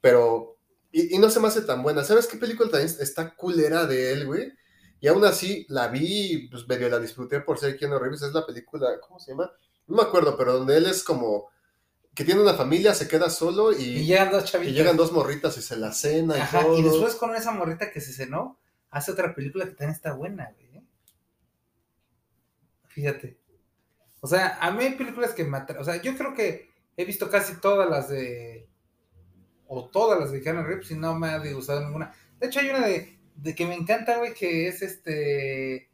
Pero, 0.00 0.56
y, 0.90 1.14
y, 1.14 1.18
no 1.18 1.30
se 1.30 1.40
me 1.40 1.48
hace 1.48 1.62
tan 1.62 1.82
buena. 1.82 2.02
¿Sabes 2.02 2.26
qué 2.26 2.36
película 2.36 2.70
también 2.70 2.92
está 3.00 3.34
culera 3.36 3.86
de 3.86 4.12
él, 4.12 4.26
güey? 4.26 4.52
Y 5.00 5.06
aún 5.06 5.24
así 5.24 5.64
la 5.68 5.88
vi 5.88 6.48
pues 6.50 6.66
medio 6.66 6.88
la 6.88 6.98
disfruté 6.98 7.40
por 7.40 7.58
ser 7.58 7.76
Keanu 7.76 7.98
Reeves. 7.98 8.22
Es 8.22 8.32
la 8.32 8.44
película, 8.44 8.98
¿cómo 9.00 9.20
se 9.20 9.30
llama? 9.30 9.50
No 9.86 9.96
me 9.96 10.02
acuerdo, 10.02 10.36
pero 10.36 10.54
donde 10.54 10.76
él 10.76 10.86
es 10.86 11.04
como 11.04 11.48
que 12.18 12.24
tiene 12.24 12.40
una 12.42 12.54
familia, 12.54 12.94
se 12.94 13.06
queda 13.06 13.30
solo 13.30 13.70
Y 13.70 13.76
y, 13.84 14.04
llegan 14.04 14.32
dos 14.32 14.52
y 14.52 14.72
llegan 14.72 14.96
dos 14.96 15.12
morritas 15.12 15.56
y 15.56 15.62
se 15.62 15.76
la 15.76 15.92
cena 15.92 16.36
y 16.36 16.40
Ajá, 16.40 16.62
todo. 16.62 16.76
y 16.76 16.82
después 16.82 17.14
con 17.14 17.32
esa 17.36 17.52
morrita 17.52 17.92
que 17.92 18.00
se 18.00 18.12
cenó, 18.12 18.58
hace 18.90 19.12
otra 19.12 19.36
película 19.36 19.64
que 19.66 19.70
también 19.70 19.92
está 19.92 20.14
buena, 20.14 20.50
güey. 20.52 20.78
¿eh? 20.78 20.82
Fíjate. 22.88 23.38
O 24.20 24.26
sea, 24.26 24.58
a 24.60 24.72
mí 24.72 24.82
hay 24.82 24.94
películas 24.94 25.32
que 25.32 25.44
me 25.44 25.58
atra- 25.58 25.78
O 25.78 25.84
sea, 25.84 26.02
yo 26.02 26.16
creo 26.18 26.34
que 26.34 26.72
he 26.96 27.04
visto 27.04 27.30
casi 27.30 27.54
todas 27.60 27.88
las 27.88 28.08
de. 28.08 28.68
O 29.68 29.88
todas 29.88 30.18
las 30.18 30.32
de 30.32 30.42
Keanu 30.42 30.64
Reeves 30.64 30.90
y 30.90 30.96
no 30.96 31.14
me 31.16 31.28
ha 31.28 31.38
disgustado 31.38 31.84
ninguna. 31.84 32.12
De 32.40 32.48
hecho, 32.48 32.58
hay 32.58 32.70
una 32.70 32.84
de, 32.84 33.16
de 33.36 33.54
que 33.54 33.64
me 33.64 33.76
encanta, 33.76 34.18
güey, 34.18 34.34
que 34.34 34.66
es 34.66 34.82
este. 34.82 35.88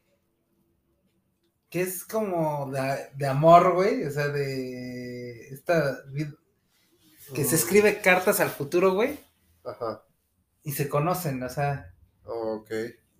Que 1.69 1.83
es 1.83 2.03
como 2.07 2.71
de, 2.73 3.11
de 3.15 3.27
amor, 3.27 3.75
güey. 3.75 4.05
O 4.05 4.11
sea, 4.11 4.29
de. 4.29 5.14
Esta. 5.51 6.03
Que 7.35 7.45
se 7.45 7.53
Mm, 7.53 7.59
escribe 7.59 8.01
cartas 8.03 8.41
al 8.41 8.51
futuro, 8.51 8.93
güey. 8.95 9.19
Ajá, 9.65 10.05
Y 10.63 10.73
se 10.73 10.89
conocen, 10.89 11.43
o 11.43 11.49
sea. 11.49 11.95
ok. 12.25 12.71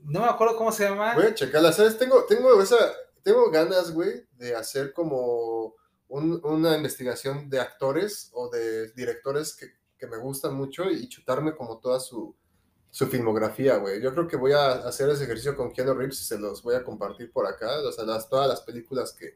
No 0.01 0.21
me 0.21 0.27
acuerdo 0.27 0.57
cómo 0.57 0.73
se 0.73 0.85
llama. 0.85 1.15
Voy 1.15 1.25
a 1.27 1.35
checarla, 1.35 1.73
¿sabes? 1.73 1.97
Tengo, 1.99 2.25
tengo 2.25 2.61
esa, 2.63 2.77
tengo 3.23 3.51
ganas, 3.51 3.91
güey, 3.93 4.27
de 4.33 4.55
hacer 4.55 4.93
como 4.93 5.75
un- 6.09 6.41
una 6.45 6.77
investigación 6.77 7.49
de 7.49 7.61
actores 7.61 8.31
o 8.35 8.51
de 8.51 8.91
directores 8.93 9.55
que, 9.57 9.69
que 9.99 10.07
me 10.07 10.19
gustan 10.19 10.55
mucho 10.55 10.91
y 10.91 11.09
chutarme 11.09 11.55
como 11.57 11.79
toda 11.79 11.99
su, 12.01 12.37
su 12.91 13.07
filmografía, 13.07 13.77
güey. 13.79 14.03
Yo 14.03 14.13
creo 14.13 14.29
que 14.29 14.37
voy 14.37 14.53
a 14.53 14.73
hacer 14.87 15.09
ese 15.09 15.25
ejercicio 15.25 15.57
con 15.57 15.73
Keanu 15.73 15.95
Reeves 15.95 16.21
y 16.21 16.25
se 16.25 16.39
los 16.39 16.63
voy 16.63 16.75
a 16.75 16.85
compartir 16.85 17.33
por 17.33 17.47
acá, 17.47 17.79
o 17.81 17.91
sea, 17.93 18.05
las, 18.05 18.29
todas 18.29 18.47
las 18.49 18.61
películas 18.61 19.13
que, 19.13 19.35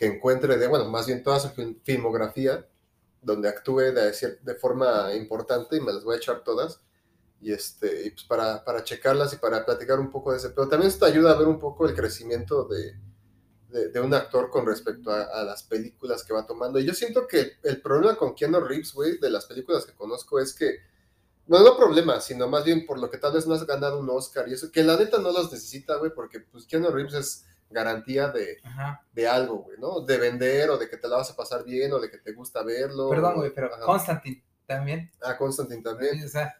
que 0.00 0.06
encuentre 0.06 0.56
de, 0.58 0.66
bueno, 0.66 0.86
más 0.90 1.06
bien 1.06 1.22
toda 1.22 1.38
su 1.40 1.50
fil- 1.50 1.78
filmografía, 1.84 2.66
donde 3.22 3.50
actúe 3.50 3.80
de, 3.92 4.38
de 4.42 4.56
forma 4.56 5.14
importante 5.14 5.76
y 5.76 5.82
me 5.82 5.92
las 5.92 6.04
voy 6.04 6.14
a 6.16 6.18
echar 6.18 6.42
todas 6.42 6.80
y 7.42 7.52
este 7.52 8.06
y 8.06 8.10
pues 8.12 8.24
para, 8.24 8.64
para 8.64 8.82
checarlas 8.84 9.34
y 9.34 9.36
para 9.36 9.66
platicar 9.66 10.00
un 10.00 10.10
poco 10.10 10.32
de 10.32 10.38
ese 10.38 10.50
pero 10.50 10.68
también 10.68 10.90
esto 10.90 11.04
ayuda 11.06 11.32
a 11.32 11.38
ver 11.38 11.48
un 11.48 11.58
poco 11.58 11.86
el 11.88 11.94
crecimiento 11.94 12.64
de, 12.66 12.94
de, 13.70 13.88
de 13.90 14.00
un 14.00 14.14
actor 14.14 14.50
con 14.50 14.66
respecto 14.66 15.10
a, 15.12 15.24
a 15.24 15.44
las 15.44 15.62
películas 15.64 16.24
que 16.24 16.32
va 16.34 16.46
tomando. 16.46 16.80
Y 16.80 16.86
yo 16.86 16.94
siento 16.94 17.26
que 17.26 17.52
el, 17.62 17.82
problema 17.82 18.16
con 18.16 18.34
Keanu 18.34 18.60
Reeves 18.60 18.94
güey 18.94 19.18
de 19.18 19.30
las 19.30 19.46
películas 19.46 19.86
que 19.86 19.94
conozco 19.94 20.40
es 20.40 20.54
que 20.54 20.78
bueno, 21.46 21.66
no 21.66 21.76
problema, 21.76 22.20
sino 22.20 22.48
más 22.48 22.64
bien 22.64 22.86
por 22.86 22.98
lo 23.00 23.10
que 23.10 23.18
tal 23.18 23.32
vez 23.34 23.46
no 23.46 23.54
has 23.54 23.66
ganado 23.66 24.00
un 24.00 24.10
Oscar 24.10 24.48
y 24.48 24.54
eso, 24.54 24.72
que 24.72 24.84
la 24.84 24.96
neta 24.96 25.18
no 25.18 25.32
los 25.32 25.52
necesita, 25.52 25.96
güey, 25.96 26.12
porque 26.14 26.40
pues 26.40 26.66
Keanu 26.66 26.90
Reeves 26.90 27.14
es 27.14 27.46
garantía 27.70 28.28
de, 28.28 28.58
de 29.12 29.28
algo, 29.28 29.58
güey, 29.62 29.78
¿no? 29.78 30.00
De 30.00 30.18
vender 30.18 30.70
o 30.70 30.76
de 30.78 30.88
que 30.88 30.96
te 30.96 31.08
la 31.08 31.16
vas 31.16 31.30
a 31.30 31.36
pasar 31.36 31.64
bien 31.64 31.92
o 31.92 31.98
de 32.00 32.10
que 32.10 32.18
te 32.18 32.32
gusta 32.32 32.62
verlo. 32.62 33.08
Perdón, 33.08 33.36
güey, 33.36 33.52
pero 33.54 33.72
Ajá. 33.74 33.84
Constantine 33.84 34.42
también. 34.66 35.10
Ah, 35.22 35.36
Constantine 35.36 35.82
también. 35.82 36.24
O 36.24 36.28
sea, 36.28 36.54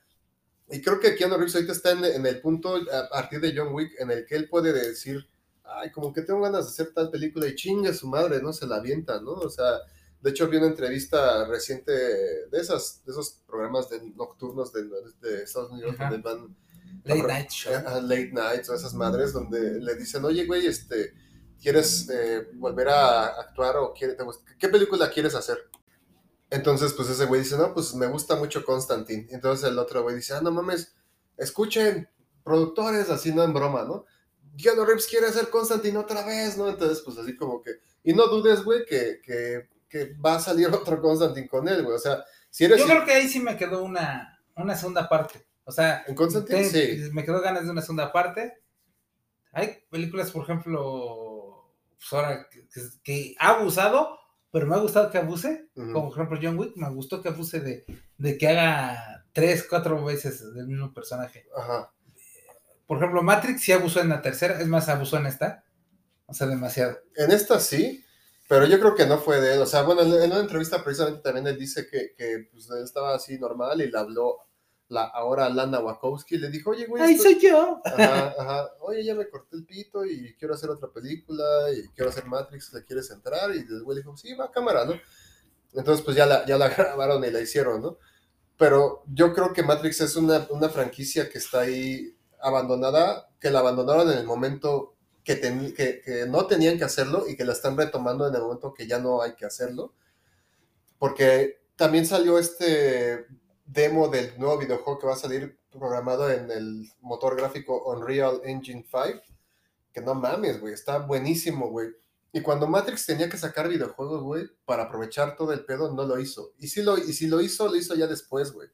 Y 0.69 0.81
creo 0.81 1.01
que 1.01 1.15
Keanu 1.17 1.35
Reeves 1.37 1.55
ahorita 1.57 1.73
está 1.73 1.91
en, 1.93 2.05
en 2.05 2.27
el 2.27 2.41
punto, 2.41 2.77
a 2.77 3.09
partir 3.09 3.41
de 3.41 3.53
John 3.57 3.75
Wick, 3.75 3.93
en 3.99 4.11
el 4.11 4.25
que 4.25 4.37
él 4.37 4.49
puede 4.49 4.73
decir, 4.73 5.29
ay, 5.65 5.91
como 5.91 6.13
que 6.13 6.23
tengo 6.23 6.41
ganas 6.41 6.65
de 6.67 6.71
hacer 6.71 6.95
tal 6.95 7.11
película 7.11 7.47
y 7.47 7.55
chinga 7.55 7.93
su 7.93 8.07
madre, 8.09 8.41
¿no? 8.41 8.53
Se 8.53 8.67
la 8.67 8.77
avienta, 8.77 9.21
¿no? 9.21 9.33
O 9.33 9.51
sea, 9.51 9.81
de 10.21 10.31
hecho 10.31 10.49
vi 10.49 10.59
una 10.59 10.67
entrevista 10.67 11.45
reciente 11.47 11.93
de 11.93 12.59
esas, 12.61 13.03
de 13.05 13.13
esos 13.13 13.41
programas 13.47 13.89
de 13.91 14.01
nocturnos 14.11 14.73
de, 14.73 14.85
de 15.21 15.43
Estados 15.43 15.71
Unidos 15.73 15.95
Ajá. 15.99 16.11
donde 16.11 16.23
van 16.23 16.57
Late. 17.05 17.23
Night 17.23 17.51
Show. 17.51 17.73
late 18.03 18.31
nights 18.33 18.69
o 18.69 18.75
esas 18.75 18.95
madres 18.95 19.33
donde 19.33 19.81
le 19.81 19.95
dicen, 19.97 20.25
oye, 20.25 20.45
güey, 20.47 20.67
este, 20.67 21.15
¿quieres 21.61 22.09
eh, 22.11 22.49
volver 22.55 22.89
a 22.89 23.27
actuar 23.41 23.77
o 23.79 23.93
quiere- 23.95 24.15
te 24.15 24.23
gust- 24.25 24.43
qué 24.59 24.69
película 24.69 25.11
quieres 25.11 25.35
hacer? 25.35 25.59
Entonces, 26.51 26.93
pues 26.93 27.09
ese 27.09 27.27
güey 27.27 27.43
dice, 27.43 27.57
no, 27.57 27.73
pues 27.73 27.95
me 27.95 28.07
gusta 28.09 28.37
mucho 28.37 28.65
Constantine. 28.65 29.29
Entonces 29.31 29.69
el 29.69 29.79
otro 29.79 30.03
güey 30.03 30.17
dice, 30.17 30.35
ah, 30.35 30.41
no 30.41 30.51
mames, 30.51 30.95
escuchen, 31.37 32.09
productores, 32.43 33.09
así 33.11 33.33
no 33.33 33.45
en 33.45 33.55
broma, 33.55 33.85
¿no? 33.85 34.05
Keanu 34.57 34.85
Reeves 34.85 35.07
quiere 35.07 35.29
hacer 35.29 35.49
Constantine 35.49 35.97
otra 35.97 36.27
vez, 36.27 36.59
¿no? 36.59 36.69
Entonces, 36.69 37.03
pues 37.05 37.17
así 37.19 37.37
como 37.37 37.63
que, 37.63 37.71
y 38.03 38.13
no 38.15 38.27
dudes, 38.27 38.65
güey, 38.65 38.85
que, 38.85 39.21
que, 39.23 39.69
que 39.89 40.15
va 40.25 40.35
a 40.37 40.41
salir 40.41 40.69
otro 40.75 41.01
Constantine 41.01 41.49
con 41.49 41.69
él, 41.69 41.83
güey. 41.85 41.95
O 41.97 42.01
sea, 42.01 42.25
si 42.51 42.65
eres... 42.65 42.79
Yo 42.81 42.87
creo 42.87 43.05
que 43.05 43.13
ahí 43.13 43.29
sí 43.29 43.39
me 43.39 43.57
quedó 43.57 43.83
una, 43.85 44.41
una 44.57 44.75
segunda 44.77 45.09
parte. 45.09 45.47
O 45.71 45.73
sea, 45.73 46.05
¿En 46.07 46.15
Constantine? 46.15 46.69
te- 46.69 46.97
Sí. 47.07 47.11
me 47.13 47.25
quedó 47.25 47.41
ganas 47.41 47.65
de 47.65 47.71
una 47.71 47.81
segunda 47.81 48.13
parte. 48.13 48.61
Hay 49.53 49.79
películas, 49.91 50.31
por 50.31 50.43
ejemplo, 50.45 51.73
pues 51.97 52.13
ahora 52.13 52.47
que, 53.05 53.35
ha 53.39 53.51
abusado, 53.51 54.19
pero 54.53 54.67
me 54.67 54.75
ha 54.75 54.79
gustado 54.79 55.11
que 55.11 55.19
abuse. 55.19 55.69
Como 55.75 56.09
por 56.11 56.13
ejemplo 56.13 56.39
John 56.43 56.59
Wick, 56.59 56.77
me 56.77 56.89
gustó 56.91 57.23
que 57.23 57.29
abuse 57.29 57.61
de, 57.61 57.85
de 58.19 58.39
que 58.39 58.49
haga 58.49 59.25
tres, 59.33 59.67
cuatro 59.69 60.05
veces 60.05 60.53
del 60.55 60.67
mismo 60.67 60.93
personaje. 60.93 61.47
Ajá. 61.57 61.93
Por 62.87 62.99
ejemplo, 62.99 63.23
Matrix 63.23 63.63
sí 63.63 63.73
abusó 63.73 64.01
en 64.01 64.09
la 64.09 64.21
tercera, 64.23 64.61
es 64.61 64.67
más, 64.67 64.89
abusó 64.89 65.17
en 65.19 65.27
esta. 65.27 65.65
O 66.27 66.35
sea, 66.35 66.47
demasiado. 66.47 66.99
En 67.17 67.31
esta 67.33 67.59
sí, 67.61 68.05
pero 68.49 68.67
yo 68.67 68.79
creo 68.81 68.95
que 68.97 69.07
no 69.07 69.19
fue 69.19 69.41
de 69.41 69.55
él. 69.55 69.61
O 69.63 69.67
sea, 69.67 69.83
bueno, 69.83 70.03
en 70.03 70.31
una 70.31 70.41
entrevista 70.41 70.83
precisamente 70.83 71.23
también 71.23 71.47
él 71.47 71.59
dice 71.59 71.87
que, 71.89 72.15
que 72.17 72.49
pues, 72.53 72.69
estaba 72.71 73.15
así 73.15 73.39
normal 73.39 73.81
y 73.81 73.91
le 73.91 73.99
habló 73.99 74.39
la 74.91 75.05
ahora 75.05 75.49
Lana 75.49 75.81
Wachowski 75.81 76.37
le 76.37 76.51
dijo, 76.51 76.71
oye, 76.71 76.87
güey, 76.87 77.03
¡Ay, 77.03 77.17
soy 77.17 77.39
yo! 77.41 77.81
Ajá, 77.85 78.35
ajá. 78.39 78.71
Oye, 78.81 79.03
ya 79.05 79.15
me 79.15 79.29
corté 79.29 79.57
el 79.57 79.65
pito 79.65 80.05
y 80.05 80.35
quiero 80.39 80.55
hacer 80.55 80.69
otra 80.69 80.89
película 80.89 81.45
y 81.73 81.89
quiero 81.95 82.11
hacer 82.11 82.27
Matrix, 82.27 82.73
¿le 82.75 82.85
quieres 82.85 83.11
entrar? 83.11 83.55
Y 83.55 83.61
el 83.61 83.83
güey 83.83 83.99
dijo, 83.99 84.17
sí, 84.17 84.35
va 84.35 84.45
a 84.47 84.51
cámara, 84.51 84.85
¿no? 84.85 84.95
Entonces, 85.73 86.05
pues 86.05 86.17
ya 86.17 86.27
la, 86.27 86.45
ya 86.45 86.59
la 86.59 86.69
grabaron 86.69 87.25
y 87.25 87.31
la 87.31 87.41
hicieron, 87.41 87.81
¿no? 87.81 87.99
Pero 88.57 89.05
yo 89.13 89.33
creo 89.33 89.53
que 89.53 89.63
Matrix 89.63 90.01
es 90.03 90.17
una, 90.17 90.47
una 90.51 90.69
franquicia 90.69 91.31
que 91.31 91.39
está 91.39 91.61
ahí 91.61 92.15
abandonada, 92.43 93.31
que 93.41 93.51
la 93.51 93.61
abandonaron 93.61 94.11
en 94.11 94.19
el 94.19 94.27
momento 94.27 94.97
que, 95.25 95.37
ten- 95.37 95.73
que, 95.75 96.01
que 96.03 96.27
no 96.27 96.47
tenían 96.47 96.77
que 96.77 96.85
hacerlo 96.85 97.27
y 97.29 97.37
que 97.37 97.45
la 97.45 97.53
están 97.53 97.77
retomando 97.77 98.27
en 98.27 98.35
el 98.35 98.43
momento 98.43 98.75
que 98.75 98.87
ya 98.87 98.99
no 98.99 99.23
hay 99.23 99.35
que 99.35 99.47
hacerlo. 99.47 99.95
Porque 100.99 101.61
también 101.77 102.05
salió 102.07 102.39
este 102.39 103.27
demo 103.73 104.09
del 104.09 104.37
nuevo 104.39 104.59
videojuego 104.59 104.99
que 104.99 105.07
va 105.07 105.15
a 105.15 105.17
salir 105.17 105.59
programado 105.71 106.31
en 106.31 106.51
el 106.51 106.91
motor 107.01 107.37
gráfico 107.37 107.85
Unreal 107.85 108.41
Engine 108.45 108.85
5. 108.91 109.23
Que 109.93 110.01
no 110.01 110.15
mames, 110.15 110.61
güey, 110.61 110.75
está 110.75 110.99
buenísimo, 110.99 111.69
güey. 111.69 111.89
Y 112.33 112.43
cuando 112.43 112.67
Matrix 112.67 113.07
tenía 113.07 113.29
que 113.29 113.37
sacar 113.37 113.69
videojuegos, 113.69 114.23
güey, 114.23 114.49
para 114.65 114.85
aprovechar 114.85 115.37
todo 115.37 115.53
el 115.53 115.65
pedo, 115.65 115.93
no 115.93 116.05
lo 116.05 116.19
hizo. 116.19 116.53
Y 116.59 116.69
si 116.69 116.83
lo, 116.83 116.97
y 116.97 117.13
si 117.13 117.27
lo 117.27 117.41
hizo, 117.41 117.69
lo 117.69 117.77
hizo 117.77 117.95
ya 117.95 118.07
después, 118.07 118.53
güey. 118.53 118.69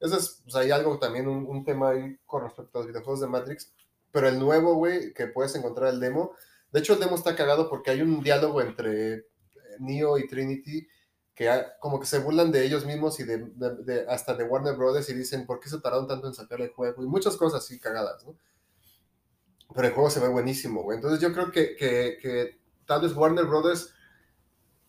Eso 0.00 0.16
es, 0.16 0.40
pues 0.42 0.54
hay 0.56 0.70
algo 0.70 0.98
también, 0.98 1.28
un, 1.28 1.46
un 1.46 1.64
tema 1.64 1.90
ahí 1.90 2.18
con 2.26 2.42
respecto 2.42 2.78
a 2.78 2.82
los 2.82 2.88
videojuegos 2.88 3.20
de 3.20 3.26
Matrix. 3.26 3.72
Pero 4.10 4.28
el 4.28 4.38
nuevo, 4.38 4.74
güey, 4.74 5.14
que 5.14 5.26
puedes 5.28 5.54
encontrar 5.54 5.92
el 5.92 6.00
demo. 6.00 6.34
De 6.72 6.80
hecho, 6.80 6.94
el 6.94 7.00
demo 7.00 7.16
está 7.16 7.36
cagado 7.36 7.68
porque 7.68 7.90
hay 7.90 8.02
un 8.02 8.22
diálogo 8.22 8.60
entre 8.60 9.14
eh, 9.14 9.24
Neo 9.78 10.18
y 10.18 10.26
Trinity 10.26 10.86
que 11.40 11.48
ha- 11.48 11.78
como 11.78 11.98
que 11.98 12.04
se 12.04 12.18
burlan 12.18 12.52
de 12.52 12.66
ellos 12.66 12.84
mismos 12.84 13.18
y 13.18 13.24
de, 13.24 13.38
de- 13.38 13.76
de- 13.76 14.06
hasta 14.10 14.34
de 14.34 14.44
Warner 14.44 14.76
Brothers 14.76 15.08
y 15.08 15.14
dicen, 15.14 15.46
¿por 15.46 15.58
qué 15.58 15.70
se 15.70 15.80
tardaron 15.80 16.06
tanto 16.06 16.26
en 16.26 16.34
sacar 16.34 16.60
el 16.60 16.68
juego? 16.68 17.02
Y 17.02 17.06
muchas 17.06 17.34
cosas 17.38 17.64
así 17.64 17.80
cagadas, 17.80 18.26
¿no? 18.26 18.36
Pero 19.74 19.88
el 19.88 19.94
juego 19.94 20.10
se 20.10 20.20
ve 20.20 20.28
buenísimo, 20.28 20.82
güey. 20.82 20.96
Entonces 20.96 21.18
yo 21.18 21.32
creo 21.32 21.50
que, 21.50 21.76
que, 21.76 22.18
que 22.20 22.60
tal 22.84 23.00
vez 23.00 23.14
Warner 23.16 23.46
Brothers, 23.46 23.94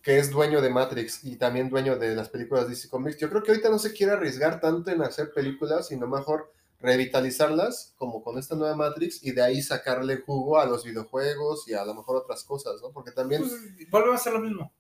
que 0.02 0.20
es 0.20 0.30
dueño 0.30 0.60
de 0.60 0.70
Matrix 0.70 1.24
y 1.24 1.38
también 1.38 1.70
dueño 1.70 1.97
de 1.97 2.16
las 2.18 2.28
películas 2.28 2.68
DC 2.68 2.89
Comics, 2.89 3.18
yo 3.18 3.30
creo 3.30 3.43
que 3.43 3.52
ahorita 3.52 3.70
no 3.70 3.80
se 3.80 3.93
quiere 3.93 4.12
arriesgar 4.12 4.60
tanto 4.60 4.91
en 4.91 5.02
hacer 5.04 5.32
películas, 5.32 5.88
sino 5.88 6.06
mejor 6.06 6.52
revitalizarlas, 6.82 7.93
como 7.95 8.22
con 8.26 8.38
esta 8.38 8.56
nueva 8.56 8.76
Matrix, 8.76 9.24
y 9.24 9.32
de 9.32 9.41
ahí 9.41 9.62
sacarle 9.62 10.18
jugo 10.18 10.60
a 10.60 10.66
los 10.66 10.84
videojuegos 10.84 11.66
y 11.70 11.76
a 11.76 11.86
lo 11.86 11.93
mejor 11.93 12.18
otras 12.18 12.43
cosas, 12.43 12.82
¿no? 12.82 12.91
Porque 12.91 13.12
también... 13.12 13.41
Pues, 13.41 13.89
volvemos 13.89 14.18
a 14.18 14.20
hacer 14.20 14.34
lo 14.34 14.41
mismo. 14.41 14.74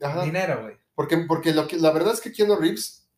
Ajá. 0.00 0.22
Dinero, 0.22 0.62
güey. 0.62 0.78
Porque, 1.00 1.16
porque 1.16 1.54
lo 1.54 1.66
que, 1.66 1.78
la 1.78 1.92
verdad 1.92 2.12
es 2.12 2.20
que 2.20 2.30
Keanu 2.30 2.56
Reeves 2.56 3.08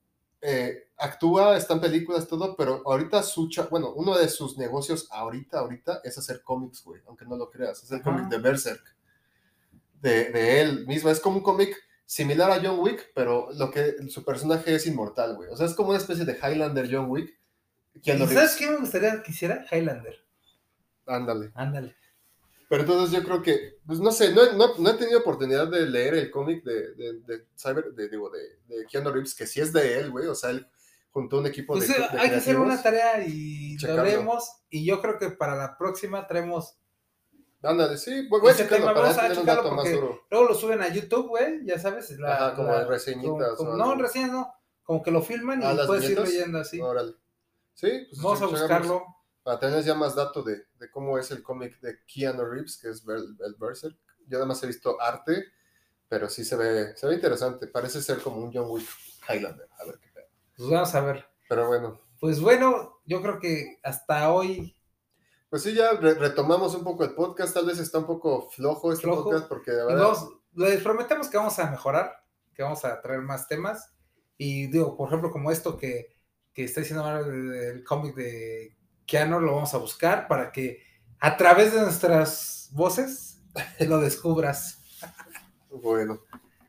eh, 0.40 0.86
actúa, 0.98 1.56
está 1.56 1.74
en 1.74 1.80
películas, 1.80 2.28
todo, 2.28 2.54
pero 2.54 2.80
ahorita 2.86 3.24
su, 3.24 3.50
bueno, 3.72 3.92
uno 3.96 4.16
de 4.16 4.28
sus 4.28 4.56
negocios 4.56 5.08
ahorita, 5.10 5.58
ahorita, 5.58 6.00
es 6.04 6.16
hacer 6.16 6.44
cómics, 6.44 6.84
güey, 6.84 7.02
aunque 7.08 7.24
no 7.24 7.36
lo 7.36 7.50
creas, 7.50 7.82
es 7.82 7.90
el 7.90 8.00
cómic 8.00 8.28
de 8.28 8.38
Berserk, 8.38 8.84
de, 10.00 10.30
de 10.30 10.60
él 10.60 10.86
mismo, 10.86 11.10
es 11.10 11.18
como 11.18 11.38
un 11.38 11.42
cómic 11.42 11.76
similar 12.06 12.52
a 12.52 12.60
John 12.62 12.78
Wick, 12.78 13.10
pero 13.16 13.48
lo 13.54 13.72
que 13.72 13.96
su 14.10 14.24
personaje 14.24 14.76
es 14.76 14.86
inmortal, 14.86 15.34
güey, 15.34 15.50
o 15.50 15.56
sea, 15.56 15.66
es 15.66 15.74
como 15.74 15.88
una 15.88 15.98
especie 15.98 16.24
de 16.24 16.38
Highlander 16.38 16.88
John 16.88 17.10
Wick, 17.10 17.36
Keanu 18.00 18.22
¿Y 18.22 18.26
Reeves, 18.28 18.50
¿Sabes 18.52 18.56
qué 18.60 18.70
me 18.70 18.78
gustaría 18.78 19.20
que 19.24 19.32
hiciera? 19.32 19.66
Highlander. 19.72 20.24
ándale. 21.06 21.50
Ándale. 21.56 21.96
Pero 22.72 22.84
entonces 22.84 23.14
yo 23.14 23.22
creo 23.22 23.42
que, 23.42 23.80
pues 23.86 24.00
no 24.00 24.10
sé, 24.12 24.32
no, 24.34 24.42
he- 24.42 24.54
no- 24.56 24.78
no 24.78 24.88
he 24.90 24.94
tenido 24.94 25.18
oportunidad 25.18 25.68
de 25.68 25.82
leer 25.84 26.14
el 26.14 26.30
cómic 26.30 26.64
de, 26.64 26.94
de, 26.94 27.20
de 27.20 27.46
Cyber, 27.54 27.92
de, 27.92 28.08
digo, 28.08 28.30
de, 28.30 28.40
de 28.66 28.86
Keanu 28.86 29.10
Reeves, 29.12 29.34
que 29.34 29.46
sí 29.46 29.60
es 29.60 29.74
de 29.74 29.98
él, 30.00 30.10
güey, 30.10 30.26
o 30.26 30.34
sea, 30.34 30.48
él 30.48 30.66
juntó 31.10 31.36
un 31.36 31.46
equipo 31.46 31.74
Pues 31.74 31.86
de, 31.88 32.02
hay 32.18 32.30
que 32.30 32.36
hacer 32.36 32.58
una 32.58 32.82
tarea 32.82 33.22
y 33.26 33.76
Checarlo. 33.76 34.02
lo 34.04 34.08
leemos. 34.08 34.50
Y 34.70 34.86
yo 34.86 35.02
creo 35.02 35.18
que 35.18 35.28
para 35.32 35.54
la 35.54 35.76
próxima 35.76 36.26
traemos 36.26 36.78
Ándale, 37.62 37.98
sí, 37.98 38.26
voy, 38.30 38.40
voy 38.40 38.52
a 38.52 38.54
tema, 38.56 38.94
para 38.94 39.12
vamos 39.12 39.18
a 39.18 39.68
un 39.70 39.76
más 39.76 39.92
duro. 39.92 40.22
Luego 40.30 40.48
lo 40.48 40.54
suben 40.54 40.80
a 40.80 40.88
YouTube, 40.88 41.28
güey, 41.28 41.66
ya 41.66 41.78
sabes. 41.78 42.10
La, 42.18 42.34
Ajá, 42.36 42.54
como 42.56 42.68
la- 42.72 42.86
reseñitas 42.86 43.56
como- 43.58 43.72
o 43.72 43.76
no, 43.76 43.94
reseñas 43.96 44.30
no. 44.32 44.50
Como 44.82 45.02
que 45.02 45.10
lo 45.10 45.20
filman 45.20 45.60
Ah, 45.62 45.74
y 45.74 45.86
puedes 45.86 46.08
ir 46.08 46.18
leyendo 46.18 46.58
así. 46.58 46.80
Órale. 46.80 47.12
Sí, 47.74 48.06
pues 48.08 48.22
Vamos 48.22 48.40
a 48.40 48.46
buscarlo. 48.46 49.04
Para 49.42 49.58
tener 49.58 49.82
ya 49.82 49.94
más 49.94 50.14
dato 50.14 50.42
de, 50.42 50.66
de 50.78 50.90
cómo 50.90 51.18
es 51.18 51.30
el 51.30 51.42
cómic 51.42 51.80
de 51.80 51.98
Keanu 52.06 52.44
Reeves, 52.44 52.78
que 52.78 52.90
es 52.90 53.04
el, 53.08 53.36
el 53.44 53.54
Berserk. 53.58 53.96
Yo 54.26 54.38
nada 54.38 54.46
más 54.46 54.62
he 54.62 54.66
visto 54.68 55.00
arte, 55.00 55.44
pero 56.08 56.28
sí 56.28 56.44
se 56.44 56.56
ve, 56.56 56.96
se 56.96 57.06
ve 57.08 57.14
interesante. 57.14 57.66
Parece 57.66 58.00
ser 58.02 58.18
como 58.20 58.36
un 58.36 58.52
John 58.52 58.70
Wick 58.70 58.86
Highlander. 59.28 59.68
A 59.80 59.84
ver 59.84 59.98
qué 60.00 60.08
pedo. 60.14 60.26
Pues 60.56 60.70
vamos 60.70 60.94
a 60.94 61.00
ver. 61.00 61.26
Pero 61.48 61.66
bueno, 61.66 62.00
Pues 62.20 62.40
bueno, 62.40 63.00
yo 63.04 63.20
creo 63.20 63.38
que 63.40 63.78
hasta 63.82 64.32
hoy 64.32 64.76
pues 65.50 65.64
sí, 65.64 65.74
ya 65.74 65.92
re- 65.92 66.14
retomamos 66.14 66.74
un 66.74 66.82
poco 66.82 67.04
el 67.04 67.14
podcast. 67.14 67.52
Tal 67.52 67.66
vez 67.66 67.78
está 67.78 67.98
un 67.98 68.06
poco 68.06 68.48
flojo 68.50 68.90
este 68.90 69.02
Flojo. 69.02 69.24
podcast, 69.24 69.48
porque 69.48 69.70
la 69.72 69.82
y 69.82 69.86
verdad. 69.86 70.14
les 70.54 70.82
prometemos 70.82 71.28
que 71.28 71.36
vamos 71.36 71.58
a 71.58 71.70
mejorar, 71.70 72.10
que 72.54 72.62
vamos 72.62 72.82
a 72.86 72.98
traer 73.02 73.20
más 73.20 73.48
temas. 73.48 73.92
Y 74.38 74.68
digo, 74.68 74.96
por 74.96 75.08
ejemplo, 75.08 75.30
como 75.30 75.50
esto 75.50 75.76
que, 75.76 76.16
que 76.54 76.64
está 76.64 76.80
diciendo 76.80 77.04
ahora 77.04 77.22
del 77.24 77.84
cómic 77.84 78.14
de 78.14 78.78
Keanu, 79.12 79.40
lo 79.40 79.54
vamos 79.56 79.74
a 79.74 79.78
buscar 79.78 80.26
para 80.26 80.50
que 80.50 80.82
a 81.20 81.36
través 81.36 81.74
de 81.74 81.82
nuestras 81.82 82.70
voces 82.72 83.42
lo 83.80 84.00
descubras. 84.00 84.78
Bueno, 85.70 86.20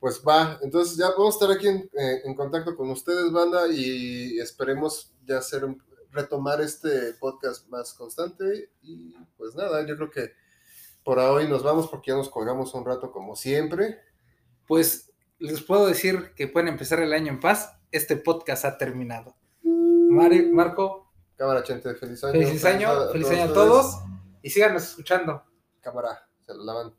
pues 0.02 0.22
va. 0.28 0.60
Entonces 0.62 0.98
ya 0.98 1.06
vamos 1.18 1.36
a 1.36 1.38
estar 1.46 1.58
aquí 1.58 1.70
en, 1.70 1.90
eh, 1.98 2.22
en 2.26 2.36
contacto 2.36 2.76
con 2.76 2.90
ustedes, 2.90 3.32
banda, 3.32 3.68
y 3.72 4.38
esperemos 4.40 5.14
ya 5.24 5.38
hacer 5.38 5.64
un, 5.64 5.82
retomar 6.12 6.60
este 6.60 7.14
podcast 7.14 7.66
más 7.70 7.94
constante. 7.94 8.72
Y 8.82 9.16
pues 9.38 9.56
nada, 9.56 9.86
yo 9.88 9.96
creo 9.96 10.12
que 10.12 10.34
por 11.06 11.20
hoy 11.20 11.48
nos 11.48 11.64
vamos 11.64 11.88
porque 11.88 12.12
ya 12.12 12.18
nos 12.18 12.28
colgamos 12.30 12.74
un 12.74 12.84
rato 12.86 13.10
como 13.10 13.38
siempre. 13.38 14.00
Pues 14.68 15.14
les 15.40 15.62
puedo 15.62 15.88
decir 15.88 16.34
que 16.36 16.50
pueden 16.50 16.68
empezar 16.68 17.00
el 17.00 17.14
año 17.14 17.32
en 17.32 17.40
paz. 17.40 17.72
Este 17.90 18.18
podcast 18.18 18.66
ha 18.66 18.78
terminado. 18.78 19.38
Mari- 19.64 20.52
Marco, 20.52 21.03
Cámara, 21.36 21.64
gente, 21.64 21.94
feliz 21.96 22.24
año. 22.24 22.34
feliz 22.34 22.66
año, 22.66 22.90
a- 22.90 23.12
feliz 23.12 23.28
todos 23.28 23.40
año 23.40 23.52
a 23.52 23.54
todos 23.54 23.98
y 24.42 24.50
síganos 24.50 24.84
escuchando. 24.84 25.44
Cámara, 25.82 26.28
se 26.42 26.54
lo 26.54 26.64
lavan. 26.64 26.94